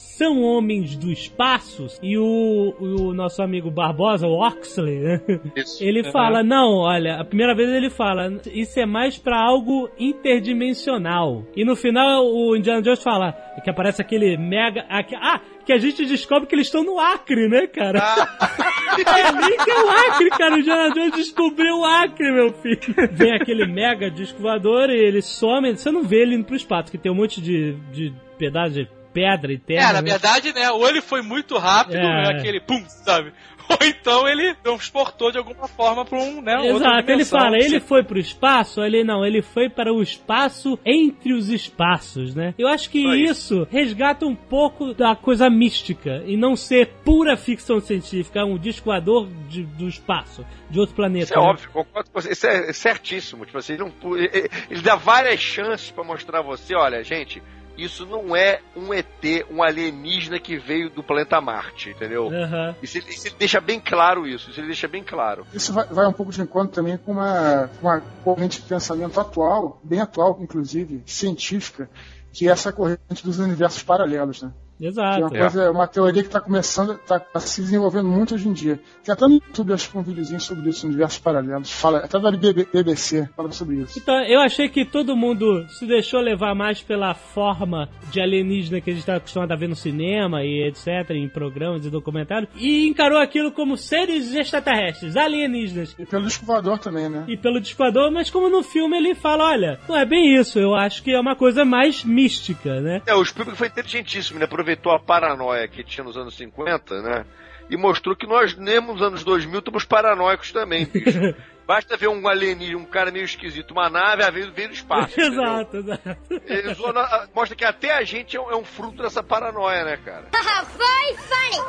São 0.00 0.42
homens 0.42 0.96
do 0.96 1.10
espaço 1.10 1.86
e 2.02 2.16
o, 2.16 2.74
o 2.80 3.12
nosso 3.14 3.42
amigo 3.42 3.68
Barbosa, 3.70 4.26
o 4.28 4.40
Oxley, 4.46 4.98
né? 5.00 5.20
Isso. 5.56 5.82
Ele 5.82 6.04
fala, 6.12 6.42
não, 6.42 6.74
olha, 6.76 7.16
a 7.20 7.24
primeira 7.24 7.54
vez 7.54 7.68
ele 7.68 7.90
fala, 7.90 8.32
isso 8.52 8.78
é 8.78 8.86
mais 8.86 9.18
pra 9.18 9.36
algo 9.40 9.88
interdimensional. 9.98 11.44
E 11.56 11.64
no 11.64 11.76
final 11.76 12.24
o 12.26 12.56
Indiana 12.56 12.82
Jones 12.82 13.02
fala 13.02 13.32
que 13.62 13.70
aparece 13.70 14.00
aquele 14.00 14.36
mega. 14.36 14.84
aque- 14.88 15.16
Ah, 15.16 15.40
que 15.64 15.72
a 15.72 15.78
gente 15.78 16.04
descobre 16.06 16.48
que 16.48 16.54
eles 16.54 16.66
estão 16.68 16.82
no 16.84 16.98
Acre, 16.98 17.48
né, 17.48 17.66
cara? 17.66 17.98
É 18.98 19.20
ali 19.28 19.56
que 19.64 19.70
é 19.70 19.84
o 19.84 19.88
Acre, 19.90 20.30
cara. 20.30 20.56
O 20.56 20.58
Indiana 20.58 20.92
Jones 20.94 21.12
descobriu 21.14 21.76
o 21.78 21.84
Acre, 21.84 22.32
meu 22.32 22.52
filho. 22.54 22.80
Vem 23.12 23.32
aquele 23.32 23.64
mega 23.66 24.10
disco 24.10 24.40
voador 24.40 24.90
e 24.90 24.96
ele 24.98 25.22
some. 25.22 25.76
Você 25.76 25.90
não 25.92 26.02
vê 26.02 26.22
ele 26.22 26.34
indo 26.34 26.44
pro 26.44 26.56
espaço, 26.56 26.90
que 26.90 26.98
tem 26.98 27.12
um 27.12 27.14
monte 27.14 27.40
de, 27.40 27.74
de 27.92 28.12
pedaços 28.38 28.74
de 28.74 28.88
pedra 29.18 29.52
e 29.52 29.58
terra. 29.58 29.90
É, 29.90 29.92
na 29.94 30.02
né? 30.02 30.10
verdade, 30.10 30.52
né? 30.52 30.70
Ou 30.70 30.88
ele 30.88 31.00
foi 31.00 31.22
muito 31.22 31.56
rápido, 31.58 31.96
É. 31.96 32.00
né, 32.00 32.38
aquele 32.38 32.60
pum, 32.60 32.84
sabe? 32.88 33.32
Ou 33.68 33.86
então 33.86 34.26
ele 34.26 34.54
transportou 34.54 35.30
de 35.30 35.36
alguma 35.36 35.68
forma 35.68 36.02
pra 36.02 36.18
um, 36.18 36.40
né? 36.40 36.56
outra 36.56 36.88
Exato, 36.88 37.10
ele 37.10 37.24
fala, 37.26 37.56
ele 37.58 37.80
foi 37.80 38.02
pro 38.02 38.18
espaço, 38.18 38.80
ele 38.82 39.04
não, 39.04 39.22
ele 39.26 39.42
foi 39.42 39.68
para 39.68 39.92
o 39.92 40.00
espaço 40.00 40.78
entre 40.86 41.34
os 41.34 41.50
espaços, 41.50 42.34
né? 42.34 42.54
Eu 42.58 42.66
acho 42.66 42.88
que 42.88 42.98
isso 42.98 43.68
resgata 43.70 44.24
um 44.24 44.34
pouco 44.34 44.94
da 44.94 45.14
coisa 45.14 45.50
mística 45.50 46.22
e 46.26 46.34
não 46.34 46.56
ser 46.56 46.88
pura 47.04 47.36
ficção 47.36 47.78
científica, 47.78 48.42
um 48.42 48.56
disco 48.56 48.86
voador 48.86 49.28
de- 49.50 49.64
do 49.64 49.86
espaço, 49.86 50.46
de 50.70 50.80
outro 50.80 50.94
planeta. 50.94 51.24
Isso 51.24 51.34
é 51.34 51.36
né? 51.36 51.42
óbvio, 51.50 51.70
concordo 51.70 52.10
com 52.10 52.20
você. 52.22 52.32
Isso 52.32 52.46
é 52.46 52.72
certíssimo. 52.72 53.44
Tipo 53.44 53.58
assim, 53.58 53.74
ele, 53.74 53.82
não, 53.84 54.16
ele, 54.16 54.48
ele 54.70 54.80
dá 54.80 54.94
várias 54.96 55.40
chances 55.40 55.90
pra 55.90 56.02
mostrar 56.02 56.38
a 56.38 56.42
você, 56.42 56.74
olha, 56.74 57.04
gente, 57.04 57.42
isso 57.78 58.04
não 58.04 58.34
é 58.36 58.60
um 58.76 58.92
ET, 58.92 59.46
um 59.50 59.62
alienígena 59.62 60.38
que 60.38 60.58
veio 60.58 60.90
do 60.90 61.02
planeta 61.02 61.40
Marte, 61.40 61.90
entendeu? 61.90 62.28
Aham. 62.28 62.74
Isso, 62.82 62.98
ele- 62.98 63.08
isso 63.10 63.26
ele 63.28 63.36
deixa 63.38 63.60
bem 63.60 63.80
claro 63.80 64.26
isso, 64.26 64.50
isso 64.50 64.60
ele 64.60 64.66
deixa 64.66 64.88
bem 64.88 65.02
claro. 65.04 65.46
Isso 65.54 65.72
vai, 65.72 65.86
vai 65.86 66.06
um 66.06 66.12
pouco 66.12 66.32
de 66.32 66.42
encontro 66.42 66.74
também 66.74 66.98
com 66.98 67.12
uma, 67.12 67.70
uma 67.80 68.00
corrente 68.24 68.60
de 68.60 68.66
pensamento 68.68 69.18
atual, 69.20 69.80
bem 69.84 70.00
atual, 70.00 70.38
inclusive, 70.40 71.02
científica, 71.06 71.88
que 72.32 72.48
é 72.48 72.50
essa 72.50 72.72
corrente 72.72 73.22
dos 73.24 73.38
universos 73.38 73.82
paralelos, 73.82 74.42
né? 74.42 74.52
Que 74.78 74.86
é 74.86 74.88
Exato. 74.88 75.20
uma, 75.20 75.30
coisa, 75.30 75.70
uma 75.72 75.86
teoria 75.88 76.22
que 76.22 76.28
está 76.28 76.40
começando, 76.40 76.92
está 76.92 77.20
se 77.40 77.60
desenvolvendo 77.60 78.08
muito 78.08 78.34
hoje 78.34 78.48
em 78.48 78.52
dia. 78.52 78.80
Tem 79.02 79.12
até 79.12 79.26
no 79.26 79.34
YouTube, 79.34 79.72
acho 79.72 79.90
que 79.90 79.98
um 79.98 80.02
videozinho 80.02 80.40
sobre 80.40 80.70
isso, 80.70 80.86
universos 80.86 81.18
paralelos. 81.18 81.70
Fala, 81.72 81.98
até 81.98 82.18
da 82.18 82.30
BB 82.30 82.68
BBC 82.72 83.28
fala 83.36 83.50
sobre 83.50 83.76
isso. 83.76 83.98
Então, 83.98 84.14
eu 84.22 84.40
achei 84.40 84.68
que 84.68 84.84
todo 84.84 85.16
mundo 85.16 85.66
se 85.68 85.84
deixou 85.84 86.20
levar 86.20 86.54
mais 86.54 86.80
pela 86.80 87.12
forma 87.12 87.88
de 88.10 88.20
alienígena 88.20 88.80
que 88.80 88.90
a 88.90 88.92
gente 88.92 89.02
está 89.02 89.16
acostumado 89.16 89.50
a 89.50 89.56
ver 89.56 89.68
no 89.68 89.74
cinema 89.74 90.44
e 90.44 90.68
etc, 90.68 91.10
em 91.10 91.28
programas 91.28 91.84
e 91.84 91.90
documentários, 91.90 92.48
e 92.54 92.86
encarou 92.86 93.18
aquilo 93.18 93.50
como 93.50 93.76
seres 93.76 94.32
extraterrestres, 94.32 95.16
alienígenas. 95.16 95.96
E 95.98 96.06
pelo 96.06 96.26
disco 96.26 96.46
voador 96.46 96.78
também, 96.78 97.08
né? 97.08 97.24
E 97.26 97.36
pelo 97.36 97.60
discoador, 97.60 98.12
mas 98.12 98.30
como 98.30 98.48
no 98.48 98.62
filme 98.62 98.96
ele 98.96 99.14
fala, 99.14 99.44
olha, 99.44 99.80
não 99.88 99.96
é 99.96 100.04
bem 100.04 100.36
isso, 100.36 100.58
eu 100.58 100.74
acho 100.74 101.02
que 101.02 101.12
é 101.12 101.20
uma 101.20 101.34
coisa 101.34 101.64
mais 101.64 102.04
mística, 102.04 102.80
né? 102.80 103.02
É, 103.06 103.14
o 103.14 103.24
Spielberg 103.24 103.58
foi 103.58 103.66
inteligentíssimo, 103.66 104.38
né? 104.38 104.46
Aproveitou 104.68 104.92
a 104.92 104.98
paranoia 104.98 105.66
que 105.66 105.82
tinha 105.82 106.04
nos 106.04 106.16
anos 106.18 106.36
50, 106.36 107.00
né? 107.00 107.24
E 107.70 107.76
mostrou 107.76 108.14
que 108.14 108.26
nós, 108.26 108.54
mesmo 108.54 108.92
nos 108.92 109.00
anos 109.00 109.24
2000, 109.24 109.60
estamos 109.60 109.84
paranoicos 109.84 110.52
também, 110.52 110.84
bicho. 110.84 111.34
Basta 111.66 111.96
ver 111.98 112.08
um 112.08 112.26
alienígena, 112.26 112.78
um 112.78 112.84
cara 112.84 113.10
meio 113.10 113.24
esquisito, 113.26 113.72
uma 113.72 113.90
nave, 113.90 114.22
ah, 114.24 114.30
veio, 114.30 114.50
veio 114.52 114.68
do 114.68 114.74
espaço. 114.74 115.12
entendeu? 115.20 115.42
exato, 115.42 115.76
exato. 115.78 116.16
Ele 116.46 116.72
usou 116.72 116.92
na- 116.94 117.28
mostra 117.34 117.54
que 117.56 117.64
até 117.64 117.92
a 117.94 118.02
gente 118.04 118.36
é 118.36 118.40
um, 118.40 118.50
é 118.50 118.56
um 118.56 118.64
fruto 118.64 119.02
dessa 119.02 119.22
paranoia, 119.22 119.84
né, 119.84 119.96
cara? 120.04 120.26
Very 120.76 121.16
funny. 121.16 121.60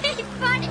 Very 0.00 0.24
funny. 0.38 0.68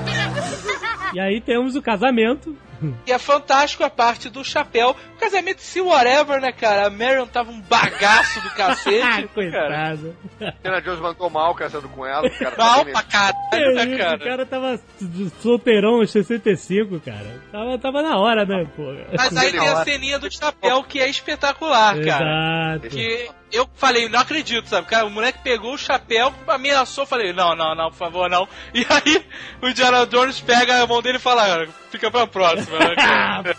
E 1.13 1.19
aí 1.19 1.41
temos 1.41 1.75
o 1.75 1.81
casamento. 1.81 2.55
E 3.07 3.11
é 3.11 3.17
fantástico 3.19 3.83
a 3.83 3.89
parte 3.89 4.29
do 4.29 4.43
chapéu. 4.43 4.95
O 5.15 5.19
casamento 5.19 5.61
se 5.61 5.81
whatever, 5.81 6.39
né, 6.41 6.51
cara? 6.51 6.87
A 6.87 6.89
Marion 6.89 7.25
tava 7.27 7.51
um 7.51 7.59
bagaço 7.61 8.39
do 8.41 8.47
Ah, 8.49 8.51
cacete. 8.51 8.99
cara. 9.01 9.27
coitado. 9.27 10.15
Indiana 10.59 10.81
Jones 10.81 10.99
mandou 10.99 11.29
mal 11.29 11.53
casando 11.55 11.87
com 11.89 12.05
ela. 12.05 12.27
O 12.27 12.31
cara 12.31 12.51
tá 12.55 12.63
Mal 12.65 12.85
pra 12.85 13.03
caralho, 13.03 13.35
Que 13.51 13.73
né, 13.73 13.97
cara? 13.97 14.15
O 14.15 14.19
cara 14.23 14.45
tava 14.45 14.79
solteirão 15.41 15.95
aos 15.99 16.11
65, 16.11 16.99
cara. 16.99 17.41
Tava, 17.51 17.77
tava 17.77 18.01
na 18.01 18.17
hora, 18.17 18.45
né, 18.45 18.65
pô? 18.75 18.83
Mas 19.17 19.35
aí 19.37 19.51
tem 19.51 19.67
a 19.67 19.83
ceninha 19.83 20.19
do 20.19 20.31
chapéu 20.31 20.83
que 20.83 20.99
é 20.99 21.09
espetacular, 21.09 21.95
cara. 22.03 22.75
Exato. 22.75 22.89
Que 22.89 23.29
eu 23.51 23.67
falei, 23.75 24.07
não 24.09 24.19
acredito, 24.19 24.67
sabe? 24.67 24.87
Cara, 24.87 25.05
o 25.05 25.09
moleque 25.09 25.39
pegou 25.43 25.73
o 25.73 25.77
chapéu, 25.77 26.31
ameaçou, 26.47 27.05
falei, 27.05 27.33
não, 27.33 27.55
não, 27.55 27.73
não, 27.75 27.89
por 27.89 27.97
favor, 27.97 28.29
não. 28.29 28.47
E 28.73 28.85
aí 28.89 29.25
o 29.61 29.67
Indiana 29.67 30.05
Jones 30.05 30.39
pega 30.39 30.81
a 30.83 30.87
mão 30.87 31.01
dele 31.01 31.17
e 31.17 31.21
fala, 31.21 31.45
"Cara, 31.47 31.69
fica 31.89 32.11
pra 32.11 32.27
próxima, 32.27 32.65
cara? 32.65 32.68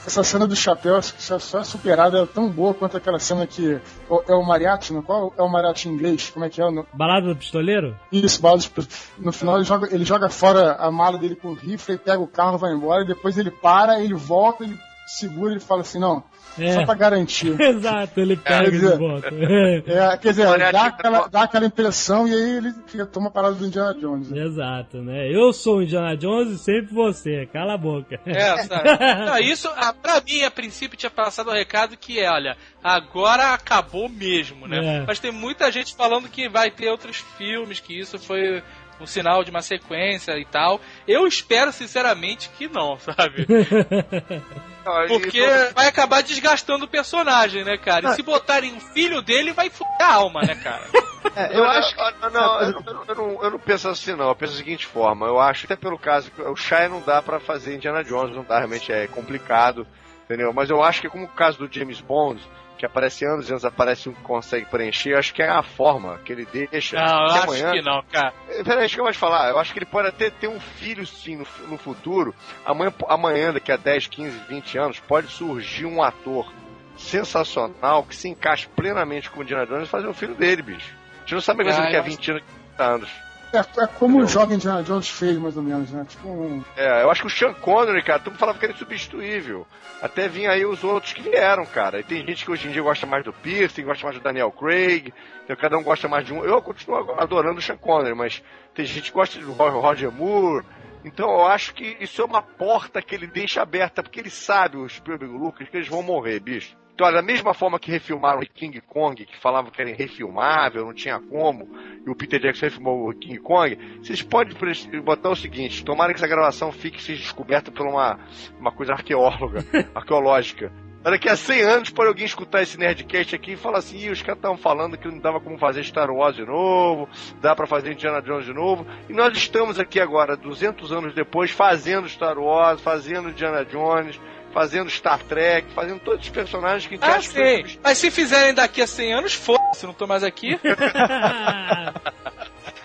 Essa 0.06 0.22
cena 0.22 0.46
do 0.46 0.54
chapéu 0.56 1.00
só 1.02 1.60
é 1.60 1.64
superada, 1.64 2.22
é 2.22 2.26
tão 2.26 2.48
boa 2.48 2.74
quanto 2.74 2.96
aquela 2.96 3.18
cena 3.18 3.46
que 3.46 3.80
é 4.28 4.34
o 4.34 4.42
mariachi, 4.44 4.92
no 4.92 5.02
qual 5.02 5.32
é 5.36 5.42
o 5.42 5.48
mariachi 5.48 5.88
em 5.88 5.92
inglês? 5.92 6.30
Como 6.30 6.44
é 6.44 6.48
que 6.50 6.60
é? 6.60 6.70
No, 6.70 6.86
Balada 6.92 7.28
do 7.28 7.36
pistoleiro? 7.36 7.96
isso, 8.12 8.40
bala 8.40 8.58
de- 8.58 8.70
no 9.18 9.32
final 9.32 9.56
ele 9.56 9.64
joga, 9.64 9.94
ele 9.94 10.04
joga 10.04 10.28
fora 10.28 10.74
a 10.74 10.90
mala 10.90 11.18
dele 11.18 11.36
com 11.36 11.48
o 11.48 11.54
rifle, 11.54 11.98
pega 11.98 12.20
o 12.20 12.26
carro, 12.26 12.58
vai 12.58 12.72
embora, 12.72 13.02
e 13.02 13.06
depois 13.06 13.36
ele 13.38 13.50
para, 13.50 14.00
ele 14.00 14.14
volta, 14.14 14.64
ele 14.64 14.78
segura 15.06 15.54
e 15.54 15.60
fala 15.60 15.80
assim, 15.80 15.98
não, 15.98 16.22
É. 16.58 16.72
só 16.72 16.84
pra 16.84 16.94
garantir. 16.94 17.54
Exato, 17.60 18.20
ele 18.20 18.36
pega 18.36 18.64
Quer 18.64 18.70
de 18.70 18.78
dizer, 18.78 18.98
volta. 18.98 19.28
É, 19.28 20.16
quer 20.16 20.30
dizer, 20.30 20.46
dá 20.46 20.72
tá 20.72 20.86
aquela, 20.86 21.28
dá 21.28 21.42
aquela 21.42 21.66
impressão 21.66 22.26
e 22.26 22.32
aí 22.32 22.56
ele 22.56 22.72
fica, 22.86 23.06
toma 23.06 23.28
a 23.28 23.30
parada 23.30 23.54
do 23.54 23.66
Indiana 23.66 23.94
Jones. 23.94 24.30
né? 24.30 24.44
Exato, 24.44 24.98
né? 24.98 25.28
Eu 25.32 25.52
sou 25.52 25.78
o 25.78 25.82
Indiana 25.82 26.16
Jones 26.16 26.52
e 26.52 26.58
sempre 26.58 26.94
você. 26.94 27.46
Cala 27.52 27.74
a 27.74 27.78
boca. 27.78 28.20
É, 28.26 28.56
sabe? 28.64 28.88
Não, 29.26 29.38
isso, 29.38 29.68
ah, 29.76 29.92
pra 29.92 30.20
mim, 30.20 30.42
a 30.42 30.50
princípio, 30.50 30.96
tinha 30.96 31.10
passado 31.10 31.50
o 31.50 31.54
recado 31.54 31.96
que 31.96 32.18
é, 32.18 32.30
olha, 32.30 32.56
agora 32.82 33.54
acabou 33.54 34.08
mesmo, 34.08 34.66
né? 34.66 34.98
É. 34.98 35.04
Mas 35.06 35.18
tem 35.18 35.32
muita 35.32 35.70
gente 35.70 35.94
falando 35.94 36.28
que 36.28 36.48
vai 36.48 36.70
ter 36.70 36.88
outros 36.90 37.18
filmes, 37.36 37.80
que 37.80 37.98
isso 37.98 38.18
foi 38.18 38.62
um 39.00 39.06
sinal 39.06 39.42
de 39.44 39.50
uma 39.50 39.62
sequência 39.62 40.38
e 40.38 40.44
tal. 40.44 40.80
Eu 41.06 41.26
espero, 41.26 41.72
sinceramente, 41.72 42.48
que 42.50 42.68
não, 42.68 42.98
sabe? 42.98 43.46
Porque 45.08 45.38
isso- 45.38 45.74
vai 45.74 45.86
acabar 45.86 46.22
desgastando 46.22 46.84
o 46.84 46.88
personagem, 46.88 47.64
né, 47.64 47.76
cara? 47.76 48.10
E 48.10 48.14
se 48.14 48.22
botarem 48.22 48.72
um 48.74 48.80
filho 48.80 49.20
dele, 49.22 49.52
vai 49.52 49.68
fuder 49.70 49.94
a 50.00 50.14
alma, 50.14 50.42
né, 50.42 50.54
cara? 50.54 50.84
É, 51.36 51.54
eu 51.54 51.62
acho 51.64 51.94
que. 51.94 52.00
Não, 52.22 52.30
não, 52.30 52.60
eu, 52.62 52.72
não- 52.72 53.04
eu 53.06 53.14
não, 53.14 53.44
eu 53.44 53.50
não 53.50 53.58
penso 53.58 53.88
assim, 53.90 54.16
não. 54.16 54.28
Eu 54.30 54.34
penso 54.34 54.52
da 54.54 54.58
seguinte 54.58 54.86
forma. 54.86 55.26
Eu 55.26 55.38
acho, 55.38 55.66
até 55.66 55.76
pelo 55.76 55.98
caso, 55.98 56.30
que 56.30 56.40
o 56.40 56.56
Shia 56.56 56.88
não 56.88 57.02
dá 57.02 57.20
pra 57.20 57.38
fazer 57.38 57.74
Indiana 57.76 58.02
Jones, 58.02 58.34
não 58.34 58.42
dá, 58.42 58.56
realmente 58.56 58.90
é 58.90 59.06
complicado, 59.06 59.86
entendeu? 60.24 60.50
Mas 60.54 60.70
eu 60.70 60.82
acho 60.82 61.02
que, 61.02 61.10
como 61.10 61.26
o 61.26 61.28
caso 61.28 61.58
do 61.58 61.70
James 61.72 62.00
Bond, 62.00 62.40
que 62.80 62.86
aparece 62.86 63.26
anos 63.26 63.48
e 63.48 63.52
anos, 63.52 63.64
aparece 63.64 64.08
um 64.08 64.14
que 64.14 64.22
consegue 64.22 64.64
preencher, 64.64 65.10
eu 65.10 65.18
acho 65.18 65.34
que 65.34 65.42
é 65.42 65.48
a 65.48 65.62
forma 65.62 66.18
que 66.24 66.32
ele 66.32 66.46
deixa. 66.46 66.96
Não, 66.96 67.04
eu 67.04 67.26
que 67.26 67.38
acho 67.38 67.44
amanhã, 67.44 67.72
que 67.72 67.82
não, 67.82 68.02
cara. 68.10 68.32
É, 68.48 68.64
Peraí, 68.64 68.80
deixa 68.80 68.98
eu 68.98 69.04
mais 69.04 69.16
falar. 69.16 69.50
Eu 69.50 69.58
acho 69.58 69.72
que 69.72 69.78
ele 69.78 69.86
pode 69.86 70.08
até 70.08 70.30
ter 70.30 70.48
um 70.48 70.58
filho, 70.58 71.06
sim, 71.06 71.36
no, 71.36 71.46
no 71.68 71.76
futuro. 71.76 72.34
Amanhã, 72.64 72.92
amanhã, 73.06 73.52
daqui 73.52 73.70
a 73.70 73.76
10, 73.76 74.06
15, 74.06 74.38
20 74.48 74.78
anos, 74.78 74.98
pode 75.00 75.28
surgir 75.28 75.84
um 75.84 76.02
ator 76.02 76.50
sensacional 76.96 78.02
que 78.04 78.16
se 78.16 78.28
encaixe 78.28 78.66
plenamente 78.68 79.30
com 79.30 79.40
o 79.40 79.42
Indiana 79.42 79.66
Jones 79.66 79.86
e 79.86 79.90
fazer 79.90 80.08
o 80.08 80.14
filho 80.14 80.34
dele, 80.34 80.62
bicho. 80.62 80.96
A 81.16 81.20
gente 81.20 81.34
não 81.34 81.40
sabe 81.42 81.62
mais 81.62 81.78
Ah, 81.78 81.82
daqui 81.82 81.96
a 81.96 81.98
eu 81.98 82.04
20 82.04 82.30
anos, 82.30 82.42
30 82.76 82.84
anos. 82.84 83.10
É, 83.52 83.58
é 83.82 83.86
como 83.86 84.20
o 84.20 84.26
jovem 84.26 84.56
Indiana 84.56 84.82
Jones 84.82 85.08
fez, 85.08 85.36
mais 85.36 85.56
ou 85.56 85.62
menos, 85.62 85.90
né? 85.90 86.04
Tipo 86.08 86.28
um. 86.28 86.62
É, 86.76 87.02
eu 87.02 87.10
acho 87.10 87.22
que 87.22 87.26
o 87.26 87.30
Sean 87.30 87.52
Connery, 87.54 88.02
cara, 88.02 88.20
todo 88.20 88.30
mundo 88.32 88.38
falava 88.38 88.58
que 88.58 88.64
era 88.64 88.74
insubstituível. 88.74 89.66
Até 90.00 90.28
vinha 90.28 90.52
aí 90.52 90.64
os 90.64 90.84
outros 90.84 91.12
que 91.12 91.22
vieram, 91.22 91.66
cara. 91.66 91.98
E 91.98 92.04
tem 92.04 92.24
gente 92.24 92.44
que 92.44 92.50
hoje 92.50 92.68
em 92.68 92.70
dia 92.70 92.82
gosta 92.82 93.06
mais 93.06 93.24
do 93.24 93.32
Pierce, 93.32 93.82
gosta 93.82 94.04
mais 94.04 94.16
do 94.16 94.22
Daniel 94.22 94.52
Craig, 94.52 95.12
então 95.44 95.56
cada 95.56 95.76
um 95.76 95.82
gosta 95.82 96.06
mais 96.06 96.24
de 96.24 96.32
um. 96.32 96.44
Eu 96.44 96.62
continuo 96.62 97.14
adorando 97.18 97.58
o 97.58 97.62
Sean 97.62 97.76
Connery, 97.76 98.14
mas 98.14 98.42
tem 98.72 98.84
gente 98.84 99.10
que 99.10 99.16
gosta 99.16 99.38
do 99.40 99.52
Roger 99.52 100.12
Moore, 100.12 100.64
Então 101.04 101.28
eu 101.28 101.46
acho 101.46 101.74
que 101.74 101.96
isso 102.00 102.22
é 102.22 102.24
uma 102.24 102.42
porta 102.42 103.02
que 103.02 103.14
ele 103.14 103.26
deixa 103.26 103.62
aberta, 103.62 104.02
porque 104.02 104.20
ele 104.20 104.30
sabe, 104.30 104.76
o 104.76 104.88
Spielberg 104.88 105.34
e 105.34 105.36
o 105.36 105.40
Lucas, 105.40 105.68
que 105.68 105.76
eles 105.76 105.88
vão 105.88 106.02
morrer, 106.02 106.38
bicho. 106.38 106.79
Então, 107.00 107.08
olha, 107.08 107.22
da 107.22 107.26
mesma 107.26 107.54
forma 107.54 107.80
que 107.80 107.90
refilmaram 107.90 108.40
o 108.40 108.46
King 108.46 108.78
Kong, 108.82 109.24
que 109.24 109.38
falavam 109.38 109.70
que 109.70 109.80
era 109.80 109.90
refilmável, 109.90 110.84
não 110.84 110.92
tinha 110.92 111.18
como, 111.18 111.66
e 112.06 112.10
o 112.10 112.14
Peter 112.14 112.38
Jackson 112.38 112.66
refilmou 112.66 113.08
o 113.08 113.14
King 113.14 113.38
Kong, 113.38 113.74
vocês 114.02 114.20
podem 114.20 114.54
botar 115.00 115.30
o 115.30 115.34
seguinte, 115.34 115.82
tomara 115.82 116.12
que 116.12 116.18
essa 116.18 116.28
gravação 116.28 116.70
fique 116.70 117.02
seja 117.02 117.22
descoberta 117.22 117.70
por 117.70 117.86
uma, 117.86 118.20
uma 118.58 118.70
coisa 118.70 118.92
arqueóloga, 118.92 119.64
arqueológica. 119.96 120.70
Daqui 121.02 121.30
a 121.30 121.36
100 121.36 121.62
anos 121.62 121.88
pode 121.88 122.08
alguém 122.08 122.26
escutar 122.26 122.60
esse 122.60 122.78
Nerdcast 122.78 123.34
aqui 123.34 123.52
e 123.52 123.56
falar 123.56 123.78
assim, 123.78 124.10
os 124.10 124.20
caras 124.20 124.36
estavam 124.36 124.58
falando 124.58 124.98
que 124.98 125.08
não 125.08 125.18
dava 125.18 125.40
como 125.40 125.56
fazer 125.56 125.82
Star 125.84 126.10
Wars 126.10 126.36
de 126.36 126.44
novo, 126.44 127.08
dá 127.40 127.56
pra 127.56 127.66
fazer 127.66 127.92
Indiana 127.92 128.20
Jones 128.20 128.44
de 128.44 128.52
novo, 128.52 128.86
e 129.08 129.14
nós 129.14 129.34
estamos 129.34 129.78
aqui 129.78 129.98
agora, 129.98 130.36
200 130.36 130.92
anos 130.92 131.14
depois, 131.14 131.50
fazendo 131.50 132.06
Star 132.06 132.38
Wars, 132.38 132.82
fazendo 132.82 133.30
Indiana 133.30 133.64
Jones, 133.64 134.20
fazendo 134.52 134.90
Star 134.90 135.18
Trek, 135.20 135.72
fazendo 135.74 136.00
todos 136.00 136.24
os 136.24 136.30
personagens 136.30 136.86
que 136.86 136.94
a 136.94 136.96
gente 136.96 137.06
Ah, 137.08 137.16
acha 137.16 137.28
que 137.28 137.34
foi 137.34 137.68
sim. 137.68 137.78
Mas 137.82 137.98
se 137.98 138.10
fizerem 138.10 138.54
daqui 138.54 138.82
a 138.82 138.86
100 138.86 139.14
anos, 139.14 139.34
foda-se, 139.34 139.86
não 139.86 139.92
tô 139.94 140.06
mais 140.06 140.24
aqui. 140.24 140.58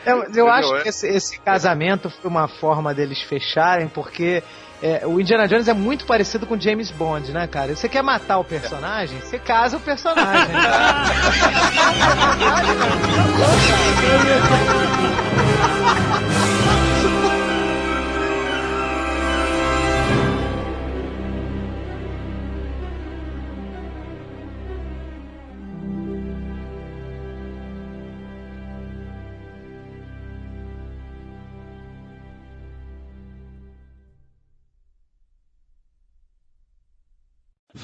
Eu, 0.06 0.16
eu 0.18 0.24
Entendeu? 0.24 0.48
acho 0.50 0.76
É. 0.76 0.82
que 0.84 0.90
esse, 0.90 1.08
esse 1.08 1.40
casamento 1.40 2.10
foi 2.10 2.30
uma 2.30 2.48
forma 2.48 2.94
deles 2.94 3.22
fecharem, 3.22 3.88
porque 3.88 4.44
é, 4.84 5.02
o 5.08 5.20
Indiana 5.20 5.48
Jones 5.48 5.68
é 5.68 5.74
muito 5.74 6.06
parecido 6.06 6.46
com 6.46 6.60
James 6.60 6.92
Bond, 6.92 7.32
né, 7.32 7.48
cara? 7.48 7.76
Você 7.76 7.90
quer 7.90 8.04
matar 8.04 8.38
o 8.38 8.44
personagem, 8.44 9.20
você 9.20 9.40
casa 9.40 9.78
o 9.78 9.80
personagem. 9.80 10.54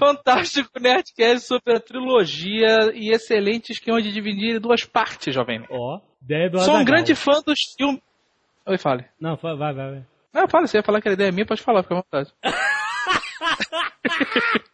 Fantástico 0.01 0.79
Nerdcast 0.79 1.45
sobre 1.45 1.75
a 1.75 1.79
trilogia 1.79 2.91
e 2.91 3.11
excelente 3.11 3.71
esquema 3.71 4.01
de 4.01 4.11
dividir 4.11 4.55
em 4.55 4.59
duas 4.59 4.83
partes, 4.83 5.31
jovem. 5.31 5.59
nerd. 5.59 5.71
Ó, 5.71 5.99
ideia 6.23 6.49
do 6.49 6.59
Sou 6.59 6.77
um 6.77 6.83
grande 6.83 7.13
fã 7.13 7.39
dos 7.45 7.59
filmes. 7.77 8.01
Oi, 8.65 8.79
fale. 8.79 9.05
Não, 9.19 9.35
vai, 9.35 9.55
vai, 9.55 9.73
vai. 9.75 10.03
Não, 10.33 10.47
fala, 10.47 10.65
você 10.65 10.77
ia 10.77 10.83
falar 10.83 11.01
que 11.01 11.09
a 11.09 11.11
ideia 11.11 11.27
é 11.27 11.31
minha, 11.31 11.45
pode 11.45 11.61
falar, 11.61 11.83
fica 11.83 11.93
à 11.93 12.01
vontade. 12.01 12.33